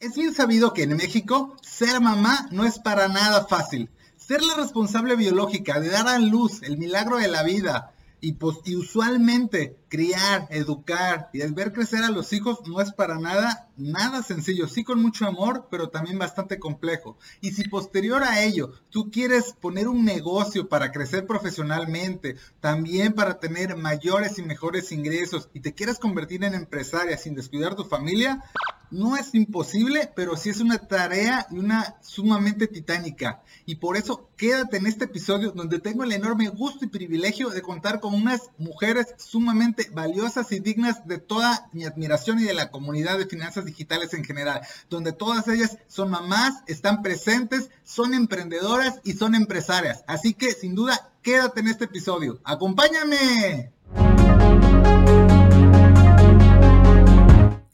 Es 0.00 0.14
bien 0.14 0.32
sabido 0.32 0.72
que 0.72 0.84
en 0.84 0.96
México 0.96 1.54
ser 1.60 2.00
mamá 2.00 2.48
no 2.50 2.64
es 2.64 2.78
para 2.78 3.08
nada 3.08 3.44
fácil. 3.44 3.90
Ser 4.16 4.42
la 4.42 4.54
responsable 4.54 5.14
biológica 5.14 5.78
de 5.78 5.90
dar 5.90 6.08
a 6.08 6.18
luz 6.18 6.62
el 6.62 6.78
milagro 6.78 7.18
de 7.18 7.28
la 7.28 7.42
vida 7.42 7.92
y, 8.22 8.32
pues, 8.32 8.56
y 8.64 8.76
usualmente 8.76 9.76
criar, 9.90 10.48
educar 10.48 11.28
y 11.34 11.40
ver 11.52 11.74
crecer 11.74 12.02
a 12.02 12.10
los 12.10 12.32
hijos 12.32 12.60
no 12.66 12.80
es 12.80 12.92
para 12.92 13.18
nada, 13.18 13.68
nada 13.76 14.22
sencillo. 14.22 14.68
Sí 14.68 14.84
con 14.84 15.02
mucho 15.02 15.26
amor, 15.26 15.68
pero 15.70 15.90
también 15.90 16.18
bastante 16.18 16.58
complejo. 16.58 17.18
Y 17.42 17.50
si 17.50 17.68
posterior 17.68 18.22
a 18.22 18.42
ello 18.42 18.72
tú 18.88 19.10
quieres 19.10 19.52
poner 19.52 19.86
un 19.86 20.06
negocio 20.06 20.70
para 20.70 20.92
crecer 20.92 21.26
profesionalmente, 21.26 22.36
también 22.60 23.12
para 23.12 23.38
tener 23.38 23.76
mayores 23.76 24.38
y 24.38 24.42
mejores 24.44 24.92
ingresos 24.92 25.50
y 25.52 25.60
te 25.60 25.74
quieres 25.74 25.98
convertir 25.98 26.42
en 26.42 26.54
empresaria 26.54 27.18
sin 27.18 27.34
descuidar 27.34 27.74
tu 27.74 27.84
familia, 27.84 28.42
no 28.90 29.16
es 29.16 29.34
imposible, 29.34 30.10
pero 30.14 30.36
sí 30.36 30.50
es 30.50 30.60
una 30.60 30.78
tarea 30.78 31.46
y 31.50 31.58
una 31.58 31.96
sumamente 32.00 32.66
titánica. 32.66 33.42
Y 33.66 33.76
por 33.76 33.96
eso 33.96 34.28
quédate 34.36 34.78
en 34.78 34.86
este 34.86 35.04
episodio 35.04 35.52
donde 35.52 35.78
tengo 35.78 36.04
el 36.04 36.12
enorme 36.12 36.48
gusto 36.48 36.84
y 36.84 36.88
privilegio 36.88 37.50
de 37.50 37.62
contar 37.62 38.00
con 38.00 38.14
unas 38.14 38.50
mujeres 38.58 39.14
sumamente 39.18 39.88
valiosas 39.92 40.50
y 40.52 40.60
dignas 40.60 41.06
de 41.06 41.18
toda 41.18 41.68
mi 41.72 41.84
admiración 41.84 42.40
y 42.40 42.44
de 42.44 42.54
la 42.54 42.70
comunidad 42.70 43.18
de 43.18 43.26
finanzas 43.26 43.64
digitales 43.64 44.14
en 44.14 44.24
general, 44.24 44.62
donde 44.88 45.12
todas 45.12 45.46
ellas 45.48 45.78
son 45.86 46.10
mamás, 46.10 46.62
están 46.66 47.02
presentes, 47.02 47.70
son 47.84 48.14
emprendedoras 48.14 49.00
y 49.04 49.12
son 49.12 49.34
empresarias. 49.34 50.04
Así 50.06 50.34
que 50.34 50.52
sin 50.52 50.74
duda, 50.74 51.12
quédate 51.22 51.60
en 51.60 51.68
este 51.68 51.84
episodio. 51.84 52.40
¡Acompáñame! 52.44 53.72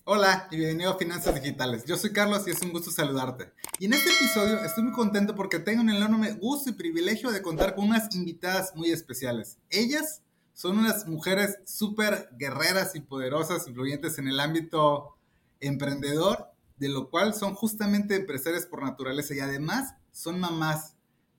Hola 0.09 0.47
y 0.53 0.57
bienvenido 0.57 0.93
a 0.93 0.99
Finanzas 0.99 1.35
Digitales. 1.35 1.85
Yo 1.85 1.97
soy 1.97 2.13
Carlos 2.13 2.47
y 2.47 2.51
es 2.51 2.63
un 2.63 2.71
gusto 2.71 2.93
saludarte. 2.93 3.53
Y 3.81 3.87
en 3.87 3.95
este 3.95 4.09
episodio 4.09 4.65
estoy 4.65 4.85
muy 4.85 4.93
contento 4.93 5.35
porque 5.35 5.59
tengo 5.59 5.83
el 5.83 5.97
enorme 5.97 6.31
gusto 6.35 6.71
y 6.71 6.75
privilegio 6.75 7.33
de 7.33 7.43
contar 7.43 7.75
con 7.75 7.87
unas 7.87 8.15
invitadas 8.15 8.71
muy 8.77 8.93
especiales. 8.93 9.59
Ellas 9.69 10.23
son 10.53 10.79
unas 10.79 11.09
mujeres 11.09 11.59
súper 11.65 12.29
guerreras 12.39 12.95
y 12.95 13.01
poderosas, 13.01 13.67
influyentes 13.67 14.17
en 14.19 14.29
el 14.29 14.39
ámbito 14.39 15.17
emprendedor, 15.59 16.53
de 16.77 16.89
lo 16.89 17.11
cual 17.11 17.35
son 17.35 17.55
justamente 17.55 18.15
empresarias 18.15 18.65
por 18.65 18.85
naturaleza 18.85 19.35
y 19.35 19.41
además 19.41 19.97
son 20.13 20.39
mamás 20.39 20.95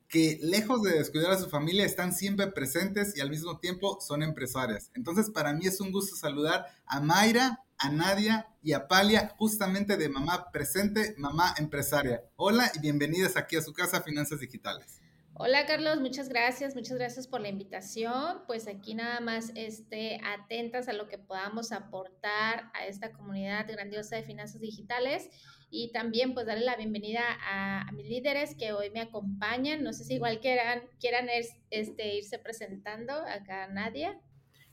que 0.09 0.39
lejos 0.41 0.81
de 0.81 0.91
descuidar 0.91 1.31
a 1.31 1.39
su 1.39 1.49
familia 1.49 1.85
están 1.85 2.13
siempre 2.13 2.47
presentes 2.47 3.15
y 3.15 3.21
al 3.21 3.29
mismo 3.29 3.59
tiempo 3.59 3.99
son 4.01 4.23
empresarias. 4.23 4.91
Entonces 4.93 5.29
para 5.29 5.53
mí 5.53 5.67
es 5.67 5.79
un 5.79 5.93
gusto 5.93 6.17
saludar 6.17 6.65
a 6.85 6.99
Mayra, 6.99 7.63
a 7.79 7.89
Nadia 7.89 8.47
y 8.63 8.73
a 8.73 8.87
Palia, 8.87 9.33
justamente 9.37 9.97
de 9.97 10.09
Mamá 10.09 10.51
Presente, 10.51 11.13
Mamá 11.17 11.53
Empresaria. 11.57 12.23
Hola 12.35 12.71
y 12.75 12.79
bienvenidas 12.79 13.37
aquí 13.37 13.55
a 13.55 13.61
su 13.61 13.73
casa 13.73 14.01
Finanzas 14.01 14.39
Digitales. 14.39 15.01
Hola 15.39 15.67
Carlos, 15.67 16.01
muchas 16.01 16.29
gracias, 16.29 16.73
muchas 16.73 16.97
gracias 16.97 17.27
por 17.27 17.41
la 17.41 17.49
invitación. 17.49 18.41
Pues 18.47 18.67
aquí 18.67 18.95
nada 18.95 19.19
más 19.19 19.51
este, 19.53 20.19
atentas 20.25 20.87
a 20.87 20.93
lo 20.93 21.07
que 21.07 21.19
podamos 21.19 21.71
aportar 21.71 22.71
a 22.73 22.87
esta 22.87 23.11
comunidad 23.11 23.67
grandiosa 23.67 24.15
de 24.15 24.23
finanzas 24.23 24.59
digitales 24.59 25.29
y 25.69 25.91
también 25.91 26.33
pues 26.33 26.47
darle 26.47 26.65
la 26.65 26.75
bienvenida 26.75 27.21
a, 27.47 27.91
mis 27.91 28.07
líderes 28.07 28.55
que 28.55 28.73
hoy 28.73 28.89
me 28.89 29.01
acompañan. 29.01 29.83
No 29.83 29.93
sé 29.93 30.05
si 30.05 30.15
igual 30.15 30.39
quieran, 30.39 30.81
quieran 30.99 31.27
este, 31.69 32.15
irse 32.15 32.39
presentando 32.39 33.13
acá 33.13 33.67
Nadia. 33.67 34.19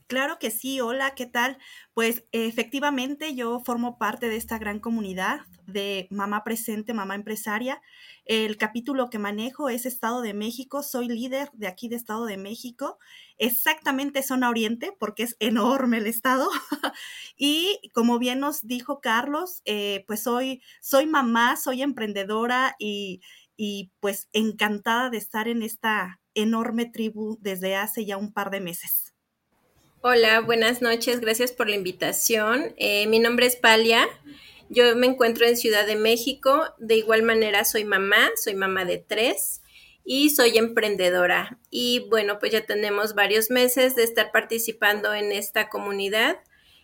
Claro 0.07 0.37
que 0.37 0.51
sí, 0.51 0.79
hola, 0.81 1.15
¿qué 1.15 1.25
tal? 1.25 1.57
Pues 1.95 2.25
efectivamente 2.31 3.33
yo 3.33 3.59
formo 3.61 3.97
parte 3.97 4.29
de 4.29 4.35
esta 4.35 4.59
gran 4.59 4.79
comunidad 4.79 5.39
de 5.65 6.07
Mamá 6.11 6.43
Presente, 6.43 6.93
Mamá 6.93 7.15
Empresaria. 7.15 7.81
El 8.25 8.57
capítulo 8.57 9.09
que 9.09 9.17
manejo 9.17 9.67
es 9.67 9.87
Estado 9.87 10.21
de 10.21 10.35
México, 10.35 10.83
soy 10.83 11.07
líder 11.07 11.49
de 11.53 11.65
aquí 11.65 11.87
de 11.89 11.95
Estado 11.95 12.25
de 12.25 12.37
México, 12.37 12.99
exactamente 13.39 14.21
zona 14.21 14.51
oriente, 14.51 14.95
porque 14.99 15.23
es 15.23 15.37
enorme 15.39 15.97
el 15.97 16.05
estado. 16.05 16.49
y 17.35 17.79
como 17.95 18.19
bien 18.19 18.39
nos 18.39 18.67
dijo 18.67 19.01
Carlos, 19.01 19.63
eh, 19.65 20.03
pues 20.05 20.21
soy, 20.21 20.61
soy 20.81 21.07
mamá, 21.07 21.55
soy 21.57 21.81
emprendedora 21.81 22.75
y, 22.77 23.21
y 23.57 23.91
pues 24.01 24.29
encantada 24.33 25.09
de 25.09 25.17
estar 25.17 25.47
en 25.47 25.63
esta 25.63 26.21
enorme 26.35 26.85
tribu 26.85 27.39
desde 27.41 27.75
hace 27.75 28.05
ya 28.05 28.17
un 28.17 28.31
par 28.33 28.51
de 28.51 28.61
meses. 28.61 29.14
Hola, 30.07 30.39
buenas 30.41 30.83
noches, 30.83 31.19
gracias 31.19 31.51
por 31.51 31.67
la 31.67 31.73
invitación. 31.73 32.75
Eh, 32.77 33.07
mi 33.07 33.17
nombre 33.17 33.47
es 33.47 33.55
Palia, 33.55 34.07
yo 34.69 34.95
me 34.95 35.07
encuentro 35.07 35.47
en 35.47 35.57
Ciudad 35.57 35.87
de 35.87 35.95
México, 35.95 36.75
de 36.77 36.97
igual 36.97 37.23
manera 37.23 37.65
soy 37.65 37.85
mamá, 37.85 38.29
soy 38.35 38.53
mamá 38.53 38.85
de 38.85 38.99
tres 38.99 39.63
y 40.03 40.29
soy 40.29 40.59
emprendedora. 40.59 41.57
Y 41.71 42.05
bueno, 42.07 42.37
pues 42.37 42.51
ya 42.51 42.67
tenemos 42.67 43.15
varios 43.15 43.49
meses 43.49 43.95
de 43.95 44.03
estar 44.03 44.31
participando 44.31 45.11
en 45.15 45.31
esta 45.31 45.69
comunidad 45.69 46.37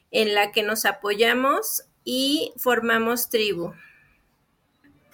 en 0.09 0.33
la 0.33 0.51
que 0.51 0.63
nos 0.63 0.85
apoyamos 0.85 1.83
y 2.03 2.53
formamos 2.57 3.29
tribu. 3.29 3.71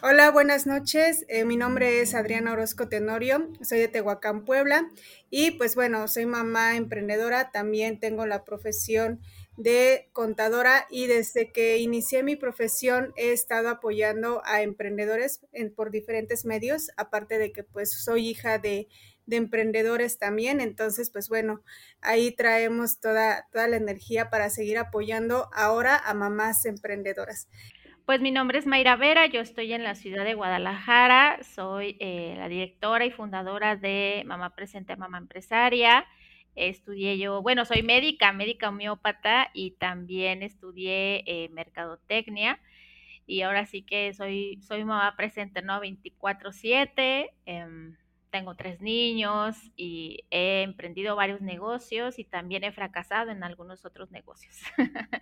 Hola, 0.03 0.29
buenas 0.29 0.67
noches. 0.67 1.25
Eh, 1.27 1.43
mi 1.43 1.57
nombre 1.57 2.01
es 2.01 2.13
Adriana 2.13 2.53
Orozco 2.53 2.87
Tenorio, 2.87 3.51
soy 3.63 3.79
de 3.79 3.87
Tehuacán, 3.87 4.45
Puebla. 4.45 4.91
Y 5.31 5.51
pues 5.51 5.73
bueno, 5.73 6.07
soy 6.07 6.27
mamá 6.27 6.75
emprendedora, 6.75 7.49
también 7.49 7.99
tengo 7.99 8.27
la 8.27 8.43
profesión 8.45 9.19
de 9.57 10.07
contadora 10.13 10.85
y 10.91 11.07
desde 11.07 11.51
que 11.51 11.79
inicié 11.79 12.21
mi 12.21 12.35
profesión 12.35 13.11
he 13.17 13.31
estado 13.31 13.69
apoyando 13.69 14.43
a 14.45 14.61
emprendedores 14.61 15.41
por 15.75 15.89
diferentes 15.89 16.45
medios, 16.45 16.91
aparte 16.95 17.39
de 17.39 17.51
que 17.51 17.63
pues 17.63 17.91
soy 17.91 18.29
hija 18.29 18.59
de, 18.59 18.87
de, 19.25 19.35
emprendedores 19.35 20.19
también, 20.19 20.61
entonces 20.61 21.09
pues 21.09 21.27
bueno, 21.27 21.63
ahí 22.01 22.31
traemos 22.31 22.99
toda, 22.99 23.47
toda 23.51 23.67
la 23.67 23.77
energía 23.77 24.29
para 24.29 24.51
seguir 24.51 24.77
apoyando 24.77 25.49
ahora 25.53 25.97
a 25.97 26.13
mamás 26.13 26.65
emprendedoras. 26.65 27.47
Pues 28.07 28.21
mi 28.21 28.31
nombre 28.31 28.57
es 28.57 28.65
Mayra 28.65 28.95
Vera, 28.95 29.25
yo 29.25 29.41
estoy 29.41 29.73
en 29.73 29.83
la 29.83 29.93
ciudad 29.93 30.23
de 30.23 30.33
Guadalajara, 30.33 31.43
soy 31.43 31.97
eh, 31.99 32.35
la 32.37 32.47
directora 32.47 33.03
y 33.03 33.11
fundadora 33.11 33.75
de 33.75 34.23
Mamá 34.25 34.55
Presente, 34.55 34.95
Mamá 34.95 35.17
Empresaria. 35.17 36.05
Estudié 36.55 37.17
yo, 37.17 37.41
bueno, 37.41 37.65
soy 37.65 37.83
médica, 37.83 38.31
médica 38.31 38.69
homeópata 38.69 39.49
y 39.53 39.71
también 39.71 40.41
estudié 40.41 41.25
eh, 41.27 41.49
mercadotecnia. 41.49 42.61
Y 43.25 43.41
ahora 43.41 43.65
sí 43.65 43.81
que 43.81 44.13
soy, 44.13 44.61
soy 44.61 44.85
mamá 44.85 45.13
presente, 45.17 45.61
¿no? 45.61 45.81
24/7. 45.81 47.31
Em, 47.45 47.97
tengo 48.29 48.55
tres 48.55 48.79
niños 48.79 49.57
y 49.75 50.23
he 50.31 50.61
emprendido 50.61 51.17
varios 51.17 51.41
negocios 51.41 52.19
y 52.19 52.23
también 52.23 52.63
he 52.63 52.71
fracasado 52.71 53.31
en 53.31 53.43
algunos 53.43 53.83
otros 53.83 54.11
negocios. 54.11 54.55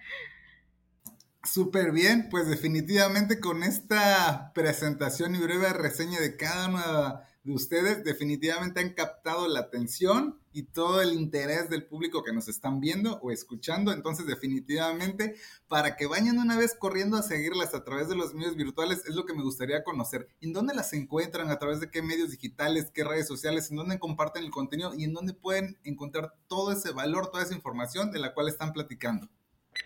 Súper 1.46 1.92
bien, 1.92 2.28
pues 2.30 2.48
definitivamente 2.48 3.40
con 3.40 3.62
esta 3.64 4.52
presentación 4.54 5.36
y 5.36 5.40
breve 5.40 5.72
reseña 5.74 6.20
de 6.20 6.36
cada 6.38 6.68
una 6.70 7.22
de 7.44 7.54
ustedes, 7.54 8.04
definitivamente 8.04 8.80
han 8.80 8.94
captado 8.94 9.48
la 9.48 9.60
atención 9.60 10.40
y 10.52 10.64
todo 10.64 11.02
el 11.02 11.14
interés 11.14 11.70
del 11.70 11.86
público 11.86 12.24
que 12.24 12.34
nos 12.34 12.48
están 12.48 12.80
viendo 12.80 13.20
o 13.22 13.30
escuchando. 13.30 13.94
Entonces, 13.94 14.26
definitivamente, 14.26 15.36
para 15.68 15.96
que 15.96 16.08
vayan 16.08 16.40
una 16.40 16.58
vez 16.58 16.74
corriendo 16.74 17.16
a 17.16 17.22
seguirlas 17.22 17.76
a 17.76 17.84
través 17.84 18.10
de 18.10 18.16
los 18.16 18.34
medios 18.34 18.56
virtuales, 18.56 19.04
es 19.08 19.14
lo 19.14 19.28
que 19.28 19.36
me 19.36 19.44
gustaría 19.44 19.84
conocer. 19.84 20.28
¿En 20.42 20.52
dónde 20.52 20.74
las 20.74 20.94
encuentran? 20.94 21.52
¿A 21.52 21.60
través 21.60 21.80
de 21.80 21.92
qué 21.92 22.02
medios 22.02 22.32
digitales? 22.32 22.90
¿Qué 22.92 23.04
redes 23.04 23.28
sociales? 23.28 23.70
¿En 23.70 23.78
dónde 23.78 24.00
comparten 24.00 24.44
el 24.44 24.50
contenido? 24.50 24.96
¿Y 24.96 25.04
en 25.04 25.14
dónde 25.14 25.34
pueden 25.34 25.78
encontrar 25.84 26.34
todo 26.48 26.72
ese 26.72 26.92
valor, 26.92 27.30
toda 27.30 27.44
esa 27.44 27.54
información 27.54 28.12
de 28.12 28.20
la 28.20 28.34
cual 28.34 28.48
están 28.48 28.74
platicando? 28.74 29.30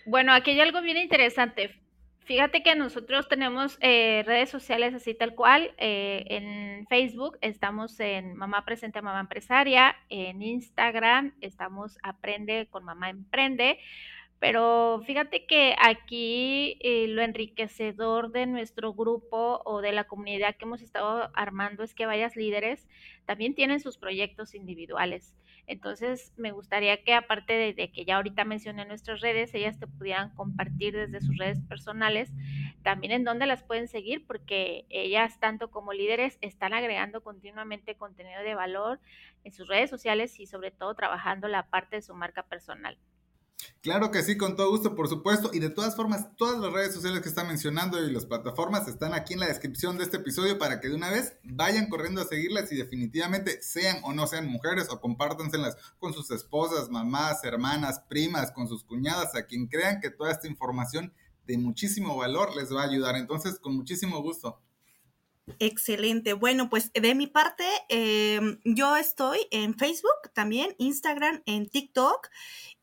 Bueno, 0.09 0.33
aquí 0.33 0.49
hay 0.49 0.59
algo 0.61 0.81
bien 0.81 0.97
interesante. 0.97 1.79
Fíjate 2.25 2.63
que 2.63 2.73
nosotros 2.73 3.27
tenemos 3.29 3.77
eh, 3.79 4.23
redes 4.25 4.49
sociales 4.49 4.95
así 4.95 5.13
tal 5.13 5.35
cual. 5.35 5.71
Eh, 5.77 6.25
en 6.29 6.87
Facebook 6.87 7.37
estamos 7.41 7.99
en 7.99 8.33
Mamá 8.35 8.65
Presente 8.65 9.03
Mamá 9.03 9.19
Empresaria. 9.19 9.95
En 10.09 10.41
Instagram 10.41 11.35
estamos 11.41 11.99
Aprende 12.01 12.67
con 12.71 12.85
Mamá 12.85 13.11
Emprende. 13.11 13.77
Pero 14.39 15.03
fíjate 15.05 15.45
que 15.45 15.75
aquí 15.79 16.79
eh, 16.79 17.05
lo 17.07 17.21
enriquecedor 17.21 18.31
de 18.31 18.47
nuestro 18.47 18.95
grupo 18.95 19.61
o 19.63 19.81
de 19.81 19.91
la 19.91 20.05
comunidad 20.05 20.55
que 20.55 20.65
hemos 20.65 20.81
estado 20.81 21.29
armando 21.35 21.83
es 21.83 21.93
que 21.93 22.07
varias 22.07 22.35
líderes 22.35 22.87
también 23.25 23.53
tienen 23.53 23.79
sus 23.79 23.99
proyectos 23.99 24.55
individuales. 24.55 25.35
Entonces, 25.69 26.33
me 26.35 26.51
gustaría 26.51 27.03
que 27.03 27.13
aparte 27.13 27.53
de, 27.53 27.91
que 27.91 28.03
ya 28.03 28.15
ahorita 28.15 28.43
mencioné 28.43 28.85
nuestras 28.85 29.21
redes, 29.21 29.53
ellas 29.53 29.77
te 29.77 29.85
pudieran 29.85 30.33
compartir 30.33 30.95
desde 30.95 31.21
sus 31.21 31.37
redes 31.37 31.61
personales 31.61 32.33
también 32.81 33.13
en 33.13 33.23
dónde 33.23 33.45
las 33.45 33.61
pueden 33.63 33.87
seguir, 33.87 34.25
porque 34.25 34.87
ellas, 34.89 35.39
tanto 35.39 35.69
como 35.69 35.93
líderes, 35.93 36.39
están 36.41 36.73
agregando 36.73 37.21
continuamente 37.21 37.95
contenido 37.95 38.41
de 38.41 38.55
valor 38.55 38.99
en 39.43 39.51
sus 39.53 39.67
redes 39.67 39.91
sociales 39.91 40.39
y 40.39 40.47
sobre 40.47 40.71
todo 40.71 40.95
trabajando 40.95 41.47
la 41.47 41.69
parte 41.69 41.97
de 41.97 42.01
su 42.01 42.15
marca 42.15 42.41
personal. 42.41 42.97
Claro 43.81 44.11
que 44.11 44.23
sí, 44.23 44.37
con 44.37 44.57
todo 44.57 44.69
gusto, 44.71 44.93
por 44.93 45.07
supuesto. 45.07 45.51
Y 45.53 45.59
de 45.59 45.69
todas 45.69 45.95
formas, 45.95 46.35
todas 46.35 46.59
las 46.59 46.71
redes 46.71 46.93
sociales 46.93 47.21
que 47.21 47.29
está 47.29 47.45
mencionando 47.45 48.03
y 48.03 48.11
las 48.11 48.25
plataformas 48.25 48.87
están 48.87 49.13
aquí 49.13 49.33
en 49.33 49.39
la 49.39 49.47
descripción 49.47 49.97
de 49.97 50.03
este 50.03 50.17
episodio 50.17 50.57
para 50.57 50.81
que 50.81 50.89
de 50.89 50.95
una 50.95 51.09
vez 51.09 51.37
vayan 51.43 51.87
corriendo 51.87 52.21
a 52.21 52.25
seguirlas 52.25 52.71
y 52.71 52.75
definitivamente 52.75 53.61
sean 53.61 54.01
o 54.03 54.13
no 54.13 54.27
sean 54.27 54.47
mujeres 54.47 54.87
o 54.89 54.99
compártanselas 54.99 55.77
con 55.97 56.13
sus 56.13 56.29
esposas, 56.31 56.89
mamás, 56.89 57.43
hermanas, 57.45 58.01
primas, 58.09 58.51
con 58.51 58.67
sus 58.67 58.83
cuñadas, 58.83 59.33
a 59.35 59.45
quien 59.45 59.67
crean 59.67 60.01
que 60.01 60.09
toda 60.09 60.31
esta 60.31 60.47
información 60.47 61.13
de 61.47 61.57
muchísimo 61.57 62.17
valor 62.17 62.55
les 62.55 62.73
va 62.73 62.81
a 62.81 62.89
ayudar. 62.89 63.15
Entonces, 63.15 63.59
con 63.59 63.75
muchísimo 63.75 64.21
gusto. 64.21 64.61
Excelente. 65.57 66.33
Bueno, 66.33 66.69
pues 66.69 66.91
de 66.93 67.15
mi 67.15 67.27
parte, 67.27 67.63
em, 67.89 68.59
yo 68.63 68.95
estoy 68.95 69.39
en 69.51 69.75
Facebook 69.75 70.31
también, 70.33 70.75
Instagram, 70.77 71.41
en 71.45 71.69
TikTok 71.69 72.29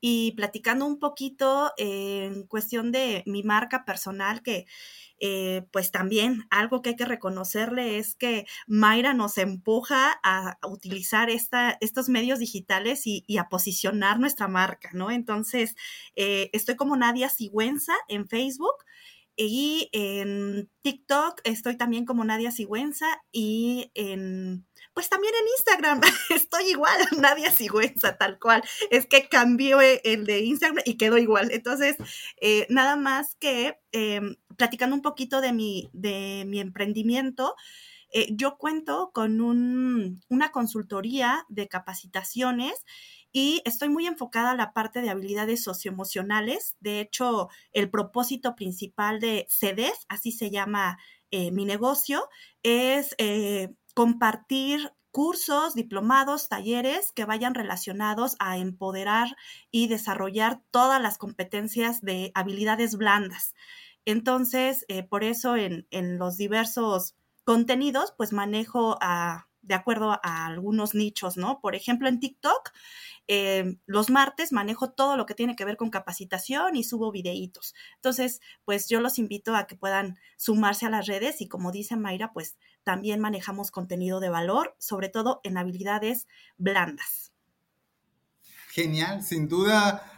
y 0.01 0.33
platicando 0.33 0.87
un 0.87 0.99
poquito 0.99 1.73
en 1.77 2.47
cuestión 2.47 2.93
de 2.93 3.23
mi 3.27 3.43
marca 3.43 3.85
personal 3.85 4.43
que... 4.43 4.67
Eh, 5.19 5.67
pues 5.73 5.93
también 5.93 6.45
algo 6.51 6.83
que 6.83 6.91
hay 6.91 6.97
que 6.97 7.07
reconocerle 7.07 7.97
es 7.97 8.15
que 8.15 8.45
Mayra 8.67 9.15
nos 9.15 9.39
empuja 9.39 10.21
a, 10.23 10.59
utilizar 10.69 11.31
esta, 11.31 11.79
estos 11.81 12.11
medios 12.11 12.39
digitales 12.39 13.07
y, 13.07 13.25
a 13.39 13.49
posicionar 13.49 14.21
nuestra 14.21 14.47
marca, 14.47 14.91
¿no? 14.93 15.11
Entonces, 15.11 15.75
eh, 16.17 16.51
estoy 16.53 16.77
como 16.77 16.99
Nadia 16.99 17.31
Sigüenza 17.31 17.95
en 18.09 18.29
Facebook 18.29 18.75
y 19.37 19.91
en 19.93 20.71
TikTok 20.83 21.41
estoy 21.45 21.77
también 21.77 22.07
como 22.07 22.25
Nadia 22.25 22.51
Sigüenza 22.51 23.07
y 23.31 23.91
en, 23.95 24.67
pues 24.95 25.11
también 25.11 25.35
en 25.35 25.49
Instagram 25.59 26.01
estoy 26.31 26.71
igual, 26.71 26.99
Nadia 27.21 27.51
Sigüenza, 27.51 28.17
tal 28.17 28.39
cual. 28.39 28.63
Es 28.91 29.07
que 29.07 29.29
cambió 29.29 29.81
el 29.81 30.25
de 30.25 30.41
Instagram 30.41 30.83
y 30.87 30.97
quedó 30.97 31.19
igual. 31.19 31.51
Entonces, 31.53 31.97
eh, 32.41 32.67
nada 32.71 32.97
más 32.97 33.37
que 33.37 33.79
em, 33.93 34.37
platicando 34.57 34.97
un 34.97 35.03
poquito 35.03 35.41
de 35.43 35.53
mi, 35.53 35.91
de 35.93 36.45
mi 36.47 36.61
emprendimiento, 36.61 37.55
eh, 38.13 38.29
yo 38.31 38.57
cuento 38.57 39.11
con 39.13 39.43
un, 39.43 40.23
una 40.29 40.51
consultoría 40.51 41.45
de 41.49 41.69
capacitaciones 41.69 42.73
y 43.37 43.61
estoy 43.67 43.91
muy 43.91 44.07
enfocada 44.07 44.53
a 44.53 44.57
la 44.57 44.73
parte 44.73 45.03
de 45.03 45.11
habilidades 45.11 45.63
socioemocionales. 45.63 46.75
De 46.81 47.01
hecho, 47.01 47.51
el 47.75 47.91
propósito 47.91 48.55
principal 48.55 49.21
de 49.21 49.47
CEDEF, 49.51 49.95
así 50.09 50.33
se 50.33 50.51
llama 50.51 50.97
eh, 51.31 51.51
mi 51.51 51.67
negocio, 51.67 52.31
es 52.63 53.15
eh, 53.19 53.75
compartir 53.93 54.91
cursos, 55.11 55.75
diplomados, 55.75 56.49
talleres 56.49 57.13
que 57.13 57.27
vayan 57.27 57.55
relacionados 57.55 58.37
a 58.39 58.57
empoderar 58.57 59.37
y 59.71 59.89
desarrollar 59.89 60.63
todas 60.71 61.03
las 61.03 61.19
competencias 61.19 62.01
de 62.01 62.33
habilidades 62.35 62.97
blandas. 62.97 63.53
Entonces, 64.07 64.87
eh, 64.89 65.03
por 65.03 65.25
eso 65.25 65.57
en, 65.57 65.87
en, 65.91 66.17
los 66.17 66.39
diversos 66.39 67.15
contenidos, 67.45 68.15
pues 68.17 68.33
manejo 68.33 68.97
a, 69.03 69.47
de 69.67 69.75
acuerdo 69.75 70.13
a 70.23 70.47
algunos 70.47 70.95
nichos, 70.95 71.37
¿no? 71.37 71.61
Por 71.61 71.75
ejemplo, 71.75 72.09
en 72.09 72.21
TikTok 72.21 72.73
eh, 73.29 73.79
los 73.87 74.09
martes 74.09 74.53
manejo 74.53 74.91
todo 74.91 75.17
lo 75.17 75.27
que 75.27 75.35
tiene 75.35 75.57
que 75.57 75.65
ver 75.65 75.77
con 75.77 75.91
capacitación 75.91 76.77
y 76.77 76.85
subo 76.85 77.11
videitos. 77.11 77.75
Entonces, 77.97 78.41
pues 78.65 78.89
yo 78.89 79.01
los 79.01 79.19
invito 79.19 79.55
a 79.57 79.67
que 79.67 79.75
puedan 79.75 80.19
sumarse 80.37 80.87
a 80.87 80.91
las 80.91 81.07
redes 81.07 81.41
y 81.41 81.49
como 81.49 81.73
dice 81.73 81.97
Mayra, 81.97 82.33
pues 82.33 82.57
también 82.85 83.21
manejamos 83.21 83.71
contenido 83.71 84.21
de 84.21 84.29
valor, 84.29 84.77
sobre 84.79 85.09
todo 85.09 85.41
en 85.43 85.59
habilidades 85.59 86.29
blandas. 86.57 87.33
Genial, 88.71 89.23
sin 89.23 89.49
duda 89.49 90.16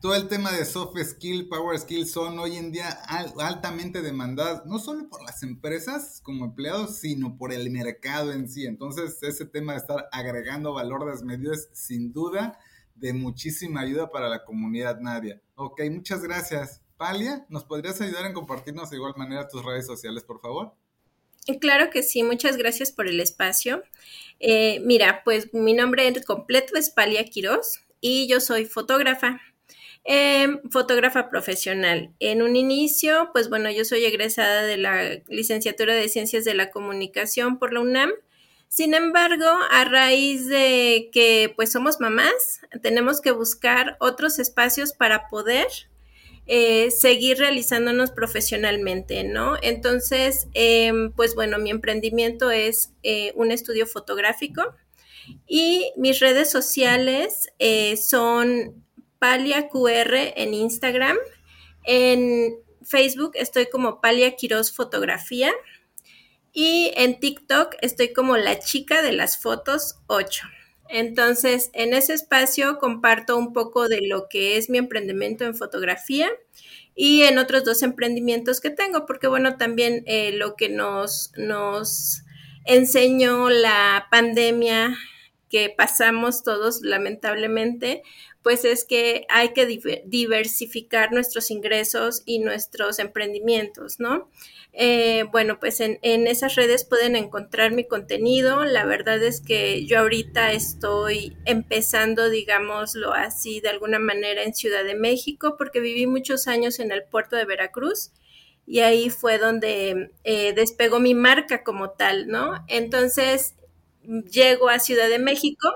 todo 0.00 0.14
el 0.14 0.28
tema 0.28 0.52
de 0.52 0.64
soft 0.64 0.98
skill, 1.02 1.48
power 1.48 1.78
skill 1.78 2.06
son 2.06 2.38
hoy 2.38 2.56
en 2.56 2.72
día 2.72 2.88
altamente 2.88 4.02
demandadas, 4.02 4.66
no 4.66 4.78
solo 4.78 5.08
por 5.08 5.22
las 5.22 5.42
empresas 5.42 6.20
como 6.22 6.44
empleados, 6.44 6.98
sino 6.98 7.36
por 7.36 7.52
el 7.52 7.70
mercado 7.70 8.32
en 8.32 8.48
sí. 8.48 8.66
Entonces, 8.66 9.22
ese 9.22 9.46
tema 9.46 9.72
de 9.72 9.78
estar 9.78 10.08
agregando 10.12 10.74
valor 10.74 11.10
desmedido 11.10 11.52
es 11.52 11.68
sin 11.72 12.12
duda 12.12 12.58
de 12.94 13.12
muchísima 13.12 13.80
ayuda 13.80 14.10
para 14.10 14.28
la 14.28 14.44
comunidad 14.44 15.00
Nadia. 15.00 15.40
Ok, 15.54 15.82
muchas 15.90 16.22
gracias. 16.22 16.82
Palia, 16.96 17.46
¿nos 17.48 17.64
podrías 17.64 18.00
ayudar 18.00 18.26
en 18.26 18.32
compartirnos 18.32 18.90
de 18.90 18.96
igual 18.96 19.14
manera 19.16 19.48
tus 19.48 19.64
redes 19.64 19.86
sociales, 19.86 20.22
por 20.22 20.40
favor? 20.40 20.74
Claro 21.60 21.90
que 21.90 22.04
sí, 22.04 22.22
muchas 22.22 22.56
gracias 22.56 22.92
por 22.92 23.08
el 23.08 23.18
espacio. 23.18 23.82
Eh, 24.38 24.80
mira, 24.84 25.22
pues 25.24 25.52
mi 25.52 25.74
nombre 25.74 26.12
completo 26.24 26.76
es 26.76 26.90
Palia 26.90 27.24
Quiroz 27.24 27.80
y 28.00 28.28
yo 28.28 28.40
soy 28.40 28.66
fotógrafa. 28.66 29.40
Em, 30.04 30.60
fotógrafa 30.68 31.28
profesional. 31.30 32.10
En 32.18 32.42
un 32.42 32.56
inicio, 32.56 33.30
pues 33.32 33.48
bueno, 33.48 33.70
yo 33.70 33.84
soy 33.84 34.04
egresada 34.04 34.62
de 34.62 34.76
la 34.76 35.22
licenciatura 35.28 35.94
de 35.94 36.08
Ciencias 36.08 36.44
de 36.44 36.54
la 36.54 36.70
Comunicación 36.70 37.58
por 37.58 37.72
la 37.72 37.80
UNAM. 37.80 38.10
Sin 38.66 38.94
embargo, 38.94 39.46
a 39.70 39.84
raíz 39.84 40.48
de 40.48 41.08
que 41.12 41.52
pues 41.54 41.70
somos 41.70 42.00
mamás, 42.00 42.62
tenemos 42.82 43.20
que 43.20 43.30
buscar 43.30 43.96
otros 44.00 44.40
espacios 44.40 44.92
para 44.92 45.28
poder 45.28 45.68
eh, 46.46 46.90
seguir 46.90 47.38
realizándonos 47.38 48.10
profesionalmente, 48.10 49.22
¿no? 49.22 49.54
Entonces, 49.62 50.48
em, 50.54 51.12
pues 51.12 51.36
bueno, 51.36 51.58
mi 51.58 51.70
emprendimiento 51.70 52.50
es 52.50 52.92
eh, 53.04 53.32
un 53.36 53.52
estudio 53.52 53.86
fotográfico 53.86 54.74
y 55.46 55.92
mis 55.96 56.18
redes 56.18 56.50
sociales 56.50 57.52
eh, 57.60 57.96
son 57.96 58.81
Palia 59.22 59.68
QR 59.68 60.16
en 60.34 60.52
Instagram. 60.52 61.16
En 61.84 62.56
Facebook 62.82 63.30
estoy 63.34 63.66
como 63.66 64.00
Palia 64.00 64.34
Quiroz 64.34 64.72
Fotografía. 64.72 65.52
Y 66.52 66.90
en 66.96 67.20
TikTok 67.20 67.76
estoy 67.82 68.12
como 68.12 68.36
la 68.36 68.58
chica 68.58 69.00
de 69.00 69.12
las 69.12 69.40
fotos 69.40 70.00
8. 70.08 70.48
Entonces, 70.88 71.70
en 71.72 71.94
ese 71.94 72.14
espacio 72.14 72.78
comparto 72.78 73.36
un 73.36 73.52
poco 73.52 73.88
de 73.88 74.00
lo 74.02 74.26
que 74.28 74.56
es 74.56 74.68
mi 74.68 74.78
emprendimiento 74.78 75.44
en 75.44 75.54
fotografía 75.54 76.28
y 76.96 77.22
en 77.22 77.38
otros 77.38 77.62
dos 77.62 77.84
emprendimientos 77.84 78.60
que 78.60 78.70
tengo, 78.70 79.06
porque 79.06 79.28
bueno, 79.28 79.56
también 79.56 80.02
eh, 80.06 80.32
lo 80.32 80.56
que 80.56 80.68
nos, 80.68 81.30
nos 81.36 82.24
enseñó 82.64 83.50
la 83.50 84.08
pandemia 84.10 84.98
que 85.52 85.68
pasamos 85.68 86.42
todos 86.42 86.80
lamentablemente, 86.80 88.02
pues 88.42 88.64
es 88.64 88.86
que 88.86 89.26
hay 89.28 89.52
que 89.52 89.66
diversificar 90.06 91.12
nuestros 91.12 91.50
ingresos 91.50 92.22
y 92.24 92.38
nuestros 92.38 92.98
emprendimientos, 92.98 94.00
¿no? 94.00 94.30
Eh, 94.72 95.24
bueno, 95.30 95.60
pues 95.60 95.80
en, 95.80 95.98
esas 96.02 96.54
redes 96.54 96.84
pueden 96.86 97.16
encontrar 97.16 97.72
mi 97.72 97.86
contenido. 97.86 98.64
La 98.64 98.86
verdad 98.86 99.22
es 99.22 99.42
que 99.42 99.84
yo 99.84 99.98
ahorita 99.98 100.52
estoy 100.52 101.36
empezando, 101.44 102.30
digámoslo 102.30 103.12
así, 103.12 103.60
de 103.60 103.68
alguna 103.68 103.98
manera 103.98 104.42
en 104.44 104.54
Ciudad 104.54 104.84
de 104.84 104.94
México, 104.94 105.56
porque 105.58 105.80
viví 105.80 106.06
muchos 106.06 106.48
años 106.48 106.80
en 106.80 106.92
el 106.92 107.04
puerto 107.04 107.36
de 107.36 107.44
Veracruz 107.44 108.10
y 108.66 108.80
ahí 108.80 109.10
fue 109.10 109.36
donde 109.36 110.12
eh, 110.24 110.54
despegó 110.54 110.98
mi 110.98 111.14
marca 111.14 111.62
como 111.62 111.90
tal, 111.90 112.28
¿no? 112.28 112.64
Entonces, 112.68 113.54
llego 114.04 114.68
a 114.68 114.78
Ciudad 114.78 115.08
de 115.08 115.18
México 115.18 115.68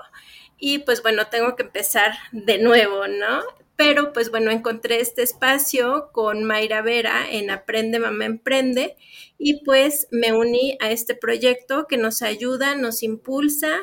y 0.59 0.79
pues 0.79 1.03
bueno, 1.03 1.27
tengo 1.27 1.57
que 1.57 1.65
empezar 1.65 2.15
de 2.33 2.59
nuevo, 2.59 3.07
¿no? 3.09 3.43
Pero 3.77 4.13
pues 4.13 4.31
bueno, 4.31 4.51
encontré 4.51 5.01
este 5.01 5.23
espacio 5.23 6.11
con 6.13 6.45
Mayra 6.45 6.81
Vera 6.81 7.31
en 7.31 7.51
Aprende 7.51 7.99
Mamá 7.99 8.25
Emprende 8.25 8.97
y 9.39 9.65
pues 9.65 10.09
me 10.11 10.33
uní 10.33 10.79
a 10.81 10.91
este 10.91 11.15
proyecto 11.15 11.87
que 11.87 11.99
nos 11.99 12.23
ayuda, 12.23 12.75
nos 12.75 13.03
impulsa 13.03 13.77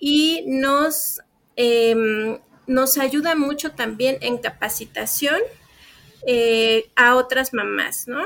y 0.00 0.44
nos, 0.46 1.20
em, 1.54 2.38
nos 2.66 2.98
ayuda 2.98 3.36
mucho 3.36 3.72
también 3.72 4.18
en 4.20 4.38
capacitación 4.38 5.40
eh, 6.26 6.90
a 6.96 7.14
otras 7.14 7.54
mamás, 7.54 8.08
¿no? 8.08 8.22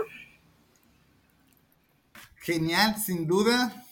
Genial, 2.37 2.97
sin 2.99 3.27
duda 3.27 3.84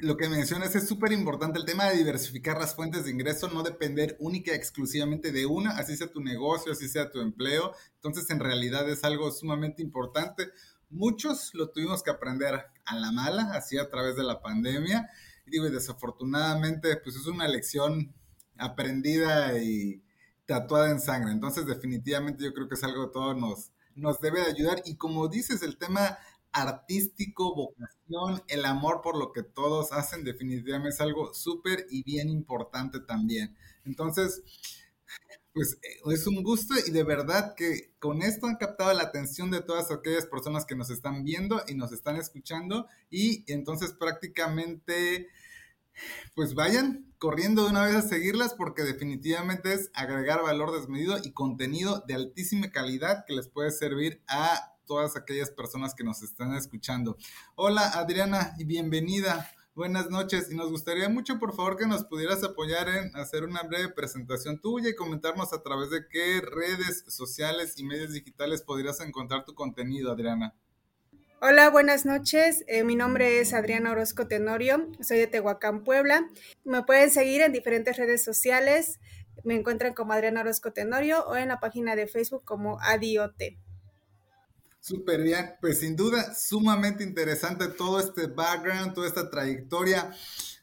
lo 0.00 0.16
que 0.16 0.28
mencionas 0.28 0.74
es 0.76 0.86
súper 0.86 1.12
importante, 1.12 1.58
el 1.58 1.64
tema 1.64 1.86
de 1.86 1.96
diversificar 1.96 2.58
las 2.58 2.74
fuentes 2.74 3.04
de 3.04 3.10
ingreso, 3.10 3.48
no 3.48 3.62
depender 3.64 4.16
única 4.20 4.52
y 4.52 4.54
exclusivamente 4.54 5.32
de 5.32 5.46
una, 5.46 5.72
así 5.72 5.96
sea 5.96 6.10
tu 6.10 6.20
negocio, 6.20 6.72
así 6.72 6.88
sea 6.88 7.10
tu 7.10 7.20
empleo. 7.20 7.72
Entonces, 7.96 8.30
en 8.30 8.38
realidad 8.38 8.88
es 8.88 9.02
algo 9.02 9.30
sumamente 9.32 9.82
importante. 9.82 10.48
Muchos 10.88 11.52
lo 11.54 11.70
tuvimos 11.70 12.02
que 12.02 12.10
aprender 12.10 12.66
a 12.84 12.96
la 12.96 13.10
mala, 13.10 13.50
así 13.54 13.76
a 13.76 13.90
través 13.90 14.14
de 14.16 14.22
la 14.22 14.40
pandemia. 14.40 15.10
Y 15.46 15.50
digo, 15.50 15.68
desafortunadamente, 15.68 16.96
pues 16.96 17.16
es 17.16 17.26
una 17.26 17.48
lección 17.48 18.14
aprendida 18.56 19.58
y 19.58 20.02
tatuada 20.46 20.90
en 20.90 21.00
sangre. 21.00 21.32
Entonces, 21.32 21.66
definitivamente 21.66 22.44
yo 22.44 22.54
creo 22.54 22.68
que 22.68 22.76
es 22.76 22.84
algo 22.84 23.06
que 23.06 23.12
todo 23.12 23.34
nos, 23.34 23.72
nos 23.96 24.20
debe 24.20 24.40
de 24.42 24.46
ayudar. 24.52 24.80
Y 24.84 24.96
como 24.96 25.26
dices, 25.26 25.62
el 25.62 25.76
tema 25.76 26.18
artístico, 26.62 27.54
vocación, 27.54 28.42
el 28.48 28.64
amor 28.64 29.00
por 29.02 29.16
lo 29.16 29.32
que 29.32 29.42
todos 29.42 29.92
hacen, 29.92 30.24
definitivamente 30.24 30.94
es 30.94 31.00
algo 31.00 31.34
súper 31.34 31.86
y 31.90 32.02
bien 32.02 32.28
importante 32.28 33.00
también. 33.00 33.56
Entonces, 33.84 34.42
pues 35.52 35.78
eh, 35.82 36.00
es 36.12 36.26
un 36.26 36.42
gusto 36.42 36.74
y 36.86 36.90
de 36.90 37.02
verdad 37.02 37.54
que 37.56 37.92
con 37.98 38.22
esto 38.22 38.46
han 38.46 38.56
captado 38.56 38.92
la 38.92 39.02
atención 39.02 39.50
de 39.50 39.60
todas 39.60 39.90
aquellas 39.90 40.26
personas 40.26 40.64
que 40.64 40.76
nos 40.76 40.90
están 40.90 41.24
viendo 41.24 41.62
y 41.66 41.74
nos 41.74 41.92
están 41.92 42.16
escuchando 42.16 42.86
y 43.10 43.44
entonces 43.52 43.92
prácticamente 43.92 45.28
pues 46.34 46.54
vayan 46.54 47.12
corriendo 47.18 47.64
de 47.64 47.70
una 47.70 47.84
vez 47.84 47.96
a 47.96 48.02
seguirlas 48.02 48.54
porque 48.54 48.82
definitivamente 48.82 49.72
es 49.72 49.90
agregar 49.94 50.42
valor 50.42 50.72
desmedido 50.72 51.18
y 51.22 51.32
contenido 51.32 52.04
de 52.06 52.14
altísima 52.14 52.70
calidad 52.70 53.24
que 53.26 53.34
les 53.34 53.48
puede 53.48 53.72
servir 53.72 54.22
a 54.28 54.77
todas 54.88 55.16
aquellas 55.16 55.50
personas 55.50 55.94
que 55.94 56.02
nos 56.02 56.22
están 56.22 56.54
escuchando. 56.54 57.16
Hola 57.54 57.90
Adriana 57.90 58.54
y 58.58 58.64
bienvenida. 58.64 59.48
Buenas 59.74 60.10
noches 60.10 60.50
y 60.50 60.56
nos 60.56 60.70
gustaría 60.70 61.08
mucho 61.08 61.38
por 61.38 61.54
favor 61.54 61.76
que 61.76 61.86
nos 61.86 62.04
pudieras 62.04 62.42
apoyar 62.42 62.88
en 62.88 63.14
hacer 63.14 63.44
una 63.44 63.62
breve 63.62 63.90
presentación 63.90 64.60
tuya 64.60 64.88
y 64.88 64.96
comentarnos 64.96 65.52
a 65.52 65.62
través 65.62 65.90
de 65.90 66.08
qué 66.08 66.40
redes 66.40 67.04
sociales 67.06 67.78
y 67.78 67.84
medios 67.84 68.12
digitales 68.12 68.62
podrías 68.62 68.98
encontrar 69.00 69.44
tu 69.44 69.54
contenido, 69.54 70.10
Adriana. 70.10 70.56
Hola, 71.40 71.70
buenas 71.70 72.04
noches. 72.04 72.64
Eh, 72.66 72.82
mi 72.82 72.96
nombre 72.96 73.38
es 73.38 73.54
Adriana 73.54 73.92
Orozco 73.92 74.26
Tenorio, 74.26 74.88
soy 75.00 75.18
de 75.18 75.28
Tehuacán, 75.28 75.84
Puebla. 75.84 76.26
Me 76.64 76.82
pueden 76.82 77.12
seguir 77.12 77.42
en 77.42 77.52
diferentes 77.52 77.96
redes 77.96 78.24
sociales. 78.24 78.98
Me 79.44 79.54
encuentran 79.54 79.94
como 79.94 80.12
Adriana 80.12 80.40
Orozco 80.40 80.72
Tenorio 80.72 81.24
o 81.28 81.36
en 81.36 81.48
la 81.48 81.60
página 81.60 81.94
de 81.94 82.08
Facebook 82.08 82.44
como 82.44 82.80
Adiote. 82.80 83.58
Súper 84.88 85.22
bien, 85.22 85.50
pues 85.60 85.80
sin 85.80 85.96
duda 85.96 86.34
sumamente 86.34 87.04
interesante 87.04 87.68
todo 87.68 88.00
este 88.00 88.26
background, 88.26 88.94
toda 88.94 89.06
esta 89.06 89.28
trayectoria. 89.28 90.10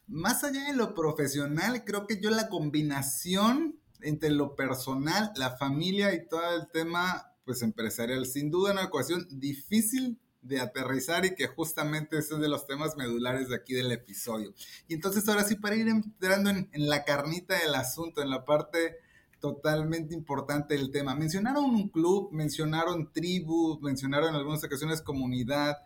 Más 0.08 0.44
allá 0.44 0.64
de 0.64 0.76
lo 0.76 0.96
profesional, 0.96 1.84
creo 1.86 2.08
que 2.08 2.20
yo 2.20 2.32
la 2.32 2.50
combinación 2.50 3.80
entre 4.02 4.32
lo 4.32 4.56
personal, 4.56 5.32
la 5.36 5.58
familia 5.58 6.12
y 6.16 6.28
todo 6.28 6.42
el 6.56 6.68
tema 6.72 7.34
pues 7.44 7.62
empresarial, 7.62 8.26
sin 8.26 8.50
duda 8.50 8.72
una 8.72 8.86
ecuación 8.86 9.28
difícil 9.30 10.18
de 10.42 10.60
aterrizar 10.60 11.24
y 11.28 11.36
que 11.36 11.46
justamente 11.46 12.18
ese 12.18 12.34
es 12.34 12.40
de 12.40 12.50
los 12.50 12.66
temas 12.66 12.98
medulares 12.98 13.50
de 13.50 13.58
aquí 13.58 13.76
del 13.76 13.92
episodio. 13.92 14.56
Y 14.88 14.96
entonces 14.96 15.30
ahora 15.30 15.44
sí, 15.44 15.54
para 15.54 15.76
ir 15.76 15.88
entrando 15.88 16.50
en, 16.50 16.68
en 16.72 16.90
la 16.90 17.06
carnita 17.06 17.60
del 17.60 17.76
asunto, 17.76 18.24
en 18.24 18.32
la 18.32 18.44
parte 18.44 19.05
totalmente 19.40 20.14
importante 20.14 20.76
el 20.76 20.92
tema. 20.92 21.16
Mencionaron 21.16 21.66
un 21.66 21.90
club, 21.90 22.30
mencionaron 22.32 23.12
tribu, 23.12 23.80
mencionaron 23.82 24.30
en 24.30 24.36
algunas 24.36 24.64
ocasiones 24.64 25.02
comunidad, 25.02 25.78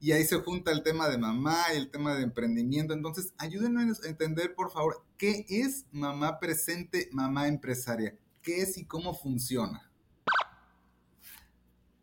y 0.00 0.12
ahí 0.12 0.24
se 0.24 0.36
junta 0.36 0.70
el 0.70 0.82
tema 0.82 1.08
de 1.08 1.18
mamá 1.18 1.56
y 1.74 1.76
el 1.76 1.90
tema 1.90 2.14
de 2.14 2.22
emprendimiento. 2.22 2.94
Entonces, 2.94 3.34
ayúdenos 3.38 4.04
a 4.04 4.08
entender, 4.08 4.54
por 4.54 4.70
favor, 4.70 5.04
qué 5.16 5.44
es 5.48 5.86
mamá 5.90 6.38
presente, 6.38 7.08
mamá 7.12 7.48
empresaria, 7.48 8.14
qué 8.42 8.62
es 8.62 8.78
y 8.78 8.84
cómo 8.84 9.14
funciona. 9.14 9.90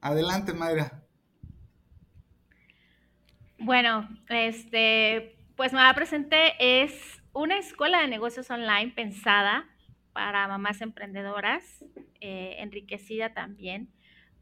Adelante, 0.01 0.53
Mayra. 0.53 1.03
Bueno, 3.57 4.07
este, 4.29 5.37
pues 5.55 5.73
Mamá 5.73 5.93
Presente 5.95 6.53
es 6.59 6.93
una 7.33 7.57
escuela 7.57 8.01
de 8.01 8.07
negocios 8.07 8.51
online 8.51 8.91
pensada 8.95 9.65
para 10.15 10.47
mamás 10.47 10.79
emprendedoras, 10.79 11.83
eh, 12.21 12.55
enriquecida 12.59 13.33
también 13.33 13.89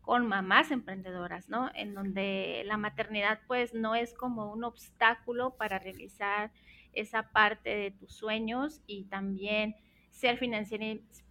con 0.04 0.28
mamás 0.28 0.70
emprendedoras, 0.70 1.50
¿no? 1.50 1.72
En 1.74 1.96
donde 1.96 2.62
la 2.68 2.78
maternidad 2.78 3.40
pues 3.48 3.74
no 3.74 3.96
es 3.96 4.14
como 4.14 4.52
un 4.52 4.64
obstáculo 4.66 5.56
para 5.58 5.80
realizar 5.80 6.52
esa 6.94 7.32
parte 7.32 7.76
de 7.76 7.90
tus 7.90 8.14
sueños 8.14 8.84
y 8.86 9.06
también 9.06 9.76
ser 10.12 10.38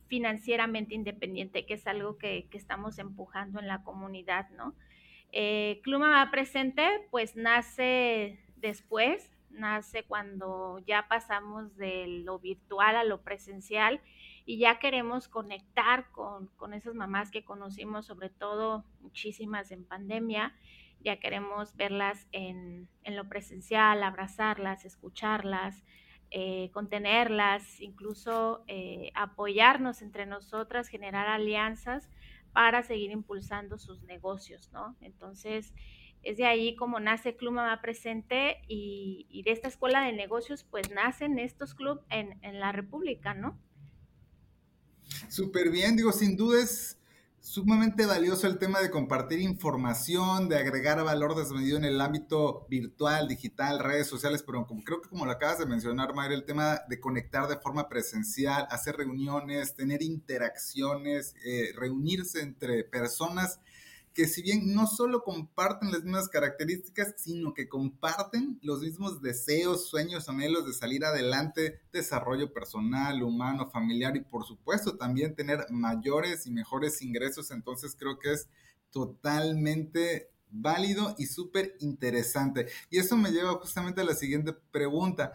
financieramente 0.09 0.95
independiente, 0.97 1.65
que 1.65 1.75
es 1.75 1.87
algo 1.87 2.19
que, 2.19 2.49
estamos 2.51 2.99
empujando 2.99 3.61
en 3.61 3.69
la 3.69 3.85
comunidad, 3.85 4.51
¿no? 4.51 4.75
Eh, 5.31 5.81
Club 5.85 6.01
Mamá 6.01 6.33
Presente 6.33 7.07
pues 7.13 7.37
nace 7.37 8.41
después, 8.57 9.31
nace 9.51 10.03
cuando 10.03 10.81
ya 10.85 11.07
pasamos 11.07 11.77
de 11.77 12.07
lo 12.25 12.41
virtual 12.41 12.97
a 12.97 13.05
lo 13.05 13.23
presencial 13.23 14.01
y 14.45 14.59
ya 14.59 14.79
queremos 14.79 15.29
conectar 15.29 16.11
con, 16.11 16.51
esas 16.75 16.95
mamás 16.95 17.31
que 17.31 17.45
conocimos, 17.45 18.07
sobre 18.07 18.31
todo 18.31 18.85
muchísimas 19.01 19.71
en 19.71 19.85
pandemia, 19.85 20.55
ya 21.01 21.19
queremos 21.19 21.77
verlas 21.77 22.29
en, 22.33 22.89
lo 23.05 23.29
presencial, 23.29 24.03
abrazarlas, 24.03 24.85
escucharlas, 24.85 25.83
eh, 26.31 26.71
contenerlas, 26.73 27.81
incluso 27.81 28.65
eh, 28.67 29.11
apoyarnos 29.15 30.01
entre 30.03 30.27
nosotras, 30.27 30.89
generar 30.89 31.29
alianzas 31.29 32.09
para 32.53 32.83
seguir 32.83 33.11
impulsando 33.11 33.79
sus 33.79 34.03
negocios, 34.05 34.71
¿no? 34.73 34.97
Entonces, 35.01 35.75
es 36.23 36.37
de 36.37 36.47
ahí 36.47 36.77
como 36.77 37.01
nace 37.01 37.37
Club 37.37 37.55
Mamá 37.55 37.81
Presente 37.81 38.63
y, 38.69 39.43
de 39.45 39.51
esta 39.51 39.69
escuela 39.69 40.03
de 40.03 40.13
negocios, 40.13 40.65
pues 40.65 40.91
nacen 40.91 41.39
estos 41.39 41.75
clubes 41.75 42.05
en, 42.11 42.39
en 42.43 42.61
la 42.61 42.71
República, 42.71 43.35
¿no? 43.35 43.59
Súper 45.29 45.71
bien, 45.71 45.97
digo, 45.97 46.13
sin 46.13 46.37
duda 46.37 46.63
es 46.63 46.99
sumamente 47.43 48.07
valioso 48.07 48.47
el 48.47 48.59
tema 48.59 48.81
de 48.81 48.91
compartir 48.91 49.41
información, 49.41 50.49
de 50.49 50.57
agregar 50.57 51.03
valor 51.03 51.35
desmedido 51.35 51.77
en 51.77 51.85
el 51.85 52.01
ámbito 52.01 52.67
virtual, 52.71 53.27
digital, 53.27 53.81
redes 53.81 54.07
sociales, 54.07 54.45
pero 54.47 54.65
como, 54.67 54.85
creo 54.85 55.03
que 55.03 55.09
como 55.09 55.27
lo 55.27 55.33
acabas 55.33 55.59
de 55.59 55.67
mencionar, 55.67 56.15
Mayra, 56.15 56.35
el 56.35 56.45
tema 56.45 56.83
de 56.89 57.01
conectar 57.01 57.49
de 57.49 57.57
forma 57.57 57.89
presencial, 57.89 58.67
hacer 58.71 58.97
reuniones, 58.97 59.75
tener 59.75 60.03
interacciones, 60.03 61.35
eh, 61.45 61.73
reunirse 61.75 62.41
entre 62.41 62.85
personas 62.85 63.59
que 64.15 64.27
si 64.27 64.43
bien 64.43 64.75
no 64.75 64.87
solo 64.87 65.23
comparten 65.23 65.91
las 65.91 66.03
mismas 66.03 66.29
características, 66.29 67.15
sino 67.17 67.55
que 67.55 67.69
comparten 67.69 68.59
los 68.63 68.81
mismos 68.81 69.23
deseos, 69.23 69.89
sueños, 69.89 70.29
anhelos 70.29 70.67
de 70.67 70.75
salir 70.75 71.05
adelante, 71.05 71.81
desarrollo 71.93 72.53
personal, 72.53 73.23
humano, 73.23 73.71
familiar 73.71 74.17
y 74.17 74.21
por 74.21 74.45
supuesto 74.45 74.97
también 74.97 75.35
tener 75.35 75.67
mayores 75.71 76.47
y 76.47 76.51
mejores 76.51 77.01
ingresos. 77.03 77.51
Entonces 77.51 77.97
creo 77.99 78.19
que 78.19 78.33
es 78.33 78.49
totalmente 78.91 80.31
válido 80.51 81.15
y 81.19 81.27
súper 81.27 81.77
interesante. 81.81 82.67
Y 82.91 82.99
eso 82.99 83.17
me 83.17 83.31
lleva 83.31 83.55
justamente 83.55 84.03
a 84.03 84.05
la 84.05 84.15
siguiente 84.15 84.53
pregunta. 84.53 85.33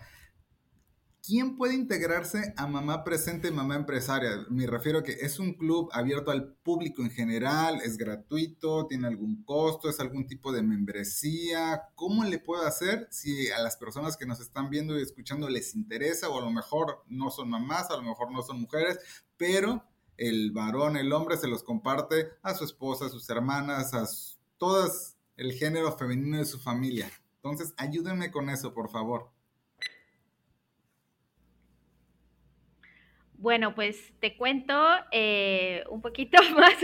¿Quién 1.27 1.57
puede 1.57 1.73
integrarse 1.75 2.53
a 2.55 2.67
Mamá 2.67 3.03
Presente, 3.03 3.51
Mamá 3.51 3.75
Empresaria? 3.75 4.45
Me 4.49 4.65
refiero 4.65 4.99
a 4.99 5.03
que 5.03 5.11
es 5.11 5.39
un 5.39 5.55
club 5.55 5.89
abierto 5.91 6.31
al 6.31 6.53
público 6.53 7.01
en 7.01 7.11
general, 7.11 7.81
es 7.83 7.97
gratuito, 7.97 8.87
tiene 8.87 9.07
algún 9.07 9.43
costo, 9.43 9.89
es 9.89 9.99
algún 9.99 10.25
tipo 10.25 10.53
de 10.53 10.61
membresía. 10.61 11.89
¿Cómo 11.95 12.23
le 12.23 12.39
puedo 12.39 12.65
hacer 12.65 13.09
si 13.11 13.51
a 13.51 13.59
las 13.61 13.75
personas 13.75 14.15
que 14.15 14.25
nos 14.25 14.39
están 14.39 14.69
viendo 14.69 14.97
y 14.97 15.01
escuchando 15.01 15.49
les 15.49 15.75
interesa 15.75 16.29
o 16.29 16.39
a 16.39 16.45
lo 16.45 16.49
mejor 16.49 17.03
no 17.09 17.29
son 17.29 17.49
mamás, 17.49 17.91
a 17.91 17.97
lo 17.97 18.03
mejor 18.03 18.31
no 18.31 18.41
son 18.41 18.61
mujeres, 18.61 18.97
pero 19.35 19.83
el 20.15 20.53
varón, 20.53 20.95
el 20.95 21.11
hombre 21.11 21.35
se 21.35 21.49
los 21.49 21.61
comparte 21.61 22.29
a 22.41 22.55
su 22.55 22.63
esposa, 22.63 23.07
a 23.07 23.09
sus 23.09 23.29
hermanas, 23.29 23.93
a 23.93 24.07
todas 24.57 25.17
el 25.35 25.51
género 25.51 25.91
femenino 25.97 26.37
de 26.37 26.45
su 26.45 26.57
familia? 26.57 27.11
Entonces, 27.43 27.73
ayúdenme 27.75 28.31
con 28.31 28.49
eso, 28.49 28.73
por 28.73 28.89
favor. 28.89 29.35
Bueno, 33.37 33.75
pues 33.75 34.13
te 34.19 34.35
cuento 34.35 34.73
eh, 35.11 35.83
un 35.89 36.01
poquito 36.01 36.37
más. 36.55 36.75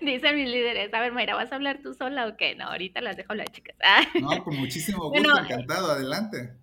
Dicen 0.00 0.36
mis 0.36 0.48
líderes, 0.48 0.94
a 0.94 1.00
ver, 1.00 1.12
Mayra, 1.12 1.34
¿vas 1.34 1.50
a 1.50 1.56
hablar 1.56 1.80
tú 1.82 1.92
sola 1.92 2.28
o 2.28 2.36
qué? 2.36 2.54
No, 2.54 2.66
ahorita 2.66 3.00
las 3.00 3.16
dejo 3.16 3.32
hablar, 3.32 3.48
chicas. 3.50 3.76
no, 4.20 4.44
con 4.44 4.56
muchísimo 4.56 5.10
gusto, 5.10 5.38
encantado, 5.38 5.90
adelante. 5.90 6.54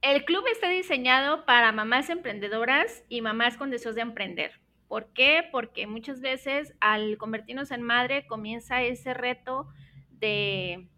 El 0.00 0.24
club 0.24 0.44
está 0.50 0.68
diseñado 0.68 1.44
para 1.44 1.72
mamás 1.72 2.08
emprendedoras 2.10 3.04
y 3.08 3.20
mamás 3.20 3.56
con 3.56 3.70
deseos 3.70 3.94
de 3.94 4.02
emprender. 4.02 4.52
¿Por 4.86 5.12
qué? 5.12 5.48
Porque 5.50 5.86
muchas 5.86 6.20
veces 6.20 6.74
al 6.80 7.16
convertirnos 7.18 7.70
en 7.70 7.82
madre 7.82 8.26
comienza 8.26 8.82
ese 8.82 9.14
reto 9.14 9.68
de, 10.10 10.88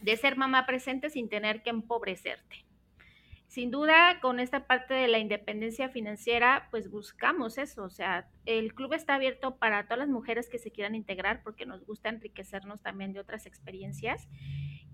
de 0.00 0.16
ser 0.16 0.36
mamá 0.36 0.64
presente 0.64 1.10
sin 1.10 1.28
tener 1.28 1.62
que 1.62 1.70
empobrecerte 1.70 2.64
sin 3.52 3.70
duda, 3.70 4.18
con 4.22 4.40
esta 4.40 4.66
parte 4.66 4.94
de 4.94 5.08
la 5.08 5.18
independencia 5.18 5.90
financiera, 5.90 6.68
pues 6.70 6.90
buscamos 6.90 7.58
eso. 7.58 7.84
O 7.84 7.90
sea, 7.90 8.26
el 8.46 8.72
club 8.72 8.94
está 8.94 9.16
abierto 9.16 9.56
para 9.56 9.84
todas 9.84 9.98
las 9.98 10.08
mujeres 10.08 10.48
que 10.48 10.56
se 10.56 10.70
quieran 10.70 10.94
integrar 10.94 11.42
porque 11.42 11.66
nos 11.66 11.84
gusta 11.84 12.08
enriquecernos 12.08 12.80
también 12.80 13.12
de 13.12 13.20
otras 13.20 13.44
experiencias. 13.44 14.26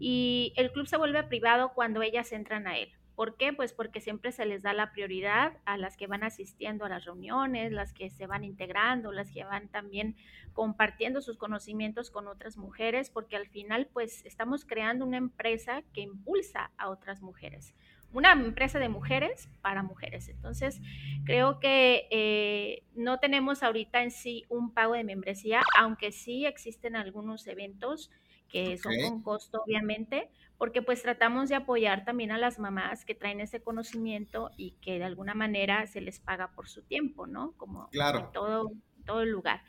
Y 0.01 0.55
el 0.57 0.73
club 0.73 0.89
se 0.89 0.97
vuelve 0.97 1.23
privado 1.23 1.73
cuando 1.73 2.03
ellas 2.03 2.33
entran 2.33 2.67
a 2.67 2.77
él. 2.77 2.91
¿Por 3.15 3.37
qué? 3.37 3.53
Pues 3.53 3.73
porque 3.73 4.01
siempre 4.01 4.33
se 4.33 4.45
les 4.45 4.65
da 4.65 4.73
la 4.73 4.91
prioridad 4.91 5.59
a 5.65 5.77
las 5.77 5.97
que 5.97 6.09
van 6.09 6.25
asistiendo 6.25 6.85
a 6.85 6.89
las 6.89 7.05
reuniones, 7.05 7.71
las 7.71 7.93
que 7.93 8.11
se 8.11 8.27
van 8.27 8.43
integrando, 8.43 9.13
las 9.13 9.31
que 9.31 9.45
van 9.45 9.69
también 9.69 10.17
compartiendo 10.53 11.21
sus 11.21 11.37
conocimientos 11.37 12.11
con 12.11 12.27
otras 12.27 12.57
mujeres, 12.57 13.09
porque 13.09 13.37
al 13.37 13.47
final 13.47 13.89
pues 13.93 14.25
estamos 14.27 14.65
creando 14.65 15.05
una 15.05 15.17
empresa 15.17 15.83
que 15.93 16.01
impulsa 16.01 16.73
a 16.77 16.91
otras 16.91 17.23
mujeres 17.23 17.73
una 18.13 18.33
empresa 18.33 18.79
de 18.79 18.89
mujeres 18.89 19.51
para 19.61 19.83
mujeres. 19.83 20.29
Entonces, 20.29 20.81
creo 21.25 21.59
que 21.61 22.09
eh, 22.11 22.83
no 22.95 23.19
tenemos 23.19 23.63
ahorita 23.63 24.03
en 24.03 24.11
sí 24.11 24.45
un 24.49 24.73
pago 24.73 24.95
de 24.95 25.05
membresía, 25.05 25.63
aunque 25.79 26.13
sí 26.13 26.47
existen 26.47 26.97
algunos 26.97 27.47
eventos 27.47 28.11
que 28.49 28.79
son 28.79 28.95
con 29.03 29.23
costo, 29.23 29.63
obviamente, 29.65 30.31
porque 30.57 30.81
pues 30.81 31.03
tratamos 31.03 31.51
de 31.51 31.55
apoyar 31.55 32.05
también 32.07 32.33
a 32.33 32.39
las 32.39 32.59
mamás 32.59 33.05
que 33.05 33.15
traen 33.15 33.41
ese 33.41 33.61
conocimiento 33.61 34.51
y 34.57 34.73
que 34.81 34.99
de 34.99 35.05
alguna 35.05 35.35
manera 35.35 35.87
se 35.87 36.01
les 36.01 36.19
paga 36.19 36.53
por 36.53 36.69
su 36.69 36.83
tiempo, 36.83 37.27
¿no? 37.27 37.53
Como 37.59 37.91
en 37.93 38.33
todo, 38.33 38.73
todo 39.05 39.21
el 39.23 39.31
lugar. 39.31 39.63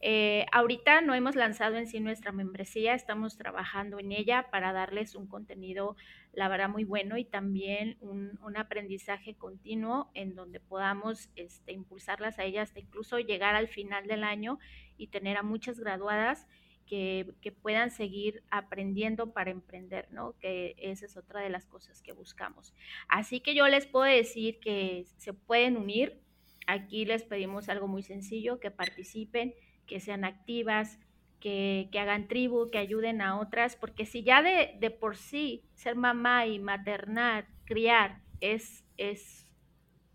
Eh, 0.00 0.44
ahorita 0.52 1.00
no 1.00 1.14
hemos 1.14 1.36
lanzado 1.36 1.76
en 1.76 1.86
sí 1.86 2.00
nuestra 2.00 2.30
membresía, 2.30 2.94
estamos 2.94 3.36
trabajando 3.36 3.98
en 3.98 4.12
ella 4.12 4.48
para 4.50 4.72
darles 4.72 5.14
un 5.14 5.26
contenido, 5.26 5.96
la 6.32 6.48
verdad, 6.48 6.68
muy 6.68 6.84
bueno 6.84 7.16
y 7.16 7.24
también 7.24 7.96
un, 8.00 8.36
aprendizaje 8.56 9.34
continuo 9.34 10.10
en 10.14 10.34
donde 10.34 10.60
podamos 10.60 11.28
este, 11.36 11.72
impulsarlas 11.72 12.38
a 12.38 12.44
ellas 12.44 12.70
hasta 12.70 12.80
incluso 12.80 13.18
llegar 13.18 13.54
al 13.54 13.68
final 13.68 14.06
del 14.06 14.24
año 14.24 14.58
y 14.96 15.08
tener 15.08 15.36
a 15.36 15.42
muchas 15.42 15.78
graduadas 15.78 16.46
que, 16.86 17.34
que, 17.42 17.52
puedan 17.52 17.90
seguir 17.90 18.42
aprendiendo 18.50 19.32
para 19.32 19.50
emprender, 19.50 20.08
¿no? 20.10 20.34
Que 20.38 20.74
esa 20.78 21.04
es 21.04 21.16
otra 21.18 21.40
de 21.40 21.50
las 21.50 21.66
cosas 21.66 22.00
que 22.00 22.12
buscamos. 22.12 22.72
Así 23.08 23.40
que 23.40 23.54
yo 23.54 23.66
les 23.68 23.86
puedo 23.86 24.06
decir 24.06 24.58
que 24.60 25.04
se 25.18 25.34
pueden 25.34 25.76
unir. 25.76 26.18
Aquí 26.66 27.04
les 27.04 27.24
pedimos 27.24 27.68
algo 27.68 27.88
muy 27.88 28.02
sencillo, 28.02 28.58
que 28.58 28.70
participen, 28.70 29.54
que 29.86 30.00
sean 30.00 30.24
activas, 30.24 30.98
que, 31.40 31.88
hagan 31.98 32.28
tribu, 32.28 32.70
que 32.70 32.78
ayuden 32.78 33.20
a 33.20 33.38
otras, 33.38 33.76
porque 33.76 34.06
si 34.06 34.22
ya 34.22 34.42
de, 34.42 34.76
de, 34.80 34.90
por 34.90 35.16
sí 35.16 35.64
ser 35.74 35.94
mamá 35.94 36.46
y 36.46 36.58
maternar, 36.58 37.46
criar, 37.64 38.20
es, 38.40 38.84
es, 38.96 39.50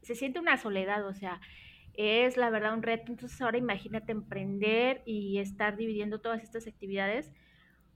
se 0.01 0.15
siente 0.15 0.39
una 0.39 0.57
soledad, 0.57 1.05
o 1.07 1.13
sea, 1.13 1.39
es 1.93 2.37
la 2.37 2.49
verdad 2.49 2.73
un 2.73 2.83
reto. 2.83 3.11
Entonces 3.11 3.41
ahora 3.41 3.57
imagínate 3.57 4.11
emprender 4.11 5.01
y 5.05 5.39
estar 5.39 5.77
dividiendo 5.77 6.19
todas 6.19 6.43
estas 6.43 6.67
actividades, 6.67 7.31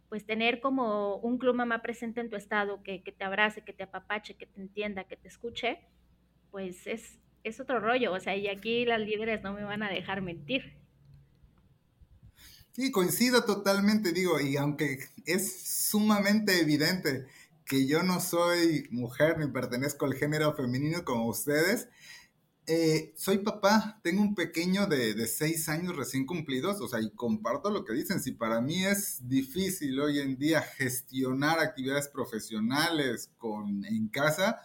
pues 0.10 0.26
tener 0.26 0.60
como 0.60 1.18
un 1.18 1.38
club 1.38 1.56
mamá 1.56 1.82
presente 1.82 2.22
en 2.22 2.30
tu 2.30 2.36
estado, 2.36 2.84
que, 2.84 3.04
que 3.04 3.12
te 3.12 3.24
abrace, 3.24 3.64
que 3.64 3.74
te 3.74 3.84
apapache, 3.84 4.36
que 4.36 4.46
te 4.46 4.62
entienda, 4.62 5.06
que 5.06 5.18
te 5.18 5.28
escuche, 5.28 5.80
pues 6.52 6.88
es, 6.88 7.20
es 7.44 7.60
otro 7.60 7.80
rollo. 7.80 8.14
O 8.14 8.20
sea, 8.20 8.36
y 8.36 8.48
aquí 8.48 8.86
las 8.86 9.02
líderes 9.02 9.42
no 9.42 9.54
me 9.54 9.64
van 9.64 9.84
a 9.84 9.90
dejar 9.90 10.22
mentir. 10.22 10.85
Sí, 12.76 12.92
coincido 12.92 13.46
totalmente, 13.46 14.12
digo, 14.12 14.38
y 14.42 14.58
aunque 14.58 15.00
es 15.26 15.62
sumamente 15.64 16.60
evidente 16.60 17.26
que 17.64 17.88
yo 17.88 18.04
no 18.04 18.20
soy 18.20 18.90
mujer 18.92 19.38
ni 19.40 19.48
pertenezco 19.48 20.06
al 20.06 20.14
género 20.14 20.54
femenino 20.56 21.06
como 21.06 21.30
ustedes, 21.30 21.88
eh, 22.68 23.14
soy 23.16 23.38
papá, 23.38 24.02
tengo 24.04 24.22
un 24.22 24.36
pequeño 24.36 24.88
de, 24.88 25.14
de, 25.14 25.26
seis 25.26 25.70
años 25.70 25.96
recién 25.96 26.26
cumplidos, 26.26 26.82
o 26.82 26.90
sea, 26.90 27.00
y 27.00 27.12
comparto 27.12 27.70
lo 27.70 27.86
que 27.86 27.94
dicen, 27.94 28.20
si 28.20 28.34
para 28.34 28.60
mí 28.60 28.84
es 28.84 29.26
difícil 29.26 29.98
hoy 30.02 30.20
en 30.20 30.38
día 30.38 30.62
gestionar 30.62 31.60
actividades 31.62 32.10
profesionales 32.10 33.30
con, 33.38 33.86
en 33.86 34.10
casa, 34.10 34.60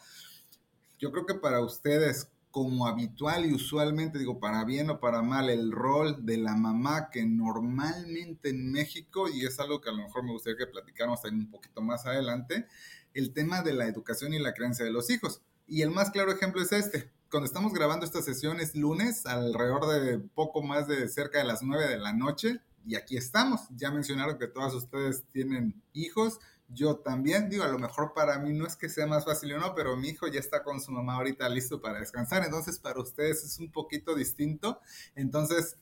yo 0.99 1.12
creo 1.12 1.26
que 1.26 1.35
para 1.35 1.61
ustedes 1.61 2.29
como 2.50 2.87
habitual 2.87 3.47
y 3.47 3.54
usualmente, 3.54 4.19
digo, 4.19 4.40
para 4.40 4.64
bien 4.64 4.90
o 4.90 5.00
para 5.00 5.23
mal, 5.23 5.50
el 5.50 5.71
rol 5.71 6.26
de 6.26 6.37
la 6.37 6.57
mamá 6.57 7.11
que 7.11 7.25
normalmente 7.25 8.50
en 8.50 8.73
México, 8.73 9.28
y 9.28 9.47
es 9.47 9.61
algo 9.61 9.80
que 9.80 9.90
a 9.90 9.92
lo 9.92 10.02
mejor 10.02 10.25
me 10.25 10.33
gustaría 10.33 10.59
que 10.59 10.66
platicáramos 10.66 11.23
también 11.23 11.47
un 11.47 11.50
poquito 11.50 11.80
más 11.80 12.07
adelante, 12.07 12.66
el 13.14 13.33
tema 13.33 13.62
de 13.62 13.75
la 13.75 13.87
educación 13.87 14.35
y 14.35 14.38
la 14.38 14.54
creencia 14.54 14.85
de 14.85 14.90
los 14.90 15.11
hijos. 15.11 15.42
Y 15.66 15.83
el 15.83 15.90
más 15.90 16.11
claro 16.11 16.33
ejemplo 16.33 16.61
es 16.61 16.73
este. 16.73 17.11
Cuando 17.30 17.47
estamos 17.47 17.73
grabando 17.73 18.04
esta 18.04 18.23
sesión 18.23 18.59
es 18.59 18.75
lunes, 18.75 19.26
alrededor 19.26 19.87
de 19.87 20.19
poco 20.19 20.62
más 20.62 20.88
de 20.88 21.09
cerca 21.09 21.38
de 21.38 21.45
las 21.45 21.62
9 21.62 21.88
de 21.88 21.99
la 21.99 22.12
noche, 22.12 22.61
y 22.85 22.97
aquí 22.97 23.16
estamos. 23.16 23.69
Ya 23.76 23.92
mencionaron 23.92 24.38
que 24.38 24.49
todas 24.49 24.75
ustedes 24.75 25.25
tienen 25.33 25.80
hijos 25.92 26.40
yo 26.73 26.97
también, 26.97 27.49
digo, 27.49 27.65
a 27.65 27.69
lo 27.69 27.79
mejor 27.79 28.12
para 28.15 28.39
mí 28.39 28.53
no 28.53 28.67
es 28.67 28.77
que 28.77 28.89
sea 28.89 29.07
más 29.07 29.25
fácil 29.25 29.53
o 29.55 29.59
no, 29.59 29.75
pero 29.75 29.97
mi 29.97 30.09
hijo 30.09 30.29
ya 30.29 30.41
está 30.41 30.62
con 30.62 30.81
su 30.81 30.93
mamá 30.93 31.17
ahorita 31.17 31.49
listo 31.49 31.80
para 31.80 32.00
descansar, 32.00 32.45
entonces 32.45 32.78
para 32.78 33.00
ustedes 33.00 33.45
es 33.45 33.59
un 33.59 33.71
poquito 33.71 34.15
distinto, 34.15 34.80
entonces 35.15 35.76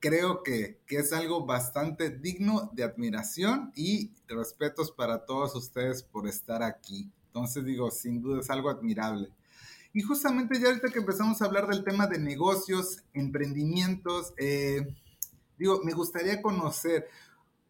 creo 0.00 0.42
que, 0.42 0.80
que 0.86 0.96
es 0.96 1.12
algo 1.12 1.46
bastante 1.46 2.10
digno 2.10 2.70
de 2.72 2.82
admiración 2.82 3.72
y 3.76 4.10
respetos 4.26 4.90
para 4.90 5.24
todos 5.24 5.54
ustedes 5.54 6.02
por 6.02 6.26
estar 6.26 6.62
aquí. 6.64 7.08
Entonces 7.26 7.64
digo, 7.64 7.90
sin 7.90 8.20
duda 8.20 8.40
es 8.40 8.50
algo 8.50 8.68
admirable. 8.68 9.30
Y 9.94 10.02
justamente 10.02 10.58
ya 10.58 10.68
ahorita 10.68 10.88
que 10.88 10.98
empezamos 10.98 11.40
a 11.40 11.44
hablar 11.44 11.68
del 11.68 11.84
tema 11.84 12.06
de 12.06 12.18
negocios, 12.18 13.02
emprendimientos, 13.12 14.34
eh, 14.38 14.94
digo, 15.58 15.80
me 15.84 15.92
gustaría 15.92 16.42
conocer, 16.42 17.08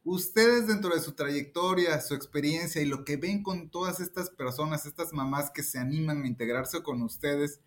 Ustedes 0.05 0.67
dentro 0.67 0.95
de 0.95 1.01
su 1.01 1.13
trayectoria, 1.13 2.01
su 2.01 2.15
experiencia 2.15 2.83
y 2.83 2.87
lo 2.87 3.05
que 3.05 3.17
ven 3.17 3.43
con 3.43 3.71
todas 3.71 4.01
estas 4.01 4.31
personas, 4.31 4.85
estas 4.85 5.13
mamás 5.13 5.51
que 5.51 5.63
se 5.63 5.79
animan 5.79 6.23
a 6.23 6.27
integrarse 6.27 6.83
con 6.83 7.03
ustedes, 7.03 7.61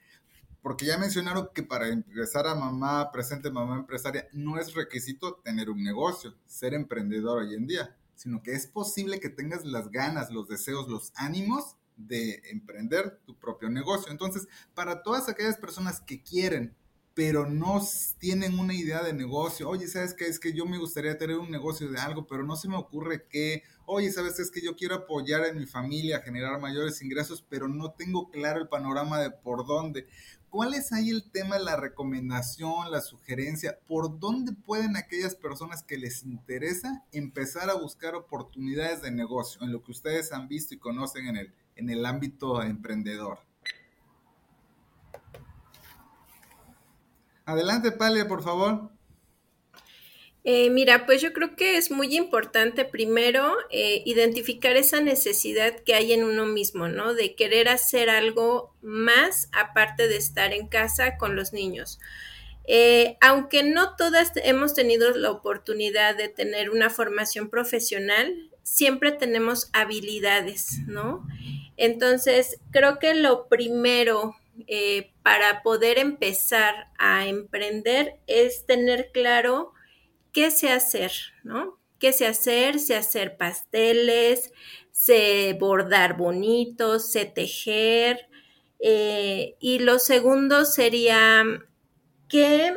porque 0.61 0.85
ya 0.85 0.97
mencionaron 0.97 1.49
que 1.53 1.63
para 1.63 1.87
empezar 1.87 2.45
a 2.47 2.55
mamá 2.55 3.09
presente, 3.11 3.51
mamá 3.51 3.77
empresaria, 3.77 4.27
no 4.33 4.59
es 4.59 4.73
requisito 4.73 5.35
tener 5.45 5.69
un 5.69 5.81
negocio, 5.81 6.35
ser 6.45 6.73
emprendedor 6.73 7.43
hoy 7.43 7.53
en 7.53 7.67
día, 7.67 7.95
sino 8.15 8.43
que 8.43 8.51
es 8.51 8.67
posible 8.67 9.21
que 9.21 9.29
tengas 9.29 9.63
las 9.63 9.89
ganas, 9.89 10.29
los 10.29 10.49
deseos, 10.49 10.89
los 10.89 11.13
ánimos 11.15 11.77
de 11.95 12.41
emprender 12.51 13.21
tu 13.25 13.37
propio 13.39 13.69
negocio. 13.69 14.11
Entonces, 14.11 14.47
para 14.73 15.03
todas 15.03 15.29
aquellas 15.29 15.55
personas 15.55 16.01
que 16.01 16.21
quieren 16.21 16.75
pero 17.15 17.49
no 17.49 17.81
tienen 18.19 18.59
una 18.59 18.73
idea 18.73 19.01
de 19.01 19.13
negocio. 19.13 19.69
Oye, 19.69 19.87
¿sabes 19.87 20.13
qué? 20.13 20.25
Es 20.25 20.37
que 20.37 20.51
yo 20.51 20.65
me 20.65 20.77
gustaría 20.77 21.17
tener 21.17 21.37
un 21.37 21.49
negocio 21.49 21.89
de 21.89 21.97
algo, 21.97 22.27
pero 22.27 22.43
no 22.43 22.57
se 22.57 22.67
me 22.67 22.75
ocurre 22.75 23.25
qué. 23.29 23.63
Oye, 23.85 24.11
¿sabes 24.11 24.35
qué? 24.35 24.41
Es 24.41 24.51
que 24.51 24.61
yo 24.61 24.75
quiero 24.75 24.95
apoyar 24.95 25.45
en 25.45 25.57
mi 25.57 25.65
familia, 25.65 26.21
generar 26.21 26.59
mayores 26.59 27.01
ingresos, 27.01 27.41
pero 27.47 27.69
no 27.69 27.91
tengo 27.91 28.29
claro 28.31 28.59
el 28.59 28.67
panorama 28.67 29.17
de 29.21 29.31
por 29.31 29.65
dónde. 29.65 30.07
¿Cuál 30.49 30.73
es 30.73 30.91
ahí 30.91 31.09
el 31.09 31.31
tema, 31.31 31.57
la 31.57 31.77
recomendación, 31.77 32.91
la 32.91 32.99
sugerencia? 32.99 33.79
¿Por 33.87 34.19
dónde 34.19 34.51
pueden 34.51 34.97
aquellas 34.97 35.35
personas 35.35 35.83
que 35.83 35.97
les 35.97 36.23
interesa 36.23 37.05
empezar 37.13 37.69
a 37.69 37.75
buscar 37.75 38.15
oportunidades 38.15 39.01
de 39.01 39.11
negocio 39.11 39.63
en 39.63 39.71
lo 39.71 39.81
que 39.83 39.91
ustedes 39.91 40.33
han 40.33 40.49
visto 40.49 40.73
y 40.73 40.79
conocen 40.79 41.27
en 41.27 41.37
el, 41.37 41.53
en 41.77 41.89
el 41.89 42.05
ámbito 42.05 42.61
emprendedor? 42.61 43.39
Adelante, 47.45 47.91
Palia, 47.91 48.27
por 48.27 48.43
favor. 48.43 48.89
Eh, 50.47 50.69
mira, 50.69 51.07
pues 51.07 51.23
yo 51.23 51.33
creo 51.33 51.55
que 51.55 51.75
es 51.75 51.89
muy 51.89 52.15
importante 52.15 52.85
primero 52.85 53.55
eh, 53.71 54.03
identificar 54.05 54.75
esa 54.75 55.01
necesidad 55.01 55.79
que 55.83 55.95
hay 55.95 56.13
en 56.13 56.23
uno 56.23 56.45
mismo, 56.45 56.87
¿no? 56.87 57.15
De 57.15 57.33
querer 57.33 57.67
hacer 57.67 58.11
algo 58.11 58.75
más 58.83 59.49
aparte 59.53 60.07
de 60.07 60.17
estar 60.17 60.53
en 60.53 60.67
casa 60.67 61.17
con 61.17 61.35
los 61.35 61.51
niños. 61.51 61.99
Eh, 62.67 63.17
aunque 63.21 63.63
no 63.63 63.95
todas 63.95 64.33
hemos 64.35 64.75
tenido 64.75 65.11
la 65.17 65.31
oportunidad 65.31 66.15
de 66.15 66.29
tener 66.29 66.69
una 66.69 66.91
formación 66.91 67.49
profesional, 67.49 68.51
siempre 68.61 69.11
tenemos 69.11 69.71
habilidades, 69.73 70.79
¿no? 70.85 71.27
Entonces, 71.75 72.59
creo 72.69 72.99
que 72.99 73.15
lo 73.15 73.47
primero 73.47 74.35
para 75.25 75.63
poder 75.63 75.97
empezar 75.97 76.91
a 76.99 77.25
emprender 77.25 78.19
es 78.27 78.67
tener 78.67 79.09
claro 79.11 79.73
qué 80.31 80.51
sé 80.51 80.69
hacer, 80.69 81.11
¿no? 81.43 81.79
¿Qué 81.97 82.13
sé 82.13 82.27
hacer? 82.27 82.79
Sé 82.79 82.95
hacer 82.95 83.35
pasteles, 83.35 84.53
sé 84.91 85.57
bordar 85.59 86.15
bonito, 86.15 86.99
sé 86.99 87.25
tejer. 87.25 88.29
Eh, 88.79 89.55
y 89.59 89.79
lo 89.79 89.97
segundo 89.97 90.63
sería 90.63 91.43
que 92.27 92.75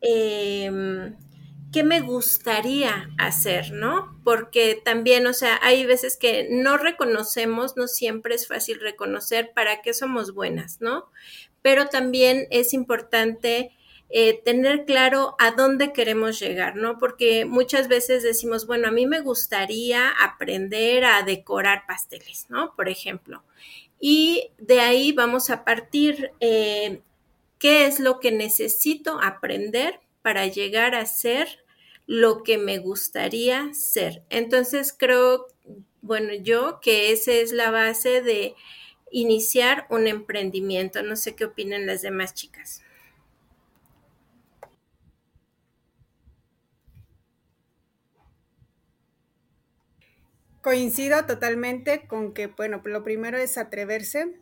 em, 0.00 1.14
qué 1.74 1.82
me 1.82 2.00
gustaría 2.00 3.10
hacer, 3.18 3.70
¿no? 3.72 4.18
Porque 4.24 4.80
también, 4.82 5.26
o 5.26 5.34
sea, 5.34 5.60
hay 5.62 5.84
veces 5.84 6.16
que 6.16 6.48
no 6.50 6.78
reconocemos, 6.78 7.76
no 7.76 7.86
siempre 7.86 8.34
es 8.34 8.48
fácil 8.48 8.80
reconocer 8.80 9.52
para 9.54 9.82
qué 9.82 9.92
somos 9.92 10.32
buenas, 10.32 10.80
¿no? 10.80 11.10
Pero 11.62 11.86
también 11.86 12.46
es 12.50 12.74
importante 12.74 13.70
eh, 14.10 14.40
tener 14.44 14.84
claro 14.84 15.36
a 15.38 15.52
dónde 15.52 15.92
queremos 15.92 16.38
llegar, 16.38 16.76
¿no? 16.76 16.98
Porque 16.98 17.44
muchas 17.44 17.88
veces 17.88 18.22
decimos, 18.22 18.66
bueno, 18.66 18.88
a 18.88 18.92
mí 18.92 19.06
me 19.06 19.20
gustaría 19.20 20.10
aprender 20.10 21.04
a 21.04 21.22
decorar 21.22 21.84
pasteles, 21.86 22.46
¿no? 22.50 22.74
Por 22.74 22.88
ejemplo. 22.88 23.42
Y 23.98 24.50
de 24.58 24.80
ahí 24.80 25.12
vamos 25.12 25.48
a 25.48 25.64
partir, 25.64 26.32
eh, 26.40 27.00
¿qué 27.58 27.86
es 27.86 28.00
lo 28.00 28.20
que 28.20 28.32
necesito 28.32 29.20
aprender 29.22 30.00
para 30.22 30.46
llegar 30.46 30.94
a 30.94 31.06
ser 31.06 31.62
lo 32.06 32.42
que 32.42 32.58
me 32.58 32.78
gustaría 32.78 33.72
ser. 33.74 34.22
Entonces 34.30 34.94
creo, 34.96 35.46
bueno, 36.00 36.34
yo 36.34 36.80
que 36.80 37.12
esa 37.12 37.32
es 37.32 37.52
la 37.52 37.70
base 37.70 38.22
de 38.22 38.54
iniciar 39.12 39.86
un 39.90 40.06
emprendimiento. 40.08 41.02
No 41.02 41.16
sé 41.16 41.34
qué 41.36 41.44
opinan 41.44 41.86
las 41.86 42.02
demás 42.02 42.34
chicas. 42.34 42.82
Coincido 50.62 51.26
totalmente 51.26 52.06
con 52.06 52.32
que, 52.32 52.46
bueno, 52.46 52.80
lo 52.86 53.04
primero 53.04 53.36
es 53.36 53.58
atreverse, 53.58 54.32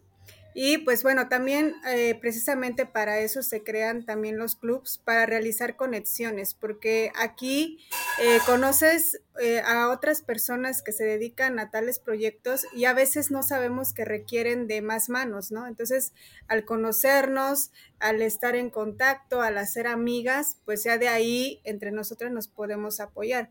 y 0.52 0.78
pues 0.78 1.02
bueno, 1.02 1.28
también 1.28 1.74
eh, 1.86 2.16
precisamente 2.20 2.84
para 2.84 3.20
eso 3.20 3.42
se 3.42 3.62
crean 3.62 4.04
también 4.04 4.36
los 4.36 4.56
clubs, 4.56 4.98
para 5.04 5.24
realizar 5.26 5.76
conexiones, 5.76 6.54
porque 6.54 7.12
aquí 7.16 7.78
eh, 8.20 8.38
conoces 8.46 9.22
eh, 9.40 9.60
a 9.60 9.90
otras 9.90 10.22
personas 10.22 10.82
que 10.82 10.92
se 10.92 11.04
dedican 11.04 11.58
a 11.60 11.70
tales 11.70 12.00
proyectos 12.00 12.66
y 12.74 12.86
a 12.86 12.92
veces 12.92 13.30
no 13.30 13.42
sabemos 13.42 13.92
que 13.92 14.04
requieren 14.04 14.66
de 14.66 14.82
más 14.82 15.08
manos, 15.08 15.52
¿no? 15.52 15.68
Entonces, 15.68 16.12
al 16.48 16.64
conocernos, 16.64 17.70
al 18.00 18.20
estar 18.20 18.56
en 18.56 18.70
contacto, 18.70 19.42
al 19.42 19.56
hacer 19.56 19.86
amigas, 19.86 20.58
pues 20.64 20.82
ya 20.82 20.98
de 20.98 21.08
ahí 21.08 21.60
entre 21.64 21.92
nosotras 21.92 22.32
nos 22.32 22.48
podemos 22.48 22.98
apoyar. 23.00 23.50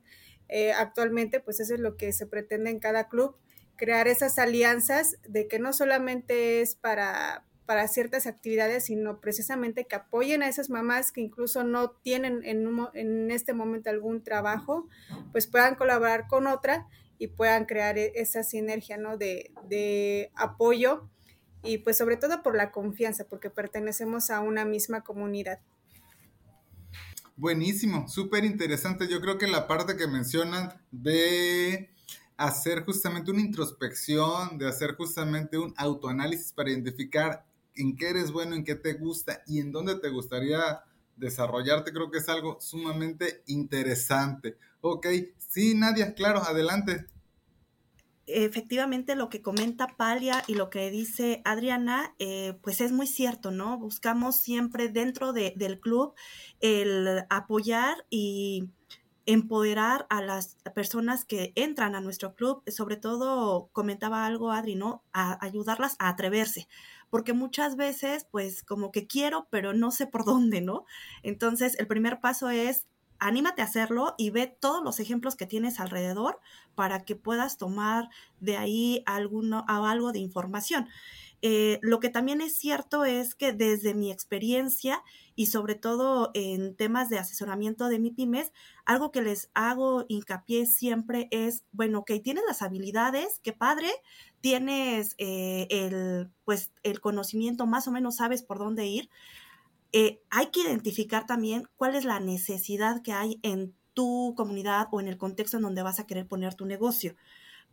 actualmente, 0.76 1.40
pues 1.40 1.60
eso 1.60 1.76
es 1.76 1.80
lo 1.80 1.96
que 1.96 2.12
se 2.12 2.26
pretende 2.26 2.72
en 2.72 2.80
cada 2.80 3.08
club 3.08 3.36
crear 3.80 4.10
esas 4.10 4.38
alianzas 4.38 5.16
de 5.28 5.48
que 5.48 5.58
no 5.58 5.72
solamente 5.72 6.62
es 6.62 6.76
para, 6.76 7.46
para 7.66 7.88
ciertas 7.88 8.28
actividades, 8.28 8.86
sino 8.86 9.22
precisamente 9.22 9.86
que 9.86 9.96
apoyen 9.96 10.44
a 10.44 10.50
esas 10.50 10.70
mamás 10.70 11.14
que 11.14 11.22
incluso 11.22 11.64
no 11.64 11.92
tienen 11.92 12.42
en, 12.44 12.68
en 12.94 13.32
este 13.32 13.54
momento 13.54 13.90
algún 13.90 14.22
trabajo, 14.22 14.90
pues 15.32 15.48
puedan 15.48 15.76
colaborar 15.76 16.28
con 16.28 16.46
otra 16.46 16.88
y 17.18 17.28
puedan 17.28 17.66
crear 17.66 17.98
e, 17.98 18.12
esa 18.16 18.44
sinergia 18.44 18.98
¿no? 18.98 19.16
de, 19.18 19.54
de 19.70 20.30
apoyo 20.36 21.10
y 21.64 21.78
pues 21.78 21.98
sobre 21.98 22.18
todo 22.18 22.44
por 22.44 22.58
la 22.58 22.72
confianza, 22.72 23.28
porque 23.30 23.50
pertenecemos 23.50 24.30
a 24.30 24.42
una 24.42 24.66
misma 24.66 25.02
comunidad. 25.02 25.60
Buenísimo, 27.38 28.10
súper 28.10 28.44
interesante. 28.44 29.08
Yo 29.08 29.22
creo 29.22 29.38
que 29.38 29.48
la 29.48 29.68
parte 29.68 29.96
que 29.96 30.08
mencionan 30.08 30.74
de 30.92 31.94
hacer 32.40 32.86
justamente 32.86 33.32
una 33.32 33.42
introspección, 33.42 34.58
de 34.58 34.66
hacer 34.66 34.96
justamente 34.96 35.58
un 35.58 35.74
autoanálisis 35.76 36.54
para 36.54 36.72
identificar 36.72 37.46
en 37.76 37.98
qué 37.98 38.10
eres 38.10 38.32
bueno, 38.32 38.56
en 38.56 38.64
qué 38.64 38.76
te 38.76 38.94
gusta 38.94 39.44
y 39.46 39.60
en 39.60 39.74
dónde 39.74 40.00
te 40.00 40.08
gustaría 40.08 40.82
desarrollarte, 41.18 41.92
creo 41.92 42.10
que 42.10 42.20
es 42.20 42.30
algo 42.30 42.58
sumamente 42.62 43.44
interesante. 43.48 44.58
Ok, 44.80 45.08
sí, 45.38 45.76
Nadia, 45.76 46.14
claro, 46.14 46.42
adelante. 46.42 47.08
Efectivamente, 48.26 49.16
lo 49.16 49.28
que 49.28 49.42
comenta 49.42 49.88
Palia 49.98 50.42
y 50.48 50.56
lo 50.56 50.70
que 50.70 50.90
dice 50.92 51.42
Adriana, 51.44 52.16
eh, 52.20 52.58
pues 52.62 52.80
es 52.80 52.94
muy 52.94 53.08
cierto, 53.08 53.52
¿no? 53.52 53.78
Buscamos 53.78 54.38
siempre 54.38 54.88
dentro 54.88 55.34
del 55.34 55.80
club 55.82 56.14
el 56.62 57.26
apoyar 57.30 58.06
y 58.10 58.70
empoderar 59.32 60.08
a 60.10 60.24
las 60.24 60.58
personas 60.74 61.24
que 61.24 61.54
entran 61.56 61.94
a 61.94 62.02
nuestro 62.02 62.34
club, 62.34 62.64
sobre 62.68 62.98
todo 62.98 63.70
comentaba 63.74 64.26
algo 64.26 64.52
Adri, 64.52 64.74
¿no? 64.74 65.04
A 65.14 65.44
ayudarlas 65.46 65.96
a 66.00 66.10
atreverse, 66.10 66.68
porque 67.12 67.34
muchas 67.34 67.76
veces 67.76 68.26
pues 68.32 68.64
como 68.64 68.92
que 68.92 69.06
quiero, 69.06 69.48
pero 69.52 69.74
no 69.74 69.92
sé 69.92 70.08
por 70.08 70.26
dónde, 70.26 70.62
¿no? 70.62 70.86
Entonces 71.22 71.78
el 71.78 71.86
primer 71.86 72.20
paso 72.20 72.50
es 72.50 72.88
anímate 73.20 73.62
a 73.62 73.66
hacerlo 73.66 74.16
y 74.18 74.32
ve 74.32 74.48
todos 74.48 74.84
los 74.84 75.00
ejemplos 75.00 75.36
que 75.36 75.46
tienes 75.46 75.80
alrededor 75.80 76.40
para 76.74 77.04
que 77.04 77.16
puedas 77.16 77.58
tomar 77.58 78.10
de 78.40 78.58
ahí 78.58 79.04
alguno, 79.06 79.64
algo 79.68 80.12
de 80.12 80.20
información. 80.20 80.88
Eh, 81.42 81.80
lo 81.82 82.00
que 82.00 82.10
también 82.10 82.42
es 82.42 82.58
cierto 82.58 83.06
es 83.06 83.34
que 83.34 83.54
desde 83.54 83.94
mi 83.94 84.12
experiencia 84.12 85.02
y 85.36 85.46
sobre 85.48 85.76
todo 85.76 86.32
en 86.34 86.76
temas 86.76 87.10
de 87.10 87.18
asesoramiento 87.18 87.88
de 87.88 88.00
mi 88.00 88.12
pymes, 88.12 88.52
algo 88.86 89.12
que 89.12 89.22
les 89.22 89.50
hago 89.54 90.06
hincapié 90.10 90.66
siempre 90.66 91.30
es, 91.32 91.64
bueno, 91.72 92.04
que 92.04 92.20
tienes 92.20 92.44
las 92.48 92.62
habilidades, 92.62 93.40
qué 93.42 93.54
padre, 93.54 93.90
tienes 94.42 95.16
eh, 95.18 95.68
el, 95.70 96.30
pues, 96.44 96.72
el 96.84 97.00
conocimiento, 97.00 97.66
más 97.68 97.88
o 97.88 97.92
menos 97.92 98.18
sabes 98.18 98.44
por 98.44 98.60
dónde 98.60 98.88
ir. 98.88 99.10
Eh, 99.92 100.22
hay 100.30 100.48
que 100.48 100.62
identificar 100.62 101.26
también 101.26 101.68
cuál 101.78 101.96
es 101.96 102.06
la 102.06 102.20
necesidad 102.20 103.02
que 103.02 103.14
hay 103.14 103.40
en 103.44 103.74
tu 103.94 104.34
comunidad 104.38 104.88
o 104.92 105.00
en 105.00 105.08
el 105.08 105.18
contexto 105.18 105.58
en 105.58 105.64
donde 105.64 105.84
vas 105.84 106.00
a 106.00 106.06
querer 106.06 106.28
poner 106.28 106.54
tu 106.54 106.66
negocio 106.66 107.16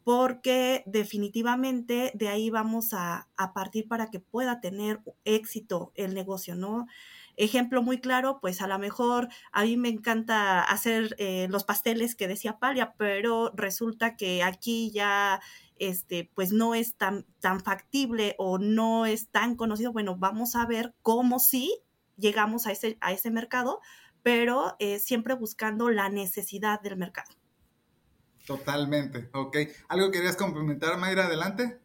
porque 0.07 0.85
definitivamente 0.87 2.13
de 2.15 2.29
ahí 2.29 2.49
vamos 2.49 2.91
a, 2.93 3.27
partir 3.57 3.89
para 3.89 4.09
que 4.09 4.21
pueda 4.21 4.61
tener 4.61 5.01
éxito 5.25 5.91
el 5.97 6.15
negocio, 6.15 6.55
¿no? 6.55 6.87
Ejemplo 7.35 7.83
muy 7.83 7.99
claro, 7.99 8.39
pues 8.41 8.63
a 8.63 8.69
lo 8.69 8.79
mejor 8.79 9.27
a 9.51 9.65
mí 9.65 9.77
me 9.77 9.89
encanta 9.89 10.63
hacer 10.63 11.17
eh, 11.19 11.49
los 11.51 11.65
pasteles 11.65 12.15
que 12.15 12.29
decía 12.29 12.61
Palia, 12.61 12.95
pero 12.97 13.51
resulta 13.57 14.15
que 14.15 14.45
aquí 14.45 14.93
ya 14.93 15.41
este, 15.75 16.31
pues 16.37 16.53
no 16.53 16.77
es 16.77 16.95
tan, 16.95 17.27
factible 17.65 18.37
o 18.39 18.59
no 18.59 19.07
es 19.07 19.29
tan 19.31 19.57
conocido. 19.57 19.93
Bueno, 19.93 20.15
vamos 20.17 20.55
a 20.55 20.67
ver 20.67 20.95
cómo 21.03 21.41
sí 21.41 21.81
llegamos 22.17 22.69
a 22.69 22.71
ese, 22.71 22.97
a 23.01 23.11
ese 23.11 23.33
mercado, 23.33 23.81
pero 24.23 24.77
eh, 24.79 25.01
siempre 25.01 25.35
buscando 25.35 25.91
la 25.91 26.11
necesidad 26.11 26.81
del 26.81 26.97
mercado. 26.97 27.33
Totalmente, 28.47 29.29
ok. 29.33 29.57
¿Algo 29.89 30.13
querías 30.13 30.37
complementar, 30.37 30.97
Mayra? 30.99 31.27
Adelante. 31.27 31.81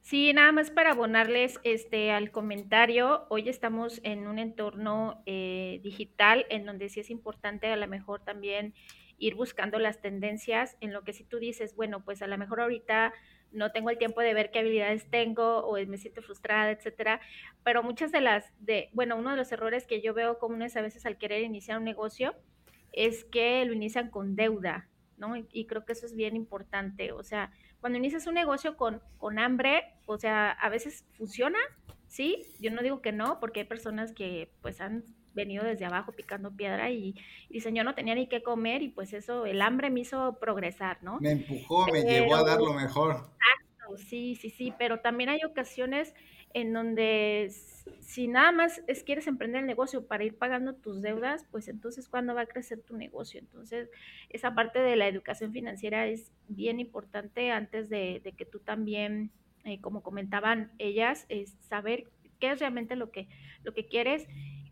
Sí, 0.00 0.32
nada 0.32 0.52
más 0.52 0.70
para 0.70 0.92
abonarles 0.92 1.60
este, 1.64 2.10
al 2.10 2.30
comentario. 2.30 3.26
Hoy 3.28 3.48
estamos 3.48 4.00
en 4.04 4.26
un 4.26 4.38
entorno 4.38 5.22
eh, 5.26 5.80
digital 5.82 6.46
en 6.48 6.64
donde 6.64 6.88
sí 6.88 7.00
es 7.00 7.10
importante 7.10 7.68
a 7.68 7.76
lo 7.76 7.86
mejor 7.88 8.24
también 8.24 8.74
ir 9.18 9.34
buscando 9.34 9.78
las 9.78 10.00
tendencias 10.00 10.76
en 10.80 10.92
lo 10.92 11.04
que 11.04 11.12
si 11.12 11.24
tú 11.24 11.38
dices, 11.38 11.76
bueno, 11.76 12.04
pues 12.04 12.22
a 12.22 12.26
lo 12.26 12.36
mejor 12.38 12.60
ahorita 12.60 13.12
no 13.52 13.70
tengo 13.70 13.90
el 13.90 13.98
tiempo 13.98 14.20
de 14.20 14.34
ver 14.34 14.50
qué 14.50 14.58
habilidades 14.60 15.08
tengo 15.10 15.58
o 15.60 15.78
me 15.86 15.98
siento 15.98 16.22
frustrada, 16.22 16.70
etcétera, 16.70 17.20
pero 17.62 17.82
muchas 17.82 18.12
de 18.12 18.20
las 18.20 18.52
de, 18.60 18.90
bueno, 18.92 19.16
uno 19.16 19.30
de 19.30 19.36
los 19.36 19.52
errores 19.52 19.86
que 19.86 20.00
yo 20.02 20.12
veo 20.12 20.38
comunes 20.38 20.76
a 20.76 20.82
veces 20.82 21.06
al 21.06 21.18
querer 21.18 21.42
iniciar 21.42 21.78
un 21.78 21.84
negocio 21.84 22.34
es 22.92 23.24
que 23.24 23.64
lo 23.64 23.72
inician 23.72 24.10
con 24.10 24.36
deuda, 24.36 24.88
¿no? 25.26 25.36
Y, 25.36 25.66
creo 25.66 25.84
que 25.84 25.92
eso 25.92 26.06
es 26.06 26.14
bien 26.14 26.36
importante. 26.36 27.12
O 27.12 27.22
sea, 27.22 27.50
cuando 27.80 27.98
inicias 27.98 28.26
un 28.26 28.34
negocio 28.34 28.76
con, 28.76 29.00
con 29.18 29.38
hambre, 29.38 29.84
o 30.06 30.18
sea, 30.18 30.50
a 30.50 30.68
veces 30.68 31.04
funciona, 31.16 31.58
¿sí? 32.06 32.42
Yo 32.60 32.70
no 32.70 32.82
digo 32.82 33.00
que 33.00 33.12
no, 33.12 33.40
porque 33.40 33.60
hay 33.60 33.66
personas 33.66 34.12
que 34.12 34.50
pues 34.60 34.80
han 34.80 35.04
venido 35.34 35.64
desde 35.64 35.84
abajo 35.84 36.12
picando 36.12 36.52
piedra 36.52 36.90
y, 36.90 37.14
dicen, 37.48 37.74
yo 37.74 37.84
no 37.84 37.94
tenía 37.94 38.14
ni 38.14 38.28
qué 38.28 38.42
comer 38.42 38.82
y 38.82 38.88
pues 38.88 39.12
eso, 39.12 39.46
el 39.46 39.62
hambre 39.62 39.90
me 39.90 40.00
hizo 40.00 40.38
progresar, 40.40 40.98
¿no? 41.02 41.18
Me 41.20 41.32
empujó, 41.32 41.86
me 41.88 42.02
llevó 42.02 42.36
a 42.36 42.44
dar 42.44 42.60
lo 42.60 42.72
mejor. 42.72 43.16
Exacto, 43.16 43.96
sí, 43.96 44.36
sí, 44.36 44.50
sí, 44.50 44.72
pero 44.78 45.00
también 45.00 45.30
hay 45.30 45.40
ocasiones 45.44 46.14
en 46.52 46.72
donde 46.72 47.50
si 48.00 48.28
nada 48.28 48.52
más 48.52 48.82
es 48.86 49.02
quieres 49.02 49.26
emprender 49.26 49.60
el 49.60 49.66
negocio 49.66 50.06
para 50.06 50.24
ir 50.24 50.36
pagando 50.36 50.74
tus 50.74 51.02
deudas, 51.02 51.44
pues 51.50 51.68
entonces 51.68 52.08
¿cuándo 52.08 52.34
va 52.34 52.42
a 52.42 52.46
crecer 52.46 52.80
tu 52.80 52.96
negocio? 52.96 53.40
Entonces, 53.40 53.90
esa 54.30 54.54
parte 54.54 54.78
de 54.78 54.96
la 54.96 55.08
educación 55.08 55.52
financiera 55.52 56.06
es 56.06 56.32
bien 56.48 56.80
importante 56.80 57.50
antes 57.50 57.88
de, 57.88 58.22
que 58.36 58.44
tú 58.44 58.60
también, 58.60 59.30
eh, 59.64 59.80
como 59.80 60.02
comentaban 60.02 60.72
ellas, 60.78 61.26
es 61.28 61.56
saber 61.60 62.06
qué 62.40 62.52
es 62.52 62.60
realmente 62.60 62.96
lo 62.96 63.10
que, 63.10 63.28
lo 63.64 63.74
que 63.74 63.86
quieres 63.86 64.26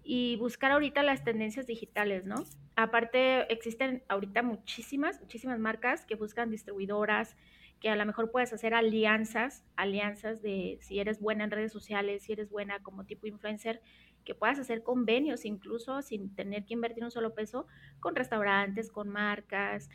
y 0.04 0.36
buscar 0.36 0.72
ahorita 0.72 1.02
las 1.02 1.24
tendencias 1.24 1.66
digitales, 1.66 2.24
¿no? 2.24 2.44
Aparte, 2.76 3.52
existen 3.52 4.02
ahorita 4.08 4.42
muchísimas, 4.42 5.20
muchísimas 5.20 5.58
marcas 5.58 6.04
que 6.06 6.16
buscan 6.16 6.50
distribuidoras, 6.50 7.36
que 7.82 7.90
a 7.90 7.96
lo 7.96 8.06
mejor 8.06 8.30
puedes 8.30 8.52
hacer 8.52 8.74
alianzas, 8.74 9.64
alianzas 9.74 10.40
de 10.40 10.78
si 10.80 11.00
eres 11.00 11.18
buena 11.20 11.42
en 11.42 11.50
redes 11.50 11.72
sociales, 11.72 12.22
si 12.22 12.32
eres 12.32 12.48
buena 12.48 12.78
como 12.78 13.04
tipo 13.04 13.26
influencer, 13.26 13.82
que 14.24 14.36
puedas 14.36 14.60
hacer 14.60 14.84
convenios 14.84 15.44
incluso 15.44 16.00
sin 16.00 16.32
tener 16.32 16.64
que 16.64 16.74
invertir 16.74 17.02
un 17.02 17.10
solo 17.10 17.34
peso 17.34 17.66
con 17.98 18.14
restaurantes, 18.14 18.92
con 18.92 19.08
marcas. 19.08 19.90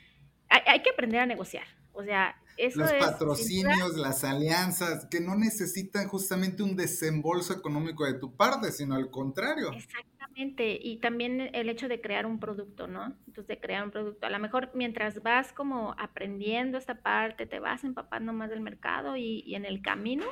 Hay, 0.50 0.82
que 0.82 0.90
aprender 0.90 1.22
a 1.22 1.26
negociar. 1.26 1.64
O 1.98 2.04
sea, 2.04 2.36
eso 2.58 2.80
Los 2.80 2.94
patrocinios, 2.94 3.98
las 3.98 4.24
alianzas, 4.24 5.06
que 5.08 5.20
no 5.20 5.36
necesitan 5.36 6.08
justamente 6.08 6.64
un 6.64 6.76
desembolso 6.76 7.54
económico 7.54 8.06
de 8.06 8.14
tu 8.14 8.36
parte, 8.36 8.72
sino 8.72 8.96
al 8.96 9.10
contrario. 9.10 9.72
Exacto 9.74 10.18
y 10.60 10.98
también 10.98 11.50
el 11.54 11.68
hecho 11.70 11.88
de 11.88 12.00
crear 12.00 12.28
un 12.28 12.40
producto, 12.40 12.88
¿no? 12.88 13.06
Entonces, 13.28 13.48
de 13.48 13.60
crear 13.60 13.84
un 13.84 13.92
producto. 13.92 14.28
A 14.28 14.30
lo 14.30 14.38
mejor 14.38 14.70
mientras 14.76 15.24
vas 15.24 15.52
como 15.52 15.96
aprendiendo 15.98 16.78
esta 16.78 17.02
parte, 17.02 17.48
te 17.48 17.60
vas 17.60 17.84
empapando 17.84 18.34
más 18.34 18.52
del 18.52 18.62
mercado 18.62 19.18
y, 19.18 19.56
en 19.56 19.66
el 19.66 19.82
camino 19.82 20.26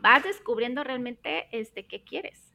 vas 0.00 0.22
descubriendo 0.22 0.84
realmente 0.84 1.48
este, 1.50 1.86
qué 1.86 2.04
quieres. 2.04 2.47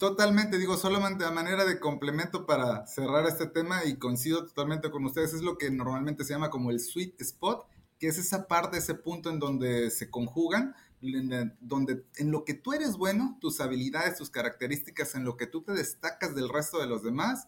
Totalmente, 0.00 0.56
digo, 0.56 0.78
solamente 0.78 1.26
a 1.26 1.30
manera 1.30 1.66
de 1.66 1.78
complemento 1.78 2.46
para 2.46 2.86
cerrar 2.86 3.26
este 3.26 3.44
tema 3.44 3.84
y 3.84 3.96
coincido 3.96 4.46
totalmente 4.46 4.90
con 4.90 5.04
ustedes, 5.04 5.34
es 5.34 5.42
lo 5.42 5.58
que 5.58 5.70
normalmente 5.70 6.24
se 6.24 6.32
llama 6.32 6.48
como 6.48 6.70
el 6.70 6.80
sweet 6.80 7.20
spot 7.20 7.66
que 7.98 8.08
es 8.08 8.16
esa 8.16 8.48
parte, 8.48 8.78
ese 8.78 8.94
punto 8.94 9.28
en 9.28 9.38
donde 9.38 9.90
se 9.90 10.08
conjugan, 10.08 10.74
en 11.02 11.54
donde 11.60 12.06
en 12.16 12.30
lo 12.30 12.46
que 12.46 12.54
tú 12.54 12.72
eres 12.72 12.96
bueno, 12.96 13.36
tus 13.42 13.60
habilidades, 13.60 14.16
tus 14.16 14.30
características, 14.30 15.14
en 15.16 15.24
lo 15.24 15.36
que 15.36 15.46
tú 15.46 15.60
te 15.60 15.72
destacas 15.72 16.34
del 16.34 16.48
resto 16.48 16.78
de 16.78 16.86
los 16.86 17.02
demás. 17.02 17.46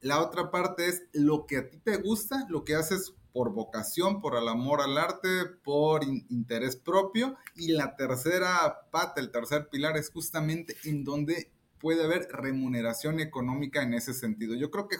La 0.00 0.22
otra 0.22 0.52
parte 0.52 0.86
es 0.86 1.02
lo 1.12 1.46
que 1.46 1.56
a 1.56 1.68
ti 1.68 1.78
te 1.78 1.96
gusta, 1.96 2.46
lo 2.48 2.64
que 2.64 2.76
haces 2.76 3.12
por 3.32 3.52
vocación, 3.52 4.20
por 4.20 4.36
el 4.36 4.46
amor 4.46 4.82
al 4.82 4.96
arte, 4.96 5.46
por 5.64 6.04
interés 6.04 6.76
propio. 6.76 7.36
Y 7.56 7.72
la 7.72 7.96
tercera 7.96 8.88
pata, 8.92 9.20
el 9.20 9.32
tercer 9.32 9.68
pilar 9.68 9.96
es 9.96 10.10
justamente 10.10 10.76
en 10.84 11.02
donde 11.02 11.50
puede 11.78 12.04
haber 12.04 12.28
remuneración 12.30 13.20
económica 13.20 13.82
en 13.82 13.94
ese 13.94 14.14
sentido. 14.14 14.54
Yo 14.54 14.70
creo 14.70 14.88
que 14.88 14.96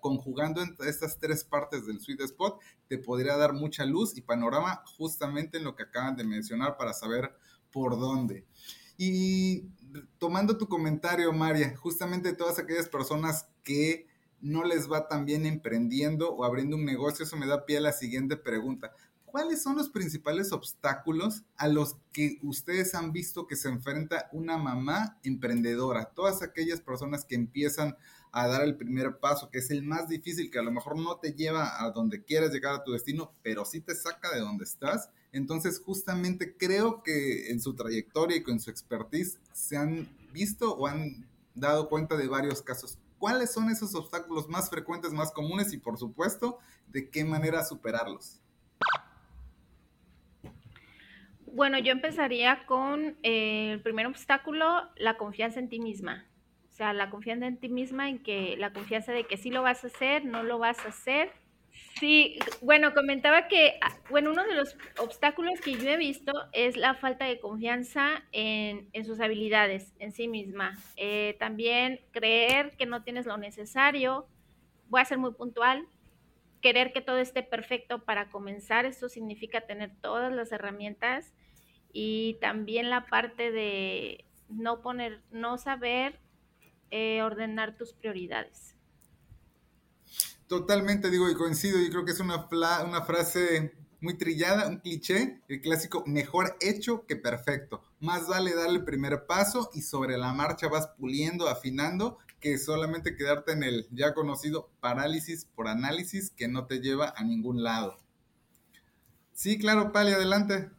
conjugando 0.00 0.62
estas 0.86 1.18
tres 1.18 1.44
partes 1.44 1.86
del 1.86 2.00
sweet 2.00 2.20
spot 2.22 2.60
te 2.88 2.98
podría 2.98 3.36
dar 3.36 3.52
mucha 3.52 3.84
luz 3.84 4.16
y 4.16 4.22
panorama 4.22 4.82
justamente 4.96 5.58
en 5.58 5.64
lo 5.64 5.74
que 5.74 5.84
acaban 5.84 6.16
de 6.16 6.24
mencionar 6.24 6.76
para 6.76 6.92
saber 6.92 7.32
por 7.70 7.98
dónde. 7.98 8.46
Y 8.96 9.70
tomando 10.18 10.58
tu 10.58 10.68
comentario, 10.68 11.32
María, 11.32 11.76
justamente 11.76 12.34
todas 12.34 12.58
aquellas 12.58 12.88
personas 12.88 13.48
que 13.62 14.06
no 14.40 14.64
les 14.64 14.90
va 14.90 15.08
tan 15.08 15.24
bien 15.24 15.46
emprendiendo 15.46 16.30
o 16.30 16.44
abriendo 16.44 16.76
un 16.76 16.84
negocio, 16.84 17.24
eso 17.24 17.36
me 17.36 17.46
da 17.46 17.64
pie 17.64 17.78
a 17.78 17.80
la 17.80 17.92
siguiente 17.92 18.36
pregunta. 18.36 18.92
¿Cuáles 19.30 19.62
son 19.62 19.76
los 19.76 19.88
principales 19.88 20.52
obstáculos 20.52 21.44
a 21.56 21.68
los 21.68 21.96
que 22.12 22.38
ustedes 22.42 22.94
han 22.94 23.12
visto 23.12 23.46
que 23.46 23.56
se 23.56 23.68
enfrenta 23.68 24.28
una 24.32 24.56
mamá 24.56 25.18
emprendedora? 25.22 26.06
Todas 26.14 26.42
aquellas 26.42 26.80
personas 26.80 27.24
que 27.24 27.34
empiezan 27.34 27.96
a 28.32 28.46
dar 28.46 28.62
el 28.62 28.76
primer 28.76 29.18
paso, 29.18 29.50
que 29.50 29.58
es 29.58 29.70
el 29.70 29.82
más 29.82 30.08
difícil, 30.08 30.50
que 30.50 30.58
a 30.58 30.62
lo 30.62 30.70
mejor 30.70 30.98
no 30.98 31.16
te 31.16 31.32
lleva 31.32 31.82
a 31.82 31.90
donde 31.90 32.24
quieres 32.24 32.52
llegar 32.52 32.74
a 32.74 32.84
tu 32.84 32.92
destino, 32.92 33.32
pero 33.42 33.64
sí 33.64 33.80
te 33.80 33.94
saca 33.94 34.30
de 34.32 34.40
donde 34.40 34.64
estás. 34.64 35.10
Entonces, 35.32 35.80
justamente 35.84 36.56
creo 36.56 37.02
que 37.02 37.50
en 37.50 37.60
su 37.60 37.74
trayectoria 37.74 38.36
y 38.36 38.42
con 38.42 38.60
su 38.60 38.70
expertise 38.70 39.38
se 39.52 39.76
han 39.76 40.08
visto 40.32 40.74
o 40.76 40.86
han 40.86 41.28
dado 41.54 41.88
cuenta 41.88 42.16
de 42.16 42.28
varios 42.28 42.62
casos. 42.62 42.98
¿Cuáles 43.18 43.52
son 43.52 43.68
esos 43.70 43.94
obstáculos 43.94 44.48
más 44.48 44.70
frecuentes, 44.70 45.12
más 45.12 45.30
comunes 45.30 45.72
y, 45.72 45.78
por 45.78 45.98
supuesto, 45.98 46.58
de 46.88 47.10
qué 47.10 47.24
manera 47.24 47.64
superarlos? 47.64 48.39
Bueno, 51.52 51.78
yo 51.78 51.92
empezaría 51.92 52.64
con 52.66 53.16
eh, 53.22 53.72
el 53.72 53.80
primer 53.80 54.06
obstáculo, 54.06 54.88
la 54.96 55.16
confianza 55.16 55.58
en 55.58 55.68
ti 55.68 55.80
misma. 55.80 56.26
O 56.68 56.72
sea, 56.72 56.92
la 56.92 57.10
confianza 57.10 57.46
en 57.46 57.58
ti 57.58 57.68
misma, 57.68 58.08
en 58.08 58.22
que 58.22 58.56
la 58.56 58.72
confianza 58.72 59.12
de 59.12 59.24
que 59.24 59.36
sí 59.36 59.50
lo 59.50 59.62
vas 59.62 59.84
a 59.84 59.88
hacer, 59.88 60.24
no 60.24 60.42
lo 60.42 60.58
vas 60.58 60.78
a 60.84 60.88
hacer. 60.88 61.32
Sí, 61.98 62.38
bueno, 62.62 62.94
comentaba 62.94 63.48
que, 63.48 63.78
ah, 63.82 63.96
bueno, 64.10 64.30
uno 64.30 64.44
de 64.44 64.54
los 64.54 64.76
obstáculos 64.98 65.60
que 65.60 65.74
yo 65.74 65.90
he 65.90 65.96
visto 65.96 66.32
es 66.52 66.76
la 66.76 66.94
falta 66.94 67.26
de 67.26 67.40
confianza 67.40 68.22
en, 68.32 69.04
sus 69.04 69.20
habilidades, 69.20 69.92
en 69.98 70.12
sí 70.12 70.28
misma. 70.28 70.78
Eh, 70.96 71.36
también 71.38 72.00
creer 72.12 72.76
que 72.76 72.86
no 72.86 73.02
tienes 73.02 73.26
lo 73.26 73.36
necesario. 73.36 74.26
Voy 74.88 75.00
a 75.00 75.04
ser 75.04 75.18
muy 75.18 75.32
puntual 75.32 75.86
querer 76.60 76.92
que 76.92 77.00
todo 77.00 77.18
esté 77.18 77.42
perfecto 77.42 78.04
para 78.04 78.30
comenzar, 78.30 78.84
eso 78.84 79.08
significa 79.08 79.62
tener 79.62 79.90
todas 80.00 80.32
las 80.32 80.52
herramientas 80.52 81.32
y 81.92 82.38
también 82.40 82.90
la 82.90 83.06
parte 83.06 83.50
de 83.50 84.24
no 84.48 84.80
poner, 84.82 85.22
no 85.30 85.58
saber 85.58 86.18
eh, 86.90 87.22
ordenar 87.22 87.76
tus 87.76 87.92
prioridades. 87.92 88.74
Totalmente 90.46 91.10
digo 91.10 91.30
y 91.30 91.34
coincido, 91.34 91.78
yo 91.78 91.90
creo 91.90 92.04
que 92.04 92.12
es 92.12 92.20
una, 92.20 92.48
una 92.84 93.02
frase 93.02 93.72
muy 94.00 94.14
trillada, 94.14 94.66
un 94.68 94.78
cliché, 94.78 95.40
el 95.48 95.60
clásico 95.60 96.02
mejor 96.06 96.56
hecho 96.60 97.06
que 97.06 97.16
perfecto. 97.16 97.82
Más 98.00 98.26
vale 98.26 98.54
darle 98.54 98.78
el 98.78 98.84
primer 98.84 99.26
paso 99.26 99.70
y 99.74 99.82
sobre 99.82 100.16
la 100.16 100.32
marcha 100.32 100.68
vas 100.68 100.88
puliendo, 100.98 101.48
afinando, 101.48 102.18
que 102.40 102.58
solamente 102.58 103.16
quedarte 103.16 103.52
en 103.52 103.62
el 103.62 103.86
ya 103.90 104.14
conocido 104.14 104.70
parálisis 104.80 105.44
por 105.44 105.68
análisis 105.68 106.30
que 106.30 106.48
no 106.48 106.66
te 106.66 106.80
lleva 106.80 107.12
a 107.16 107.22
ningún 107.22 107.62
lado. 107.62 107.98
Sí, 109.32 109.58
claro, 109.58 109.92
Pali, 109.92 110.12
adelante. 110.12 110.70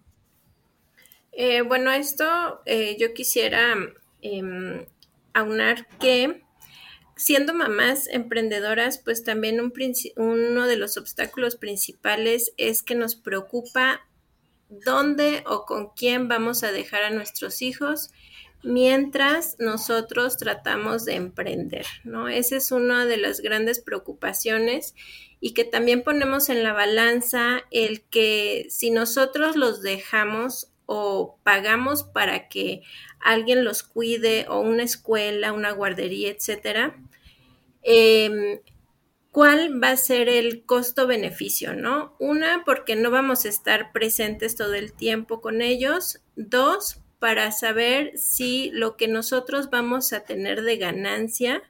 Eh, 1.32 1.62
bueno, 1.62 1.92
esto 1.92 2.62
eh, 2.66 2.98
yo 3.00 3.14
quisiera 3.14 3.76
em, 4.22 4.86
aunar 5.34 5.88
que 6.00 6.44
siendo 7.16 7.54
mamás 7.54 8.08
emprendedoras, 8.08 8.98
pues 8.98 9.24
también 9.24 9.62
un 9.62 9.74
uno 10.18 10.68
de 10.68 10.78
los 10.78 10.98
obstáculos 10.98 11.56
principales 11.56 12.54
es 12.58 12.82
que 12.84 12.96
nos 12.96 13.16
preocupa 13.16 14.02
dónde 14.70 15.44
o 15.46 15.66
con 15.66 15.90
quién 15.90 16.28
vamos 16.28 16.64
a 16.64 16.72
dejar 16.72 17.04
a 17.04 17.10
nuestros 17.10 17.62
hijos 17.62 18.12
mientras 18.64 19.56
nosotros 19.60 20.38
tratamos 20.38 21.06
de 21.06 21.16
emprender, 21.16 21.86
¿no? 22.04 22.28
Esa 22.28 22.58
es 22.58 22.72
una 22.72 23.06
de 23.06 23.18
las 23.18 23.42
grandes 23.42 23.80
preocupaciones 23.80 24.96
y 25.40 25.54
que 25.54 25.64
también 25.64 26.04
ponemos 26.04 26.50
en 26.50 26.64
la 26.64 26.74
balanza 26.74 27.64
el 27.72 28.02
que 28.04 28.68
si 28.70 28.92
nosotros 28.92 29.56
los 29.56 29.82
dejamos 29.82 30.71
o 30.86 31.38
pagamos 31.44 32.04
para 32.04 32.50
que 32.50 32.82
alguien 33.20 33.64
los 33.64 33.84
cuide 33.84 34.46
o 34.50 34.60
una 34.60 34.84
escuela, 34.84 35.54
una 35.54 35.72
guardería, 35.72 36.32
etcétera, 36.32 36.98
em, 37.84 38.60
¿cuál 39.32 39.82
va 39.82 39.92
a 39.92 39.98
ser 39.98 40.30
el 40.30 40.66
costo-beneficio, 40.66 41.74
no? 41.74 42.16
Una, 42.20 42.64
porque 42.66 42.96
no 42.96 43.12
vamos 43.12 43.46
a 43.46 43.50
estar 43.50 43.92
presentes 43.92 44.56
todo 44.56 44.74
el 44.74 44.94
tiempo 44.94 45.42
con 45.42 45.62
ellos. 45.62 46.22
Dos, 46.36 47.02
para 47.20 47.52
saber 47.52 48.18
si 48.18 48.72
lo 48.74 48.98
que 48.98 49.08
nosotros 49.08 49.70
vamos 49.70 50.12
a 50.12 50.26
tener 50.26 50.64
de 50.64 50.78
ganancia 50.78 51.64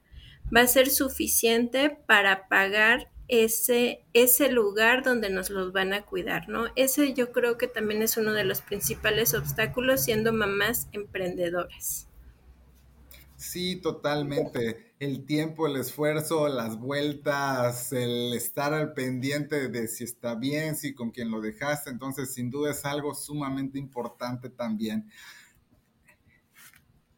va 0.54 0.62
a 0.62 0.66
ser 0.66 0.90
suficiente 0.90 1.90
para 1.90 2.48
pagar 2.48 3.11
ese, 3.28 4.04
ese 4.12 4.50
lugar 4.50 5.02
donde 5.04 5.30
nos 5.30 5.50
los 5.50 5.72
van 5.72 5.92
a 5.92 6.04
cuidar, 6.04 6.48
¿no? 6.48 6.66
Ese 6.76 7.14
yo 7.14 7.32
creo 7.32 7.58
que 7.58 7.66
también 7.66 8.02
es 8.02 8.16
uno 8.16 8.32
de 8.32 8.44
los 8.44 8.60
principales 8.60 9.34
obstáculos 9.34 10.04
siendo 10.04 10.32
mamás 10.32 10.88
emprendedoras. 10.92 12.08
Sí, 13.42 13.76
totalmente. 13.76 14.94
El 15.00 15.26
tiempo, 15.26 15.66
el 15.66 15.74
esfuerzo, 15.76 16.46
las 16.48 16.78
vueltas, 16.78 17.92
el 17.92 18.32
estar 18.34 18.72
al 18.72 18.92
pendiente 18.92 19.68
de 19.68 19.88
si 19.88 20.04
está 20.04 20.36
bien, 20.36 20.76
si 20.76 20.94
con 20.94 21.10
quien 21.10 21.30
lo 21.30 21.40
dejaste, 21.40 21.90
entonces 21.90 22.32
sin 22.32 22.52
duda 22.52 22.70
es 22.70 22.84
algo 22.84 23.12
sumamente 23.14 23.80
importante 23.80 24.48
también. 24.48 25.10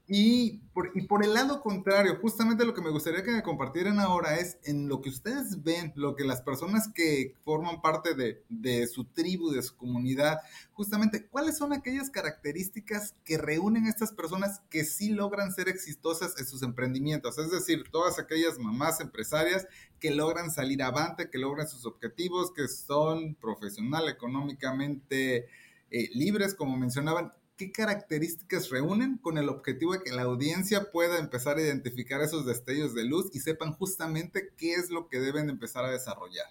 Y 0.06 0.58
por, 0.74 0.90
y 0.94 1.06
por 1.06 1.24
el 1.24 1.32
lado 1.32 1.62
contrario, 1.62 2.18
justamente 2.20 2.66
lo 2.66 2.74
que 2.74 2.82
me 2.82 2.90
gustaría 2.90 3.22
que 3.22 3.30
me 3.30 3.42
compartieran 3.42 3.98
ahora 3.98 4.38
es 4.38 4.58
en 4.64 4.86
lo 4.86 5.00
que 5.00 5.08
ustedes 5.08 5.62
ven, 5.62 5.94
lo 5.96 6.14
que 6.14 6.24
las 6.24 6.42
personas 6.42 6.88
que 6.94 7.34
forman 7.42 7.80
parte 7.80 8.14
de, 8.14 8.44
de 8.50 8.86
su 8.86 9.04
tribu, 9.04 9.50
de 9.50 9.62
su 9.62 9.76
comunidad, 9.76 10.40
justamente, 10.72 11.26
¿cuáles 11.26 11.56
son 11.56 11.72
aquellas 11.72 12.10
características 12.10 13.14
que 13.24 13.38
reúnen 13.38 13.86
a 13.86 13.88
estas 13.88 14.12
personas 14.12 14.60
que 14.68 14.84
sí 14.84 15.08
logran 15.08 15.52
ser 15.52 15.70
exitosas 15.70 16.38
en 16.38 16.44
sus 16.44 16.62
emprendimientos? 16.62 17.38
Es 17.38 17.50
decir, 17.50 17.84
todas 17.90 18.18
aquellas 18.18 18.58
mamás 18.58 19.00
empresarias 19.00 19.66
que 20.00 20.10
logran 20.10 20.50
salir 20.50 20.82
avante, 20.82 21.30
que 21.30 21.38
logran 21.38 21.66
sus 21.66 21.86
objetivos, 21.86 22.52
que 22.52 22.68
son 22.68 23.36
profesional, 23.36 24.10
económicamente 24.10 25.46
eh, 25.90 26.10
libres, 26.12 26.54
como 26.54 26.76
mencionaban 26.76 27.32
qué 27.56 27.70
características 27.70 28.70
reúnen 28.70 29.18
con 29.18 29.38
el 29.38 29.48
objetivo 29.48 29.92
de 29.92 30.02
que 30.02 30.12
la 30.12 30.22
audiencia 30.22 30.90
pueda 30.90 31.18
empezar 31.18 31.56
a 31.56 31.62
identificar 31.62 32.20
esos 32.20 32.46
destellos 32.46 32.94
de 32.94 33.04
luz 33.04 33.30
y 33.34 33.40
sepan 33.40 33.72
justamente 33.72 34.52
qué 34.56 34.74
es 34.74 34.90
lo 34.90 35.08
que 35.08 35.20
deben 35.20 35.48
empezar 35.50 35.84
a 35.84 35.90
desarrollar. 35.90 36.46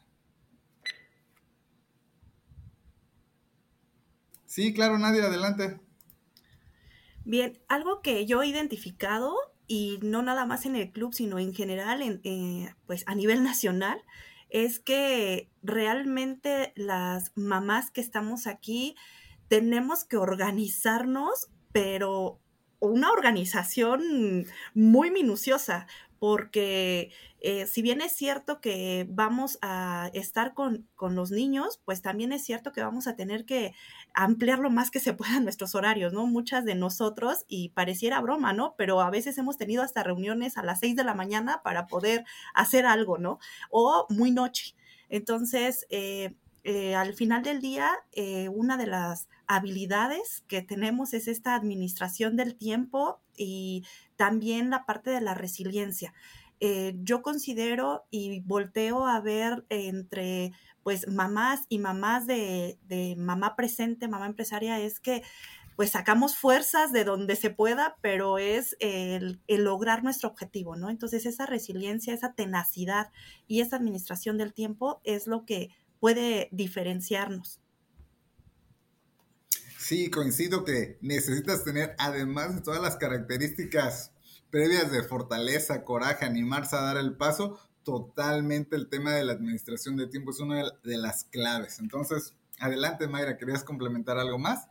Sí, 4.46 4.74
claro, 4.74 5.00
Nadia, 5.00 5.26
adelante. 5.26 5.80
Bien, 7.26 7.60
algo 7.68 8.02
que 8.02 8.26
yo 8.26 8.44
he 8.44 8.48
identificado 8.48 9.36
y 9.68 9.98
no 10.04 10.22
nada 10.22 10.46
más 10.46 10.66
en 10.66 10.76
el 10.76 10.92
club, 10.92 11.14
sino 11.14 11.40
en 11.40 11.54
general, 11.54 12.02
en, 12.02 12.22
eh, 12.24 12.76
pues 12.86 13.04
a 13.08 13.16
nivel 13.16 13.44
nacional, 13.44 14.02
es 14.50 14.80
que 14.80 15.50
realmente 15.64 16.74
las 16.76 17.32
mamás 17.36 17.90
que 17.90 18.02
estamos 18.02 18.46
aquí 18.46 18.96
tenemos 19.48 20.06
que 20.06 20.18
organizarnos, 20.18 21.50
pero 21.72 22.40
una 22.80 23.12
organización 23.12 24.46
muy 24.74 25.10
minuciosa, 25.10 25.88
porque 26.20 27.12
eh, 27.42 27.68
si 27.68 27.82
bien 27.82 28.00
es 28.00 28.14
cierto 28.14 28.62
que 28.62 29.06
vamos 29.10 29.58
a 29.62 30.10
estar 30.14 30.54
con, 30.54 30.88
los 30.98 31.32
niños, 31.32 31.82
pues 31.84 32.02
también 32.02 32.32
es 32.32 32.46
cierto 32.46 32.72
que 32.72 32.82
vamos 32.82 33.08
a 33.08 33.18
tener 33.18 33.44
que 33.44 33.74
ampliar 34.14 34.60
lo 34.60 34.70
más 34.70 34.90
que 34.90 35.02
se 35.02 35.12
pueda 35.14 35.42
nuestros 35.42 35.76
horarios, 35.76 36.14
¿no? 36.14 36.26
Muchas 36.26 36.64
de 36.64 36.76
nosotros, 36.76 37.44
y 37.50 37.70
pareciera 37.70 38.22
broma, 38.22 38.54
¿no? 38.54 38.76
Pero 38.78 39.02
a 39.02 39.10
veces 39.10 39.38
hemos 39.38 39.58
tenido 39.58 39.84
hasta 39.84 40.04
reuniones 40.04 40.58
a 40.58 40.64
las 40.64 40.80
seis 40.80 40.96
de 40.96 41.04
la 41.04 41.14
mañana 41.14 41.62
para 41.62 41.88
poder 41.88 42.24
hacer 42.54 42.86
algo, 42.86 43.18
¿no? 43.18 43.40
O 43.70 44.08
muy 44.10 44.32
noche. 44.32 44.76
Entonces, 45.10 45.86
eh, 45.90 46.36
eh, 46.64 46.96
al 46.96 47.14
final 47.14 47.44
del 47.44 47.60
día, 47.60 47.92
eh, 48.14 48.48
una 48.50 48.78
de 48.78 48.88
las 48.88 49.28
habilidades 49.48 50.44
que 50.48 50.62
tenemos 50.62 51.14
es 51.14 51.28
esta 51.28 51.56
administración 51.56 52.38
del 52.38 52.56
tiempo 52.56 53.20
y 53.36 53.84
también 54.16 54.70
la 54.70 54.86
parte 54.86 55.10
de 55.10 55.22
la 55.22 55.34
resiliencia. 55.34 56.14
Eh, 56.62 56.96
yo 57.04 57.22
considero 57.22 58.06
y 58.10 58.40
volteo 58.42 59.06
a 59.06 59.20
ver 59.20 59.66
entre 59.70 60.54
pues 60.84 61.08
mamás 61.08 61.66
y 61.70 61.80
mamás 61.80 62.28
de, 62.28 62.78
de 62.88 63.16
mamá 63.18 63.56
presente, 63.56 64.08
mamá 64.08 64.26
empresaria, 64.28 64.80
es 64.80 65.00
que 65.00 65.24
pues 65.76 65.92
sacamos 65.92 66.36
fuerzas 66.36 66.92
de 66.92 67.04
donde 67.04 67.36
se 67.36 67.50
pueda, 67.50 67.98
pero 68.02 68.38
es 68.38 68.76
el, 68.80 69.42
lograr 69.48 70.04
nuestro 70.04 70.30
objetivo, 70.30 70.76
¿no? 70.76 70.90
Entonces 70.90 71.26
esa 71.26 71.46
resiliencia, 71.46 72.14
esa 72.14 72.34
tenacidad 72.34 73.12
y 73.48 73.62
esa 73.62 73.78
administración 73.78 74.38
del 74.38 74.54
tiempo 74.54 75.02
es 75.04 75.28
lo 75.28 75.46
que 75.46 75.70
puede 76.04 76.50
diferenciarnos. 76.52 77.62
Sí, 79.78 80.12
coincido 80.12 80.66
que 80.66 80.98
necesitas 81.00 81.64
tener, 81.64 81.96
además 81.98 82.56
de 82.56 82.62
todas 82.62 82.82
las 82.82 82.98
características 82.98 84.12
previas 84.50 84.92
de 84.92 85.02
fortaleza, 85.04 85.86
coraje, 85.86 86.26
animarse 86.26 86.76
a 86.76 86.82
dar 86.82 86.98
el 86.98 87.16
paso, 87.16 87.58
totalmente 87.84 88.76
el 88.76 88.90
tema 88.90 89.14
de 89.14 89.24
la 89.24 89.32
administración 89.32 89.96
de 89.96 90.08
tiempo 90.08 90.32
es 90.32 90.42
una 90.42 90.74
de 90.84 90.98
las 90.98 91.24
claves. 91.24 91.80
Entonces, 91.80 92.36
adelante 92.60 93.08
Mayra, 93.08 93.38
¿querías 93.38 93.64
complementar 93.64 94.18
algo 94.18 94.38
más? 94.38 94.68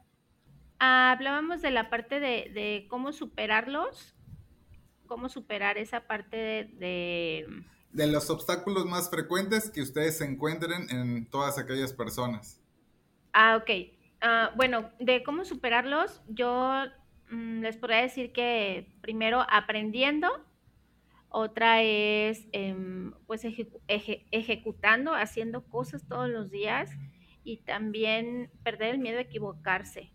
hablábamos 0.81 1.63
de 1.63 1.71
la 1.71 1.89
parte 1.89 2.21
de, 2.21 2.85
cómo 2.91 3.15
superarlos, 3.15 4.15
cómo 5.07 5.31
superar 5.31 5.79
esa 5.79 6.07
parte 6.07 6.37
de, 6.37 6.65
de, 6.75 7.47
los 7.93 8.31
obstáculos 8.31 8.87
más 8.87 9.11
frecuentes 9.11 9.71
que 9.71 9.83
ustedes 9.83 10.19
se 10.19 10.25
encuentren 10.25 10.89
en 10.91 11.27
todas 11.27 11.59
aquellas 11.59 11.93
personas. 11.93 12.61
Ah, 13.33 13.57
ok. 13.57 13.71
Ah, 14.21 14.53
bueno, 14.57 14.91
de 14.99 15.23
cómo 15.23 15.45
superarlos, 15.45 16.23
yo 16.29 16.85
mm, 17.31 17.61
les 17.61 17.77
podría 17.77 18.03
decir 18.03 18.33
que 18.33 18.95
primero 19.01 19.45
aprendiendo, 19.49 20.29
otra 21.29 21.83
es 21.83 22.47
em, 22.53 23.13
pues 23.27 23.43
ejecutando, 23.89 25.15
haciendo 25.15 25.65
cosas 25.65 26.07
todos 26.07 26.29
los 26.29 26.51
días 26.51 26.91
y 27.43 27.59
también 27.59 28.51
perder 28.63 28.95
el 28.95 28.99
miedo 28.99 29.19
a 29.19 29.23
equivocarse. 29.23 30.13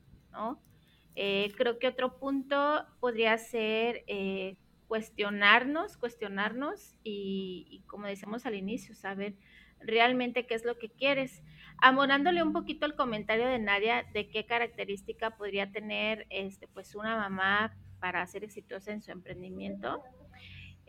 Eh, 1.16 1.52
creo 1.58 1.80
que 1.80 1.88
otro 1.88 2.20
punto 2.20 2.86
podría 3.00 3.36
ser 3.40 4.04
eh, 4.06 4.58
cuestionarnos, 4.88 5.98
cuestionarnos 5.98 6.96
y, 7.04 7.84
como 7.88 8.08
decíamos 8.08 8.46
al 8.46 8.56
inicio, 8.56 8.96
saber 8.96 9.36
realmente 9.80 10.46
qué 10.46 10.56
es 10.56 10.66
lo 10.66 10.78
que 10.78 10.90
quieres. 10.90 11.44
Amorándole 11.80 12.42
un 12.42 12.54
poquito 12.54 12.86
el 12.86 12.96
comentario 12.96 13.48
de 13.48 13.60
Nadia 13.60 14.06
de 14.14 14.30
qué 14.30 14.46
característica 14.46 15.32
podría 15.32 15.72
tener 15.72 16.26
este, 16.30 16.68
pues 16.68 16.96
una 16.96 17.16
mamá 17.18 17.76
para 18.00 18.26
ser 18.28 18.44
exitosa 18.44 18.92
en 18.92 19.02
su 19.02 19.12
emprendimiento. 19.12 20.04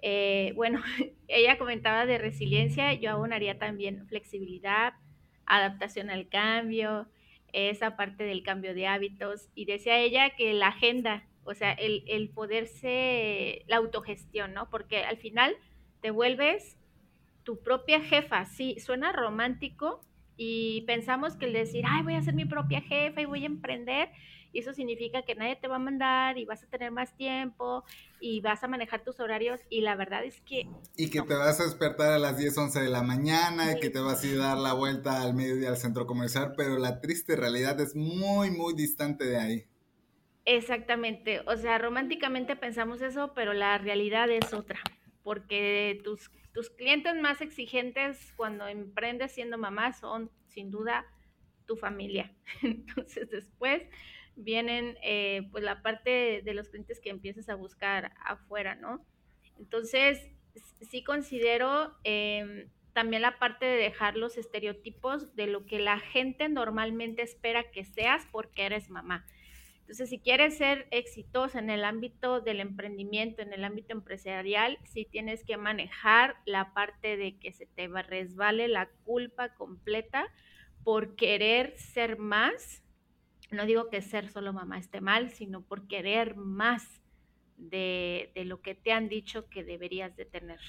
Eh, 0.00 0.52
bueno, 0.54 0.80
ella 1.28 1.58
comentaba 1.58 2.06
de 2.06 2.18
resiliencia, 2.18 2.94
yo 2.94 3.10
abonaría 3.10 3.58
también 3.58 4.06
flexibilidad, 4.06 4.94
adaptación 5.44 6.10
al 6.10 6.28
cambio, 6.28 7.08
esa 7.52 7.96
parte 7.96 8.24
del 8.24 8.42
cambio 8.42 8.74
de 8.74 8.86
hábitos 8.86 9.48
y 9.54 9.64
decía 9.64 9.98
ella 9.98 10.30
que 10.30 10.52
la 10.52 10.68
agenda, 10.68 11.24
o 11.48 11.54
sea, 11.54 11.72
el, 11.72 12.04
el 12.06 12.28
poderse, 12.28 13.64
la 13.66 13.76
autogestión, 13.76 14.52
¿no? 14.52 14.68
Porque 14.70 15.04
al 15.04 15.16
final 15.16 15.56
te 16.00 16.10
vuelves 16.10 16.76
tu 17.42 17.58
propia 17.60 18.00
jefa, 18.00 18.44
sí, 18.44 18.78
suena 18.78 19.12
romántico 19.12 20.00
y 20.36 20.82
pensamos 20.82 21.36
que 21.36 21.46
el 21.46 21.52
decir, 21.52 21.84
ay, 21.88 22.02
voy 22.02 22.14
a 22.14 22.22
ser 22.22 22.34
mi 22.34 22.44
propia 22.44 22.80
jefa 22.82 23.20
y 23.20 23.24
voy 23.24 23.42
a 23.42 23.46
emprender, 23.46 24.10
y 24.52 24.60
eso 24.60 24.72
significa 24.72 25.22
que 25.22 25.34
nadie 25.34 25.56
te 25.56 25.68
va 25.68 25.76
a 25.76 25.80
mandar 25.80 26.38
y 26.38 26.44
vas 26.44 26.62
a 26.62 26.66
tener 26.66 26.90
más 26.90 27.14
tiempo 27.16 27.84
y 28.20 28.40
vas 28.40 28.62
a 28.64 28.68
manejar 28.68 29.02
tus 29.04 29.20
horarios 29.20 29.60
y 29.68 29.82
la 29.82 29.94
verdad 29.94 30.24
es 30.24 30.40
que... 30.40 30.68
Y 30.96 31.10
que 31.10 31.22
te 31.22 31.34
vas 31.34 31.60
a 31.60 31.64
despertar 31.64 32.12
a 32.12 32.18
las 32.18 32.38
10, 32.38 32.56
11 32.56 32.80
de 32.80 32.88
la 32.88 33.02
mañana 33.02 33.72
y 33.72 33.80
que 33.80 33.90
te 33.90 34.00
vas 34.00 34.22
a 34.22 34.26
ir 34.26 34.40
a 34.40 34.46
dar 34.46 34.58
la 34.58 34.72
vuelta 34.72 35.22
al 35.22 35.34
mediodía 35.34 35.68
al 35.68 35.76
centro 35.76 36.06
comercial, 36.06 36.54
pero 36.56 36.78
la 36.78 37.00
triste 37.00 37.36
realidad 37.36 37.78
es 37.80 37.94
muy, 37.94 38.50
muy 38.50 38.74
distante 38.74 39.24
de 39.24 39.38
ahí. 39.38 39.64
Exactamente, 40.50 41.42
o 41.44 41.56
sea, 41.58 41.76
románticamente 41.76 42.56
pensamos 42.56 43.02
eso, 43.02 43.34
pero 43.34 43.52
la 43.52 43.76
realidad 43.76 44.30
es 44.30 44.54
otra, 44.54 44.80
porque 45.22 46.00
tus, 46.02 46.30
tus 46.54 46.70
clientes 46.70 47.14
más 47.16 47.42
exigentes 47.42 48.32
cuando 48.34 48.66
emprendes 48.66 49.32
siendo 49.32 49.58
mamá 49.58 49.92
son 49.92 50.30
sin 50.46 50.70
duda 50.70 51.04
tu 51.66 51.76
familia. 51.76 52.32
Entonces 52.62 53.28
después 53.28 53.82
vienen 54.36 54.96
eh, 55.02 55.46
pues 55.52 55.62
la 55.62 55.82
parte 55.82 56.40
de, 56.42 56.54
los 56.54 56.70
clientes 56.70 56.98
que 56.98 57.10
empiezas 57.10 57.50
a 57.50 57.54
buscar 57.54 58.12
afuera, 58.24 58.74
¿no? 58.74 59.04
Entonces, 59.58 60.30
sí 60.80 61.04
considero 61.04 61.94
em, 62.04 62.70
también 62.94 63.20
la 63.20 63.38
parte 63.38 63.66
de 63.66 63.76
dejar 63.76 64.16
los 64.16 64.38
estereotipos 64.38 65.36
de 65.36 65.46
lo 65.46 65.66
que 65.66 65.78
la 65.78 65.98
gente 66.00 66.48
normalmente 66.48 67.20
espera 67.20 67.70
que 67.70 67.84
seas 67.84 68.26
porque 68.32 68.64
eres 68.64 68.88
mamá. 68.88 69.26
Entonces, 69.88 70.10
si 70.10 70.18
quieres 70.18 70.58
ser 70.58 70.86
exitosa 70.90 71.58
en 71.58 71.70
el 71.70 71.82
ámbito 71.82 72.42
del 72.42 72.60
emprendimiento, 72.60 73.40
en 73.40 73.54
el 73.54 73.64
ámbito 73.64 73.94
empresarial, 73.94 74.78
sí 74.84 75.06
tienes 75.10 75.44
que 75.44 75.56
manejar 75.56 76.36
la 76.44 76.74
parte 76.74 77.16
de 77.16 77.38
que 77.38 77.52
se 77.52 77.64
te 77.64 77.88
resbale 77.88 78.68
la 78.68 78.90
culpa 79.04 79.54
completa 79.54 80.26
por 80.84 81.16
querer 81.16 81.74
ser 81.78 82.18
más 82.18 82.82
no 83.50 83.64
digo 83.64 83.88
que 83.88 84.02
ser 84.02 84.28
solo 84.28 84.52
mamá 84.52 84.78
esté 84.78 85.00
mal, 85.00 85.30
sino 85.30 85.62
por 85.62 85.86
querer 85.88 86.36
más 86.36 87.00
de, 87.56 88.30
lo 88.44 88.60
que 88.60 88.74
te 88.74 88.92
han 88.92 89.08
dicho 89.08 89.48
que 89.48 89.64
deberías 89.64 90.14
de 90.16 90.24
tener. 90.24 90.60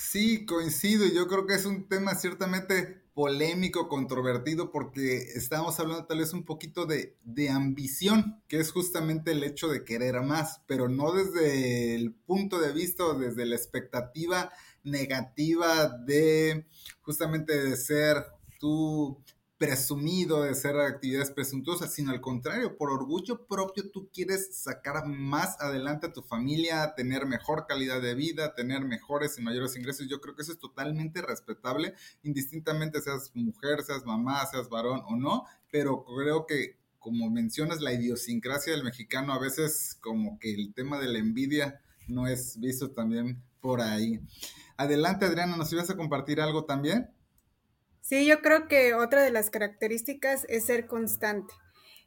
Sí, 0.00 0.46
coincido. 0.46 1.06
Yo 1.08 1.26
creo 1.26 1.44
que 1.44 1.54
es 1.54 1.66
un 1.66 1.88
tema 1.88 2.14
ciertamente 2.14 3.02
polémico, 3.14 3.88
controvertido, 3.88 4.70
porque 4.70 5.16
estamos 5.34 5.80
hablando 5.80 6.06
tal 6.06 6.18
vez 6.18 6.32
un 6.32 6.44
poquito 6.44 6.86
de, 6.86 7.16
de, 7.24 7.50
ambición, 7.50 8.40
que 8.46 8.60
es 8.60 8.70
justamente 8.70 9.32
el 9.32 9.42
hecho 9.42 9.66
de 9.66 9.84
querer 9.84 10.22
más, 10.22 10.62
pero 10.68 10.88
no 10.88 11.10
desde 11.12 11.96
el 11.96 12.14
punto 12.14 12.60
de 12.60 12.72
vista 12.72 13.04
o 13.06 13.18
desde 13.18 13.44
la 13.44 13.56
expectativa 13.56 14.52
negativa 14.84 15.88
de 15.88 16.68
justamente 17.02 17.60
de 17.60 17.76
ser 17.76 18.24
tú 18.60 19.20
presumido 19.58 20.44
de 20.44 20.50
hacer 20.50 20.78
actividades 20.78 21.32
presuntuosas, 21.32 21.92
sino 21.92 22.12
al 22.12 22.20
contrario, 22.20 22.76
por 22.76 22.92
orgullo 22.92 23.44
propio 23.46 23.90
tú 23.90 24.08
quieres 24.12 24.56
sacar 24.56 25.04
más 25.06 25.60
adelante 25.60 26.06
a 26.06 26.12
tu 26.12 26.22
familia, 26.22 26.94
tener 26.96 27.26
mejor 27.26 27.66
calidad 27.66 28.00
de 28.00 28.14
vida, 28.14 28.54
tener 28.54 28.84
mejores 28.84 29.36
y 29.36 29.42
mayores 29.42 29.76
ingresos. 29.76 30.06
Yo 30.08 30.20
creo 30.20 30.36
que 30.36 30.42
eso 30.42 30.52
es 30.52 30.60
totalmente 30.60 31.22
respetable, 31.22 31.94
indistintamente 32.22 33.00
seas 33.00 33.32
mujer, 33.34 33.82
seas 33.82 34.04
mamá, 34.04 34.46
seas 34.46 34.68
varón 34.68 35.02
o 35.08 35.16
no, 35.16 35.44
pero 35.72 36.04
creo 36.04 36.46
que 36.46 36.78
como 37.00 37.28
mencionas 37.28 37.80
la 37.80 37.92
idiosincrasia 37.92 38.72
del 38.72 38.84
mexicano, 38.84 39.32
a 39.32 39.40
veces 39.40 39.98
como 40.00 40.38
que 40.38 40.54
el 40.54 40.72
tema 40.72 41.00
de 41.00 41.08
la 41.08 41.18
envidia 41.18 41.80
no 42.06 42.28
es 42.28 42.60
visto 42.60 42.92
también 42.92 43.42
por 43.60 43.80
ahí. 43.80 44.20
Adelante 44.76 45.24
Adriana, 45.24 45.56
¿nos 45.56 45.72
ibas 45.72 45.90
a 45.90 45.96
compartir 45.96 46.40
algo 46.40 46.64
también? 46.64 47.10
Sí, 48.08 48.24
yo 48.24 48.40
creo 48.40 48.68
que 48.68 48.94
otra 48.94 49.22
de 49.22 49.30
las 49.30 49.50
características 49.50 50.46
es 50.48 50.64
ser 50.64 50.86
constante. 50.86 51.52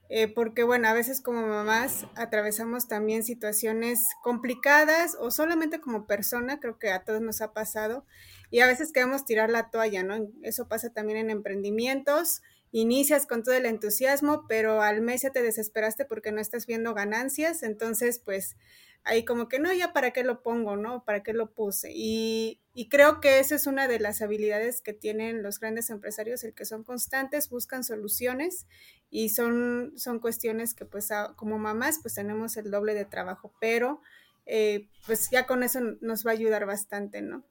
Eh, 0.09 0.27
porque 0.27 0.63
bueno, 0.63 0.87
a 0.87 0.93
veces 0.93 1.21
como 1.21 1.45
mamás 1.45 2.07
atravesamos 2.15 2.87
también 2.87 3.23
situaciones 3.23 4.07
complicadas 4.23 5.15
o 5.19 5.29
solamente 5.29 5.79
como 5.79 6.07
persona, 6.07 6.59
creo 6.59 6.79
que 6.79 6.89
a 6.89 7.03
todos 7.03 7.21
nos 7.21 7.41
ha 7.41 7.53
pasado, 7.53 8.03
y 8.49 8.61
a 8.61 8.65
veces 8.65 8.91
queremos 8.91 9.25
tirar 9.25 9.51
la 9.51 9.69
toalla, 9.69 10.01
¿no? 10.01 10.27
Eso 10.41 10.67
pasa 10.67 10.89
también 10.89 11.19
en 11.19 11.29
emprendimientos, 11.29 12.41
inicias 12.71 13.27
con 13.27 13.43
todo 13.43 13.53
el 13.53 13.67
entusiasmo, 13.67 14.45
pero 14.49 14.81
al 14.81 15.01
mes 15.01 15.21
ya 15.21 15.29
te 15.29 15.43
desesperaste 15.43 16.05
porque 16.05 16.31
no 16.31 16.41
estás 16.41 16.65
viendo 16.65 16.95
ganancias, 16.95 17.61
entonces 17.61 18.17
pues 18.17 18.55
ahí 19.03 19.25
como 19.25 19.47
que 19.47 19.59
no, 19.59 19.73
ya 19.73 19.93
para 19.93 20.11
qué 20.11 20.23
lo 20.23 20.41
pongo, 20.41 20.77
¿no? 20.77 21.03
¿Para 21.03 21.23
qué 21.23 21.33
lo 21.33 21.51
puse? 21.53 21.91
Y, 21.93 22.59
creo 22.89 23.19
que 23.19 23.39
esa 23.39 23.55
es 23.55 23.67
una 23.67 23.87
de 23.87 23.99
las 23.99 24.21
habilidades 24.21 24.81
que 24.81 24.93
tienen 24.93 25.43
los 25.43 25.59
grandes 25.59 25.89
empresarios, 25.89 26.43
el 26.43 26.53
que 26.53 26.65
son 26.65 26.83
constantes, 26.83 27.49
buscan 27.49 27.83
soluciones 27.83 28.65
y 29.09 29.29
son, 29.29 29.93
son 29.97 30.19
cuestiones 30.19 30.73
que 30.73 30.85
pues 30.85 31.09
como 31.35 31.59
mamás 31.59 31.99
pues 32.01 32.15
tenemos 32.15 32.55
el 32.57 32.71
doble 32.71 32.93
de 32.93 33.05
trabajo, 33.05 33.53
pero 33.59 34.01
eh, 34.45 34.87
pues 35.05 35.29
ya 35.31 35.45
con 35.47 35.63
eso 35.63 35.79
nos 36.01 36.25
va 36.25 36.31
a 36.31 36.33
ayudar 36.33 36.65
bastante, 36.65 37.21
¿no? 37.21 37.43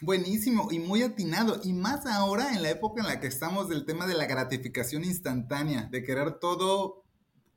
Buenísimo 0.00 0.68
y 0.70 0.78
muy 0.78 1.02
atinado. 1.02 1.60
Y 1.64 1.72
más 1.72 2.06
ahora 2.06 2.54
en 2.54 2.62
la 2.62 2.70
época 2.70 3.00
en 3.00 3.08
la 3.08 3.18
que 3.18 3.26
estamos 3.26 3.68
del 3.68 3.86
tema 3.86 4.06
de 4.06 4.14
la 4.14 4.26
gratificación 4.26 5.04
instantánea, 5.04 5.88
de 5.90 6.04
querer 6.04 6.38
todo 6.38 7.05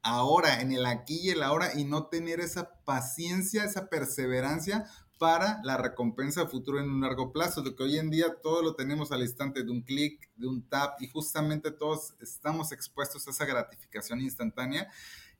ahora, 0.01 0.61
en 0.61 0.71
el 0.71 0.85
aquí 0.85 1.19
y 1.21 1.29
el 1.29 1.43
ahora, 1.43 1.71
y 1.77 1.83
no 1.83 2.07
tener 2.07 2.39
esa 2.39 2.83
paciencia, 2.85 3.63
esa 3.63 3.89
perseverancia 3.89 4.85
para 5.19 5.59
la 5.63 5.75
recompensa 5.75 6.47
futura 6.47 6.81
en 6.81 6.89
un 6.89 7.01
largo 7.01 7.33
plazo, 7.33 7.61
de 7.61 7.75
que 7.75 7.83
hoy 7.83 7.97
en 7.99 8.09
día 8.09 8.37
todo 8.41 8.63
lo 8.63 8.75
tenemos 8.75 9.11
al 9.11 9.21
instante 9.21 9.63
de 9.63 9.71
un 9.71 9.81
clic, 9.81 10.29
de 10.37 10.47
un 10.47 10.67
tap, 10.67 10.99
y 11.01 11.07
justamente 11.09 11.71
todos 11.71 12.13
estamos 12.21 12.71
expuestos 12.71 13.27
a 13.27 13.31
esa 13.31 13.45
gratificación 13.45 14.21
instantánea. 14.21 14.89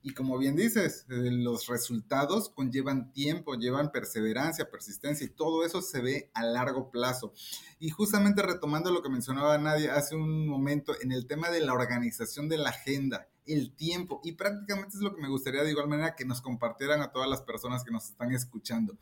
Y 0.02 0.14
como 0.14 0.38
bien 0.38 0.56
dices, 0.56 1.04
eh, 1.10 1.30
los 1.30 1.66
resultados 1.66 2.48
conllevan 2.48 3.12
tiempo, 3.12 3.54
llevan 3.54 3.92
perseverancia, 3.92 4.70
persistencia 4.70 5.26
y 5.26 5.30
todo 5.30 5.64
eso 5.64 5.82
se 5.82 6.00
ve 6.00 6.30
a 6.32 6.42
largo 6.42 6.90
plazo. 6.90 7.34
Y 7.78 7.90
justamente 7.90 8.40
retomando 8.42 8.90
lo 8.90 9.02
que 9.02 9.10
mencionaba 9.10 9.58
Nadia 9.58 9.96
hace 9.96 10.14
un 10.14 10.46
momento 10.46 10.94
en 11.02 11.12
el 11.12 11.26
tema 11.26 11.50
de 11.50 11.60
la 11.60 11.74
organización 11.74 12.48
de 12.48 12.56
la 12.56 12.70
agenda, 12.70 13.28
el 13.52 13.74
tiempo, 13.74 14.20
y 14.24 14.32
prácticamente 14.32 14.96
es 14.96 15.02
lo 15.02 15.14
que 15.14 15.22
me 15.22 15.28
gustaría 15.28 15.62
de 15.62 15.70
igual 15.70 15.88
manera 15.88 16.14
que 16.14 16.24
nos 16.24 16.40
compartieran 16.40 17.00
a 17.02 17.12
todas 17.12 17.28
las 17.28 17.42
personas 17.42 17.84
que 17.84 17.90
nos 17.90 18.10
están 18.10 18.32
escuchando. 18.32 18.98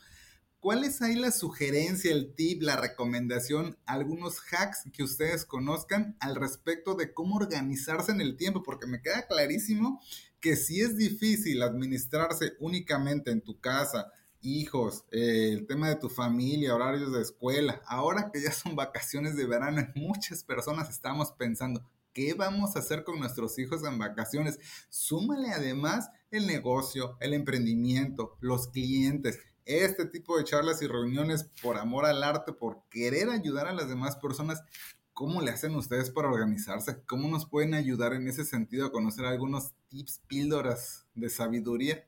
¿Cuál 0.60 0.82
es 0.82 1.02
ahí 1.02 1.14
la 1.14 1.30
sugerencia, 1.30 2.10
el 2.10 2.34
tip, 2.34 2.62
la 2.62 2.76
recomendación, 2.76 3.78
algunos 3.86 4.40
hacks 4.40 4.90
que 4.92 5.04
ustedes 5.04 5.44
conozcan 5.44 6.16
al 6.18 6.34
respecto 6.34 6.94
de 6.94 7.14
cómo 7.14 7.36
organizarse 7.36 8.10
en 8.10 8.20
el 8.20 8.36
tiempo? 8.36 8.64
Porque 8.64 8.88
me 8.88 9.00
queda 9.00 9.28
clarísimo 9.28 10.00
que 10.40 10.56
si 10.56 10.80
es 10.80 10.96
difícil 10.96 11.62
administrarse 11.62 12.54
únicamente 12.58 13.30
en 13.30 13.40
tu 13.40 13.60
casa, 13.60 14.10
hijos, 14.40 15.04
eh, 15.10 15.50
el 15.52 15.66
tema 15.66 15.88
de 15.88 15.96
tu 15.96 16.08
familia, 16.08 16.74
horarios 16.74 17.12
de 17.12 17.22
escuela, 17.22 17.80
ahora 17.86 18.30
que 18.32 18.42
ya 18.42 18.52
son 18.52 18.76
vacaciones 18.76 19.36
de 19.36 19.46
verano, 19.46 19.86
muchas 19.94 20.42
personas 20.42 20.90
estamos 20.90 21.32
pensando, 21.32 21.88
¿qué 22.18 22.34
vamos 22.34 22.74
a 22.74 22.80
hacer 22.80 23.04
con 23.04 23.20
nuestros 23.20 23.60
hijos 23.60 23.84
en 23.84 23.96
vacaciones? 23.96 24.58
Súmale 24.88 25.52
además 25.52 26.10
el 26.32 26.48
negocio, 26.48 27.16
el 27.20 27.32
emprendimiento, 27.32 28.36
los 28.40 28.66
clientes 28.66 29.38
este 29.66 30.06
tipo 30.06 30.36
de 30.36 30.44
charlas 30.44 30.80
y 30.80 30.86
reuniones 30.86 31.44
por 31.62 31.76
amor 31.76 32.06
al 32.06 32.24
arte, 32.24 32.52
por 32.54 32.82
querer 32.88 33.28
ayudar 33.28 33.68
a 33.68 33.74
las 33.74 33.86
demás 33.86 34.16
personas, 34.16 34.64
¿cómo 35.12 35.42
le 35.42 35.50
hacen 35.50 35.76
ustedes 35.76 36.10
para 36.10 36.28
organizarse? 36.28 37.02
¿Cómo 37.04 37.28
nos 37.28 37.44
pueden 37.44 37.74
ayudar 37.74 38.14
en 38.14 38.26
ese 38.26 38.46
sentido 38.46 38.86
a 38.86 38.90
conocer 38.90 39.26
algunos 39.26 39.74
tips, 39.88 40.22
píldoras 40.26 41.06
de 41.14 41.28
sabiduría? 41.28 42.04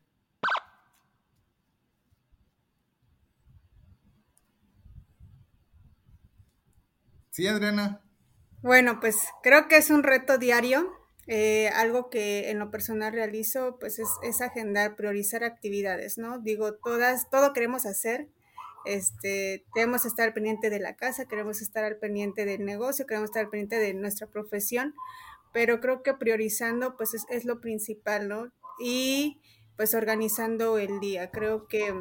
Sí, 7.30 7.46
Adriana. 7.46 8.00
Bueno, 8.62 9.00
pues 9.00 9.16
creo 9.42 9.68
que 9.68 9.76
es 9.76 9.90
un 9.90 10.02
reto 10.02 10.36
diario 10.38 11.00
eh, 11.32 11.68
algo 11.68 12.10
que 12.10 12.50
en 12.50 12.58
lo 12.58 12.72
personal 12.72 13.12
realizo, 13.12 13.76
pues 13.78 14.00
es, 14.00 14.40
agendar, 14.40 14.96
priorizar 14.96 15.44
actividades, 15.44 16.18
¿no? 16.18 16.40
Digo, 16.40 16.74
todas, 16.74 17.30
todo 17.30 17.52
queremos 17.52 17.86
hacer, 17.86 18.26
este, 18.84 19.64
queremos 19.72 20.06
estar 20.06 20.34
pendiente 20.34 20.70
de 20.70 20.80
la 20.80 20.96
casa, 20.96 21.26
queremos 21.26 21.62
estar 21.62 21.84
al 21.84 21.98
pendiente 21.98 22.46
del 22.46 22.64
negocio, 22.64 23.06
queremos 23.06 23.30
estar 23.30 23.44
al 23.44 23.48
pendiente 23.50 23.78
de 23.78 23.94
nuestra 23.94 24.26
profesión, 24.26 24.92
pero 25.52 25.80
creo 25.80 26.02
que 26.02 26.14
priorizando, 26.14 26.96
pues 26.96 27.14
es, 27.14 27.44
lo 27.44 27.60
principal, 27.60 28.28
¿no? 28.28 28.50
Y 28.80 29.40
pues 29.76 29.94
organizando 29.94 30.78
el 30.78 30.98
día. 30.98 31.30
Creo 31.30 31.68
que, 31.68 31.94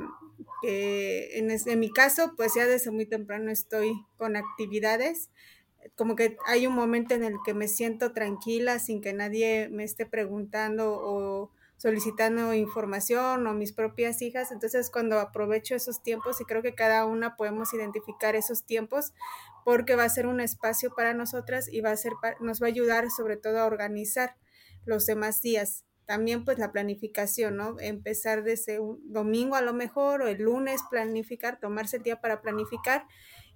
en, 0.63 1.51
en 1.51 1.79
mi 1.79 1.91
caso, 1.91 2.33
pues 2.35 2.55
ya 2.55 2.65
desde 2.65 2.89
muy 2.89 3.05
temprano 3.05 3.51
estoy 3.51 3.93
con 4.17 4.35
actividades 4.35 5.29
como 5.95 6.15
que 6.15 6.37
hay 6.45 6.67
un 6.67 6.75
momento 6.75 7.13
en 7.13 7.23
el 7.23 7.35
que 7.45 7.53
me 7.53 7.67
siento 7.67 8.11
tranquila 8.13 8.79
sin 8.79 9.01
que 9.01 9.13
nadie 9.13 9.69
me 9.69 9.83
esté 9.83 10.05
preguntando 10.05 10.93
o 10.93 11.51
solicitando 11.79 12.53
información 12.53 13.47
o 13.47 13.53
mis 13.53 13.71
propias 13.71 14.21
hijas. 14.21 14.51
Entonces 14.51 14.91
cuando 14.91 15.19
aprovecho 15.19 15.75
esos 15.75 16.03
tiempos 16.03 16.41
y 16.41 16.45
creo 16.45 16.61
que 16.61 16.75
cada 16.75 17.05
una 17.05 17.37
podemos 17.37 17.73
identificar 17.73 18.35
esos 18.35 18.65
tiempos 18.65 19.13
porque 19.63 19.95
va 19.95 20.03
a 20.03 20.09
ser 20.09 20.27
un 20.27 20.41
espacio 20.41 20.93
para 20.93 21.13
nosotras 21.13 21.71
y 21.71 21.79
va 21.79 21.91
a 21.91 21.97
ser, 21.97 22.13
nos 22.41 22.61
va 22.61 22.65
a 22.65 22.69
ayudar 22.69 23.09
sobre 23.09 23.37
todo 23.37 23.59
a 23.59 23.65
organizar 23.65 24.35
los 24.85 25.05
demás 25.05 25.41
días. 25.41 25.85
También 26.05 26.43
pues 26.43 26.57
la 26.57 26.73
planificación, 26.73 27.55
¿no? 27.55 27.79
Empezar 27.79 28.43
desde 28.43 28.79
un 28.79 28.99
domingo 29.13 29.55
a 29.55 29.61
lo 29.61 29.73
mejor 29.73 30.21
o 30.21 30.27
el 30.27 30.41
lunes 30.41 30.81
planificar, 30.89 31.59
tomarse 31.59 31.97
el 31.97 32.03
día 32.03 32.19
para 32.19 32.41
planificar 32.41 33.05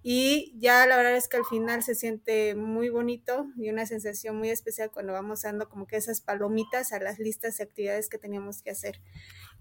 y 0.06 0.54
ya 0.60 0.86
la 0.86 0.98
verdad 0.98 1.16
es 1.16 1.30
que 1.30 1.38
al 1.38 1.46
final 1.46 1.82
se 1.82 1.96
siente 1.96 2.56
muy 2.56 2.90
bonito 2.90 3.48
y 3.56 3.70
una 3.70 3.86
sensación 3.86 4.36
muy 4.36 4.50
especial 4.50 4.92
cuando 4.92 5.14
vamos 5.14 5.44
dando 5.44 5.70
como 5.70 5.88
que 5.88 5.96
esas 5.96 6.20
palomitas 6.20 6.92
a 6.92 7.00
las 7.00 7.20
listas 7.20 7.58
de 7.58 7.64
actividades 7.64 8.10
que 8.10 8.18
teníamos 8.18 8.62
que 8.62 8.72
hacer. 8.72 9.02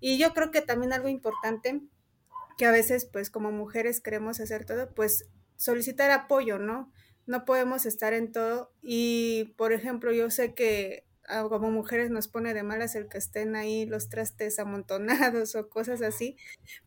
Y 0.00 0.18
yo 0.18 0.34
creo 0.34 0.50
que 0.50 0.60
también 0.60 0.92
algo 0.92 1.08
importante 1.08 1.80
que 2.58 2.66
a 2.66 2.72
veces 2.72 3.04
pues 3.04 3.30
como 3.30 3.52
mujeres 3.52 4.00
queremos 4.00 4.40
hacer 4.40 4.64
todo, 4.64 4.92
pues 4.92 5.28
solicitar 5.56 6.10
apoyo, 6.10 6.58
¿no? 6.58 6.92
No 7.24 7.44
podemos 7.44 7.86
estar 7.86 8.12
en 8.12 8.32
todo 8.32 8.72
y 8.82 9.54
por 9.56 9.72
ejemplo 9.72 10.12
yo 10.12 10.28
sé 10.28 10.54
que 10.54 11.06
como 11.48 11.70
mujeres 11.70 12.10
nos 12.10 12.28
pone 12.28 12.54
de 12.54 12.62
malas 12.62 12.94
el 12.94 13.08
que 13.08 13.18
estén 13.18 13.56
ahí 13.56 13.86
los 13.86 14.08
trastes 14.08 14.58
amontonados 14.58 15.54
o 15.56 15.68
cosas 15.68 16.02
así, 16.02 16.36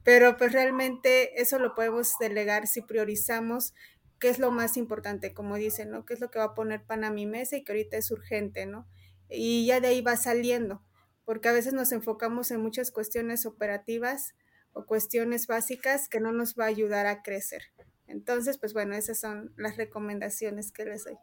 pero 0.04 0.38
pues 0.38 0.52
realmente 0.52 1.42
eso 1.42 1.60
lo 1.60 1.76
podemos 1.76 2.14
delegar 2.20 2.68
si 2.68 2.82
priorizamos 2.82 3.74
qué 4.20 4.30
es 4.30 4.40
lo 4.40 4.52
más 4.52 4.78
importante, 4.78 5.34
como 5.34 5.56
dicen, 5.56 5.92
¿no? 5.92 6.06
¿Qué 6.06 6.14
es 6.14 6.20
lo 6.20 6.32
que 6.32 6.40
va 6.40 6.46
a 6.46 6.56
poner 6.56 6.84
pan 6.84 7.04
a 7.04 7.12
mi 7.12 7.26
mesa 7.26 7.58
y 7.58 7.64
que 7.64 7.72
ahorita 7.72 7.98
es 7.98 8.12
urgente, 8.12 8.66
¿no? 8.66 8.88
Y 9.30 9.66
ya 9.66 9.80
de 9.80 9.88
ahí 9.88 10.02
va 10.02 10.16
saliendo, 10.18 10.84
porque 11.26 11.50
a 11.50 11.54
veces 11.54 11.74
nos 11.74 11.92
enfocamos 11.92 12.52
en 12.52 12.62
muchas 12.62 12.92
cuestiones 12.92 13.46
operativas 13.46 14.36
o 14.74 14.86
cuestiones 14.86 15.48
básicas 15.48 16.10
que 16.10 16.20
no 16.20 16.32
nos 16.32 16.56
va 16.56 16.66
a 16.66 16.68
ayudar 16.68 17.08
a 17.08 17.24
crecer. 17.24 17.64
Entonces, 18.08 18.58
pues 18.58 18.74
bueno, 18.74 18.96
esas 18.96 19.20
son 19.20 19.54
las 19.58 19.78
recomendaciones 19.78 20.72
que 20.72 20.86
les 20.86 21.06
doy. 21.06 21.18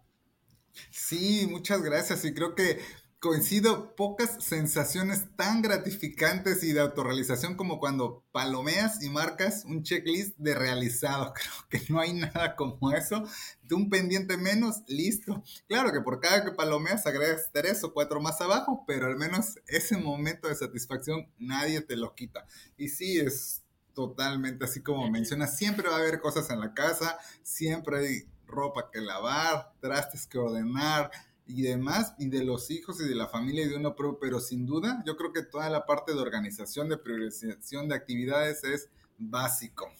Sí, 0.91 1.47
muchas 1.51 1.83
gracias. 1.83 2.25
Y 2.25 2.35
creo 2.35 2.55
que 2.55 2.81
coincido, 3.20 3.95
pocas 3.95 4.37
sensaciones 4.43 5.27
tan 5.37 5.62
gratificantes 5.62 6.64
y 6.64 6.73
de 6.73 6.81
autorrealización 6.81 7.55
como 7.57 7.79
cuando 7.79 8.25
palomeas 8.33 9.01
y 9.01 9.11
marcas 9.11 9.64
un 9.64 9.85
checklist 9.85 10.37
de 10.39 10.55
realizado. 10.57 11.33
Creo 11.70 11.85
que 11.85 11.93
no 11.93 12.01
hay 12.01 12.14
nada 12.14 12.57
como 12.57 12.91
eso. 12.91 13.23
De 13.62 13.77
un 13.77 13.89
pendiente 13.91 14.37
menos, 14.37 14.83
listo. 14.89 15.41
Claro 15.68 15.93
que 15.93 16.01
por 16.01 16.18
cada 16.18 16.45
que 16.45 16.51
palomeas 16.51 17.07
agregas 17.07 17.51
tres 17.53 17.85
o 17.85 17.93
cuatro 17.93 18.20
más 18.20 18.41
abajo, 18.41 18.83
pero 18.89 19.07
al 19.07 19.16
menos 19.16 19.55
ese 19.68 19.97
momento 19.99 20.49
de 20.49 20.57
satisfacción 20.57 21.29
nadie 21.39 21.81
te 21.81 21.97
lo 21.97 22.16
quita. 22.16 22.45
Y 22.77 22.89
sí, 22.89 23.20
es 23.20 23.62
totalmente 23.95 24.64
así 24.64 24.83
como 24.83 25.09
mencionas, 25.11 25.57
siempre 25.57 25.89
va 25.89 25.97
a 25.97 25.99
haber 26.01 26.20
cosas 26.20 26.51
en 26.51 26.61
la 26.61 26.75
casa, 26.75 27.18
siempre 27.43 27.99
hay 27.99 28.32
ropa 28.53 28.90
que 28.92 29.00
lavar, 29.00 29.72
trastes 29.80 30.26
que 30.26 30.38
ordenar, 30.38 31.11
y 31.46 31.62
demás, 31.62 32.14
y 32.18 32.28
de 32.28 32.44
los 32.44 32.70
hijos 32.70 33.00
y 33.00 33.09
de 33.09 33.14
la 33.14 33.26
familia 33.26 33.64
y 33.64 33.68
de 33.68 33.76
uno 33.76 33.94
propio, 33.94 34.18
pero 34.20 34.40
sin 34.40 34.66
duda 34.66 35.03
yo 35.05 35.16
creo 35.16 35.32
que 35.32 35.42
toda 35.42 35.68
la 35.68 35.86
parte 35.86 36.14
de 36.14 36.20
organización, 36.20 36.88
de 36.88 36.98
priorización 36.98 37.88
de 37.88 37.94
actividades 37.94 38.64
es 38.64 38.90
básico. 39.18 39.92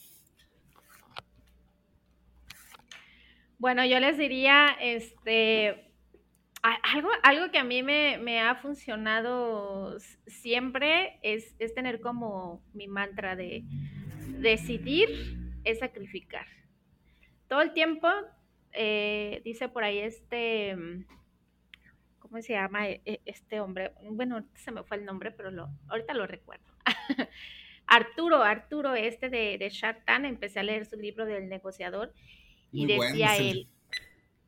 Bueno, 3.59 3.85
yo 3.85 4.01
les 4.01 4.19
diría, 4.19 4.77
este, 4.81 5.93
algo, 6.63 7.11
algo 7.23 7.51
que 7.53 7.59
a 7.59 7.65
mí 7.65 7.83
me, 7.83 8.41
ha 8.41 8.57
funcionado 8.57 9.99
siempre 10.27 11.21
es, 11.23 11.55
es, 11.59 11.75
tener 11.75 12.01
como 12.01 12.63
mi 12.73 12.89
mantra 12.89 13.37
de 13.37 13.65
decidir 14.39 15.39
es 15.65 15.79
sacrificar. 15.79 16.47
Todo 17.49 17.61
el 17.61 17.73
tiempo, 17.73 18.09
eh, 18.73 19.41
dice 19.45 19.69
por 19.69 19.85
ahí 19.85 19.99
este 19.99 20.77
¿cómo 22.33 22.41
se 22.41 22.55
llama 22.55 22.89
e, 22.89 23.03
e, 23.05 23.21
este 23.27 23.61
hombre? 23.61 23.93
Bueno, 24.11 24.47
se 24.55 24.71
me 24.71 24.83
fue 24.85 24.97
el 24.97 25.05
nombre, 25.05 25.33
pero 25.33 25.51
lo, 25.51 25.69
ahorita 25.89 26.15
lo 26.15 26.27
recuerdo. 26.27 26.65
Arturo, 27.87 28.43
Arturo, 28.43 28.95
este 28.95 29.29
de, 29.29 29.59
de 29.59 29.69
Shark 29.69 30.07
Tank, 30.07 30.25
empecé 30.25 30.61
a 30.61 30.63
leer 30.63 30.87
su 30.87 30.97
libro 30.97 31.27
del 31.27 31.51
negociador 31.51 32.15
y 32.73 32.87
decía 32.87 33.37
él, 33.37 33.69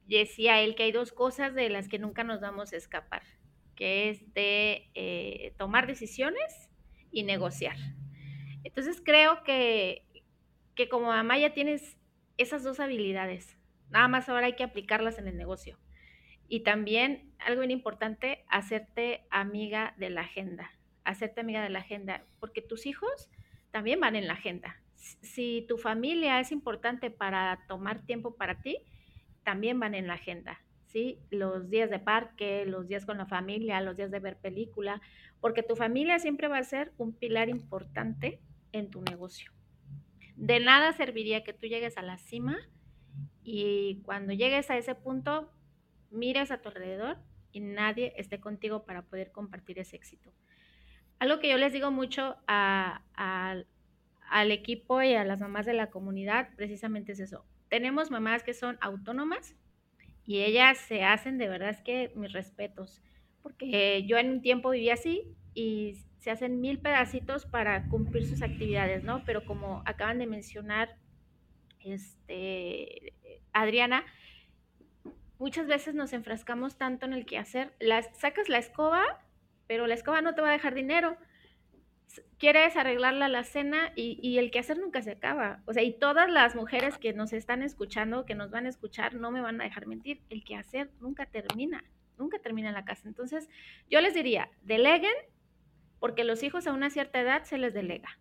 decía 0.07 0.62
él 0.62 0.75
que 0.75 0.85
hay 0.85 0.93
dos 0.93 1.12
cosas 1.12 1.55
de 1.55 1.68
las 1.68 1.89
que 1.89 1.99
nunca 1.99 2.25
nos 2.25 2.41
vamos 2.41 2.72
a 2.72 2.77
escapar, 2.77 3.22
que 3.77 4.09
es 4.09 4.33
de 4.33 4.89
eh, 4.95 5.53
tomar 5.59 5.87
decisiones 5.87 6.70
y 7.12 7.25
negociar. 7.25 7.77
Entonces 8.62 9.03
creo 9.05 9.45
que, 9.45 10.07
que 10.75 10.89
como 10.89 11.09
mamá 11.09 11.37
ya 11.39 11.53
tienes 11.53 11.99
esas 12.39 12.62
dos 12.62 12.81
habilidades, 12.81 13.53
nada 13.91 14.09
más 14.09 14.28
ahora 14.28 14.47
hay 14.47 14.57
que 14.57 14.64
aplicarlas 14.64 15.18
en 15.18 15.28
el 15.28 15.37
negocio. 15.37 15.78
Y 16.49 16.61
también, 16.61 17.32
algo 17.39 17.61
bien 17.61 17.70
importante, 17.70 18.45
hacerte 18.49 19.26
amiga 19.30 19.95
de 19.97 20.11
la 20.11 20.22
agenda, 20.22 20.70
hacerte 21.05 21.41
amiga 21.41 21.62
de 21.62 21.70
la 21.70 21.80
agenda, 21.80 22.24
porque 22.39 22.61
tus 22.62 22.87
hijos 22.87 23.30
también 23.70 24.01
van 24.01 24.16
en 24.16 24.26
la 24.26 24.35
agenda. 24.35 24.80
Si 24.95 25.64
tu 25.68 25.78
familia 25.78 26.41
es 26.41 26.53
importante 26.53 27.11
para 27.11 27.64
tomar 27.66 28.05
tiempo 28.07 28.37
para 28.37 28.61
ti, 28.61 28.78
también 29.43 29.80
van 29.80 29.95
en 29.95 30.07
la 30.07 30.14
agenda. 30.14 30.61
¿sí? 30.87 31.18
Los 31.30 31.70
días 31.70 31.91
de 31.91 31.99
parque, 31.99 32.64
los 32.66 32.89
días 32.89 33.05
con 33.05 33.18
la 33.18 33.26
familia, 33.26 33.80
los 33.80 33.97
días 33.97 34.11
de 34.11 34.20
ver 34.20 34.37
película, 34.37 35.03
porque 35.41 35.62
tu 35.62 35.76
familia 35.76 36.18
siempre 36.18 36.49
va 36.49 36.59
a 36.59 36.64
ser 36.64 36.93
un 36.99 37.12
pilar 37.12 37.49
importante 37.49 38.41
en 38.72 38.91
tu 38.91 39.03
negocio. 39.03 39.53
De 40.37 40.61
nada 40.61 40.93
serviría 40.93 41.45
que 41.45 41.53
tú 41.53 41.66
llegues 41.66 41.97
a 41.99 42.03
la 42.03 42.18
cima 42.18 42.59
y 43.45 44.01
cuando 44.05 44.32
llegues 44.32 44.70
a 44.70 44.78
ese 44.78 44.95
punto, 44.95 45.53
mires 46.11 46.51
a 46.51 46.62
tu 46.62 46.70
alrededor 46.70 47.18
y 47.53 47.61
nadie 47.61 48.14
esté 48.16 48.40
contigo 48.40 48.84
para 48.84 49.03
poder 49.03 49.30
compartir 49.30 49.78
ese 49.78 49.97
éxito. 49.97 50.32
Algo 51.18 51.38
que 51.38 51.51
yo 51.51 51.59
les 51.59 51.72
digo 51.72 51.90
mucho 51.90 52.36
al 52.47 53.66
equipo 54.51 55.03
y 55.03 55.14
a 55.14 55.24
las 55.24 55.40
mamás 55.40 55.66
de 55.66 55.74
la 55.74 55.90
comunidad, 55.90 56.49
precisamente 56.57 57.12
es 57.12 57.20
eso. 57.20 57.45
Tenemos 57.68 58.11
mamás 58.11 58.42
que 58.42 58.55
son 58.55 58.78
autónomas 58.80 59.55
y 60.24 60.42
ellas 60.42 60.78
se 60.78 61.05
hacen 61.05 61.38
de 61.38 61.49
verdad 61.49 61.70
es 61.70 61.82
que 61.82 62.12
mis 62.16 62.32
respetos, 62.32 63.03
porque 63.42 64.05
yo 64.07 64.16
en 64.16 64.30
un 64.30 64.42
tiempo 64.42 64.70
viví 64.70 64.90
así 64.90 65.36
y 65.53 65.99
se 66.18 66.30
hacen 66.30 66.61
mil 66.62 66.78
pedacitos 66.78 67.45
para 67.45 67.88
cumplir 67.88 68.26
sus 68.26 68.40
actividades, 68.40 69.05
¿no? 69.05 69.22
Pero 69.24 69.45
como 69.45 69.82
acaban 69.84 70.18
de 70.18 70.26
mencionar 70.26 70.97
este, 71.80 73.12
Adriana, 73.55 74.05
muchas 75.38 75.66
veces 75.66 75.94
nos 75.94 76.12
enfrascamos 76.12 76.76
tanto 76.76 77.07
en 77.07 77.14
el 77.14 77.24
que 77.24 77.38
hacer, 77.38 77.72
las, 77.80 78.07
sacas 78.18 78.48
la 78.48 78.59
escoba, 78.59 79.02
pero 79.66 79.86
la 79.86 79.94
escoba 79.94 80.20
no 80.20 80.34
te 80.34 80.42
va 80.42 80.50
a 80.50 80.52
dejar 80.52 80.74
dinero. 80.74 81.16
Quieres 82.38 82.76
arreglarla 82.76 83.28
la 83.28 83.44
cena 83.44 83.92
y, 83.96 84.18
y 84.22 84.38
el 84.38 84.50
hacer 84.59 84.78
nunca 84.78 85.02
se 85.02 85.12
acaba. 85.12 85.62
O 85.64 85.72
sea, 85.72 85.82
y 85.82 85.98
todas 85.98 86.30
las 86.30 86.55
mujeres 86.55 86.98
que 86.98 87.12
nos 87.12 87.32
están 87.32 87.62
escuchando, 87.62 88.26
que 88.26 88.34
nos 88.34 88.50
van 88.50 88.66
a 88.66 88.68
escuchar, 88.68 89.14
no 89.14 89.30
me 89.30 89.40
van 89.40 89.61
a 89.61 89.64
dejar 89.64 89.86
mentir. 89.86 90.20
El 90.28 90.44
que 90.44 90.57
hacer 90.57 90.90
nunca 91.00 91.26
termina, 91.26 91.82
nunca 92.18 92.38
termina 92.38 92.68
en 92.68 92.74
la 92.74 92.84
casa. 92.84 93.09
Entonces, 93.09 93.48
yo 93.88 94.00
les 94.00 94.14
diría, 94.14 94.50
deleguen, 94.62 95.14
porque 95.98 96.24
los 96.24 96.42
hijos 96.42 96.66
a 96.66 96.72
una 96.72 96.90
cierta 96.90 97.20
edad 97.20 97.44
se 97.44 97.59
les 97.59 97.72
delega 97.72 98.18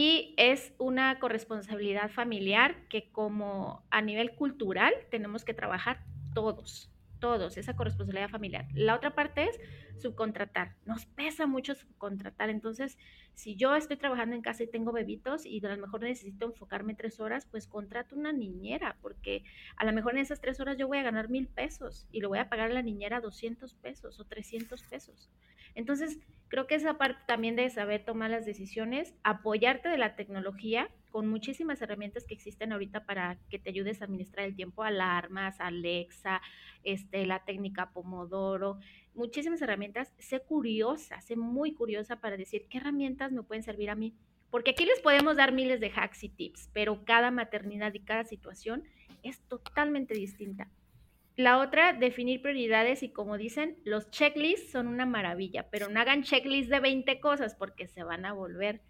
y 0.00 0.32
es 0.36 0.72
una 0.78 1.18
corresponsabilidad 1.18 2.08
familiar 2.08 2.76
que 2.88 3.10
como 3.10 3.82
a 3.90 4.00
nivel 4.00 4.30
cultural 4.36 4.94
tenemos 5.10 5.44
que 5.44 5.54
trabajar 5.54 6.04
todos, 6.34 6.88
todos, 7.18 7.56
esa 7.58 7.74
corresponsabilidad 7.74 8.28
familiar. 8.28 8.68
La 8.74 8.94
otra 8.94 9.16
parte 9.16 9.48
es 9.48 9.58
subcontratar. 9.98 10.76
Nos 10.84 11.06
pesa 11.06 11.46
mucho 11.46 11.74
subcontratar. 11.74 12.50
Entonces, 12.50 12.96
si 13.34 13.54
yo 13.56 13.76
estoy 13.76 13.96
trabajando 13.96 14.34
en 14.34 14.42
casa 14.42 14.64
y 14.64 14.66
tengo 14.66 14.92
bebitos 14.92 15.46
y 15.46 15.64
a 15.64 15.68
lo 15.68 15.80
mejor 15.80 16.02
necesito 16.02 16.46
enfocarme 16.46 16.94
tres 16.94 17.20
horas, 17.20 17.46
pues 17.46 17.66
contrato 17.66 18.16
una 18.16 18.32
niñera, 18.32 18.96
porque 19.00 19.44
a 19.76 19.84
lo 19.84 19.92
mejor 19.92 20.14
en 20.14 20.22
esas 20.22 20.40
tres 20.40 20.58
horas 20.60 20.76
yo 20.76 20.88
voy 20.88 20.98
a 20.98 21.02
ganar 21.02 21.28
mil 21.28 21.46
pesos 21.46 22.06
y 22.10 22.20
le 22.20 22.26
voy 22.26 22.38
a 22.38 22.48
pagar 22.48 22.70
a 22.70 22.74
la 22.74 22.82
niñera 22.82 23.20
200 23.20 23.74
pesos 23.74 24.18
o 24.18 24.24
300 24.24 24.82
pesos. 24.84 25.30
Entonces, 25.74 26.18
creo 26.48 26.66
que 26.66 26.74
esa 26.74 26.98
parte 26.98 27.20
también 27.26 27.54
de 27.54 27.70
saber 27.70 28.04
tomar 28.04 28.30
las 28.30 28.44
decisiones, 28.44 29.14
apoyarte 29.22 29.88
de 29.88 29.98
la 29.98 30.16
tecnología 30.16 30.90
con 31.10 31.28
muchísimas 31.28 31.80
herramientas 31.80 32.24
que 32.24 32.34
existen 32.34 32.72
ahorita 32.72 33.04
para 33.04 33.38
que 33.48 33.58
te 33.58 33.70
ayudes 33.70 34.00
a 34.00 34.04
administrar 34.04 34.46
el 34.46 34.56
tiempo, 34.56 34.82
alarmas, 34.82 35.60
Alexa, 35.60 36.42
este, 36.84 37.26
la 37.26 37.44
técnica 37.44 37.90
Pomodoro, 37.90 38.78
muchísimas 39.18 39.60
herramientas. 39.60 40.12
Sé 40.18 40.40
curiosa, 40.40 41.20
sé 41.20 41.36
muy 41.36 41.74
curiosa 41.74 42.20
para 42.20 42.36
decir 42.36 42.66
qué 42.70 42.78
herramientas 42.78 43.32
me 43.32 43.42
pueden 43.42 43.62
servir 43.62 43.90
a 43.90 43.94
mí. 43.94 44.14
Porque 44.50 44.70
aquí 44.70 44.86
les 44.86 45.00
podemos 45.00 45.36
dar 45.36 45.52
miles 45.52 45.80
de 45.80 45.92
hacks 45.94 46.24
y 46.24 46.30
tips, 46.30 46.70
pero 46.72 47.04
cada 47.04 47.30
maternidad 47.30 47.92
y 47.92 48.00
cada 48.00 48.24
situación 48.24 48.84
es 49.22 49.40
totalmente 49.40 50.14
distinta. 50.14 50.70
La 51.36 51.58
otra, 51.58 51.92
definir 51.92 52.42
prioridades 52.42 53.02
y 53.02 53.10
como 53.10 53.36
dicen, 53.36 53.76
los 53.84 54.10
checklists 54.10 54.72
son 54.72 54.88
una 54.88 55.06
maravilla, 55.06 55.68
pero 55.70 55.88
no 55.88 56.00
hagan 56.00 56.22
checklists 56.22 56.70
de 56.70 56.80
20 56.80 57.20
cosas 57.20 57.54
porque 57.54 57.86
se 57.86 58.02
van 58.02 58.24
a 58.24 58.32
volver 58.32 58.80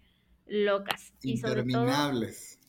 locas. 0.47 1.13
Interminables. 1.21 2.59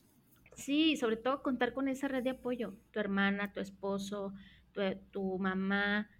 Y 0.56 0.60
sí, 0.60 0.96
sobre 0.96 1.16
todo 1.16 1.42
contar 1.42 1.72
con 1.72 1.88
esa 1.88 2.08
red 2.08 2.22
de 2.22 2.30
apoyo, 2.30 2.74
tu 2.90 3.00
hermana, 3.00 3.52
tu 3.52 3.60
esposo, 3.60 4.34
tu, 4.72 4.82
tu 5.12 5.38
mamá, 5.38 6.10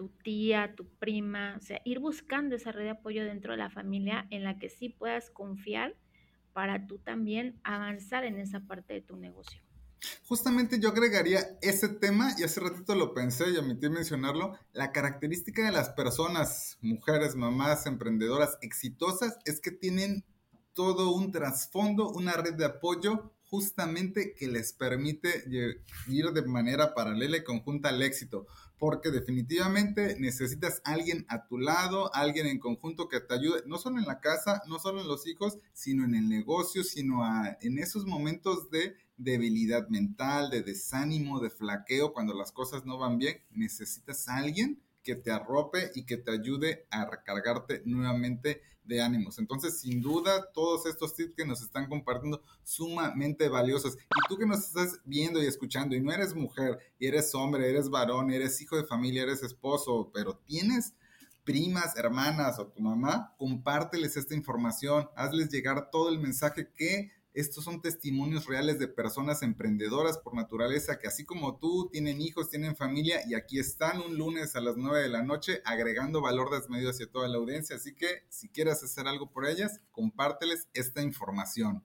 tu 0.00 0.08
tía, 0.08 0.74
tu 0.76 0.88
prima, 0.98 1.58
o 1.58 1.62
sea, 1.62 1.82
ir 1.84 1.98
buscando 1.98 2.56
esa 2.56 2.72
red 2.72 2.84
de 2.84 2.90
apoyo 2.90 3.22
dentro 3.22 3.52
de 3.52 3.58
la 3.58 3.68
familia 3.68 4.26
en 4.30 4.44
la 4.44 4.58
que 4.58 4.70
sí 4.70 4.88
puedas 4.88 5.28
confiar 5.28 5.94
para 6.54 6.86
tú 6.86 6.96
también 6.96 7.60
avanzar 7.64 8.24
en 8.24 8.38
esa 8.38 8.60
parte 8.60 8.94
de 8.94 9.02
tu 9.02 9.16
negocio. 9.16 9.60
Justamente 10.24 10.80
yo 10.80 10.88
agregaría 10.88 11.40
ese 11.60 11.90
tema, 11.90 12.34
y 12.38 12.44
hace 12.44 12.60
ratito 12.60 12.94
lo 12.94 13.12
pensé 13.12 13.50
y 13.50 13.58
omití 13.58 13.90
mencionarlo, 13.90 14.56
la 14.72 14.90
característica 14.90 15.66
de 15.66 15.72
las 15.72 15.90
personas, 15.90 16.78
mujeres, 16.80 17.36
mamás, 17.36 17.84
emprendedoras 17.84 18.56
exitosas, 18.62 19.36
es 19.44 19.60
que 19.60 19.70
tienen 19.70 20.24
todo 20.72 21.14
un 21.14 21.30
trasfondo, 21.30 22.08
una 22.08 22.32
red 22.32 22.54
de 22.54 22.64
apoyo 22.64 23.34
justamente 23.50 24.32
que 24.32 24.48
les 24.48 24.72
permite 24.72 25.44
ir 26.08 26.26
de 26.32 26.42
manera 26.46 26.94
paralela 26.94 27.36
y 27.36 27.44
conjunta 27.44 27.90
al 27.90 28.00
éxito, 28.00 28.46
porque 28.80 29.10
definitivamente 29.10 30.16
necesitas 30.18 30.80
alguien 30.84 31.26
a 31.28 31.46
tu 31.46 31.58
lado, 31.58 32.12
alguien 32.14 32.46
en 32.46 32.58
conjunto 32.58 33.10
que 33.10 33.20
te 33.20 33.34
ayude, 33.34 33.62
no 33.66 33.76
solo 33.76 33.98
en 33.98 34.06
la 34.06 34.20
casa, 34.20 34.62
no 34.66 34.78
solo 34.78 35.02
en 35.02 35.06
los 35.06 35.26
hijos, 35.26 35.58
sino 35.74 36.02
en 36.06 36.14
el 36.14 36.30
negocio, 36.30 36.82
sino 36.82 37.20
en 37.60 37.78
esos 37.78 38.06
momentos 38.06 38.70
de 38.70 38.96
debilidad 39.18 39.86
mental, 39.90 40.48
de 40.48 40.62
desánimo, 40.62 41.40
de 41.40 41.50
flaqueo, 41.50 42.14
cuando 42.14 42.32
las 42.32 42.52
cosas 42.52 42.86
no 42.86 42.96
van 42.96 43.18
bien, 43.18 43.42
necesitas 43.50 44.26
alguien 44.28 44.80
que 45.02 45.14
te 45.14 45.30
arrope 45.30 45.90
y 45.94 46.06
que 46.06 46.16
te 46.16 46.30
ayude 46.30 46.86
a 46.90 47.04
recargarte 47.04 47.82
nuevamente 47.84 48.62
de 48.90 49.00
ánimos. 49.00 49.38
Entonces, 49.38 49.80
sin 49.80 50.02
duda, 50.02 50.50
todos 50.52 50.84
estos 50.84 51.14
tips 51.14 51.34
que 51.34 51.46
nos 51.46 51.62
están 51.62 51.88
compartiendo 51.88 52.42
sumamente 52.62 53.48
valiosos. 53.48 53.94
Y 53.94 54.28
tú 54.28 54.36
que 54.36 54.46
nos 54.46 54.58
estás 54.66 55.00
viendo 55.04 55.42
y 55.42 55.46
escuchando 55.46 55.94
y 55.94 56.00
no 56.00 56.12
eres 56.12 56.34
mujer, 56.34 56.78
y 56.98 57.06
eres 57.06 57.34
hombre, 57.34 57.70
eres 57.70 57.88
varón, 57.88 58.30
eres 58.30 58.60
hijo 58.60 58.76
de 58.76 58.84
familia, 58.84 59.22
eres 59.22 59.42
esposo, 59.42 60.10
pero 60.12 60.36
tienes 60.44 60.94
primas, 61.44 61.96
hermanas 61.96 62.58
o 62.58 62.66
tu 62.66 62.82
mamá, 62.82 63.34
compárteles 63.38 64.16
esta 64.16 64.34
información, 64.34 65.08
hazles 65.16 65.48
llegar 65.48 65.90
todo 65.90 66.10
el 66.10 66.18
mensaje 66.18 66.70
que 66.74 67.10
estos 67.40 67.64
son 67.64 67.80
testimonios 67.80 68.46
reales 68.46 68.78
de 68.78 68.88
personas 68.88 69.42
emprendedoras 69.42 70.18
por 70.18 70.34
naturaleza 70.34 70.98
que 70.98 71.08
así 71.08 71.24
como 71.24 71.56
tú 71.58 71.88
tienen 71.90 72.20
hijos, 72.20 72.48
tienen 72.48 72.76
familia 72.76 73.20
y 73.26 73.34
aquí 73.34 73.58
están 73.58 74.00
un 74.00 74.16
lunes 74.16 74.54
a 74.56 74.60
las 74.60 74.76
9 74.76 75.02
de 75.02 75.08
la 75.08 75.22
noche 75.22 75.62
agregando 75.64 76.20
valor 76.20 76.50
desmedido 76.50 76.90
hacia 76.90 77.10
toda 77.10 77.28
la 77.28 77.38
audiencia. 77.38 77.76
Así 77.76 77.94
que 77.94 78.24
si 78.28 78.48
quieres 78.48 78.82
hacer 78.82 79.08
algo 79.08 79.30
por 79.30 79.46
ellas, 79.46 79.80
compárteles 79.90 80.68
esta 80.74 81.02
información. 81.02 81.82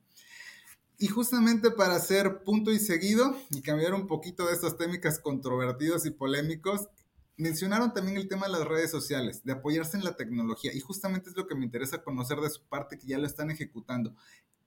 Y 0.97 1.07
justamente 1.07 1.71
para 1.71 1.95
hacer 1.95 2.43
punto 2.43 2.71
y 2.71 2.79
seguido 2.79 3.35
y 3.49 3.61
cambiar 3.61 3.93
un 3.93 4.07
poquito 4.07 4.45
de 4.45 4.53
estas 4.53 4.77
técnicas 4.77 5.19
controvertidos 5.19 6.05
y 6.05 6.11
polémicos, 6.11 6.87
mencionaron 7.37 7.93
también 7.93 8.17
el 8.17 8.27
tema 8.27 8.47
de 8.47 8.53
las 8.53 8.67
redes 8.67 8.91
sociales, 8.91 9.43
de 9.43 9.53
apoyarse 9.53 9.97
en 9.97 10.03
la 10.03 10.15
tecnología, 10.15 10.73
y 10.73 10.79
justamente 10.79 11.29
es 11.29 11.35
lo 11.35 11.47
que 11.47 11.55
me 11.55 11.65
interesa 11.65 12.03
conocer 12.03 12.39
de 12.39 12.49
su 12.49 12.63
parte 12.63 12.97
que 12.97 13.07
ya 13.07 13.17
lo 13.17 13.27
están 13.27 13.51
ejecutando. 13.51 14.15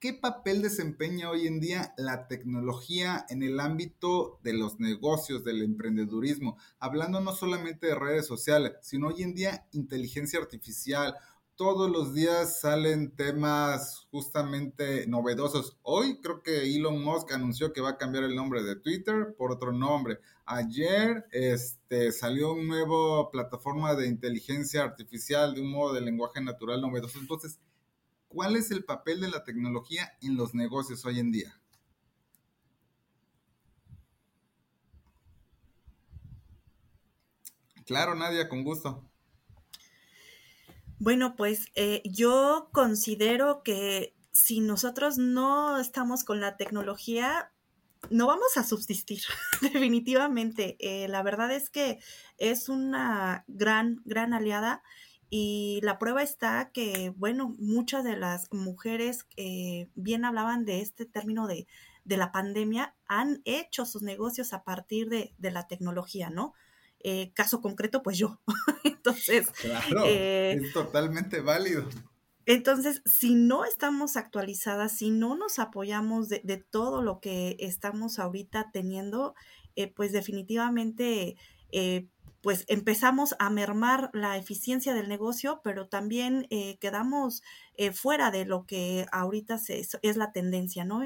¿Qué 0.01 0.12
papel 0.12 0.62
desempeña 0.62 1.29
hoy 1.29 1.49
en 1.49 1.59
día 1.59 1.93
la 1.97 2.29
tecnología 2.29 3.27
en 3.31 3.43
el 3.43 3.59
ámbito 3.59 4.39
de 4.45 4.53
los 4.53 4.79
negocios, 4.79 5.43
del 5.43 5.61
emprendedurismo? 5.61 6.57
Hablando 6.79 7.21
no 7.21 7.33
solamente 7.33 7.89
de 7.89 7.97
redes 7.97 8.25
sociales, 8.25 8.75
sino 8.81 9.09
hoy 9.09 9.25
en 9.25 9.35
día 9.35 9.66
inteligencia 9.73 10.39
artificial. 10.39 11.16
Todos 11.59 11.91
los 11.91 12.15
días 12.15 12.61
salen 12.61 13.15
temas 13.15 14.07
justamente 14.11 15.07
novedosos. 15.07 15.77
Hoy 15.83 16.21
creo 16.23 16.43
que 16.43 16.75
Elon 16.75 17.03
Musk 17.03 17.33
anunció 17.33 17.75
que 17.75 17.83
va 17.83 17.91
a 17.91 17.97
cambiar 17.99 18.25
el 18.25 18.35
nombre 18.35 18.63
de 18.63 18.77
Twitter 18.77 19.35
por 19.37 19.53
otro 19.53 19.73
nombre. 19.73 20.21
Ayer 20.47 21.27
este, 21.33 22.13
salió 22.13 22.53
una 22.53 22.63
nueva 22.63 23.31
plataforma 23.31 23.95
de 23.95 24.07
inteligencia 24.07 24.85
artificial 24.85 25.55
de 25.55 25.61
un 25.61 25.71
modo 25.71 25.93
de 25.93 26.01
lenguaje 26.01 26.41
natural 26.41 26.81
novedoso. 26.81 27.19
Entonces, 27.19 27.59
¿Cuál 28.29 28.57
es 28.57 28.71
el 28.71 28.85
papel 28.85 29.21
de 29.21 29.29
la 29.29 29.43
tecnología 29.43 30.13
en 30.21 30.37
los 30.37 30.55
negocios 30.55 31.05
hoy 31.07 31.19
en 31.19 31.33
día? 31.33 31.59
Claro, 37.87 38.15
Nadia, 38.15 38.51
con 38.51 38.65
gusto. 38.65 39.08
Bueno, 41.01 41.37
pues 41.37 41.67
eh, 41.75 42.03
yo 42.05 42.71
considero 42.73 43.63
que 43.63 44.15
si 44.33 44.61
nosotros 44.61 45.19
no 45.19 45.79
estamos 45.79 46.25
con 46.25 46.41
la 46.41 46.57
tecnología, 46.57 47.53
no 48.11 48.27
vamos 48.27 48.57
a 48.57 48.65
subsistir, 48.65 49.23
definitivamente. 49.61 50.77
Eh, 50.81 51.09
la 51.09 51.23
verdad 51.23 51.53
es 51.53 51.71
que 51.71 52.01
es 52.37 52.69
una 52.69 53.45
gran, 53.47 54.03
gran 54.05 54.35
aliada 54.35 54.83
y 55.31 55.81
la 55.83 55.99
prueba 55.99 56.23
está 56.23 56.71
que, 56.73 57.13
bueno, 57.17 57.55
muchas 57.59 58.03
de 58.03 58.17
las 58.17 58.53
mujeres 58.53 59.25
que 59.25 59.91
bien 59.95 60.25
hablaban 60.25 60.65
de 60.65 60.81
este 60.81 61.05
término 61.05 61.47
de, 61.47 61.67
la 62.05 62.33
pandemia 62.33 62.97
han 63.07 63.43
hecho 63.45 63.85
sus 63.85 64.01
negocios 64.01 64.55
a 64.55 64.65
partir 64.65 65.11
de, 65.11 65.35
la 65.39 65.67
tecnología, 65.69 66.31
¿no? 66.31 66.55
Eh, 67.01 67.33
caso 67.35 67.61
concreto, 67.61 68.03
pues 68.03 68.19
yo. 68.19 68.41
Entonces. 68.85 69.51
Claro, 69.51 70.05
eh, 70.07 70.61
es 70.61 70.73
totalmente 70.73 71.41
válido. 71.41 71.89
Entonces, 72.49 73.03
si 73.05 73.35
no 73.35 73.67
estamos 73.67 74.17
actualizadas, 74.17 74.97
si 74.97 75.11
no 75.11 75.37
nos 75.37 75.59
apoyamos 75.59 76.31
de, 76.31 76.65
todo 76.71 77.03
lo 77.03 77.21
que 77.21 77.57
estamos 77.59 78.19
ahorita 78.19 78.71
teniendo, 78.73 79.35
eh, 79.77 79.93
pues 79.93 80.13
definitivamente, 80.13 81.37
eh, 81.73 82.09
pues 82.41 82.65
empezamos 82.69 83.37
a 83.39 83.51
mermar 83.51 84.09
la 84.15 84.39
eficiencia 84.39 84.95
del 84.95 85.11
negocio, 85.11 85.61
pero 85.63 85.89
también 85.89 86.47
eh, 86.49 86.79
quedamos 86.79 87.43
fuera 87.93 88.31
de 88.31 88.47
lo 88.47 88.65
que 88.65 89.05
ahorita 89.13 89.59
se, 89.59 89.87
es 90.01 90.17
la 90.17 90.33
tendencia, 90.33 90.87
¿no? 90.87 91.03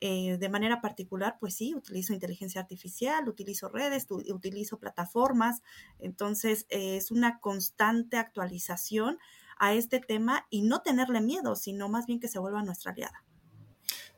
De 0.00 0.48
manera 0.48 0.80
particular, 0.80 1.36
pues 1.40 1.54
sí, 1.54 1.74
utilizo 1.74 2.12
inteligencia 2.12 2.60
artificial, 2.60 3.28
utilizo 3.28 3.68
redes, 3.68 4.06
utilizo 4.10 4.78
plataformas, 4.78 5.62
entonces 5.98 6.66
es 6.68 7.10
una 7.10 7.40
constante 7.40 8.16
actualización 8.16 9.18
a 9.58 9.74
este 9.74 9.98
tema 9.98 10.46
y 10.50 10.62
no 10.62 10.82
tenerle 10.82 11.20
miedo, 11.20 11.56
sino 11.56 11.88
más 11.88 12.06
bien 12.06 12.20
que 12.20 12.28
se 12.28 12.38
vuelva 12.38 12.62
nuestra 12.62 12.92
aliada. 12.92 13.24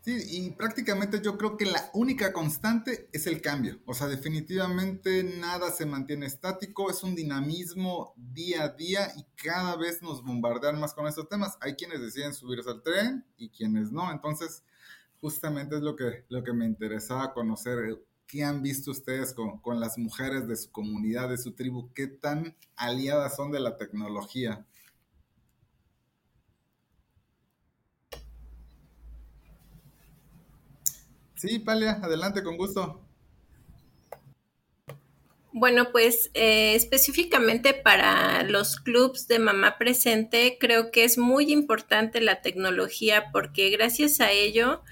Sí, 0.02 0.16
y 0.30 0.50
prácticamente 0.52 1.20
yo 1.20 1.36
creo 1.36 1.58
que 1.58 1.66
la 1.66 1.90
única 1.92 2.32
constante 2.32 3.10
es 3.12 3.26
el 3.26 3.42
cambio. 3.42 3.80
O 3.84 3.92
sea, 3.92 4.06
definitivamente 4.06 5.22
nada 5.22 5.70
se 5.70 5.84
mantiene 5.84 6.24
estático, 6.24 6.90
es 6.90 7.02
un 7.02 7.14
dinamismo 7.14 8.14
día 8.16 8.64
a 8.64 8.68
día 8.70 9.12
y 9.14 9.26
cada 9.36 9.76
vez 9.76 10.00
nos 10.00 10.24
bombardean 10.24 10.80
más 10.80 10.94
con 10.94 11.06
estos 11.06 11.28
temas. 11.28 11.58
Hay 11.60 11.74
quienes 11.74 12.00
deciden 12.00 12.32
subirse 12.32 12.70
al 12.70 12.82
tren 12.82 13.26
y 13.36 13.50
quienes 13.50 13.92
no. 13.92 14.10
Entonces, 14.10 14.64
justamente 15.20 15.76
es 15.76 15.82
lo 15.82 15.96
que, 15.96 16.24
lo 16.28 16.42
que 16.42 16.52
me 16.52 16.66
interesaba 16.66 17.32
conocer. 17.32 17.98
¿Qué 18.26 18.44
han 18.44 18.62
visto 18.62 18.90
ustedes 18.90 19.34
con, 19.34 19.58
con 19.58 19.80
las 19.80 19.98
mujeres 19.98 20.46
de 20.46 20.56
su 20.56 20.70
comunidad, 20.70 21.28
de 21.28 21.38
su 21.38 21.52
tribu? 21.52 21.92
¿Qué 21.92 22.06
tan 22.06 22.56
aliadas 22.76 23.36
son 23.36 23.50
de 23.50 23.60
la 23.60 23.76
tecnología? 23.76 24.66
Sí, 31.34 31.58
Palia, 31.58 31.92
adelante, 32.02 32.42
con 32.42 32.56
gusto. 32.56 33.00
Bueno, 35.52 35.90
pues 35.90 36.30
eh, 36.34 36.74
específicamente 36.76 37.74
para 37.74 38.44
los 38.44 38.76
clubs 38.76 39.26
de 39.26 39.40
mamá 39.40 39.78
presente, 39.78 40.58
creo 40.60 40.92
que 40.92 41.02
es 41.02 41.18
muy 41.18 41.50
importante 41.50 42.20
la 42.20 42.40
tecnología 42.40 43.30
porque 43.32 43.68
gracias 43.70 44.20
a 44.20 44.30
ello 44.30 44.82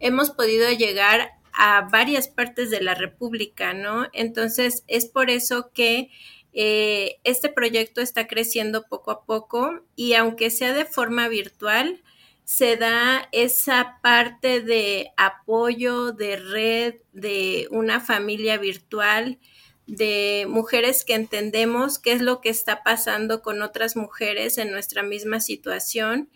hemos 0.00 0.30
podido 0.30 0.70
llegar 0.70 1.32
a 1.54 1.88
varias 1.90 2.28
partes 2.28 2.70
de 2.70 2.82
la 2.82 2.94
República, 2.94 3.72
¿no? 3.72 4.06
Entonces, 4.12 4.84
es 4.86 5.06
por 5.06 5.30
eso 5.30 5.70
que 5.72 6.10
eh, 6.52 7.18
este 7.24 7.48
proyecto 7.48 8.02
está 8.02 8.26
creciendo 8.26 8.86
poco 8.88 9.10
a 9.12 9.24
poco 9.24 9.80
y 9.96 10.12
aunque 10.14 10.50
sea 10.50 10.74
de 10.74 10.84
forma 10.84 11.28
virtual, 11.28 12.02
se 12.44 12.76
da 12.76 13.28
esa 13.32 13.98
parte 14.02 14.60
de 14.60 15.12
apoyo, 15.16 16.12
de 16.12 16.36
red, 16.36 16.94
de 17.12 17.66
una 17.70 18.00
familia 18.00 18.58
virtual, 18.58 19.38
de 19.86 20.46
mujeres 20.48 21.04
que 21.04 21.14
entendemos 21.14 21.98
qué 21.98 22.12
es 22.12 22.20
lo 22.20 22.40
que 22.40 22.48
está 22.48 22.82
pasando 22.82 23.42
con 23.42 23.62
otras 23.62 23.96
mujeres 23.96 24.58
en 24.58 24.70
nuestra 24.70 25.02
misma 25.02 25.40
situación 25.40 26.30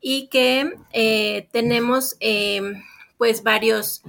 y 0.00 0.28
que 0.28 0.74
eh, 0.92 1.48
tenemos 1.52 2.16
em, 2.20 2.82
pues 3.16 3.42
varios 3.42 4.02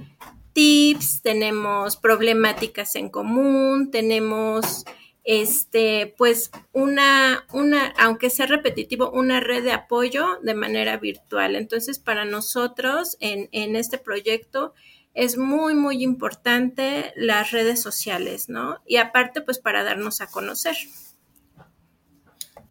tips, 0.52 1.22
tenemos 1.22 1.96
problemáticas 1.96 2.96
en 2.96 3.08
común, 3.08 3.90
tenemos 3.90 4.84
este, 5.24 6.14
pues 6.18 6.50
una, 6.72 7.46
una, 7.52 7.86
aunque 7.98 8.28
sea 8.28 8.46
repetitivo, 8.46 9.10
una 9.10 9.40
red 9.40 9.64
de 9.64 9.72
apoyo 9.72 10.38
de 10.42 10.54
manera 10.54 10.98
virtual. 10.98 11.56
Entonces, 11.56 11.98
para 11.98 12.24
nosotros 12.24 13.16
en, 13.20 13.48
en 13.52 13.74
este 13.74 13.98
proyecto 13.98 14.74
es 15.14 15.38
muy, 15.38 15.74
muy 15.74 16.02
importante 16.02 17.12
las 17.16 17.52
redes 17.52 17.80
sociales, 17.80 18.48
¿no? 18.48 18.80
Y 18.84 18.96
aparte, 18.96 19.40
pues 19.40 19.58
para 19.58 19.84
darnos 19.84 20.20
a 20.20 20.26
conocer. 20.26 20.76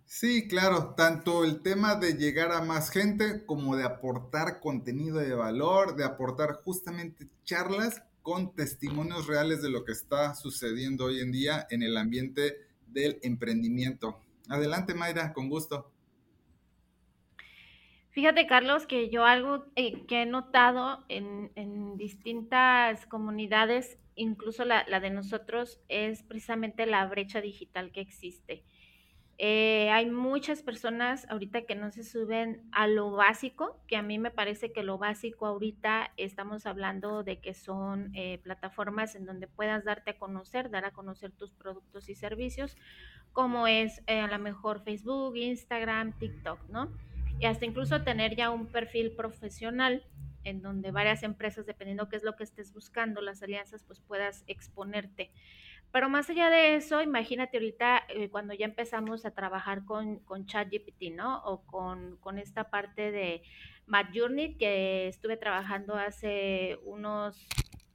Sí, 0.05 0.47
claro, 0.47 0.93
tanto 0.95 1.43
el 1.43 1.61
tema 1.61 1.95
de 1.95 2.13
llegar 2.13 2.51
a 2.51 2.61
más 2.61 2.91
gente 2.91 3.45
como 3.45 3.75
de 3.75 3.83
aportar 3.83 4.59
contenido 4.59 5.17
de 5.17 5.33
valor, 5.33 5.95
de 5.95 6.03
aportar 6.03 6.61
justamente 6.63 7.27
charlas 7.43 8.03
con 8.21 8.55
testimonios 8.55 9.27
reales 9.27 9.61
de 9.61 9.69
lo 9.69 9.83
que 9.83 9.91
está 9.91 10.35
sucediendo 10.35 11.05
hoy 11.05 11.19
en 11.19 11.31
día 11.31 11.67
en 11.69 11.83
el 11.83 11.97
ambiente 11.97 12.57
del 12.87 13.19
emprendimiento. 13.21 14.19
Adelante, 14.49 14.93
Mayra, 14.93 15.33
con 15.33 15.49
gusto. 15.49 15.91
Fíjate, 18.14 18.45
Carlos, 18.45 18.86
que 18.86 19.09
yo 19.09 19.26
algo 19.26 19.66
eh, 19.76 20.05
que 20.05 20.22
he 20.22 20.26
notado 20.28 21.03
en, 21.09 21.97
distintas 21.97 23.07
comunidades, 23.07 23.97
incluso 24.16 24.66
la, 24.66 24.86
la, 24.88 24.99
de 24.99 25.09
nosotros, 25.09 25.80
es 25.89 26.22
precisamente 26.22 26.86
la 26.86 27.07
brecha 27.07 27.41
digital 27.41 27.91
que 27.91 28.01
existe. 28.01 28.64
Eh, 29.39 29.89
hay 29.89 30.11
muchas 30.11 30.61
personas 30.61 31.28
ahorita 31.28 31.64
que 31.64 31.74
no 31.74 31.89
se 31.89 32.03
suben 32.03 32.61
a 32.72 32.86
lo 32.86 33.11
básico, 33.14 33.80
que 33.88 33.95
a 33.95 34.03
mí 34.03 34.20
me 34.20 34.30
parece 34.30 34.72
que 34.72 34.84
lo 34.84 34.99
básico 34.99 35.47
ahorita 35.47 36.11
estamos 36.16 36.68
hablando 36.68 37.24
de 37.24 37.39
que 37.39 37.55
son 37.55 38.11
eh, 38.14 38.38
plataformas 38.43 39.16
en 39.16 39.26
donde 39.26 39.47
puedas 39.47 39.86
darte 39.86 40.11
a 40.11 40.18
conocer, 40.20 40.70
dar 40.70 40.86
a 40.86 40.91
conocer 40.91 41.32
tus 41.32 41.49
productos 41.51 42.09
y 42.09 42.16
servicios, 42.16 42.78
como 43.32 43.66
es 43.66 44.03
a 44.05 44.28
lo 44.28 44.38
mejor 44.38 44.84
Facebook, 44.84 45.36
Instagram, 45.36 46.14
TikTok, 46.20 46.59
¿no? 46.70 46.91
Y 47.43 47.45
hasta 47.45 47.65
incluso 47.65 48.01
tener 48.03 48.37
ya 48.37 48.51
un 48.51 48.67
perfil 48.67 49.11
profesional 49.11 50.01
en 50.45 50.61
donde 50.61 50.91
varias 50.91 51.23
empresas, 51.23 51.65
dependiendo 51.65 52.07
qué 52.07 52.15
es 52.15 52.23
lo 52.23 52.37
que 52.37 52.45
estés 52.45 52.71
buscando, 52.71 53.19
las 53.19 53.43
alianzas, 53.43 53.83
pues 53.83 53.99
puedas 53.99 54.45
exponerte. 54.47 55.29
Pero 55.91 56.07
más 56.07 56.29
allá 56.29 56.49
de 56.49 56.75
eso, 56.75 57.01
imagínate 57.01 57.57
ahorita 57.57 58.03
eh, 58.07 58.29
cuando 58.29 58.53
ya 58.53 58.63
empezamos 58.63 59.25
a 59.25 59.31
trabajar 59.31 59.83
con, 59.83 60.19
con 60.19 60.45
ChatGPT, 60.45 61.11
¿no? 61.13 61.43
O 61.43 61.65
con, 61.65 62.15
con 62.21 62.39
esta 62.39 62.69
parte 62.69 63.11
de 63.11 63.41
Journey 64.15 64.55
que 64.55 65.09
estuve 65.09 65.35
trabajando 65.35 65.95
hace 65.95 66.79
unos 66.85 67.45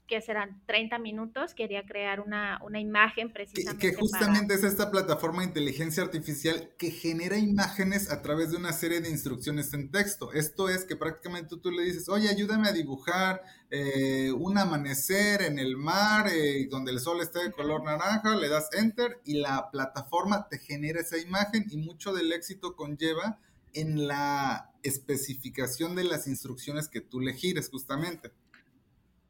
que 0.09 0.20
serán 0.22 0.61
30 0.66 0.98
minutos, 0.98 1.54
quería 1.54 1.84
crear 1.84 2.20
una, 2.20 2.59
una 2.64 2.80
imagen 2.80 3.30
precisamente. 3.30 3.90
Que, 3.90 3.94
justamente 3.94 4.54
es 4.54 4.64
esta 4.64 4.90
plataforma 4.90 5.42
de 5.42 5.48
inteligencia 5.48 6.02
artificial 6.02 6.70
que 6.78 6.90
genera 6.90 7.36
imágenes 7.36 8.11
a 8.11 8.22
través 8.22 8.50
de 8.50 8.56
una 8.56 8.72
serie 8.72 9.00
de 9.00 9.11
instrucciones 9.11 9.72
en 9.74 9.90
texto. 9.90 10.32
Esto 10.32 10.70
es 10.70 10.84
que 10.84 10.96
prácticamente 10.96 11.56
tú, 11.62 11.70
le 11.70 11.84
dices, 11.84 12.09
oye, 12.09 12.28
ayúdame 12.28 12.68
a 12.68 12.72
dibujar 12.72 13.42
eh, 13.70 14.32
un 14.32 14.56
amanecer 14.56 15.42
en 15.42 15.59
el 15.59 15.76
mar 15.76 16.26
eh, 16.32 16.66
donde 16.70 16.90
el 16.90 17.00
sol 17.00 17.20
esté 17.20 17.44
de 17.44 17.52
color 17.52 17.84
naranja, 17.84 18.34
le 18.34 18.48
das 18.48 18.70
enter 18.72 19.20
y 19.24 19.34
la 19.34 19.70
plataforma 19.70 20.48
te 20.48 20.59
genera 20.59 21.00
esa 21.00 21.18
imagen 21.18 21.66
y 21.70 21.76
mucho 21.76 22.14
del 22.14 22.32
éxito 22.32 22.74
conlleva 22.74 23.38
en 23.74 24.09
la 24.09 24.72
especificación 24.82 25.94
de 25.94 26.04
las 26.04 26.26
instrucciones 26.26 26.88
que 26.88 27.02
tú 27.02 27.20
le 27.20 27.34
gires 27.34 27.68
justamente. 27.68 28.32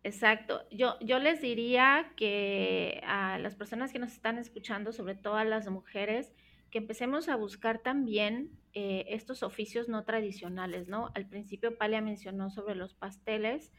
Exacto. 0.04 0.62
Yo, 0.70 0.98
yo 1.00 1.18
les 1.18 1.40
diría 1.40 2.12
que 2.16 3.00
a 3.04 3.38
las 3.38 3.56
personas 3.56 3.92
que 3.92 3.98
nos 3.98 4.12
están 4.12 4.38
escuchando, 4.38 4.92
sobre 4.92 5.14
todo 5.16 5.36
a 5.36 5.44
las 5.44 5.68
mujeres, 5.68 6.32
que 6.70 6.78
empecemos 6.78 7.28
a 7.28 7.36
buscar 7.36 7.78
también 7.80 8.50
eh, 8.74 9.06
estos 9.08 9.42
oficios 9.42 9.88
no 9.88 10.04
tradicionales, 10.04 10.88
¿no? 10.88 11.10
Al 11.14 11.26
principio 11.28 11.76
Palia 11.76 12.00
mencionó 12.00 12.50
sobre 12.50 12.74
los 12.74 12.94
pasteles 12.94 13.72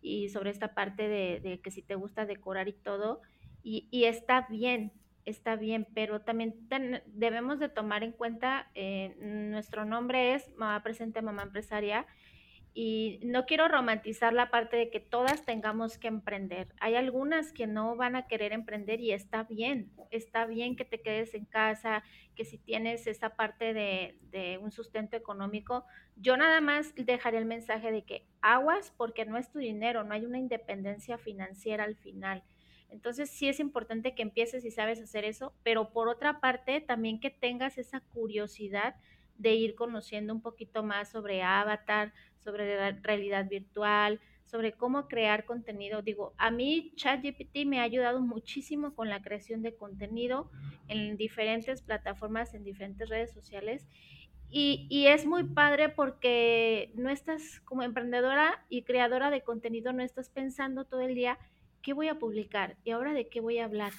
y 0.00 0.28
sobre 0.28 0.50
esta 0.50 0.74
parte 0.74 1.08
de, 1.08 1.60
que 1.62 1.70
si 1.70 1.82
te 1.82 1.94
gusta 1.94 2.26
decorar 2.26 2.68
y 2.68 2.72
todo, 2.72 3.22
y, 3.62 3.88
y 3.92 4.04
está 4.04 4.46
bien, 4.50 4.92
está 5.24 5.54
bien, 5.56 5.86
pero 5.94 6.20
también 6.22 6.54
debemos 7.06 7.60
de 7.60 7.68
tomar 7.68 8.02
en 8.02 8.12
cuenta, 8.12 8.70
eh, 8.74 9.14
nuestro 9.20 9.84
nombre 9.84 10.34
es 10.34 10.50
Mamá 10.56 10.82
Presente, 10.82 11.22
Mamá 11.22 11.44
Empresaria, 11.44 12.06
y 12.74 13.20
no 13.22 13.44
quiero 13.44 13.68
romantizar 13.68 14.32
la 14.32 14.50
parte 14.50 14.76
de 14.76 14.90
que 14.90 15.00
todas 15.00 15.44
tengamos 15.44 15.98
que 15.98 16.08
emprender. 16.08 16.68
Hay 16.80 16.94
algunas 16.94 17.52
que 17.52 17.66
no 17.66 17.96
van 17.96 18.16
a 18.16 18.26
querer 18.26 18.52
emprender 18.52 19.00
y 19.00 19.12
está 19.12 19.42
bien, 19.42 19.90
está 20.10 20.46
bien 20.46 20.74
que 20.76 20.86
te 20.86 21.02
quedes 21.02 21.34
en 21.34 21.44
casa, 21.44 22.02
que 22.34 22.44
si 22.44 22.56
tienes 22.56 23.06
esa 23.06 23.36
parte 23.36 23.74
de, 23.74 24.18
de 24.30 24.58
un 24.58 24.70
sustento 24.70 25.16
económico, 25.16 25.84
yo 26.16 26.36
nada 26.36 26.60
más 26.62 26.94
dejaré 26.94 27.38
el 27.38 27.44
mensaje 27.44 27.92
de 27.92 28.04
que 28.04 28.26
aguas 28.40 28.92
porque 28.96 29.26
no 29.26 29.36
es 29.36 29.50
tu 29.50 29.58
dinero, 29.58 30.02
no 30.04 30.14
hay 30.14 30.24
una 30.24 30.38
independencia 30.38 31.18
financiera 31.18 31.84
al 31.84 31.96
final. 31.96 32.42
Entonces 32.92 33.30
sí 33.30 33.48
es 33.48 33.58
importante 33.58 34.14
que 34.14 34.22
empieces 34.22 34.64
y 34.64 34.70
sabes 34.70 35.00
hacer 35.00 35.24
eso, 35.24 35.54
pero 35.62 35.92
por 35.92 36.08
otra 36.08 36.40
parte 36.40 36.80
también 36.80 37.20
que 37.20 37.30
tengas 37.30 37.78
esa 37.78 38.00
curiosidad 38.00 38.96
de 39.38 39.54
ir 39.54 39.74
conociendo 39.74 40.32
un 40.32 40.42
poquito 40.42 40.82
más 40.82 41.10
sobre 41.10 41.42
avatar, 41.42 42.12
sobre 42.38 42.76
la 42.76 42.92
realidad 43.02 43.48
virtual, 43.48 44.20
sobre 44.44 44.72
cómo 44.72 45.08
crear 45.08 45.44
contenido. 45.44 46.02
Digo, 46.02 46.34
a 46.36 46.50
mí 46.50 46.92
ChatGPT 46.96 47.64
me 47.64 47.80
ha 47.80 47.84
ayudado 47.84 48.20
muchísimo 48.20 48.94
con 48.94 49.08
la 49.08 49.22
creación 49.22 49.62
de 49.62 49.74
contenido 49.74 50.50
en 50.88 51.16
diferentes 51.16 51.80
plataformas, 51.80 52.52
en 52.52 52.62
diferentes 52.62 53.08
redes 53.08 53.32
sociales. 53.32 53.86
Y, 54.50 54.86
y, 54.90 55.06
es 55.06 55.24
muy 55.24 55.44
padre 55.44 55.88
porque 55.88 56.92
no 56.94 57.08
estás 57.08 57.60
como 57.60 57.82
emprendedora 57.82 58.66
y 58.68 58.82
creadora 58.82 59.30
de 59.30 59.40
contenido, 59.40 59.94
no 59.94 60.02
estás 60.02 60.28
pensando 60.28 60.84
todo 60.84 61.00
el 61.00 61.14
día 61.14 61.38
qué 61.80 61.94
voy 61.94 62.08
a 62.08 62.18
publicar 62.18 62.76
y 62.84 62.90
ahora 62.90 63.14
de 63.14 63.28
qué 63.28 63.40
voy 63.40 63.58
a 63.58 63.64
hablar. 63.64 63.92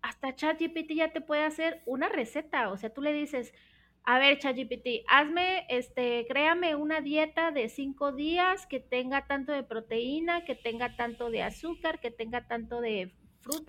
Hasta 0.00 0.34
ChatGPT 0.34 0.92
ya 0.94 1.12
te 1.12 1.20
puede 1.20 1.44
hacer 1.44 1.82
una 1.84 2.08
receta, 2.08 2.70
o 2.70 2.78
sea, 2.78 2.88
tú 2.88 3.02
le 3.02 3.12
dices, 3.12 3.52
a 4.10 4.18
ver, 4.18 4.38
ChatGPT, 4.38 5.04
hazme, 5.06 5.66
este, 5.68 6.24
créame 6.30 6.74
una 6.74 7.02
dieta 7.02 7.50
de 7.50 7.68
cinco 7.68 8.10
días 8.10 8.66
que 8.66 8.80
tenga 8.80 9.26
tanto 9.26 9.52
de 9.52 9.62
proteína, 9.62 10.46
que 10.46 10.54
tenga 10.54 10.96
tanto 10.96 11.28
de 11.28 11.42
azúcar, 11.42 12.00
que 12.00 12.10
tenga 12.10 12.48
tanto 12.48 12.80
de 12.80 13.12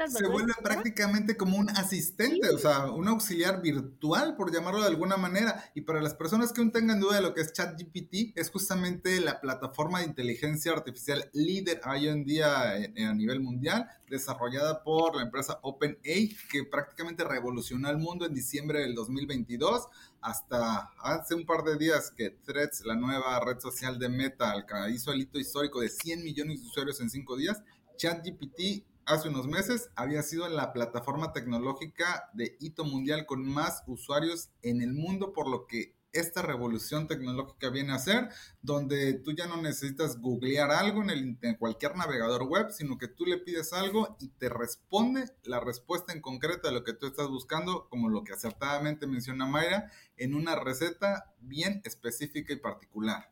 se 0.08 0.28
vuelve 0.28 0.54
prácticamente 0.62 1.38
como 1.38 1.58
un 1.58 1.70
asistente, 1.70 2.50
o 2.50 2.58
sea, 2.58 2.92
un 2.92 3.08
auxiliar 3.08 3.62
virtual, 3.62 4.36
por 4.36 4.52
llamarlo 4.52 4.82
de 4.82 4.88
alguna 4.88 5.16
manera. 5.16 5.64
Y 5.74 5.82
para 5.82 6.02
las 6.02 6.16
personas 6.16 6.52
que 6.52 6.60
aún 6.60 6.72
tengan 6.72 7.00
duda 7.00 7.16
de 7.16 7.22
lo 7.22 7.34
que 7.34 7.42
es 7.42 7.54
ChatGPT, 7.54 8.38
es 8.38 8.50
justamente 8.52 9.22
la 9.22 9.40
plataforma 9.40 10.00
de 10.00 10.06
inteligencia 10.06 10.74
artificial 10.74 11.30
líder 11.34 11.80
hoy 11.90 12.10
en 12.10 12.26
día 12.26 12.72
a 12.72 13.14
nivel 13.14 13.40
mundial, 13.40 13.88
desarrollada 14.10 14.84
por 14.84 15.16
la 15.16 15.24
empresa 15.24 15.60
OpenAI, 15.62 16.36
que 16.52 16.66
prácticamente 16.66 17.24
revolucionó 17.24 17.90
el 17.90 18.00
mundo 18.00 18.26
en 18.26 18.34
diciembre 18.34 18.82
del 18.82 18.96
2022 18.96 19.88
hasta 20.22 20.92
hace 21.02 21.36
un 21.36 21.46
par 21.46 21.64
de 21.64 21.78
días 21.78 22.12
que 22.12 22.32
Threads, 22.32 22.86
la 22.86 22.96
nueva 22.96 23.40
red 23.40 23.60
social 23.60 24.00
de 24.00 24.10
Meta, 24.10 24.54
hizo 24.90 25.12
el 25.12 25.22
hito 25.22 25.40
histórico 25.40 25.82
de 25.82 25.90
100 25.90 26.24
millones 26.24 26.62
de 26.62 26.68
usuarios 26.68 27.00
en 27.02 27.10
5 27.10 27.38
días, 27.38 27.62
ChatGPT 27.98 28.86
hace 29.06 29.28
unos 29.28 29.48
meses 29.48 29.90
había 29.96 30.22
sido 30.22 30.48
la 30.48 30.72
plataforma 30.72 31.34
tecnológica 31.34 32.30
de 32.34 32.56
hito 32.60 32.86
mundial 32.86 33.26
con 33.26 33.44
más 33.44 33.84
usuarios 33.88 34.52
en 34.62 34.82
el 34.82 34.94
mundo, 34.94 35.34
por 35.34 35.50
lo 35.50 35.66
que 35.66 35.96
esta 36.12 36.42
revolución 36.42 37.08
tecnológica 37.08 37.70
viene 37.70 37.94
a 37.94 38.00
ser, 38.00 38.30
donde 38.62 39.14
tú 39.14 39.32
ya 39.32 39.48
no 39.48 39.62
necesitas 39.62 40.20
googlear 40.20 40.72
algo 40.72 41.04
en, 41.04 41.38
el, 41.42 41.58
cualquier 41.58 41.96
navegador 41.96 42.44
web, 42.44 42.72
sino 42.72 42.98
que 42.98 43.08
tú 43.08 43.26
le 43.26 43.38
pides 43.38 43.74
algo 43.74 44.18
y 44.20 44.30
te 44.30 44.50
responde 44.50 45.26
la 45.44 45.60
respuesta 45.60 46.14
en 46.14 46.22
concreto 46.22 46.68
de 46.68 46.74
lo 46.74 46.84
que 46.84 46.94
tú 46.94 47.08
estás 47.08 47.28
buscando, 47.28 47.88
como 47.90 48.10
lo 48.10 48.24
que 48.24 48.34
acertadamente 48.34 49.08
menciona 49.08 49.46
Mayra, 49.46 49.92
en 50.18 50.34
una 50.34 50.56
receta 50.56 51.34
bien 51.40 51.82
específica 51.86 52.54
y 52.54 52.58
particular. 52.58 53.30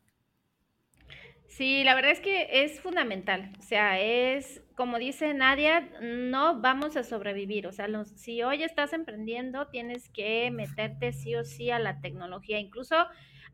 Sí, 1.58 1.84
la 1.84 1.96
verdad 1.96 2.12
es 2.12 2.20
que 2.20 2.64
es 2.64 2.80
fundamental. 2.82 3.52
O 3.58 3.64
sea, 3.64 4.00
es, 4.00 4.62
como 4.76 5.00
dice 5.00 5.34
Nadia, 5.34 5.90
no 6.02 6.62
vamos 6.62 6.96
a 6.98 7.02
sobrevivir. 7.02 7.66
O 7.66 7.72
sea, 7.72 7.88
si 8.06 8.44
hoy 8.44 8.62
estás 8.62 8.94
emprendiendo, 8.94 9.66
tienes 9.66 10.08
que 10.10 10.52
meterte 10.52 11.14
sí 11.14 11.34
o 11.36 11.44
sí 11.44 11.72
a 11.72 11.80
la 11.80 12.00
tecnología. 12.00 12.60
Incluso 12.60 12.96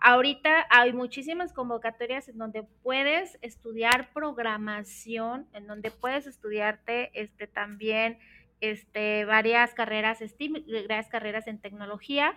ahorita 0.01 0.67
hay 0.69 0.91
muchísimas 0.91 1.53
convocatorias 1.53 2.27
en 2.27 2.39
donde 2.39 2.63
puedes 2.81 3.39
estudiar 3.41 4.11
programación, 4.11 5.47
en 5.53 5.65
donde 5.65 5.89
puedes 5.89 6.27
estudiarte 6.27 7.09
este, 7.13 7.47
también 7.47 8.19
este, 8.59 9.23
varias 9.23 9.73
carreras 9.73 10.19
varias 10.89 11.07
carreras 11.07 11.47
en 11.47 11.57
tecnología 11.57 12.35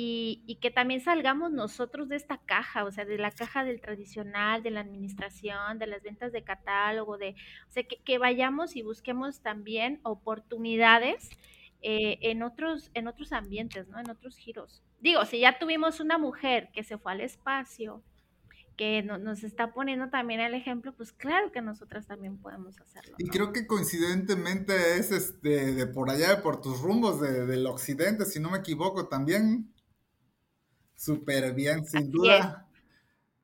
y, 0.00 0.58
que 0.60 0.70
también 0.70 1.00
salgamos 1.00 1.50
nosotros 1.50 2.08
de 2.08 2.14
esta 2.14 2.38
caja, 2.38 2.84
o 2.84 2.92
sea, 2.92 3.04
de 3.04 3.18
la 3.18 3.32
caja 3.32 3.64
del 3.64 3.80
tradicional, 3.80 4.62
de 4.62 4.70
la 4.70 4.78
administración, 4.78 5.80
de 5.80 5.88
las 5.88 6.04
ventas 6.04 6.30
de 6.30 6.44
catálogo, 6.44 7.18
de, 7.18 7.30
o 7.68 7.70
sea, 7.72 7.82
que, 7.82 8.18
vayamos 8.18 8.76
y 8.76 8.82
busquemos 8.82 9.40
también 9.40 9.98
oportunidades 10.04 11.30
eh, 11.82 12.18
en, 12.22 12.44
otros, 12.44 12.92
en 12.94 13.08
otros 13.08 13.32
ambientes, 13.32 13.88
¿no? 13.88 13.98
En 13.98 14.08
otros 14.08 14.36
giros. 14.36 14.84
Digo, 15.00 15.24
si 15.24 15.40
ya 15.40 15.58
tuvimos 15.58 15.98
una 15.98 16.16
mujer 16.16 16.70
que 16.72 16.84
se 16.84 16.96
fue 16.96 17.10
al 17.10 17.20
espacio, 17.20 18.04
que 18.76 19.02
nos 19.02 19.42
está 19.42 19.72
poniendo 19.72 20.10
también 20.10 20.38
el 20.38 20.54
ejemplo, 20.54 20.94
pues 20.94 21.12
claro 21.12 21.50
que 21.50 21.60
nosotras 21.60 22.06
también 22.06 22.38
podemos 22.38 22.80
hacerlo. 22.80 23.16
Y 23.18 23.28
creo 23.28 23.52
que 23.52 23.66
coincidentemente 23.66 24.96
es 24.96 25.10
este 25.10 25.74
de 25.74 25.86
por 25.88 26.08
allá, 26.08 26.40
por 26.40 26.60
tus 26.60 26.80
rumbos 26.80 27.20
del 27.20 27.66
occidente, 27.66 28.24
si 28.26 28.38
no 28.38 28.50
me 28.50 28.58
equivoco, 28.58 29.08
también 29.08 29.74
súper 30.98 31.54
bien, 31.54 31.86
sin 31.86 32.10
duda. 32.10 32.66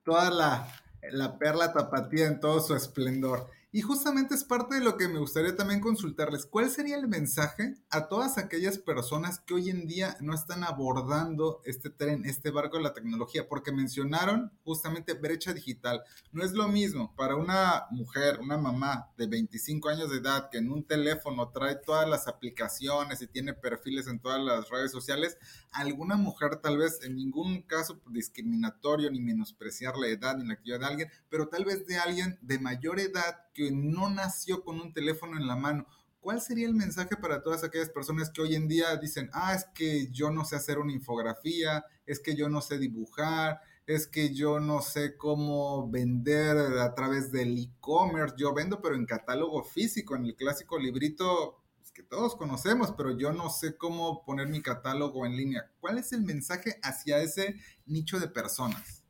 Toda 0.05 0.31
la, 0.31 0.69
la 1.13 1.39
perla 1.39 1.73
tapatía 1.73 2.27
en 2.27 2.41
todo 2.41 2.61
su 2.61 2.75
esplendor. 2.75 3.49
Y 3.77 3.83
justamente 3.83 4.37
es 4.37 4.45
parte 4.45 4.77
de 4.77 4.85
lo 4.85 4.97
que 4.97 5.09
me 5.09 5.19
gustaría 5.19 5.57
también 5.57 5.81
consultarles. 5.81 6.47
¿Cuál 6.47 6.71
sería 6.71 6.95
el 6.95 7.09
mensaje 7.09 7.75
a 7.91 8.07
todas 8.07 8.39
aquellas 8.39 8.79
personas 8.79 9.41
que 9.41 9.55
hoy 9.55 9.69
en 9.69 9.89
día 9.89 10.17
no 10.21 10.33
están 10.33 10.63
abordando 10.63 11.61
este 11.65 11.91
tren, 11.91 12.25
este 12.25 12.53
barco 12.53 12.77
de 12.77 12.85
la 12.85 12.95
tecnología? 12.95 13.49
Porque 13.49 13.73
mencionaron 13.73 14.53
justamente 14.63 15.15
brecha 15.15 15.53
digital. 15.53 16.05
No 16.31 16.45
es 16.45 16.53
lo 16.53 16.69
mismo 16.69 17.17
para 17.17 17.35
una 17.35 17.87
mujer, 17.91 18.39
una 18.39 18.57
mamá 18.57 19.11
de 19.17 19.27
25 19.27 19.89
años 19.89 20.09
de 20.09 20.19
edad 20.19 20.51
que 20.53 20.59
en 20.59 20.71
un 20.71 20.87
teléfono 20.87 21.49
trae 21.49 21.75
todas 21.75 22.09
las 22.09 22.29
aplicaciones 22.29 23.23
y 23.23 23.27
tiene 23.27 23.55
perfiles 23.55 24.07
en 24.07 24.21
todas 24.21 24.41
las 24.41 24.69
redes 24.69 24.93
sociales, 24.93 25.37
alguna 25.73 26.15
mujer 26.15 26.61
tal 26.63 26.79
vez 26.79 27.01
en 27.03 27.17
ningún 27.17 27.63
caso 27.63 28.01
discriminatorio 28.07 29.11
ni 29.11 29.21
menospreciar 29.21 29.97
la 29.97 30.07
edad 30.07 30.37
ni 30.37 30.47
la 30.47 30.55
actividad 30.55 30.79
de 30.79 30.87
alguien, 30.87 31.09
pero 31.29 31.49
tal 31.49 31.65
vez 31.65 31.85
de 31.89 31.97
alguien 31.97 32.39
de 32.41 32.61
mayor 32.61 33.01
edad 33.01 33.44
que 33.55 33.71
no 33.71 34.11
nació 34.11 34.63
con 34.63 34.81
un 34.81 34.93
teléfono 34.93 35.39
en 35.39 35.47
la 35.47 35.57
mano. 35.57 35.87
¿Cuál 36.21 36.41
sería 36.41 36.67
el 36.67 36.75
mensaje 36.75 37.17
para 37.17 37.43
todas 37.43 37.65
aquellas 37.65 37.91
personas 37.91 38.31
que 38.31 38.43
hoy 38.43 38.55
en 38.55 38.67
día 38.67 38.97
dicen, 38.97 39.31
ah, 39.33 39.55
es 39.55 39.67
que 39.75 40.11
yo 40.11 40.31
no 40.31 40.45
sé 40.45 40.57
hacer 40.57 40.79
una 40.79 40.93
infografía, 40.93 41.85
es 42.07 42.19
que 42.19 42.35
yo 42.35 42.49
no 42.49 42.61
sé 42.61 42.79
dibujar, 42.79 43.61
es 43.87 44.07
que 44.07 44.35
yo 44.35 44.61
no 44.61 44.81
sé 44.81 45.17
cómo 45.17 45.91
vender 45.91 46.57
a 46.57 46.95
través 46.95 47.31
del 47.31 47.59
e-commerce, 47.59 48.35
yo 48.39 48.55
vendo 48.55 48.81
pero 48.81 48.95
en 48.95 49.05
catálogo 49.05 49.63
físico, 49.63 50.17
en 50.17 50.25
el 50.25 50.35
clásico 50.35 50.79
librito 50.79 51.63
pues, 51.77 51.93
que 51.93 52.03
todos 52.03 52.37
conocemos, 52.37 52.93
pero 52.97 53.17
yo 53.19 53.33
no 53.33 53.51
sé 53.51 53.77
cómo 53.77 54.25
poner 54.25 54.49
mi 54.49 54.63
catálogo 54.63 55.27
en 55.27 55.37
línea. 55.37 55.71
¿Cuál 55.81 55.99
es 55.99 56.13
el 56.13 56.23
mensaje 56.23 56.79
hacia 56.83 57.19
ese 57.19 57.57
nicho 57.85 58.19
de 58.19 58.29
personas? 58.29 59.04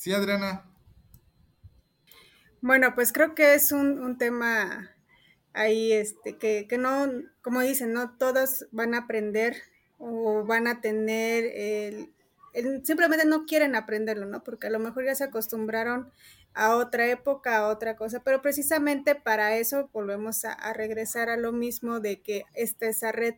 Sí, 0.00 0.14
Adriana. 0.14 0.64
Bueno, 2.62 2.94
pues 2.94 3.12
creo 3.12 3.34
que 3.34 3.52
es 3.52 3.70
un, 3.70 4.16
tema 4.16 4.88
ahí, 5.52 5.92
este, 5.92 6.38
que, 6.38 6.66
no, 6.78 7.06
como 7.42 7.60
dicen, 7.60 7.92
no 7.92 8.16
todos 8.16 8.66
van 8.70 8.94
a 8.94 9.00
aprender 9.00 9.58
o 9.98 10.42
van 10.46 10.68
a 10.68 10.80
tener 10.80 11.44
el, 11.54 12.82
simplemente 12.82 13.26
no 13.26 13.44
quieren 13.44 13.74
aprenderlo, 13.74 14.24
¿no? 14.24 14.42
Porque 14.42 14.68
a 14.68 14.70
lo 14.70 14.78
mejor 14.78 15.04
ya 15.04 15.14
se 15.14 15.24
acostumbraron 15.24 16.10
a 16.54 16.76
otra 16.76 17.06
época, 17.06 17.58
a 17.58 17.68
otra 17.68 17.96
cosa, 17.96 18.22
pero 18.24 18.40
precisamente 18.40 19.14
para 19.14 19.58
eso 19.58 19.90
volvemos 19.92 20.46
a, 20.46 20.72
regresar 20.72 21.28
a 21.28 21.36
lo 21.36 21.52
mismo 21.52 22.00
de 22.00 22.22
que 22.22 22.44
esta, 22.54 22.86
esa 22.86 23.12
red 23.12 23.34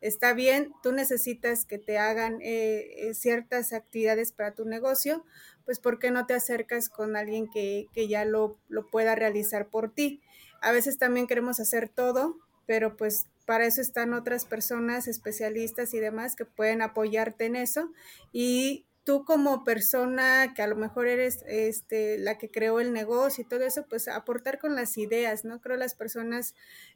está 0.00 0.32
bien, 0.32 0.72
tú 0.82 0.92
necesitas 0.92 1.66
que 1.66 1.78
te 1.78 1.98
hagan 1.98 2.40
eh, 2.40 3.08
eh, 3.08 3.14
ciertas 3.14 3.74
actividades 3.74 4.32
para 4.32 4.54
tu 4.54 4.64
negocio, 4.64 5.26
pues 5.68 5.80
¿por 5.80 5.98
qué 5.98 6.10
no 6.10 6.24
te 6.24 6.32
acercas 6.32 6.88
con 6.88 7.14
alguien 7.14 7.46
que, 7.46 7.88
ya 8.08 8.24
lo, 8.24 8.56
lo, 8.70 8.88
pueda 8.88 9.14
realizar 9.14 9.68
por 9.68 9.92
ti? 9.92 10.22
A 10.62 10.72
veces 10.72 10.96
también 10.96 11.26
queremos 11.26 11.60
hacer 11.60 11.90
todo, 11.90 12.38
pero 12.64 12.96
pues 12.96 13.26
para 13.44 13.66
eso 13.66 13.82
están 13.82 14.14
otras 14.14 14.46
personas 14.46 15.08
especialistas 15.08 15.92
y 15.92 15.98
demás 15.98 16.36
que 16.36 16.46
pueden 16.46 16.80
apoyarte 16.80 17.44
en 17.44 17.56
eso 17.56 17.92
y 18.32 18.86
tú 19.04 19.26
como 19.26 19.62
persona 19.62 20.54
que 20.54 20.62
a 20.62 20.66
lo 20.68 20.76
mejor 20.76 21.06
eres 21.06 21.44
este, 21.46 22.16
la 22.16 22.38
que 22.38 22.50
creó 22.50 22.80
el 22.80 22.94
negocio 22.94 23.44
y 23.44 23.46
todo 23.46 23.60
eso, 23.64 23.84
pues 23.90 24.08
aportar 24.08 24.58
con 24.58 24.74
las 24.74 24.96
ideas, 24.96 25.44
¿no? 25.44 25.60
Creo 25.60 25.76
las 25.76 25.94
personas 25.94 26.54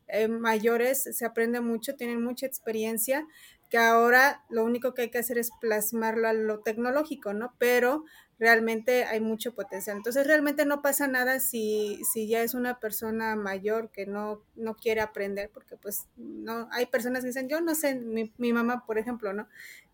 eh, 0.09 0.29
mayores 0.29 1.03
se 1.03 1.27
aprende 1.27 1.61
mucho, 1.61 1.95
tienen 1.95 2.25
mucha 2.25 2.47
experiencia, 2.47 3.27
que 3.73 3.79
ahora 3.79 4.45
lo 4.51 4.65
único 4.65 4.93
que 4.93 5.01
hay 5.01 5.11
que 5.11 5.17
hacer 5.17 5.39
es 5.39 5.51
plasmarlo 5.59 6.29
a 6.29 6.35
lo 6.35 6.61
tecnológico, 6.61 7.33
¿no? 7.33 7.55
Pero 7.57 8.05
realmente 8.39 9.05
hay 9.05 9.21
mucho 9.21 9.55
potencial. 9.55 9.97
Entonces 9.97 10.27
realmente 10.27 10.67
no 10.67 10.83
pasa 10.83 11.07
nada 11.07 11.39
si, 11.41 12.01
si 12.13 12.27
ya 12.27 12.43
es 12.43 12.55
una 12.55 12.81
persona 12.81 13.37
mayor 13.37 13.91
que 13.91 14.07
no, 14.07 14.43
no 14.57 14.75
quiere 14.75 15.01
aprender, 15.01 15.51
porque 15.53 15.77
pues 15.77 16.09
no, 16.17 16.69
hay 16.73 16.87
personas 16.87 17.21
que 17.23 17.29
dicen, 17.29 17.49
yo 17.49 17.61
no 17.61 17.75
sé, 17.75 17.95
mi, 17.95 18.33
mi 18.39 18.53
mamá, 18.53 18.85
por 18.87 18.99
ejemplo, 18.99 19.33
¿no? 19.33 19.49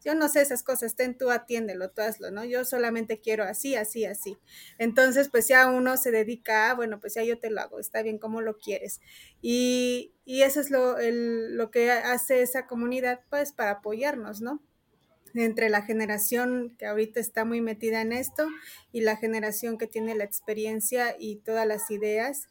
Yo 0.05 0.14
no 0.14 0.28
sé 0.28 0.41
esas 0.41 0.62
cosas, 0.62 0.95
ten 0.97 1.18
tú, 1.18 1.30
atiéndelo, 1.30 1.91
tú 1.91 2.03
hazlo, 2.03 2.30
¿no? 2.30 2.45
Yo 2.45 2.64
solamente 2.64 3.20
quiero 3.20 3.45
así, 3.45 3.74
así, 3.74 4.05
así. 4.05 4.39
Entonces, 4.78 5.28
pues 5.28 5.49
ya 5.49 5.68
uno 5.68 5.97
se 5.97 6.11
dedica 6.11 6.70
a, 6.70 6.74
bueno, 6.74 7.01
pues 7.01 7.14
ya 7.14 7.24
yo 7.24 7.39
te 7.39 7.51
lo 7.51 7.61
hago, 7.61 7.80
está 7.80 8.03
bien, 8.03 8.18
como 8.18 8.41
lo 8.41 8.57
quieres. 8.59 9.01
Y, 9.43 10.12
y 10.24 10.43
eso 10.43 10.61
es 10.61 10.70
lo, 10.70 10.99
el, 10.99 11.57
lo 11.57 11.70
que 11.70 11.91
hace 11.91 12.43
esa 12.43 12.66
comunidad, 12.66 13.20
pues, 13.28 13.53
para 13.53 13.72
apoyarnos, 13.72 14.41
¿no? 14.41 14.62
Entre 15.41 15.68
la 15.68 15.82
generación 15.82 16.74
que 16.78 16.86
ahorita 16.86 17.20
está 17.20 17.45
muy 17.45 17.61
metida 17.61 18.01
en 18.03 18.12
esto 18.12 18.47
y 18.93 19.01
la 19.03 19.16
generación 19.16 19.78
que 19.78 19.86
tiene 19.86 20.14
la 20.14 20.24
experiencia 20.24 21.16
y 21.18 21.36
todas 21.36 21.66
las 21.66 21.91
ideas. 21.91 22.49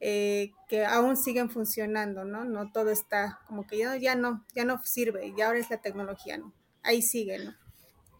eh, 0.00 0.52
que 0.68 0.84
aún 0.86 1.16
siguen 1.16 1.50
funcionando, 1.50 2.24
¿no? 2.24 2.44
No 2.44 2.72
todo 2.72 2.90
está 2.90 3.40
como 3.46 3.66
que 3.66 3.78
ya, 3.78 3.96
ya 3.96 4.14
no, 4.14 4.46
ya 4.54 4.64
no 4.64 4.82
sirve, 4.84 5.34
ya 5.36 5.46
ahora 5.48 5.58
es 5.58 5.68
la 5.70 5.82
tecnología, 5.82 6.38
¿no? 6.38 6.54
Ahí 6.82 7.02
sigue, 7.02 7.38
¿no? 7.38 7.54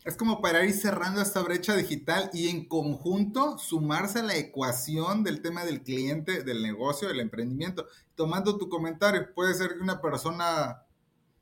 Es 0.05 0.16
como 0.16 0.41
para 0.41 0.64
ir 0.64 0.73
cerrando 0.73 1.21
esta 1.21 1.43
brecha 1.43 1.77
digital 1.77 2.31
y 2.33 2.49
en 2.49 2.66
conjunto 2.66 3.59
sumarse 3.59 4.21
a 4.21 4.23
la 4.23 4.37
ecuación 4.37 5.25
del 5.25 5.43
tema 5.43 5.64
del 5.64 5.83
cliente, 5.83 6.43
del 6.43 6.62
negocio, 6.62 7.09
del 7.09 7.21
emprendimiento. 7.21 7.87
Tomando 8.14 8.57
tu 8.57 8.68
comentario, 8.71 9.29
puede 9.35 9.55
ser 9.55 9.75
que 9.75 9.81
una 9.83 10.01
persona 10.01 10.85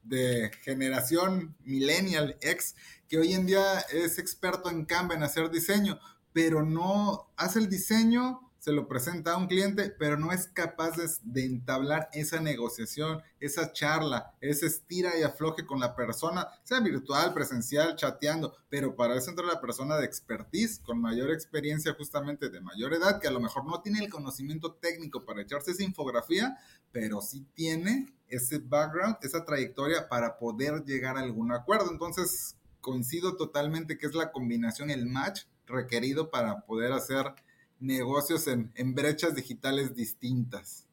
de 0.08 0.50
generación 0.62 1.56
millennial, 1.64 2.36
ex, 2.40 2.74
que 3.08 3.18
hoy 3.18 3.34
en 3.34 3.46
día 3.46 3.80
es 3.92 4.18
experto 4.18 4.70
en 4.70 4.84
Canva, 4.84 5.14
en 5.14 5.22
hacer 5.22 5.50
diseño, 5.50 5.98
pero 6.32 6.62
no 6.62 7.30
hace 7.36 7.58
el 7.58 7.68
diseño, 7.68 8.48
se 8.58 8.72
lo 8.72 8.88
presenta 8.88 9.32
a 9.32 9.36
un 9.36 9.46
cliente, 9.46 9.94
pero 9.98 10.18
no 10.18 10.32
es 10.32 10.48
capaz 10.48 10.92
de, 11.22 11.44
entablar 11.44 12.08
esa 12.12 12.40
negociación, 12.40 13.22
esa 13.40 13.72
charla, 13.72 14.34
ese 14.40 14.66
estira 14.66 15.16
y 15.18 15.22
afloje 15.22 15.64
con 15.64 15.80
la 15.80 15.94
persona, 15.94 16.48
sea 16.64 16.80
virtual, 16.80 17.32
presencial, 17.32 17.96
chateando, 17.96 18.54
pero 18.68 18.96
para 18.96 19.16
eso 19.16 19.30
entra 19.30 19.46
la 19.46 19.60
persona 19.60 19.96
de 19.96 20.04
expertise, 20.04 20.80
con 20.80 21.00
mayor 21.00 21.30
experiencia 21.30 21.94
justamente 21.94 22.50
de 22.50 22.60
mayor 22.60 22.92
edad, 22.94 23.20
que 23.20 23.28
a 23.28 23.32
lo 23.32 23.40
mejor 23.40 23.64
no 23.64 23.80
tiene 23.80 24.00
el 24.00 24.10
conocimiento 24.10 24.74
técnico 24.74 25.24
para 25.24 25.42
echarse 25.42 25.70
esa 25.70 25.84
infografía, 25.84 26.58
pero 26.92 27.20
sí 27.22 27.46
tiene 27.54 28.17
ese 28.28 28.58
background, 28.58 29.16
esa 29.22 29.44
trayectoria 29.44 30.08
para 30.08 30.38
poder 30.38 30.84
llegar 30.84 31.16
a 31.16 31.20
algún 31.20 31.52
acuerdo. 31.52 31.90
Entonces, 31.90 32.56
coincido 32.80 33.36
totalmente 33.36 33.98
que 33.98 34.06
es 34.06 34.14
la 34.14 34.32
combinación, 34.32 34.90
el 34.90 35.06
match 35.06 35.42
requerido 35.66 36.30
para 36.30 36.60
poder 36.62 36.92
hacer 36.92 37.34
negocios 37.80 38.46
en, 38.46 38.94
brechas 38.94 39.34
digitales 39.34 39.94
distintas. 39.94 40.86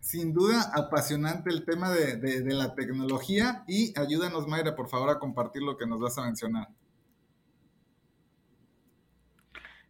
Sin 0.00 0.32
duda, 0.32 0.70
apasionante 0.74 1.50
el 1.50 1.64
tema 1.64 1.90
de, 1.90 2.42
la 2.54 2.74
tecnología 2.74 3.64
y 3.68 3.92
ayúdanos, 3.98 4.46
Mayra, 4.46 4.74
por 4.74 4.88
favor, 4.88 5.10
a 5.10 5.18
compartir 5.18 5.62
lo 5.62 5.76
que 5.76 5.86
nos 5.86 6.00
vas 6.00 6.16
a 6.18 6.22
mencionar. 6.22 6.68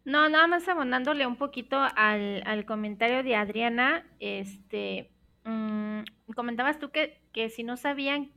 No, 0.03 0.29
nada 0.29 0.47
más 0.47 0.67
abonándole 0.67 1.27
un 1.27 1.35
poquito 1.35 1.77
al, 1.95 2.65
comentario 2.65 3.23
de 3.23 3.35
Adriana, 3.35 4.05
este, 4.19 5.11
mm, 5.43 6.01
comentabas 6.35 6.79
tú 6.79 6.89
que, 6.91 7.21
que 7.33 7.49
si 7.49 7.63
no 7.63 7.77
sabían 7.77 8.31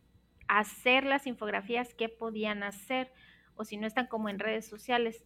hacer 0.49 1.05
las 1.05 1.27
infografías, 1.27 1.95
¿qué 1.95 2.09
podían 2.09 2.63
hacer? 2.63 3.13
O 3.57 3.65
si 3.65 3.77
no 3.77 3.87
están 3.87 4.07
como 4.07 4.29
en 4.29 4.39
redes 4.39 4.67
sociales. 4.67 5.25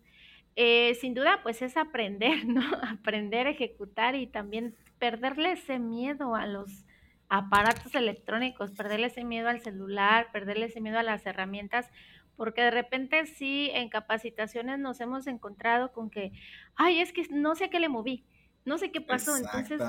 Eh, 0.57 0.97
sin 1.01 1.15
duda, 1.15 1.41
pues 1.43 1.63
es 1.63 1.77
aprender, 1.77 2.45
¿no? 2.47 2.63
Aprender 2.83 3.47
ejecutar 3.47 4.15
y 4.15 4.27
también 4.27 4.75
perderle 4.99 5.53
ese 5.53 5.79
miedo 5.79 6.35
a 6.35 6.47
los 6.47 6.85
aparatos 7.29 7.95
electrónicos, 7.95 8.73
perderle 8.73 9.09
ese 9.09 9.23
miedo 9.23 9.49
al 9.49 9.61
celular, 9.61 10.29
perderle 10.33 10.67
ese 10.67 10.81
miedo 10.81 10.99
a 10.99 11.03
las 11.03 11.27
herramientas, 11.27 11.91
porque 12.39 12.63
de 12.63 12.71
repente 12.71 13.27
sí 13.27 13.69
en 13.75 13.91
capacitaciones 13.91 14.79
nos 14.79 15.01
hemos 15.01 15.27
encontrado 15.27 15.93
con 15.93 16.09
que, 16.09 16.33
ay, 16.77 17.01
es 17.01 17.13
que 17.13 17.27
no 17.31 17.55
sé 17.57 17.69
qué 17.69 17.81
le 17.81 17.91
moví, 17.91 18.25
no 18.65 18.79
sé 18.79 18.93
qué 18.93 19.01
pasó. 19.03 19.37
Entonces, 19.37 19.81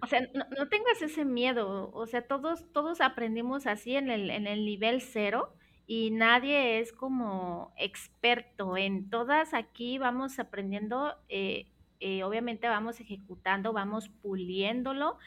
o 0.00 0.06
sea, 0.06 0.20
no, 0.32 0.46
no, 0.56 0.68
tengas 0.68 1.02
ese 1.02 1.24
miedo, 1.24 1.90
o 1.92 2.06
sea, 2.06 2.22
todos, 2.22 2.72
todos 2.72 3.00
aprendimos 3.00 3.66
así 3.66 3.96
en 3.96 4.10
el, 4.10 4.30
en 4.30 4.46
el 4.46 4.64
nivel 4.64 5.02
cero 5.02 5.52
y 5.86 6.12
nadie 6.12 6.78
es 6.78 6.92
como 6.92 7.74
experto 7.76 8.76
en 8.76 9.10
todas 9.10 9.52
aquí 9.52 9.98
vamos 9.98 10.38
aprendiendo 10.38 11.16
eh, 11.28 11.66
eh, 11.98 12.22
obviamente 12.22 12.68
vamos 12.68 13.00
ejecutando 13.00 13.72
vamos 13.72 14.08
puliéndolo 14.08 15.18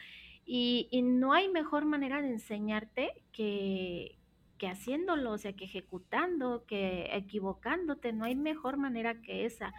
y, 0.48 0.88
no 1.02 1.32
hay 1.34 1.48
mejor 1.48 1.84
manera 1.84 2.22
de 2.22 2.28
enseñarte 2.28 3.10
que, 3.32 4.16
que 4.58 4.68
haciéndolo, 4.68 5.32
o 5.32 5.38
sea, 5.38 5.52
que 5.52 5.64
ejecutando, 5.64 6.64
que 6.66 7.08
equivocándote, 7.12 8.12
no 8.12 8.24
hay 8.24 8.34
mejor 8.34 8.76
manera 8.76 9.20
que 9.22 9.44
esa. 9.44 9.72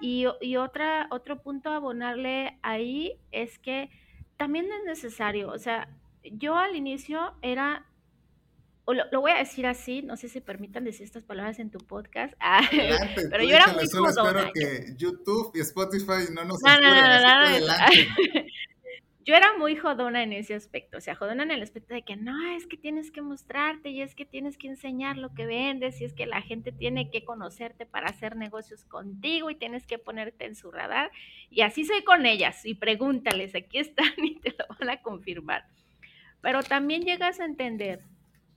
Y, 0.00 0.26
y 0.40 0.56
otra, 0.56 1.06
otro 1.10 1.42
punto 1.42 1.70
a 1.70 1.76
abonarle 1.76 2.58
ahí 2.62 3.18
es 3.30 3.58
que 3.58 3.90
también 4.36 4.66
es 4.72 4.84
necesario, 4.84 5.50
o 5.50 5.58
sea, 5.58 5.88
yo 6.24 6.56
al 6.56 6.76
inicio 6.76 7.34
era 7.42 7.86
o 8.84 8.94
lo, 8.94 9.20
voy 9.20 9.30
a 9.30 9.38
decir 9.38 9.66
así, 9.66 10.02
no 10.02 10.16
sé 10.16 10.28
si 10.28 10.40
permitan 10.40 10.82
decir 10.82 11.04
estas 11.04 11.22
palabras 11.22 11.60
en 11.60 11.70
tu 11.70 11.78
podcast, 11.78 12.34
ah, 12.40 12.62
pero 13.30 13.44
yo 13.44 13.54
era 13.54 13.68
muy 13.68 13.86
solo 13.86 14.08
jodona. 14.08 14.40
espero 14.40 14.52
que 14.52 14.94
YouTube 14.96 15.52
y 15.54 15.60
Spotify 15.60 16.32
no 16.32 16.44
nos 16.44 16.60
no, 16.60 16.80
no, 16.80 17.60
no, 17.60 17.74
Yo 19.24 19.36
era 19.36 19.56
muy 19.56 19.76
jodona 19.76 20.24
en 20.24 20.32
ese 20.32 20.54
aspecto, 20.54 20.98
o 20.98 21.00
sea, 21.00 21.14
jodona 21.14 21.44
en 21.44 21.52
el 21.52 21.62
aspecto 21.62 21.94
de 21.94 22.02
que 22.02 22.16
no, 22.16 22.34
es 22.56 22.66
que 22.66 22.76
tienes 22.76 23.12
que 23.12 23.22
mostrarte 23.22 23.90
y 23.90 24.02
es 24.02 24.16
que 24.16 24.24
tienes 24.24 24.58
que 24.58 24.66
enseñar 24.66 25.16
lo 25.16 25.32
que 25.32 25.46
vendes 25.46 26.00
y 26.00 26.04
es 26.04 26.12
que 26.12 26.26
la 26.26 26.42
gente 26.42 26.72
tiene 26.72 27.08
que 27.08 27.24
conocerte 27.24 27.86
para 27.86 28.08
hacer 28.08 28.34
negocios 28.34 28.84
contigo 28.84 29.48
y 29.48 29.54
tienes 29.54 29.86
que 29.86 29.98
ponerte 29.98 30.46
en 30.46 30.56
su 30.56 30.72
radar. 30.72 31.12
Y 31.50 31.60
así 31.60 31.84
soy 31.84 32.02
con 32.02 32.26
ellas 32.26 32.66
y 32.66 32.74
pregúntales, 32.74 33.54
aquí 33.54 33.78
están 33.78 34.12
y 34.16 34.40
te 34.40 34.56
lo 34.58 34.66
van 34.80 34.90
a 34.90 35.02
confirmar. 35.02 35.66
Pero 36.40 36.64
también 36.64 37.02
llegas 37.02 37.38
a 37.38 37.44
entender 37.44 38.00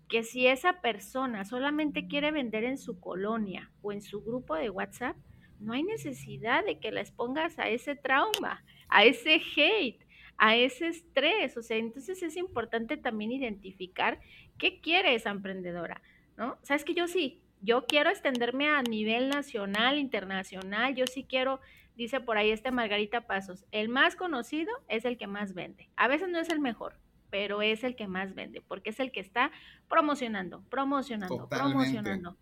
que 0.10 0.24
si 0.24 0.48
esa 0.48 0.82
persona 0.82 1.46
solamente 1.46 2.08
quiere 2.08 2.32
vender 2.32 2.64
en 2.64 2.80
su 2.80 3.00
colonia 3.00 3.72
o 3.84 3.92
en 3.92 4.02
su 4.02 4.24
grupo 4.24 4.56
de 4.56 4.72
WhatsApp, 4.72 5.16
no 5.60 5.74
hay 5.74 5.84
necesidad 5.84 6.66
de 6.66 6.80
que 6.80 6.92
la 6.92 7.02
expongas 7.02 7.60
a 7.60 7.70
ese 7.70 7.96
trauma, 7.96 8.64
a 8.90 9.04
ese 9.04 9.42
hate, 9.56 10.05
a 10.38 10.56
ese 10.56 10.88
estrés. 10.88 11.58
O 11.58 11.64
sea, 11.64 11.78
entonces 11.78 12.22
es 12.24 12.36
importante 12.38 12.98
también 12.98 13.32
identificar 13.32 14.20
qué 14.58 14.80
quiere 14.80 15.16
esa 15.16 15.30
emprendedora, 15.30 16.02
¿no? 16.38 16.58
Sabes 16.64 16.84
que 16.84 16.94
yo 16.94 17.08
sí, 17.08 17.42
yo 17.62 17.86
quiero 17.86 18.10
extenderme 18.10 18.70
a 18.70 18.82
nivel 18.82 19.30
nacional, 19.30 19.98
internacional, 19.98 20.96
yo 20.96 21.06
sí 21.08 21.26
quiero, 21.28 21.60
dice 21.96 22.20
por 22.20 22.38
ahí 22.38 22.52
este 22.52 22.72
Margarita 22.72 23.28
Pasos, 23.28 23.66
el 23.72 23.90
más 23.90 24.16
conocido 24.16 24.72
es 24.88 25.06
el 25.06 25.18
que 25.18 25.28
más 25.28 25.54
vende. 25.54 25.90
A 25.96 26.08
veces 26.08 26.30
no 26.30 26.40
es 26.40 26.50
el 26.50 26.60
mejor, 26.60 27.00
pero 27.30 27.62
es 27.62 27.84
el 27.84 27.96
que 27.96 28.08
más 28.08 28.36
vende, 28.36 28.62
porque 28.62 28.92
es 28.92 29.00
el 29.00 29.12
que 29.12 29.20
está 29.20 29.52
promocionando, 29.90 30.64
promocionando, 30.70 31.48
promocionando. 31.50 32.38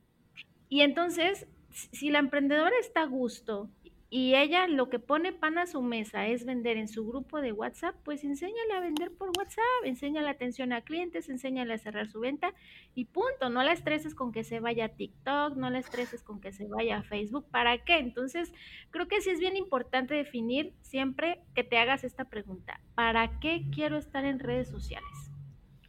Y 0.69 0.81
entonces, 0.81 1.47
si 1.69 2.09
la 2.09 2.19
emprendedora 2.19 2.75
está 2.79 3.03
a 3.03 3.07
gusto 3.07 3.69
y 4.15 4.35
ella 4.35 4.67
lo 4.67 4.89
que 4.89 4.99
pone 4.99 5.33
pan 5.33 5.57
a 5.57 5.65
su 5.65 5.81
mesa 5.81 6.27
es 6.27 6.45
vender 6.45 6.77
en 6.77 6.87
su 6.87 7.03
grupo 7.03 7.41
de 7.41 7.51
WhatsApp, 7.51 7.95
pues 8.03 8.23
enséñale 8.23 8.73
a 8.73 8.79
vender 8.79 9.11
por 9.11 9.31
WhatsApp, 9.35 9.63
enséñale 9.85 10.29
atención 10.29 10.71
a 10.71 10.81
clientes, 10.81 11.29
enséñale 11.29 11.73
a 11.73 11.79
cerrar 11.79 12.07
su 12.07 12.19
venta 12.19 12.53
y 12.93 13.05
punto. 13.05 13.49
No 13.49 13.63
la 13.63 13.73
estreses 13.73 14.13
con 14.13 14.31
que 14.31 14.43
se 14.43 14.59
vaya 14.59 14.85
a 14.85 14.89
TikTok, 14.89 15.55
no 15.55 15.71
la 15.71 15.79
estreses 15.79 16.21
con 16.21 16.39
que 16.39 16.51
se 16.51 16.67
vaya 16.67 16.97
a 16.97 17.01
Facebook. 17.01 17.47
¿Para 17.49 17.79
qué? 17.79 17.97
Entonces, 17.97 18.53
creo 18.91 19.07
que 19.07 19.19
sí 19.19 19.31
es 19.31 19.39
bien 19.39 19.57
importante 19.57 20.13
definir 20.13 20.75
siempre 20.81 21.41
que 21.55 21.63
te 21.63 21.79
hagas 21.79 22.03
esta 22.03 22.25
pregunta. 22.25 22.81
¿Para 22.93 23.39
qué 23.39 23.63
quiero 23.73 23.97
estar 23.97 24.25
en 24.25 24.37
redes 24.37 24.67
sociales? 24.67 25.31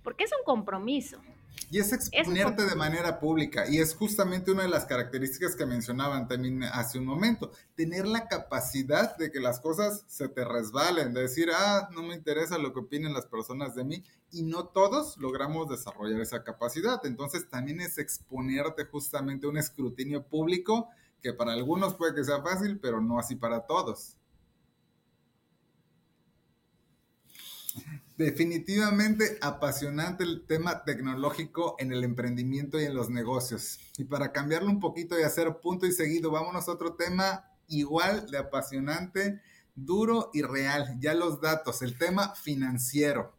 Porque 0.02 0.24
es 0.24 0.32
un 0.32 0.46
compromiso. 0.46 1.20
Y 1.70 1.78
es 1.78 1.92
exponerte 1.92 2.64
de 2.64 2.74
manera 2.76 3.18
pública. 3.18 3.68
Y 3.68 3.78
es 3.78 3.94
justamente 3.94 4.52
una 4.52 4.62
de 4.62 4.68
las 4.68 4.84
características 4.84 5.56
que 5.56 5.66
mencionaban 5.66 6.28
también 6.28 6.62
hace 6.62 6.98
un 6.98 7.06
momento. 7.06 7.50
Tener 7.74 8.06
la 8.06 8.28
capacidad 8.28 9.16
de 9.16 9.32
que 9.32 9.40
las 9.40 9.60
cosas 9.60 10.04
se 10.06 10.28
te 10.28 10.44
resbalen, 10.44 11.12
de 11.14 11.22
decir, 11.22 11.50
ah, 11.52 11.88
no 11.92 12.02
me 12.02 12.14
interesa 12.14 12.58
lo 12.58 12.72
que 12.72 12.80
opinen 12.80 13.12
las 13.12 13.26
personas 13.26 13.74
de 13.74 13.84
mí. 13.84 14.04
Y 14.30 14.42
no 14.42 14.66
todos 14.68 15.16
logramos 15.18 15.68
desarrollar 15.68 16.20
esa 16.20 16.44
capacidad. 16.44 17.04
Entonces 17.04 17.48
también 17.48 17.80
es 17.80 17.98
exponerte 17.98 18.84
justamente 18.84 19.46
a 19.46 19.50
un 19.50 19.58
escrutinio 19.58 20.22
público 20.24 20.90
que 21.22 21.32
para 21.32 21.54
algunos 21.54 21.94
puede 21.94 22.14
que 22.14 22.22
sea 22.22 22.42
fácil, 22.42 22.78
pero 22.78 23.00
no 23.00 23.18
así 23.18 23.34
para 23.34 23.66
todos. 23.66 24.16
Definitivamente 28.16 29.38
apasionante 29.40 30.22
el 30.22 30.46
tema 30.46 30.84
tecnológico 30.84 31.74
en 31.80 31.90
el 31.92 32.04
emprendimiento 32.04 32.80
y 32.80 32.84
en 32.84 32.94
los 32.94 33.10
negocios. 33.10 33.80
Y 33.98 34.04
para 34.04 34.30
cambiarlo 34.30 34.70
un 34.70 34.78
poquito 34.78 35.18
y 35.18 35.24
hacer 35.24 35.58
punto 35.60 35.84
y 35.84 35.90
seguido, 35.90 36.30
vámonos 36.30 36.68
a 36.68 36.72
otro 36.72 36.94
tema 36.94 37.44
igual 37.66 38.30
de 38.30 38.38
apasionante, 38.38 39.40
duro 39.74 40.30
y 40.32 40.42
real. 40.42 40.96
Ya 41.00 41.12
los 41.14 41.40
datos, 41.40 41.82
el 41.82 41.98
tema 41.98 42.36
financiero. 42.36 43.36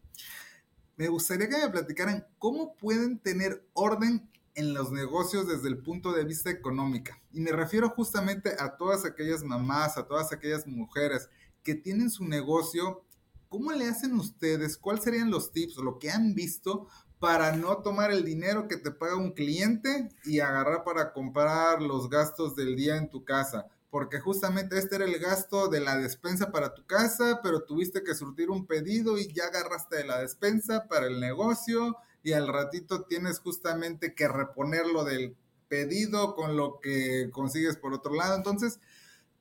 Me 0.98 1.08
gustaría 1.08 1.48
que 1.48 1.58
me 1.58 1.70
platicaran 1.70 2.28
cómo 2.38 2.76
pueden 2.76 3.20
tener 3.20 3.66
orden 3.72 4.30
en 4.56 4.74
los 4.74 4.92
negocios 4.92 5.48
desde 5.48 5.70
el 5.70 5.78
punto 5.78 6.12
de 6.12 6.26
vista 6.26 6.50
económico. 6.50 7.14
Y 7.32 7.40
me 7.40 7.54
refiero 7.54 7.90
justamente 7.92 8.52
a 8.60 8.76
todas 8.76 9.06
aquellas 9.06 9.42
mamás, 9.42 9.98
a 9.98 10.06
todas 10.06 10.34
aquellas 10.34 10.68
mujeres 10.68 11.30
que 11.64 11.76
tienen 11.76 12.10
su 12.10 12.26
negocio 12.26 13.05
¿Cómo 13.50 13.72
le 13.72 13.88
hacen 13.88 14.14
ustedes? 14.16 14.78
¿Cuáles 14.78 15.04
serían 15.04 15.32
los 15.32 15.52
tips 15.52 15.78
lo 15.78 16.00
que 16.00 16.12
han 16.12 16.34
visto 16.36 16.88
para 17.20 17.56
no 17.56 17.78
tomar 17.78 18.12
el 18.12 18.26
dinero 18.26 18.68
que 18.68 18.78
te 18.78 18.92
paga 18.92 19.16
un 19.16 19.32
cliente 19.32 20.10
y 20.26 20.40
agarrar 20.40 20.84
para 20.84 21.14
comprar 21.14 21.82
los 21.82 22.10
gastos 22.10 22.56
del 22.56 22.76
día 22.76 22.98
en 22.98 23.10
tu 23.10 23.24
casa? 23.24 23.68
porque 23.96 24.20
justamente 24.20 24.78
este 24.78 24.98
era 24.98 25.06
el 25.06 25.18
gasto 25.20 25.70
de 25.70 25.80
la 25.80 25.96
despensa 25.96 26.52
para 26.52 26.74
tu 26.74 26.86
casa, 26.86 27.40
pero 27.42 27.64
tuviste 27.64 28.04
que 28.04 28.14
surtir 28.14 28.50
un 28.50 28.68
pedido 28.68 29.18
y 29.18 29.32
ya 29.32 29.46
agarraste 29.46 29.96
de 29.96 30.04
la 30.04 30.20
despensa 30.20 30.90
para 30.90 31.08
el 31.08 31.22
negocio 31.22 31.96
y 32.22 32.34
al 32.34 32.50
ratito 32.50 33.06
tienes 33.06 33.40
justamente 33.40 34.14
que 34.14 34.28
reponerlo 34.28 35.06
del 35.06 35.38
pedido 35.70 36.36
con 36.36 36.58
lo 36.58 36.82
que 36.82 37.30
consigues 37.32 37.78
por 37.78 37.94
otro 37.94 38.14
lado. 38.14 38.36
Entonces, 38.36 38.82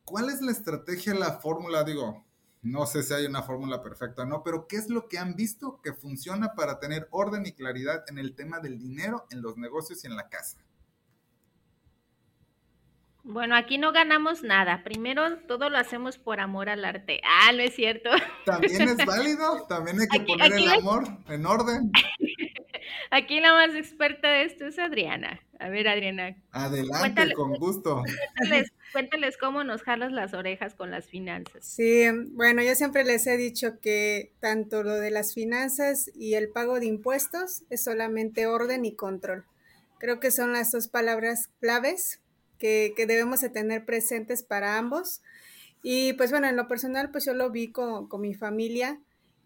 ¿cuál 0.04 0.30
es 0.30 0.40
la 0.40 0.52
estrategia, 0.52 1.14
la 1.14 1.40
fórmula? 1.40 1.82
Digo, 1.82 2.24
no 2.64 2.86
sé 2.86 3.02
si 3.02 3.12
hay 3.12 3.26
una 3.26 3.42
fórmula 3.42 3.82
perfecta 3.82 4.22
o 4.22 4.24
no, 4.24 4.42
pero 4.42 4.66
¿qué 4.66 4.76
es 4.76 4.88
lo 4.88 5.06
que 5.06 5.18
han 5.18 5.36
visto 5.36 5.80
que 5.82 5.92
funciona 5.92 6.54
para 6.54 6.80
tener 6.80 7.08
orden 7.10 7.44
y 7.46 7.52
claridad 7.52 8.04
en 8.08 8.18
el 8.18 8.34
tema 8.34 8.58
del 8.58 8.78
dinero 8.78 9.26
en 9.30 9.42
los 9.42 9.58
negocios 9.58 10.02
y 10.02 10.06
en 10.06 10.16
la 10.16 10.30
casa? 10.30 10.58
Bueno, 13.22 13.54
aquí 13.54 13.76
no 13.76 13.92
ganamos 13.92 14.42
nada. 14.42 14.82
Primero, 14.82 15.38
todo 15.46 15.68
lo 15.68 15.78
hacemos 15.78 16.18
por 16.18 16.40
amor 16.40 16.68
al 16.70 16.84
arte. 16.84 17.20
Ah, 17.24 17.52
no 17.52 17.60
es 17.60 17.74
cierto. 17.74 18.10
También 18.44 18.82
es 18.82 18.96
válido. 19.06 19.66
También 19.66 20.00
hay 20.00 20.08
que 20.08 20.20
poner 20.20 20.52
el 20.52 20.68
amor 20.68 21.04
en 21.28 21.46
orden. 21.46 21.92
Aquí 23.10 23.40
la 23.40 23.52
más 23.52 23.74
experta 23.74 24.28
de 24.28 24.44
esto 24.44 24.66
es 24.66 24.78
Adriana. 24.78 25.40
A 25.60 25.68
ver, 25.68 25.88
Adriana. 25.88 26.36
Adelante, 26.50 27.32
con 27.34 27.54
gusto. 27.54 28.02
Cuéntales, 28.92 29.36
cómo 29.36 29.64
nos 29.64 29.82
jalas 29.82 30.12
las 30.12 30.34
orejas 30.34 30.74
con 30.74 30.90
las 30.90 31.06
finanzas. 31.06 31.64
Sí, 31.64 32.04
bueno, 32.32 32.62
yo 32.62 32.74
siempre 32.74 33.04
les 33.04 33.26
he 33.26 33.36
dicho 33.36 33.80
que 33.80 34.32
tanto 34.40 34.82
lo 34.82 34.94
de 34.94 35.10
las 35.10 35.34
finanzas 35.34 36.10
y 36.14 36.34
el 36.34 36.48
pago 36.48 36.78
de 36.80 36.86
impuestos 36.86 37.62
es 37.70 37.82
solamente 37.82 38.46
orden 38.46 38.84
y 38.84 38.94
control. 38.94 39.44
Creo 39.98 40.20
que 40.20 40.30
son 40.30 40.52
las 40.52 40.70
dos 40.70 40.88
palabras 40.88 41.48
claves 41.60 42.20
que, 42.58 42.94
debemos 42.96 43.40
de 43.40 43.50
tener 43.50 43.84
presentes 43.84 44.42
para 44.42 44.78
ambos. 44.78 45.22
Y 45.82 46.12
pues 46.14 46.30
bueno, 46.30 46.48
en 46.48 46.56
lo 46.56 46.68
personal, 46.68 47.10
pues 47.10 47.26
yo 47.26 47.34
lo 47.34 47.50
vi 47.50 47.72
con, 47.72 48.08
con 48.08 48.20
mi 48.20 48.34
familia. 48.34 49.00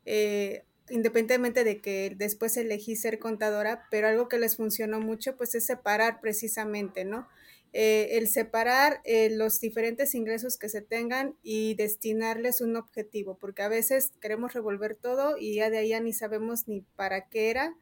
Eh, 0.05 0.65
independientemente 0.91 1.65
de 1.65 1.81
que 1.81 2.15
después 2.17 2.57
elegí 2.57 2.97
ser 2.97 3.19
contadora, 3.19 3.87
pero 3.91 4.09
algo 4.09 4.29
que 4.29 4.39
les 4.39 4.57
funcionó 4.57 5.01
mucho, 5.01 5.37
pues 5.37 5.55
es 5.55 5.67
separar 5.67 6.21
precisamente, 6.21 7.05
¿no? 7.05 7.29
Eh, 7.75 8.17
el 8.17 8.29
separar 8.29 9.01
eh, 9.05 9.29
los 9.31 9.61
diferentes 9.61 10.15
ingresos 10.15 10.57
que 10.57 10.71
se 10.71 10.81
tengan 10.81 11.37
y 11.43 11.75
destinarles 11.75 12.63
un 12.63 12.77
objetivo, 12.77 13.37
porque 13.39 13.63
a 13.63 13.69
veces 13.69 14.13
queremos 14.21 14.55
revolver 14.55 14.95
todo 14.95 15.37
y 15.39 15.57
ya 15.57 15.69
de 15.69 15.79
ahí 15.79 15.91
ya 15.91 16.01
ni 16.01 16.15
sabemos 16.15 16.67
ni 16.67 16.81
para 16.97 17.29
qué 17.29 17.51
era 17.51 17.77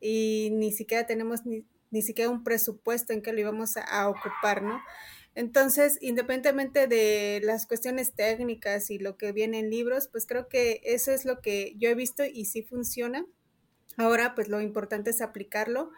y 0.00 0.50
ni 0.52 0.70
siquiera 0.72 1.06
tenemos 1.06 1.44
ni, 1.44 1.64
ni 1.90 2.02
siquiera 2.02 2.30
un 2.30 2.44
presupuesto 2.44 3.12
en 3.12 3.20
que 3.20 3.32
lo 3.32 3.40
íbamos 3.40 3.76
a, 3.76 3.82
a 3.82 4.08
ocupar, 4.08 4.62
¿no? 4.62 4.80
Entonces, 5.34 5.98
independientemente 6.00 6.86
de 6.86 7.40
las 7.42 7.66
cuestiones 7.66 8.12
técnicas 8.12 8.90
y 8.90 8.98
lo 8.98 9.16
que 9.16 9.32
viene 9.32 9.60
en 9.60 9.70
libros, 9.70 10.08
pues 10.08 10.26
creo 10.26 10.48
que 10.48 10.80
eso 10.84 11.10
es 11.12 11.24
lo 11.24 11.40
que 11.40 11.74
yo 11.78 11.88
he 11.88 11.94
visto 11.94 12.24
y 12.24 12.44
sí 12.44 12.62
funciona. 12.62 13.24
Ahora, 13.96 14.34
pues 14.34 14.48
lo 14.48 14.60
importante 14.60 15.10
es 15.10 15.20
aplicarlo. 15.20 15.90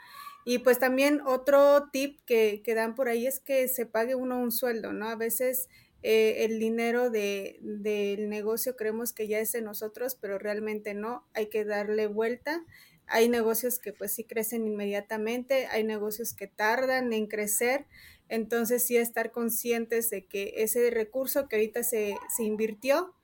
Y 0.45 0.59
pues 0.59 0.79
también 0.79 1.21
otro 1.27 1.89
tip 1.91 2.21
que, 2.27 2.63
que 2.63 2.75
dan 2.75 2.95
por 2.95 3.09
ahí 3.09 3.27
es 3.27 3.41
que 3.41 3.67
se 3.69 3.87
pague 3.87 4.15
uno 4.15 4.39
un 4.39 4.53
sueldo, 4.53 4.93
¿no? 4.93 5.09
A 5.09 5.17
veces 5.17 5.69
eh, 6.07 6.45
el 6.45 6.59
dinero 6.59 7.09
de, 7.09 7.59
del 7.63 8.29
negocio 8.29 8.77
creemos 8.77 9.15
que 9.15 9.27
ya 9.27 9.39
es 9.39 9.53
de 9.53 9.63
nosotros, 9.63 10.19
pero 10.21 10.39
realmente 10.39 10.93
no, 10.93 11.27
hay 11.33 11.49
que 11.49 11.65
darle 11.65 12.09
vuelta. 12.09 12.63
Hay 13.07 13.29
negocios 13.29 13.79
que 13.79 13.93
pues 13.93 14.13
sí 14.13 14.25
crecen 14.25 14.67
inmediatamente, 14.67 15.67
hay 15.67 15.85
negocios 15.85 16.33
que 16.33 16.47
tardan 16.47 17.13
en 17.13 17.27
crecer, 17.27 17.87
entonces 18.29 18.85
sí 18.85 18.97
estar 18.97 19.31
conscientes 19.31 20.11
de 20.11 20.27
que 20.27 20.55
ese 20.57 20.91
recurso 20.91 21.49
que 21.49 21.57
ahorita 21.57 21.83
se, 21.83 22.17
invirtió, 22.39 23.15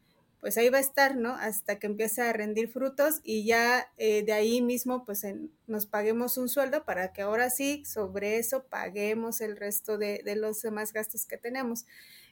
pues 0.41 0.57
ahí 0.57 0.69
va 0.69 0.79
a 0.79 0.83
estar, 0.83 1.17
¿no? 1.17 1.35
Hasta 1.35 1.79
que 1.79 1.87
empiece 1.87 2.23
a 2.23 2.33
rendir 2.33 2.69
frutos 2.69 3.21
y 3.23 3.45
ya 3.45 3.91
eh, 3.99 4.23
de 4.23 4.33
ahí 4.33 4.63
mismo 4.63 5.05
pues 5.05 5.25
nos 5.67 5.87
paguemos 5.87 6.39
un 6.39 6.49
sueldo 6.49 6.85
para 6.85 7.13
que 7.13 7.23
ahora 7.23 7.51
sí 7.51 7.83
sobre 7.85 8.39
eso 8.39 8.65
paguemos 8.65 9.41
el 9.41 9.57
resto 9.57 9.99
de, 9.99 10.23
los 10.37 10.63
demás 10.63 10.93
gastos 10.93 11.27
que 11.27 11.37
tenemos. 11.37 11.87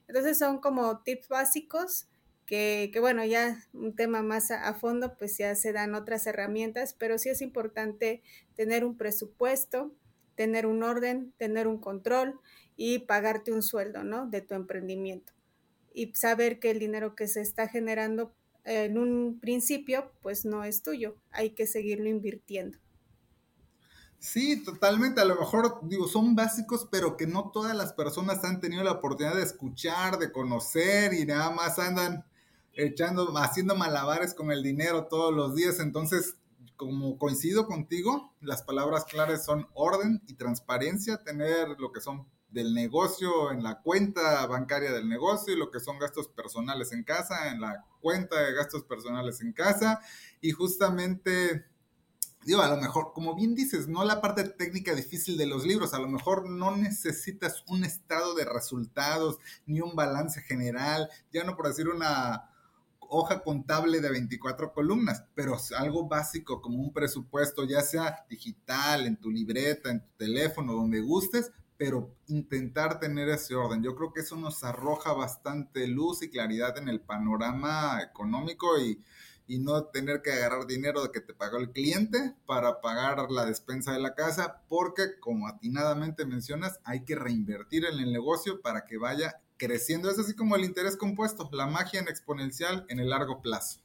Entonces 0.06 0.38
son 0.38 0.58
como 0.58 1.00
tips 1.00 1.28
básicos 1.28 2.06
que, 2.48 2.88
que 2.94 2.98
bueno, 2.98 3.26
ya 3.26 3.62
un 3.74 3.94
tema 3.94 4.22
más 4.22 4.50
a, 4.50 4.72
fondo 4.72 5.18
pues 5.18 5.36
ya 5.36 5.54
se 5.54 5.74
dan 5.74 5.94
otras 5.94 6.26
herramientas, 6.26 6.96
pero 6.98 7.18
sí 7.18 7.28
es 7.28 7.42
importante 7.42 8.22
tener 8.56 8.86
un 8.86 8.96
presupuesto, 8.96 9.92
tener 10.34 10.64
un 10.64 10.82
orden, 10.82 11.34
tener 11.36 11.68
un 11.68 11.78
control 11.78 12.40
y 12.74 13.00
pagarte 13.00 13.52
un 13.52 13.62
sueldo, 13.62 14.02
¿no? 14.02 14.26
De 14.26 14.40
tu 14.40 14.54
emprendimiento. 14.54 15.34
Y 15.92 16.14
saber 16.14 16.58
que 16.58 16.70
el 16.70 16.78
dinero 16.78 17.14
que 17.14 17.28
se 17.28 17.42
está 17.42 17.68
generando 17.68 18.32
en 18.64 18.96
un 18.96 19.38
principio, 19.40 20.10
pues 20.22 20.46
no 20.46 20.64
es 20.64 20.82
tuyo, 20.82 21.16
hay 21.30 21.50
que 21.50 21.66
seguirlo 21.66 22.08
invirtiendo. 22.08 22.78
Sí, 24.20 24.64
totalmente. 24.64 25.20
A 25.20 25.26
lo 25.26 25.36
mejor, 25.36 25.80
digo, 25.82 26.08
son 26.08 26.34
básicos, 26.34 26.88
pero 26.90 27.18
que 27.18 27.26
no 27.26 27.50
todas 27.50 27.76
las 27.76 27.92
personas 27.92 28.42
han 28.44 28.58
tenido 28.60 28.82
la 28.82 28.92
oportunidad 28.92 29.36
de 29.36 29.42
escuchar, 29.42 30.18
de 30.18 30.32
conocer 30.32 31.12
y 31.12 31.26
nada 31.26 31.50
más 31.50 31.78
andan 31.78 32.24
echando, 32.78 33.36
haciendo 33.36 33.74
malabares 33.74 34.34
con 34.34 34.52
el 34.52 34.62
dinero 34.62 35.06
todos 35.06 35.34
los 35.34 35.54
días. 35.54 35.80
Entonces, 35.80 36.36
como 36.76 37.18
coincido 37.18 37.66
contigo, 37.66 38.32
las 38.40 38.62
palabras 38.62 39.04
claras 39.04 39.44
son 39.44 39.66
orden 39.74 40.22
y 40.28 40.34
transparencia, 40.34 41.22
tener 41.24 41.68
lo 41.78 41.92
que 41.92 42.00
son 42.00 42.26
del 42.50 42.72
negocio 42.72 43.50
en 43.50 43.62
la 43.62 43.82
cuenta 43.82 44.46
bancaria 44.46 44.92
del 44.92 45.08
negocio 45.08 45.52
y 45.52 45.58
lo 45.58 45.70
que 45.70 45.80
son 45.80 45.98
gastos 45.98 46.28
personales 46.28 46.92
en 46.92 47.02
casa, 47.02 47.50
en 47.50 47.60
la 47.60 47.84
cuenta 48.00 48.40
de 48.40 48.54
gastos 48.54 48.84
personales 48.84 49.42
en 49.42 49.52
casa 49.52 50.00
y 50.40 50.52
justamente 50.52 51.66
digo, 52.44 52.62
a 52.62 52.68
lo 52.68 52.80
mejor, 52.80 53.12
como 53.12 53.34
bien 53.34 53.54
dices, 53.54 53.88
no 53.88 54.04
la 54.04 54.22
parte 54.22 54.44
técnica 54.44 54.94
difícil 54.94 55.36
de 55.36 55.46
los 55.46 55.66
libros, 55.66 55.92
a 55.92 55.98
lo 55.98 56.08
mejor 56.08 56.48
no 56.48 56.74
necesitas 56.76 57.62
un 57.66 57.84
estado 57.84 58.34
de 58.34 58.46
resultados 58.46 59.38
ni 59.66 59.80
un 59.80 59.94
balance 59.94 60.40
general, 60.40 61.10
ya 61.30 61.44
no 61.44 61.56
por 61.56 61.68
decir 61.68 61.88
una 61.88 62.47
hoja 63.08 63.42
contable 63.42 64.00
de 64.00 64.10
24 64.10 64.72
columnas, 64.72 65.24
pero 65.34 65.56
algo 65.76 66.08
básico 66.08 66.60
como 66.60 66.80
un 66.80 66.92
presupuesto, 66.92 67.64
ya 67.64 67.80
sea 67.82 68.24
digital, 68.28 69.06
en 69.06 69.16
tu 69.16 69.30
libreta, 69.30 69.90
en 69.90 70.00
tu 70.00 70.10
teléfono, 70.16 70.74
donde 70.74 71.00
gustes, 71.00 71.52
pero 71.76 72.14
intentar 72.26 72.98
tener 72.98 73.28
ese 73.28 73.54
orden. 73.54 73.82
Yo 73.82 73.94
creo 73.94 74.12
que 74.12 74.20
eso 74.20 74.36
nos 74.36 74.64
arroja 74.64 75.12
bastante 75.12 75.86
luz 75.86 76.22
y 76.22 76.30
claridad 76.30 76.76
en 76.76 76.88
el 76.88 77.00
panorama 77.00 78.02
económico 78.02 78.78
y, 78.78 79.00
y 79.46 79.58
no 79.58 79.84
tener 79.84 80.20
que 80.20 80.32
agarrar 80.32 80.66
dinero 80.66 81.02
de 81.02 81.10
que 81.10 81.20
te 81.20 81.34
pagó 81.34 81.56
el 81.56 81.70
cliente 81.70 82.34
para 82.46 82.80
pagar 82.80 83.30
la 83.30 83.46
despensa 83.46 83.92
de 83.92 84.00
la 84.00 84.14
casa, 84.14 84.62
porque 84.68 85.18
como 85.20 85.48
atinadamente 85.48 86.26
mencionas, 86.26 86.80
hay 86.84 87.04
que 87.04 87.14
reinvertir 87.14 87.86
en 87.86 87.98
el 87.98 88.12
negocio 88.12 88.60
para 88.60 88.84
que 88.84 88.98
vaya 88.98 89.40
creciendo. 89.58 90.10
Es 90.10 90.18
así 90.18 90.34
como 90.34 90.56
el 90.56 90.64
interés 90.64 90.96
compuesto, 90.96 91.48
la 91.52 91.66
magia 91.66 92.00
en 92.00 92.08
exponencial 92.08 92.86
en 92.88 93.00
el 93.00 93.10
largo 93.10 93.42
plazo. 93.42 93.80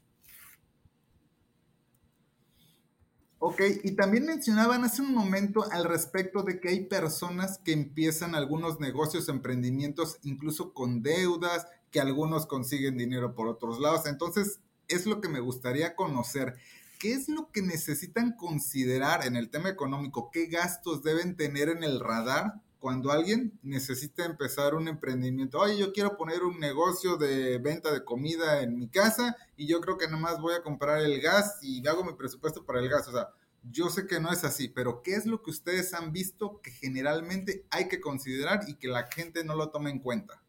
Ok, 3.46 3.60
y 3.82 3.90
también 3.90 4.24
mencionaban 4.24 4.84
hace 4.84 5.02
un 5.02 5.12
momento 5.12 5.70
al 5.70 5.84
respecto 5.84 6.42
de 6.42 6.60
que 6.60 6.70
hay 6.70 6.86
personas 6.86 7.58
que 7.62 7.72
empiezan 7.72 8.34
algunos 8.34 8.80
negocios, 8.80 9.28
emprendimientos, 9.28 10.18
incluso 10.22 10.72
con 10.72 11.02
deudas, 11.02 11.66
que 11.90 12.00
algunos 12.00 12.46
consiguen 12.46 12.96
dinero 12.96 13.34
por 13.34 13.48
otros 13.48 13.80
lados. 13.80 14.06
Entonces, 14.06 14.60
es 14.88 15.04
lo 15.04 15.20
que 15.20 15.28
me 15.28 15.40
gustaría 15.40 15.94
conocer. 15.94 16.54
¿Qué 16.98 17.12
es 17.12 17.28
lo 17.28 17.50
que 17.52 17.60
necesitan 17.60 18.34
considerar 18.34 19.26
en 19.26 19.36
el 19.36 19.50
tema 19.50 19.68
económico? 19.68 20.30
¿Qué 20.32 20.46
gastos 20.46 21.02
deben 21.02 21.36
tener 21.36 21.68
en 21.68 21.84
el 21.84 22.00
radar 22.00 22.62
cuando 22.84 23.10
alguien 23.10 23.58
necesita 23.62 24.26
empezar 24.26 24.74
un 24.74 24.88
emprendimiento, 24.88 25.58
oye, 25.58 25.78
yo 25.78 25.90
quiero 25.90 26.18
poner 26.18 26.42
un 26.42 26.60
negocio 26.60 27.16
de 27.16 27.56
venta 27.56 27.90
de 27.90 28.04
comida 28.04 28.60
en 28.60 28.76
mi 28.76 28.88
casa 28.90 29.38
y 29.56 29.66
yo 29.66 29.80
creo 29.80 29.96
que 29.96 30.06
nomás 30.06 30.38
voy 30.38 30.52
a 30.52 30.62
comprar 30.62 31.00
el 31.00 31.18
gas 31.22 31.60
y 31.62 31.88
hago 31.88 32.04
mi 32.04 32.12
presupuesto 32.12 32.66
para 32.66 32.80
el 32.80 32.90
gas. 32.90 33.08
O 33.08 33.12
sea, 33.12 33.30
yo 33.62 33.88
sé 33.88 34.06
que 34.06 34.20
no 34.20 34.30
es 34.30 34.44
así, 34.44 34.68
pero 34.68 35.00
¿qué 35.02 35.14
es 35.14 35.24
lo 35.24 35.42
que 35.42 35.50
ustedes 35.50 35.94
han 35.94 36.12
visto 36.12 36.60
que 36.60 36.72
generalmente 36.72 37.64
hay 37.70 37.88
que 37.88 38.02
considerar 38.02 38.60
y 38.68 38.74
que 38.74 38.88
la 38.88 39.04
gente 39.04 39.44
no 39.44 39.56
lo 39.56 39.70
toma 39.70 39.88
en 39.88 40.00
cuenta? 40.00 40.42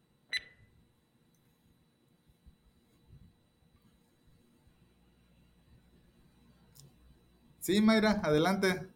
Sí, 7.60 7.80
Mayra, 7.80 8.20
adelante. 8.22 8.90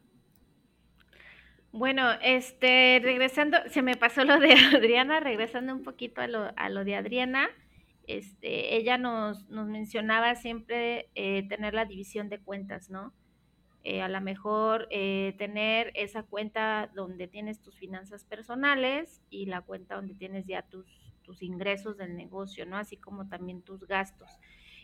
Bueno, 1.73 2.11
este, 2.21 3.01
regresando, 3.01 3.57
se 3.68 3.83
me 3.83 3.97
pasó 3.97 4.25
lo 4.25 4.41
de 4.41 4.53
Adriana, 4.77 5.21
regresando 5.21 5.73
un 5.73 5.83
poquito 5.85 6.21
a 6.21 6.27
lo, 6.27 6.53
a 6.57 6.68
lo 6.68 6.85
de 6.85 6.97
Adriana, 6.97 7.49
este, 8.09 8.77
ella 8.77 8.99
nos, 8.99 9.49
nos 9.49 9.68
mencionaba 9.68 10.35
siempre 10.35 11.11
eh, 11.14 11.47
tener 11.49 11.75
la 11.75 11.85
división 11.85 12.29
de 12.29 12.41
cuentas, 12.41 12.91
¿no? 12.91 13.12
Eh, 13.85 14.03
a 14.03 14.09
lo 14.09 14.21
mejor 14.21 14.89
eh, 14.91 15.35
tener 15.39 15.93
esa 15.95 16.25
cuenta 16.25 16.91
donde 16.95 17.29
tienes 17.29 17.61
tus 17.61 17.79
finanzas 17.79 18.25
personales 18.25 19.23
y 19.31 19.47
la 19.47 19.62
cuenta 19.62 19.95
donde 19.95 20.14
tienes 20.14 20.47
ya 20.47 20.62
tus, 20.62 20.85
tus 21.23 21.41
ingresos 21.41 21.97
del 21.97 22.16
negocio, 22.16 22.66
¿no? 22.66 22.77
Así 22.79 22.97
como 22.97 23.29
también 23.29 23.62
tus 23.62 23.87
gastos 23.87 24.29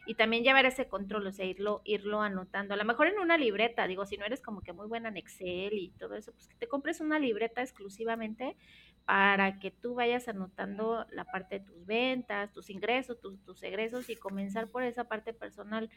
y 0.06 0.14
también 0.14 0.44
llevar 0.44 0.66
ese 0.66 0.88
control, 0.88 1.26
o 1.26 1.32
sea, 1.32 1.44
irlo, 1.44 1.82
irlo 1.84 2.22
anotando. 2.22 2.74
A 2.74 2.76
lo 2.76 2.84
mejor 2.84 3.08
en 3.08 3.18
una 3.18 3.36
libreta, 3.36 3.86
digo, 3.86 4.06
si 4.06 4.16
no 4.16 4.24
eres 4.24 4.40
como 4.40 4.62
que 4.62 4.72
muy 4.72 4.86
buena 4.86 5.08
en 5.08 5.16
Excel 5.16 5.74
y 5.74 5.90
todo 5.98 6.14
eso, 6.14 6.32
pues 6.32 6.48
que 6.48 6.54
te 6.54 6.68
compres 6.68 7.00
una 7.00 7.18
libreta 7.18 7.60
exclusivamente 7.62 8.56
para 9.04 9.58
que 9.58 9.70
tú 9.70 9.94
vayas 9.94 10.28
anotando 10.28 11.06
la 11.10 11.24
parte 11.24 11.58
de 11.58 11.66
tus 11.66 11.86
ventas, 11.86 12.52
tus 12.52 12.70
ingresos, 12.70 13.20
tus, 13.20 13.38
tus 13.44 13.62
egresos 13.62 14.08
y 14.08 14.16
comenzar 14.16 14.68
por 14.68 14.82
esa 14.82 15.04
parte 15.04 15.32
personal. 15.32 15.90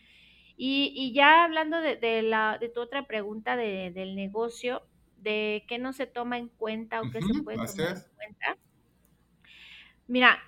Y, 0.57 0.91
y 0.95 1.14
ya 1.14 1.43
hablando 1.43 1.80
de, 1.80 1.95
de, 1.95 2.22
la, 2.22 2.57
de 2.60 2.70
tu 2.70 2.82
otra 2.82 3.07
pregunta 3.07 3.55
de, 3.55 3.91
del 3.91 4.16
negocio, 4.16 4.84
de 5.18 5.66
qué 5.68 5.78
no 5.78 5.93
se 5.93 6.07
toma 6.07 6.38
en 6.38 6.49
cuenta 6.49 7.01
o 7.01 7.12
qué 7.12 7.22
se 7.22 7.43
puede 7.43 7.57
tomar 7.57 7.97
en 7.97 8.03
cuenta. 8.16 8.57
Mira, 10.07 10.39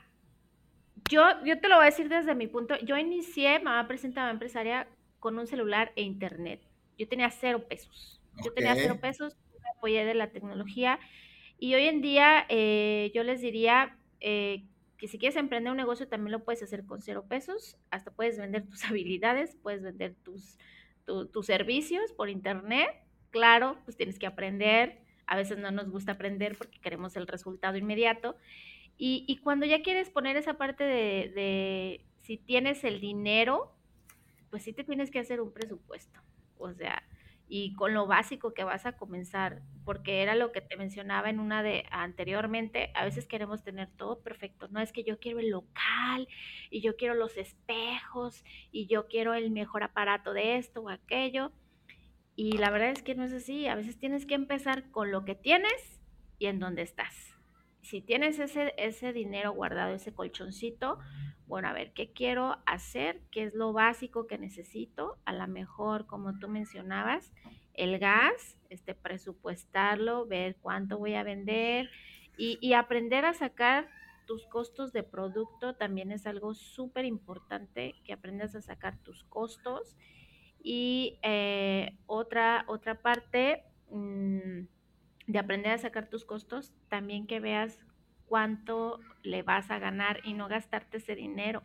yo, 1.10 1.24
yo 1.45 1.60
te 1.60 1.68
lo 1.68 1.76
voy 1.76 1.84
a 1.84 1.86
decir 1.89 2.10
desde 2.10 2.36
mi 2.36 2.47
punto. 2.47 2.78
Yo 2.80 2.97
inicié 2.97 3.60
Mamá 3.60 3.88
Presenta 3.88 4.22
Mamá 4.22 4.32
Empresaria 4.32 4.88
con 5.20 5.38
un 5.38 5.47
celular 5.47 5.91
e 5.95 6.02
internet. 6.02 6.62
Yo 6.97 7.08
tenía 7.08 7.30
cero 7.30 7.66
pesos. 7.68 8.22
Yo 8.43 8.54
tenía 8.54 8.76
cero 8.76 8.97
pesos, 9.02 9.36
me 9.62 9.70
apoyé 9.78 10.06
de 10.06 10.14
la 10.14 10.32
tecnología. 10.32 10.99
Y 11.60 11.76
hoy 11.76 11.88
en 11.88 12.02
día 12.02 12.45
eh, 12.49 13.12
yo 13.14 13.24
les 13.24 13.41
diría 13.41 13.97
eh, 14.20 14.64
que 14.97 15.08
si 15.08 15.18
quieres 15.18 15.36
emprender 15.36 15.72
un 15.72 15.78
negocio 15.78 16.08
también 16.08 16.32
lo 16.32 16.43
puedes 16.43 16.64
hacer 16.64 16.86
con 16.86 17.02
cero 17.02 17.26
pesos. 17.28 17.78
Hasta 17.89 18.12
puedes 18.12 18.38
vender 18.38 18.68
tus 18.68 18.84
habilidades, 18.89 19.56
puedes 19.62 19.82
vender 19.82 20.16
tus, 20.24 20.58
tus 21.06 21.45
servicios 21.45 22.12
por 22.14 22.30
internet. 22.30 22.89
Claro, 23.32 23.78
pues 23.86 23.97
tienes 23.97 24.18
que 24.18 24.28
aprender. 24.28 24.99
A 25.28 25.36
veces 25.36 25.58
no 25.58 25.72
nos 25.72 25.89
gusta 25.89 26.14
aprender 26.14 26.58
porque 26.58 26.80
queremos 26.80 27.16
el 27.16 27.28
resultado 27.28 27.78
inmediato. 27.78 28.36
Y, 28.98 29.38
cuando 29.44 29.66
ya 29.66 29.82
quieres 29.82 30.12
poner 30.12 30.38
esa 30.38 30.56
parte 30.56 30.84
de, 30.84 32.06
si 32.20 32.38
tienes 32.38 32.84
el 32.84 33.02
dinero, 33.02 33.74
pues 34.52 34.64
sí 34.64 34.74
te 34.74 34.84
tienes 34.84 35.10
que 35.10 35.20
hacer 35.20 35.42
un 35.42 35.52
presupuesto. 35.52 36.20
O 36.58 36.72
sea, 36.74 37.02
y 37.54 37.74
con 37.74 37.94
lo 37.94 38.08
básico 38.08 38.54
que 38.54 38.64
vas 38.64 38.86
a 38.86 38.94
comenzar, 38.94 39.62
porque 39.84 40.22
era 40.22 40.36
lo 40.36 40.52
que 40.52 40.62
te 40.62 40.78
mencionaba 40.78 41.30
en 41.30 41.39
una 41.39 41.64
de 41.64 41.86
anteriormente, 41.92 42.92
a 42.94 43.04
veces 43.04 43.26
queremos 43.26 43.64
tener 43.64 43.89
todo 43.89 44.22
perfecto, 44.22 44.70
no 44.70 44.80
es 44.80 44.94
que 44.94 45.04
yo 45.04 45.20
quiero 45.20 45.39
el 45.39 45.50
local 45.50 46.30
y 46.70 46.80
yo 46.80 46.96
quiero 46.96 47.14
los 47.14 47.36
espejos 47.36 48.46
y 48.72 48.86
yo 48.86 49.08
quiero 49.08 49.34
el 49.34 49.52
mejor 49.52 49.84
aparato 49.84 50.32
de 50.32 50.58
esto 50.58 50.82
o 50.82 50.89
aquello, 50.89 51.52
y 52.38 52.54
la 52.58 52.70
verdad 52.70 52.92
es 52.92 53.04
que 53.04 53.16
no 53.16 53.26
es 53.26 53.34
así, 53.34 53.68
a 53.68 53.76
veces 53.76 53.98
tienes 53.98 54.26
que 54.26 54.36
empezar 54.36 54.89
con 54.92 55.12
lo 55.12 55.26
que 55.26 55.36
tienes 55.36 56.00
y 56.39 56.46
en 56.46 56.60
donde 56.60 56.84
estás 56.84 57.31
si 57.82 58.02
tienes 58.02 58.40
ese, 58.40 58.74
ese 58.78 59.14
dinero 59.14 59.54
guardado, 59.54 59.94
ese 59.94 60.14
colchoncito, 60.14 61.00
bueno, 61.48 61.68
a 61.68 61.74
ver, 61.74 61.92
¿qué 61.92 62.14
quiero 62.14 62.58
hacer? 62.66 63.22
¿Qué 63.30 63.44
es 63.44 63.54
lo 63.54 63.74
básico 63.74 64.26
que 64.26 64.38
necesito? 64.38 65.18
A 65.26 65.34
lo 65.34 65.48
mejor, 65.48 66.08
como 66.08 66.40
tú 66.40 66.48
mencionabas, 66.48 67.34
el 67.74 68.00
gas, 68.00 68.58
este, 68.70 68.96
presupuestarlo, 68.96 70.26
ver 70.26 70.56
cuánto 70.62 70.98
voy 70.98 71.16
a 71.16 71.24
vender 71.24 71.90
y, 72.38 72.74
aprender 72.74 73.26
a 73.26 73.34
sacar 73.34 73.90
tus 74.26 74.48
costos 74.48 74.94
de 74.94 75.04
producto 75.04 75.76
también 75.76 76.12
es 76.12 76.26
algo 76.26 76.54
súper 76.54 77.06
importante, 77.06 77.96
que 78.06 78.14
aprendas 78.14 78.56
a 78.56 78.62
sacar 78.62 78.98
tus 79.00 79.24
costos. 79.26 79.98
Y 80.64 81.20
eh, 81.22 81.98
otra, 82.06 82.64
otra 82.68 83.02
parte, 83.02 83.64
mmm, 83.90 84.62
de 85.32 85.40
aprender 85.40 85.72
a 85.74 85.78
sacar 85.78 86.10
tus 86.10 86.26
costos, 86.26 86.74
también 86.90 87.28
que 87.28 87.40
veas 87.40 87.80
cuánto 88.26 89.00
le 89.24 89.44
vas 89.44 89.72
a 89.72 89.80
ganar 89.80 90.22
y 90.24 90.34
no 90.34 90.48
gastarte 90.48 90.98
ese 90.98 91.16
dinero, 91.16 91.64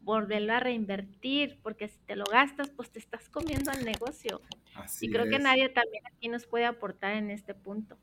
volverlo 0.00 0.52
a 0.52 0.60
reinvertir, 0.60 1.60
porque 1.62 1.88
si 1.88 1.98
te 2.00 2.16
lo 2.16 2.24
gastas, 2.24 2.70
pues 2.70 2.90
te 2.90 2.98
estás 2.98 3.28
comiendo 3.28 3.70
al 3.70 3.84
negocio. 3.84 4.40
y 5.00 5.10
creo 5.10 5.28
que 5.28 5.38
nadie 5.38 5.68
también 5.68 6.02
aquí 6.06 6.28
nos 6.28 6.46
puede 6.46 6.66
aportar 6.66 7.12
en 7.14 7.30
este 7.30 7.54
punto. 7.54 7.98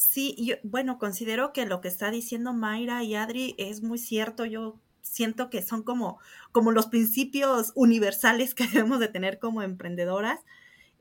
Sí, 0.00 0.34
yo, 0.38 0.56
bueno, 0.62 0.98
considero 0.98 1.52
que 1.52 1.66
lo 1.66 1.82
que 1.82 1.88
está 1.88 2.10
diciendo 2.10 2.54
Mayra 2.54 3.04
y 3.04 3.14
Adri 3.14 3.54
es 3.58 3.82
muy 3.82 3.98
cierto. 3.98 4.46
Yo 4.46 4.80
siento 5.02 5.50
que 5.50 5.60
son 5.60 5.82
como, 5.82 6.18
como 6.52 6.72
los 6.72 6.86
principios 6.86 7.72
universales 7.74 8.54
que 8.56 8.66
debemos 8.66 8.98
de 8.98 9.08
tener 9.08 9.38
como 9.38 9.62
emprendedoras. 9.62 10.40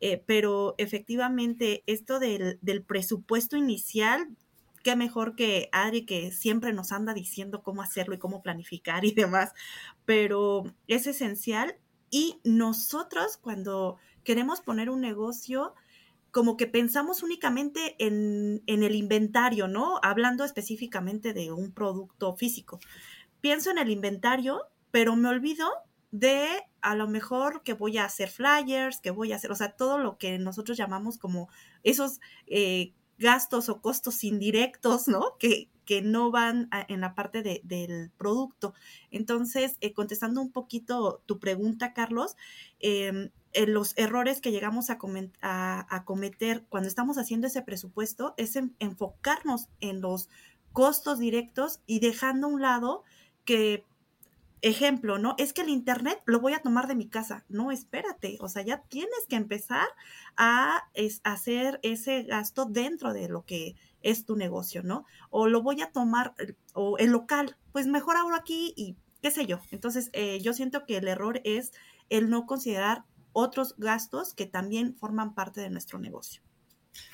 Eh, 0.02 0.24
pero 0.26 0.76
efectivamente, 0.78 1.84
esto 1.86 2.20
del, 2.20 2.60
presupuesto 2.88 3.58
inicial, 3.58 4.30
qué 4.84 4.96
mejor 4.96 5.36
que 5.36 5.70
Adri, 5.72 6.06
que 6.06 6.32
siempre 6.32 6.74
nos 6.74 6.92
anda 6.92 7.14
diciendo 7.14 7.62
cómo 7.64 7.82
hacerlo 7.82 8.16
y 8.16 8.20
cómo 8.20 8.42
planificar 8.42 9.06
y 9.06 9.12
demás, 9.12 9.54
pero 10.06 10.64
es 10.88 11.08
esencial. 11.08 11.78
Y 12.12 12.40
nosotros 12.44 13.38
cuando 13.38 13.98
queremos 14.24 14.62
poner 14.62 14.90
un 14.90 15.02
negocio, 15.02 15.76
como 16.32 16.58
que 16.58 16.68
pensamos 16.68 17.24
únicamente 17.24 17.96
en, 18.00 18.64
en, 18.68 18.84
el 18.84 18.96
inventario, 18.96 19.68
¿no? 19.68 20.00
Hablando 20.02 20.44
específicamente 20.44 21.34
de 21.34 21.52
un 21.52 21.72
producto 21.72 22.36
físico. 22.36 22.80
Pienso 23.42 23.72
en 23.72 23.78
el 23.80 23.90
inventario, 23.90 24.62
pero 24.92 25.16
me 25.16 25.30
olvido 25.30 25.70
de 26.12 26.48
a 26.82 26.96
lo 26.96 27.08
mejor 27.08 27.64
que 27.64 27.74
voy 27.74 27.98
a 27.98 28.06
hacer 28.06 28.30
flyers, 28.30 29.00
que 29.00 29.12
voy 29.12 29.32
a 29.32 29.36
hacer, 29.36 29.52
o 29.52 29.56
sea, 29.56 29.76
todo 29.76 29.98
lo 29.98 30.18
que 30.18 30.40
nosotros 30.40 30.78
llamamos 30.78 31.18
como 31.18 31.50
esos 31.84 32.20
eh, 32.48 32.94
gastos 33.18 33.70
o 33.70 33.82
costos 33.82 34.24
indirectos, 34.24 35.08
¿no? 35.08 35.38
Que, 35.38 35.70
que 35.86 36.02
no 36.02 36.32
van 36.32 36.70
en 36.88 37.02
la 37.02 37.16
parte 37.16 37.42
de, 37.42 37.62
del 37.64 38.12
producto. 38.12 38.74
Entonces, 39.12 39.78
eh, 39.82 39.94
contestando 39.94 40.42
un 40.42 40.52
poquito 40.52 41.22
tu 41.26 41.40
pregunta, 41.40 41.94
Carlos, 41.94 42.38
em, 42.80 43.32
los 43.68 43.98
errores 43.98 44.42
que 44.42 44.52
llegamos 44.52 44.90
a, 44.92 45.00
a, 45.42 46.06
cometer 46.06 46.66
cuando 46.70 46.88
estamos 46.88 47.18
haciendo 47.18 47.48
ese 47.48 47.64
presupuesto 47.64 48.36
es 48.38 48.56
enfocarnos 48.78 49.68
en 49.80 50.02
los 50.02 50.30
costos 50.72 51.18
directos 51.18 51.82
y 51.88 52.00
dejando 52.00 52.48
a 52.48 52.52
un 52.52 52.62
lado 52.62 53.04
que 53.44 53.84
ejemplo, 54.62 55.18
¿no? 55.18 55.36
Es 55.38 55.54
que 55.54 55.62
el 55.62 55.70
Internet 55.70 56.22
lo 56.26 56.40
voy 56.40 56.54
a 56.54 56.62
tomar 56.62 56.88
de 56.88 56.96
mi 56.96 57.08
casa. 57.08 57.46
No, 57.50 57.72
espérate, 57.72 58.38
o 58.42 58.50
sea, 58.50 58.62
ya 58.62 58.82
tienes 58.84 59.26
que 59.28 59.36
empezar 59.36 59.88
a 60.36 60.90
hacer 61.24 61.80
ese 61.84 62.24
gasto 62.24 62.66
dentro 62.66 63.14
de 63.14 63.30
lo 63.30 63.46
que 63.46 63.76
es 64.02 64.26
tu 64.26 64.36
negocio, 64.36 64.84
¿no? 64.84 65.06
O 65.30 65.48
lo 65.48 65.62
voy 65.62 65.82
a 65.82 65.92
tomar, 65.92 66.34
eh, 66.40 66.56
o 66.74 66.98
el 66.98 67.12
local, 67.12 67.58
pues 67.72 67.88
mejor 67.88 68.18
ahora 68.18 68.38
aquí 68.38 68.74
y 68.76 68.96
qué 69.22 69.32
sé 69.32 69.46
yo. 69.46 69.60
Entonces, 69.72 70.10
eh, 70.14 70.40
yo 70.42 70.54
siento 70.54 70.86
que 70.86 70.98
el 70.98 71.08
error 71.08 71.42
es 71.44 71.72
el 72.10 72.30
no 72.30 72.46
considerar 72.46 73.06
otros 73.34 73.76
gastos 73.78 74.34
que 74.34 74.46
también 74.46 74.96
forman 74.96 75.36
parte 75.36 75.62
de 75.62 75.70
nuestro 75.70 76.00
negocio. 76.00 76.42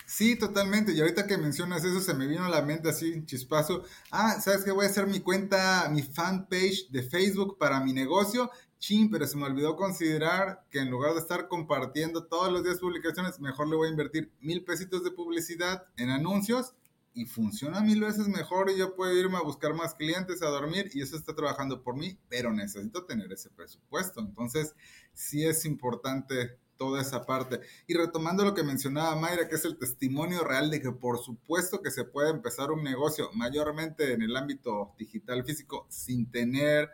Sí, 0.05 0.37
totalmente. 0.37 0.93
Y 0.93 1.01
ahorita 1.01 1.25
que 1.25 1.37
mencionas 1.37 1.83
eso, 1.83 1.99
se 1.99 2.13
me 2.13 2.27
vino 2.27 2.45
a 2.45 2.49
la 2.49 2.61
mente 2.61 2.89
así 2.89 3.11
un 3.11 3.25
chispazo. 3.25 3.83
Ah, 4.11 4.39
¿sabes 4.39 4.63
qué? 4.63 4.71
Voy 4.71 4.85
a 4.85 4.89
hacer 4.89 5.07
mi 5.07 5.19
cuenta, 5.19 5.89
mi 5.91 6.03
fanpage 6.03 6.89
de 6.89 7.03
Facebook 7.03 7.57
para 7.57 7.79
mi 7.83 7.91
negocio. 7.91 8.51
Chin, 8.77 9.09
pero 9.09 9.25
se 9.25 9.35
me 9.37 9.45
olvidó 9.45 9.75
considerar 9.75 10.63
que 10.69 10.79
en 10.79 10.91
lugar 10.91 11.13
de 11.13 11.19
estar 11.19 11.47
compartiendo 11.47 12.25
todos 12.25 12.51
los 12.51 12.63
días 12.63 12.79
publicaciones, 12.79 13.39
mejor 13.39 13.67
le 13.67 13.75
voy 13.75 13.87
a 13.87 13.91
invertir 13.91 14.31
mil 14.41 14.63
pesitos 14.63 15.03
de 15.03 15.11
publicidad 15.11 15.87
en 15.97 16.11
anuncios 16.11 16.75
y 17.15 17.25
funciona 17.25 17.81
mil 17.81 18.01
veces 18.01 18.27
mejor 18.27 18.69
y 18.69 18.77
yo 18.77 18.93
puedo 18.95 19.17
irme 19.17 19.37
a 19.37 19.41
buscar 19.41 19.73
más 19.73 19.95
clientes, 19.95 20.43
a 20.43 20.47
dormir 20.47 20.91
y 20.93 21.01
eso 21.01 21.15
está 21.15 21.33
trabajando 21.33 21.81
por 21.81 21.95
mí, 21.95 22.19
pero 22.27 22.53
necesito 22.53 23.05
tener 23.05 23.31
ese 23.31 23.49
presupuesto. 23.49 24.19
Entonces, 24.19 24.75
sí 25.13 25.45
es 25.45 25.65
importante 25.65 26.59
toda 26.77 27.01
esa 27.01 27.25
parte. 27.25 27.61
Y 27.87 27.93
retomando 27.93 28.43
lo 28.43 28.53
que 28.53 28.63
mencionaba 28.63 29.15
Mayra, 29.15 29.47
que 29.47 29.55
es 29.55 29.65
el 29.65 29.77
testimonio 29.77 30.43
real 30.43 30.69
de 30.69 30.81
que 30.81 30.91
por 30.91 31.19
supuesto 31.19 31.81
que 31.81 31.91
se 31.91 32.03
puede 32.03 32.29
empezar 32.29 32.71
un 32.71 32.83
negocio 32.83 33.29
mayormente 33.33 34.13
en 34.13 34.21
el 34.21 34.35
ámbito 34.35 34.93
digital 34.97 35.43
físico 35.43 35.85
sin 35.89 36.31
tener 36.31 36.89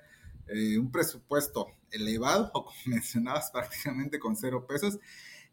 eh, 0.47 0.77
un 0.77 0.91
presupuesto 0.91 1.67
elevado 1.91 2.51
o 2.53 2.65
como 2.65 2.77
mencionabas 2.85 3.51
prácticamente 3.51 4.19
con 4.19 4.35
cero 4.35 4.65
pesos. 4.67 4.99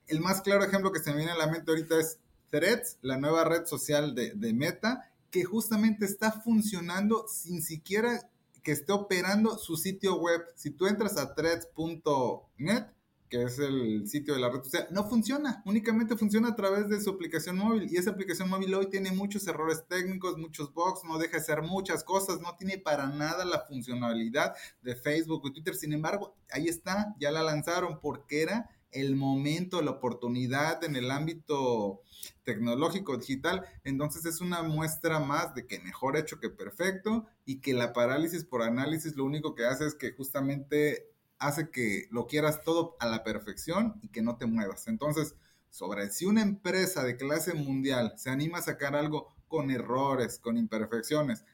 El 0.07 0.21
más 0.21 0.41
claro 0.41 0.65
ejemplo 0.65 0.93
que 0.93 1.01
se 1.01 1.11
me 1.11 1.19
viene 1.19 1.33
a 1.33 1.37
la 1.37 1.47
mente 1.47 1.71
ahorita 1.71 1.99
es 1.99 2.19
Threads, 2.51 2.99
la 3.03 3.19
nueva 3.19 3.45
red 3.45 3.67
social 3.67 4.15
de, 4.15 4.33
de 4.35 4.55
Meta, 4.55 5.11
que 5.31 5.45
justamente 5.45 6.07
está 6.07 6.33
funcionando 6.33 7.27
sin 7.29 7.63
siquiera 7.63 8.31
que 8.63 8.73
esté 8.73 8.93
operando 8.93 9.59
su 9.59 9.77
sitio 9.77 10.17
web. 10.17 10.43
Si 10.55 10.71
tú 10.71 10.87
entras 10.87 11.17
a 11.17 11.35
threads.net, 11.35 12.85
que 13.29 13.43
es 13.43 13.59
el 13.59 14.07
sitio 14.07 14.35
de 14.35 14.41
la 14.41 14.49
red 14.49 14.63
social, 14.63 14.89
no 14.91 15.05
funciona, 15.09 15.63
únicamente 15.67 16.17
funciona 16.17 16.49
a 16.49 16.57
través 16.57 16.89
de 16.89 17.01
su 17.01 17.11
aplicación 17.11 17.57
móvil 17.57 17.87
y 17.91 17.97
esa 17.97 18.11
aplicación 18.11 18.49
móvil 18.49 18.75
hoy 18.75 18.89
tiene 18.89 19.13
muchos 19.13 19.47
errores 19.47 19.85
técnicos, 19.89 20.39
muchos 20.39 20.73
bugs, 20.73 21.05
no 21.05 21.19
deja 21.19 21.37
de 21.37 21.43
hacer 21.43 21.63
muchas 21.63 22.05
cosas, 22.05 22.41
no 22.41 22.57
tiene 22.57 22.79
para 22.79 23.07
nada 23.07 23.45
la 23.45 23.61
funcionalidad 23.61 24.55
de 24.83 24.97
Facebook 24.97 25.45
o 25.45 25.53
Twitter, 25.53 25.75
sin 25.75 25.93
embargo, 25.93 26.37
ahí 26.51 26.69
está, 26.69 27.15
ya 27.19 27.31
la 27.31 27.43
lanzaron 27.43 28.01
porque 28.01 28.43
era 28.43 28.71
el 28.91 29.17
momento, 29.17 29.83
la 29.83 29.93
oportunidad 29.93 30.83
en 30.83 30.97
el 30.97 31.11
ámbito 31.11 32.01
tecnológico 32.45 33.19
digital, 33.19 33.65
entonces 33.85 34.25
es 34.25 34.41
una 34.41 34.63
muestra 34.63 35.21
más 35.21 35.55
de 35.55 35.67
que 35.67 35.81
mejor 35.81 36.17
hecho 36.17 36.41
que 36.41 36.49
perfecto 36.49 37.27
y 37.45 37.61
que 37.61 37.75
la 37.75 37.93
parálisis 37.93 38.45
por 38.45 38.63
análisis 38.63 39.17
lo 39.17 39.25
único 39.25 39.55
que 39.55 39.67
hace 39.67 39.87
es 39.87 39.95
que 39.95 40.13
justamente 40.13 41.11
hace 41.39 41.71
que 41.71 42.09
lo 42.11 42.27
quieras 42.27 42.63
todo 42.63 42.97
a 43.01 43.07
la 43.07 43.25
perfección 43.25 43.99
y 44.03 44.09
que 44.09 44.23
no 44.23 44.37
te 44.37 44.47
muevas. 44.47 44.89
Entonces, 44.89 45.35
sobre 45.71 46.11
si 46.11 46.27
una 46.27 46.43
empresa 46.43 47.05
de 47.05 47.17
clase 47.17 47.55
mundial 47.55 48.15
se 48.17 48.31
anima 48.31 48.59
a 48.59 48.63
sacar 48.63 48.97
algo 48.97 49.29
con 49.47 49.71
errores, 49.71 50.39
con 50.39 50.57
imperfecciones, 50.57 51.45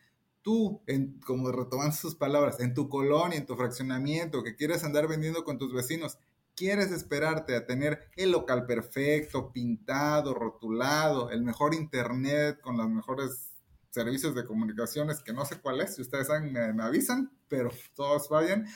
tú, 0.43 0.83
en, 0.87 1.21
como 1.21 1.51
retomando 1.51 1.95
sus 1.97 2.15
palabras, 2.15 2.61
en 2.61 2.75
tu 2.75 2.89
colonia, 2.89 3.39
en 3.39 3.47
tu 3.47 3.57
fraccionamiento, 3.57 4.43
que 4.43 4.57
quieres 4.57 4.85
andar 4.85 5.09
vendiendo 5.09 5.43
con 5.45 5.59
tus 5.59 5.73
vecinos, 5.73 6.19
quieres 6.55 6.93
esperarte 6.93 7.57
a 7.57 7.67
tener 7.67 8.09
el 8.17 8.31
local 8.31 8.67
perfecto, 8.67 9.53
pintado, 9.53 10.35
rotulado, 10.35 11.31
el 11.31 11.43
mejor 11.43 11.75
internet 11.75 12.61
con 12.61 12.77
los 12.77 12.89
mejores 12.89 13.51
servicios 13.91 14.35
de 14.35 14.45
comunicaciones, 14.45 15.21
que 15.21 15.33
no 15.33 15.45
sé 15.45 15.61
cuál 15.61 15.81
es, 15.81 15.95
si 15.95 16.03
ustedes 16.03 16.27
saben, 16.27 16.53
me, 16.53 16.73
me 16.73 16.83
avisan, 16.83 17.33
pero 17.49 17.71
todos 17.95 18.29
vayan. 18.29 18.67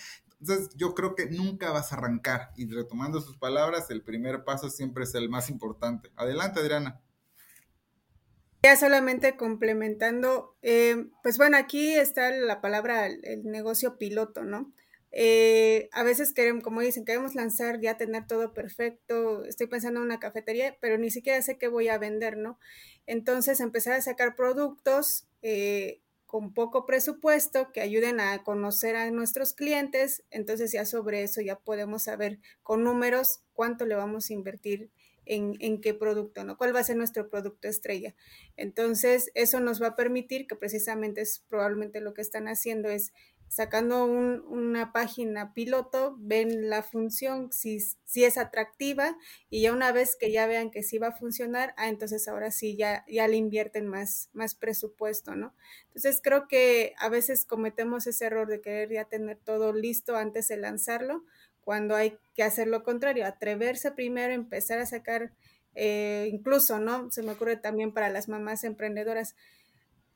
Entonces, 0.41 0.69
yo 0.77 0.95
creo 0.95 1.15
que 1.15 1.27
nunca 1.27 1.73
vas 1.73 1.93
a 1.93 1.97
arrancar. 1.97 2.51
Y 2.57 2.69
retomando 2.71 3.21
sus 3.21 3.37
palabras, 3.37 3.91
el 3.91 4.03
primer 4.03 4.45
paso 4.45 4.71
siempre 4.71 5.05
es 5.05 5.15
el 5.15 5.29
más 5.29 5.51
importante. 5.51 6.11
Adelante, 6.17 6.61
Adriana. 6.61 7.01
Ya 8.63 8.77
solamente 8.77 9.37
complementando, 9.37 10.57
eh, 10.63 11.07
pues 11.23 11.39
bueno, 11.39 11.57
aquí 11.57 11.95
está 11.95 12.31
la 12.33 12.61
palabra, 12.61 13.07
el 13.07 13.45
negocio 13.45 13.99
piloto, 13.99 14.43
¿no? 14.43 14.73
Eh, 15.11 15.89
a 15.93 16.03
veces 16.03 16.33
queremos, 16.35 16.63
como 16.63 16.81
dicen, 16.81 17.05
queremos 17.05 17.35
lanzar, 17.35 17.81
ya 17.81 17.97
tener 17.97 18.27
todo 18.27 18.53
perfecto, 18.53 19.45
estoy 19.45 19.69
pensando 19.69 20.01
en 20.01 20.07
una 20.07 20.21
cafetería, 20.21 20.77
pero 20.81 20.99
ni 20.99 21.11
siquiera 21.11 21.41
sé 21.41 21.57
qué 21.57 21.69
voy 21.69 21.89
a 21.89 21.99
vender, 21.99 22.37
¿no? 22.37 22.59
Entonces 23.07 23.61
empezar 23.61 23.95
a 23.95 24.03
sacar 24.03 24.37
productos 24.37 25.27
eh, 25.41 26.03
con 26.29 26.53
poco 26.53 26.85
presupuesto 26.85 27.73
que 27.73 27.81
ayuden 27.81 28.21
a 28.21 28.45
conocer 28.45 28.97
a 28.97 29.11
nuestros 29.11 29.55
clientes, 29.55 30.25
entonces 30.31 30.71
ya 30.71 30.85
sobre 30.85 31.23
eso 31.23 31.41
ya 31.41 31.59
podemos 31.59 32.03
saber 32.03 32.39
con 32.63 32.85
números 32.85 33.41
cuánto 33.55 33.87
le 33.87 33.95
vamos 33.95 34.29
a 34.29 34.35
invertir 34.35 34.91
en, 35.25 35.57
en, 35.61 35.81
qué 35.81 35.95
producto, 35.95 36.45
¿no? 36.45 36.59
¿Cuál 36.59 36.77
va 36.77 36.81
a 36.81 36.85
ser 36.85 36.99
nuestro 36.99 37.31
producto 37.31 37.67
estrella? 37.67 38.15
Entonces, 38.57 39.31
eso 39.35 39.61
nos 39.61 39.81
va 39.81 39.89
a 39.89 39.97
permitir 39.97 40.47
que 40.47 40.55
precisamente 40.55 41.23
es 41.23 41.45
probablemente 41.49 42.03
lo 42.03 42.13
que 42.13 42.21
están 42.21 42.47
haciendo 42.47 42.91
es 42.91 43.13
sacando 43.49 44.05
una 44.05 44.93
página 44.93 45.55
piloto, 45.55 46.17
ven 46.19 46.69
la 46.69 46.83
función, 46.83 47.51
si, 47.53 47.81
si, 48.05 48.25
es 48.25 48.39
atractiva 48.39 49.17
y 49.51 49.63
ya 49.63 49.73
una 49.73 49.91
vez 49.91 50.17
que 50.17 50.31
ya 50.31 50.47
vean 50.47 50.71
que 50.71 50.83
sí 50.83 50.99
va 50.99 51.09
a 51.09 51.17
funcionar, 51.17 51.75
ah, 51.77 51.89
entonces 51.89 52.29
ahora 52.29 52.51
sí 52.51 52.77
ya, 52.77 53.05
ya 53.09 53.27
le 53.27 53.37
invierten 53.37 53.87
más, 53.87 54.29
más 54.33 54.55
presupuesto, 54.55 55.35
¿no? 55.35 55.55
Entonces 55.89 56.21
creo 56.23 56.47
que 56.47 56.95
a 56.99 57.09
veces 57.09 57.45
cometemos 57.45 58.07
ese 58.07 58.27
error 58.27 58.47
de 58.49 58.61
querer 58.61 58.91
ya 58.91 59.05
tener 59.07 59.39
todo 59.39 59.73
listo 59.73 60.17
antes 60.17 60.49
de 60.49 60.59
lanzarlo, 60.59 61.25
cuando 61.69 61.97
hay 61.97 62.17
que 62.35 62.43
hacer 62.43 62.67
lo 62.67 62.83
contrario, 62.83 63.27
atreverse 63.27 63.91
primero, 63.93 64.33
empezar 64.33 64.79
a 64.79 64.87
sacar, 64.87 65.33
eh, 65.75 66.31
incluso, 66.33 66.79
¿no? 66.79 67.11
Se 67.11 67.23
me 67.23 67.33
ocurre 67.33 67.57
también 67.57 67.93
para 67.93 68.09
las 68.09 68.29
mamás 68.29 68.65
emprendedoras, 68.65 69.37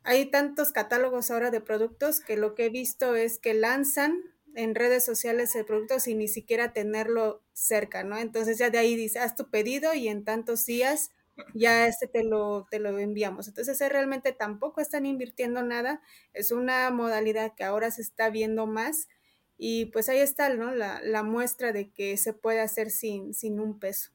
hay 0.05 0.31
tantos 0.31 0.73
catálogos 0.73 1.31
ahora 1.31 1.51
de 1.51 1.61
productos 1.61 2.21
que 2.21 2.37
lo 2.37 2.55
que 2.55 2.67
he 2.67 2.71
visto 2.71 3.15
es 3.17 3.39
que 3.39 3.55
lanzan 3.55 4.21
en 4.55 4.75
redes 4.75 5.05
sociales 5.05 5.55
el 5.55 5.65
producto 5.65 5.99
sin 6.01 6.19
ni 6.19 6.29
siquiera 6.29 6.73
tenerlo 6.73 7.43
cerca, 7.53 8.05
¿no? 8.05 8.19
Entonces 8.19 8.59
ya 8.59 8.71
de 8.71 8.79
ahí 8.79 8.97
dice, 8.97 9.19
haz 9.21 9.37
tu 9.37 9.49
pedido 9.51 9.95
y 9.95 10.09
en 10.09 10.25
tantos 10.25 10.67
días 10.67 11.11
ya 11.55 11.87
este 11.87 12.07
te 12.09 12.25
lo, 12.25 12.67
te 12.71 12.79
lo 12.79 12.99
enviamos. 12.99 13.49
Entonces 13.49 13.79
realmente 13.89 14.33
tampoco 14.33 14.81
están 14.81 15.07
invirtiendo 15.07 15.63
nada, 15.63 16.03
es 16.35 16.53
una 16.53 16.91
modalidad 16.91 17.55
que 17.55 17.65
ahora 17.65 17.91
se 17.91 18.03
está 18.03 18.29
viendo 18.31 18.67
más 18.67 19.09
y 19.57 19.87
pues 19.87 20.09
ahí 20.09 20.19
está, 20.19 20.49
¿no? 20.55 20.75
La, 20.75 21.01
la 21.03 21.23
muestra 21.23 21.73
de 21.73 21.91
que 21.93 22.17
se 22.17 22.33
puede 22.35 22.61
hacer 22.61 22.91
sin, 22.91 23.33
sin 23.35 23.61
un 23.61 23.79
peso. 23.79 24.11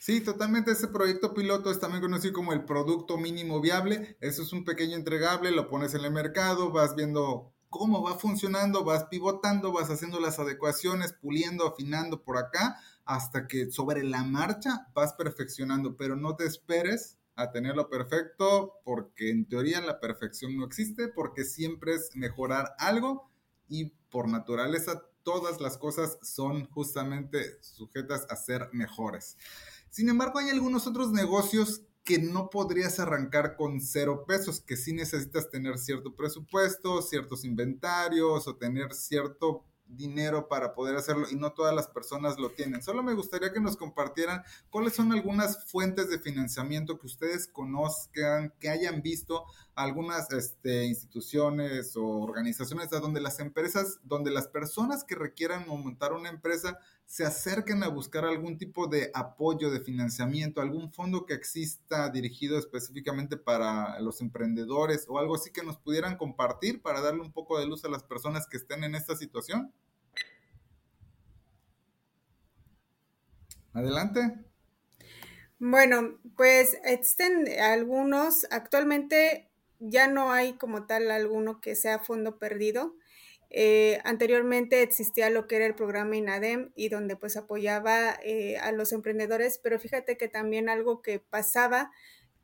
Sí, 0.00 0.20
totalmente. 0.20 0.70
Ese 0.70 0.88
proyecto 0.88 1.34
piloto 1.34 1.70
es 1.70 1.80
también 1.80 2.00
conocido 2.00 2.32
como 2.32 2.52
el 2.52 2.64
producto 2.64 3.18
mínimo 3.18 3.60
viable. 3.60 4.16
Eso 4.20 4.42
es 4.42 4.52
un 4.52 4.64
pequeño 4.64 4.96
entregable, 4.96 5.50
lo 5.50 5.68
pones 5.68 5.94
en 5.94 6.04
el 6.04 6.12
mercado, 6.12 6.70
vas 6.70 6.94
viendo 6.94 7.52
cómo 7.70 8.02
va 8.02 8.16
funcionando, 8.16 8.84
vas 8.84 9.04
pivotando, 9.04 9.72
vas 9.72 9.90
haciendo 9.90 10.20
las 10.20 10.38
adecuaciones, 10.38 11.12
puliendo, 11.12 11.66
afinando 11.66 12.22
por 12.22 12.38
acá, 12.38 12.80
hasta 13.04 13.46
que 13.46 13.70
sobre 13.70 14.02
la 14.04 14.24
marcha 14.24 14.86
vas 14.94 15.12
perfeccionando, 15.14 15.96
pero 15.96 16.16
no 16.16 16.36
te 16.36 16.46
esperes 16.46 17.18
a 17.34 17.50
tenerlo 17.50 17.90
perfecto, 17.90 18.74
porque 18.84 19.30
en 19.30 19.46
teoría 19.46 19.80
la 19.80 20.00
perfección 20.00 20.56
no 20.56 20.64
existe, 20.64 21.08
porque 21.08 21.44
siempre 21.44 21.94
es 21.94 22.10
mejorar 22.14 22.74
algo 22.78 23.28
y 23.68 23.92
por 24.10 24.28
naturaleza 24.28 25.02
todas 25.26 25.60
las 25.60 25.76
cosas 25.76 26.18
son 26.22 26.66
justamente 26.70 27.58
sujetas 27.60 28.28
a 28.30 28.36
ser 28.36 28.68
mejores. 28.72 29.36
Sin 29.90 30.08
embargo, 30.08 30.38
hay 30.38 30.50
algunos 30.50 30.86
otros 30.86 31.10
negocios 31.10 31.82
que 32.04 32.20
no 32.20 32.48
podrías 32.48 33.00
arrancar 33.00 33.56
con 33.56 33.80
cero 33.80 34.24
pesos, 34.24 34.60
que 34.60 34.76
sí 34.76 34.92
necesitas 34.92 35.50
tener 35.50 35.78
cierto 35.78 36.14
presupuesto, 36.14 37.02
ciertos 37.02 37.44
inventarios 37.44 38.46
o 38.46 38.54
tener 38.54 38.94
cierto 38.94 39.64
dinero 39.88 40.46
para 40.46 40.74
poder 40.74 40.94
hacerlo 40.94 41.26
y 41.28 41.34
no 41.34 41.52
todas 41.52 41.74
las 41.74 41.88
personas 41.88 42.38
lo 42.38 42.50
tienen. 42.50 42.80
Solo 42.80 43.02
me 43.02 43.14
gustaría 43.14 43.52
que 43.52 43.60
nos 43.60 43.76
compartieran 43.76 44.44
cuáles 44.70 44.94
son 44.94 45.12
algunas 45.12 45.68
fuentes 45.68 46.08
de 46.08 46.20
financiamiento 46.20 47.00
que 47.00 47.06
ustedes 47.06 47.48
conozcan, 47.48 48.54
que 48.60 48.68
hayan 48.68 49.02
visto 49.02 49.44
algunas 49.76 50.32
este, 50.32 50.86
instituciones 50.86 51.96
o 51.96 52.02
organizaciones 52.02 52.88
donde 52.88 53.20
las 53.20 53.38
empresas, 53.40 54.00
donde 54.02 54.30
las 54.30 54.48
personas 54.48 55.04
que 55.04 55.14
requieran 55.14 55.68
montar 55.68 56.14
una 56.14 56.30
empresa 56.30 56.78
se 57.04 57.26
acerquen 57.26 57.82
a 57.82 57.88
buscar 57.88 58.24
algún 58.24 58.56
tipo 58.56 58.86
de 58.86 59.10
apoyo, 59.12 59.70
de 59.70 59.80
financiamiento, 59.80 60.62
algún 60.62 60.90
fondo 60.90 61.26
que 61.26 61.34
exista 61.34 62.08
dirigido 62.08 62.58
específicamente 62.58 63.36
para 63.36 64.00
los 64.00 64.22
emprendedores 64.22 65.04
o 65.08 65.18
algo 65.18 65.34
así 65.34 65.50
que 65.52 65.62
nos 65.62 65.76
pudieran 65.76 66.16
compartir 66.16 66.80
para 66.80 67.02
darle 67.02 67.20
un 67.20 67.32
poco 67.32 67.58
de 67.58 67.66
luz 67.66 67.84
a 67.84 67.90
las 67.90 68.02
personas 68.02 68.46
que 68.46 68.56
estén 68.56 68.82
en 68.82 68.94
esta 68.94 69.14
situación. 69.14 69.74
Adelante. 73.74 74.42
Bueno, 75.58 76.18
pues 76.34 76.78
existen 76.82 77.46
algunos, 77.60 78.46
actualmente 78.50 79.50
ya 79.80 80.08
no 80.08 80.32
hay 80.32 80.54
como 80.54 80.86
tal 80.86 81.10
alguno 81.10 81.60
que 81.60 81.74
sea 81.74 81.98
fondo 81.98 82.38
perdido. 82.38 82.94
Eh, 83.50 84.00
anteriormente 84.04 84.82
existía 84.82 85.30
lo 85.30 85.46
que 85.46 85.56
era 85.56 85.66
el 85.66 85.74
programa 85.74 86.16
INADEM 86.16 86.72
y 86.74 86.88
donde 86.88 87.16
pues 87.16 87.36
apoyaba 87.36 88.18
eh, 88.24 88.56
a 88.58 88.72
los 88.72 88.92
emprendedores, 88.92 89.58
pero 89.62 89.78
fíjate 89.78 90.16
que 90.16 90.28
también 90.28 90.68
algo 90.68 91.00
que 91.00 91.20
pasaba 91.20 91.92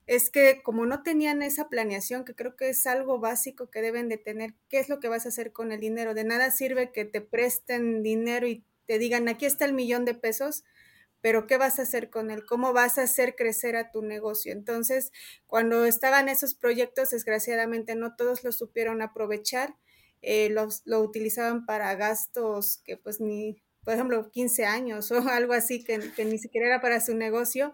es 0.07 0.31
que 0.31 0.63
como 0.63 0.87
no 0.87 1.03
tenían 1.03 1.43
esa 1.43 1.69
planeación, 1.69 2.25
que 2.25 2.35
creo 2.35 2.57
que 2.57 2.69
es 2.69 2.87
algo 2.87 3.19
básico 3.19 3.71
que 3.71 3.83
deben 3.83 4.09
de 4.09 4.19
tener, 4.19 4.55
¿qué 4.69 4.79
es 4.79 4.89
lo 4.89 5.01
que 5.01 5.09
vas 5.09 5.27
a 5.27 5.31
hacer 5.31 5.53
con 5.53 5.73
el 5.73 5.81
dinero? 5.81 6.15
De 6.15 6.25
nada 6.25 6.51
sirve 6.51 6.93
que 6.93 7.05
te 7.05 7.21
presten 7.21 8.03
dinero 8.03 8.47
y 8.47 8.65
te 8.87 8.99
digan, 8.99 9.29
aquí 9.29 9.47
está 9.47 9.65
el 9.65 9.75
millón 9.75 10.05
de 10.05 10.15
pesos, 10.15 10.65
pero 11.23 11.47
¿qué 11.47 11.57
vas 11.57 11.78
a 11.78 11.82
hacer 11.82 12.11
con 12.11 12.31
él? 12.31 12.44
¿Cómo 12.44 12.74
vas 12.74 12.99
a 12.99 13.05
hacer 13.05 13.35
crecer 13.36 13.77
a 13.77 13.90
tu 13.90 14.03
negocio? 14.03 14.53
Entonces, 14.53 15.12
cuando 15.47 15.86
estaban 15.86 16.28
esos 16.28 16.55
proyectos, 16.55 17.11
desgraciadamente 17.11 17.94
no 17.94 18.16
todos 18.16 18.44
los 18.44 18.59
supieron 18.59 19.01
aprovechar 19.01 19.77
eh, 20.20 20.51
los, 20.51 20.82
lo 20.85 21.01
utilizaban 21.01 21.66
para 21.66 21.94
gastos 21.97 22.81
que 22.85 22.97
pues 22.97 23.20
ni, 23.20 23.61
por 23.85 23.94
ejemplo, 23.94 24.31
15 24.31 24.65
años 24.66 25.11
o 25.11 25.28
algo 25.28 25.53
así 25.53 25.82
que, 25.82 25.99
que, 26.15 26.24
ni 26.24 26.39
siquiera 26.39 26.66
era 26.66 26.81
para 26.81 27.01
su 27.01 27.15
negocio. 27.16 27.73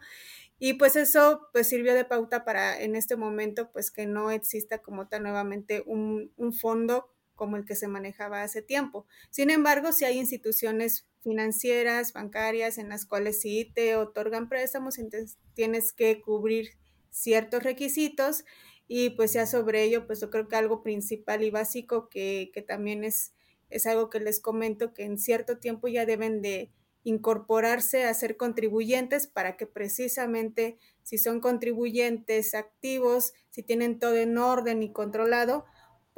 Y 0.59 0.75
pues 0.75 0.97
eso 0.97 1.49
pues 1.53 1.69
sirvió 1.69 1.95
de 1.95 2.05
pauta 2.05 2.45
para 2.45 2.81
en 2.81 2.97
este 2.97 3.17
momento 3.17 3.71
pues 3.71 3.91
que 3.91 4.07
no 4.07 4.31
exista 4.31 4.79
como 4.79 5.09
tal 5.09 5.23
nuevamente 5.23 5.85
un, 5.87 6.33
un 6.37 6.53
fondo 6.53 7.09
como 7.39 7.57
el 7.57 7.65
que 7.65 7.77
se 7.77 7.89
manejaba 7.89 8.43
hace 8.43 8.61
tiempo. 8.61 9.07
Sin 9.31 9.49
embargo, 9.49 9.93
si 9.93 10.05
hay 10.05 10.19
instituciones 10.19 11.07
financieras, 11.23 12.13
bancarias, 12.13 12.77
en 12.77 12.89
las 12.89 13.07
cuales 13.07 13.41
sí 13.41 13.71
te 13.75 13.97
otorgan 13.97 14.49
préstamos, 14.49 14.99
entonces 14.99 15.39
tienes 15.55 15.93
que 15.93 16.21
cubrir 16.21 16.73
ciertos 17.11 17.63
requisitos 17.63 18.45
y 18.89 19.11
pues 19.11 19.33
ya 19.33 19.47
sobre 19.47 19.85
ello, 19.85 20.07
pues 20.07 20.21
yo 20.21 20.31
creo 20.31 20.49
que 20.49 20.57
algo 20.57 20.83
principal 20.83 21.45
y 21.45 21.51
básico 21.51 22.09
que, 22.09 22.51
que 22.53 22.63
también 22.63 23.05
es, 23.05 23.33
es 23.71 23.87
algo 23.87 24.11
que 24.11 24.19
les 24.19 24.41
comento, 24.41 24.93
que 24.93 25.05
en 25.05 25.19
cierto 25.19 25.59
tiempo 25.59 25.89
ya 25.89 26.05
deben 26.05 26.43
de 26.43 26.73
incorporarse 27.05 28.05
a 28.05 28.15
ser 28.15 28.37
contribuyentes 28.37 29.29
para 29.29 29.57
que 29.57 29.67
precisamente 29.67 30.79
si 31.03 31.19
son 31.19 31.41
contribuyentes 31.41 32.55
activos, 32.55 33.33
si 33.51 33.63
tienen 33.63 33.99
todo 33.99 34.17
en 34.17 34.37
orden 34.37 34.83
y 34.83 34.93
controlado, 34.93 35.65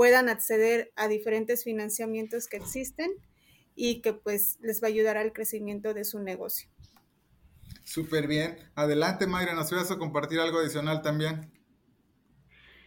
puedan 0.01 0.31
acceder 0.31 0.95
a 0.97 1.09
diferentes 1.09 1.63
financiamientos 1.63 2.49
que 2.49 2.57
existen 2.57 3.11
y 3.75 4.01
que 4.01 4.15
pues 4.15 4.59
les 4.63 4.83
va 4.83 4.87
a 4.87 4.89
ayudar 4.89 5.19
al 5.19 5.35
crecimiento 5.35 5.93
de 5.93 6.05
su 6.05 6.21
negocio. 6.21 6.71
Súper 7.85 8.27
bien. 8.27 8.57
Adelante, 8.75 9.27
Mayra, 9.27 9.53
¿nos 9.53 9.71
ibas 9.73 9.91
a 9.91 9.99
compartir 9.99 10.41
algo 10.41 10.59
adicional 10.59 11.03
también? 11.03 11.53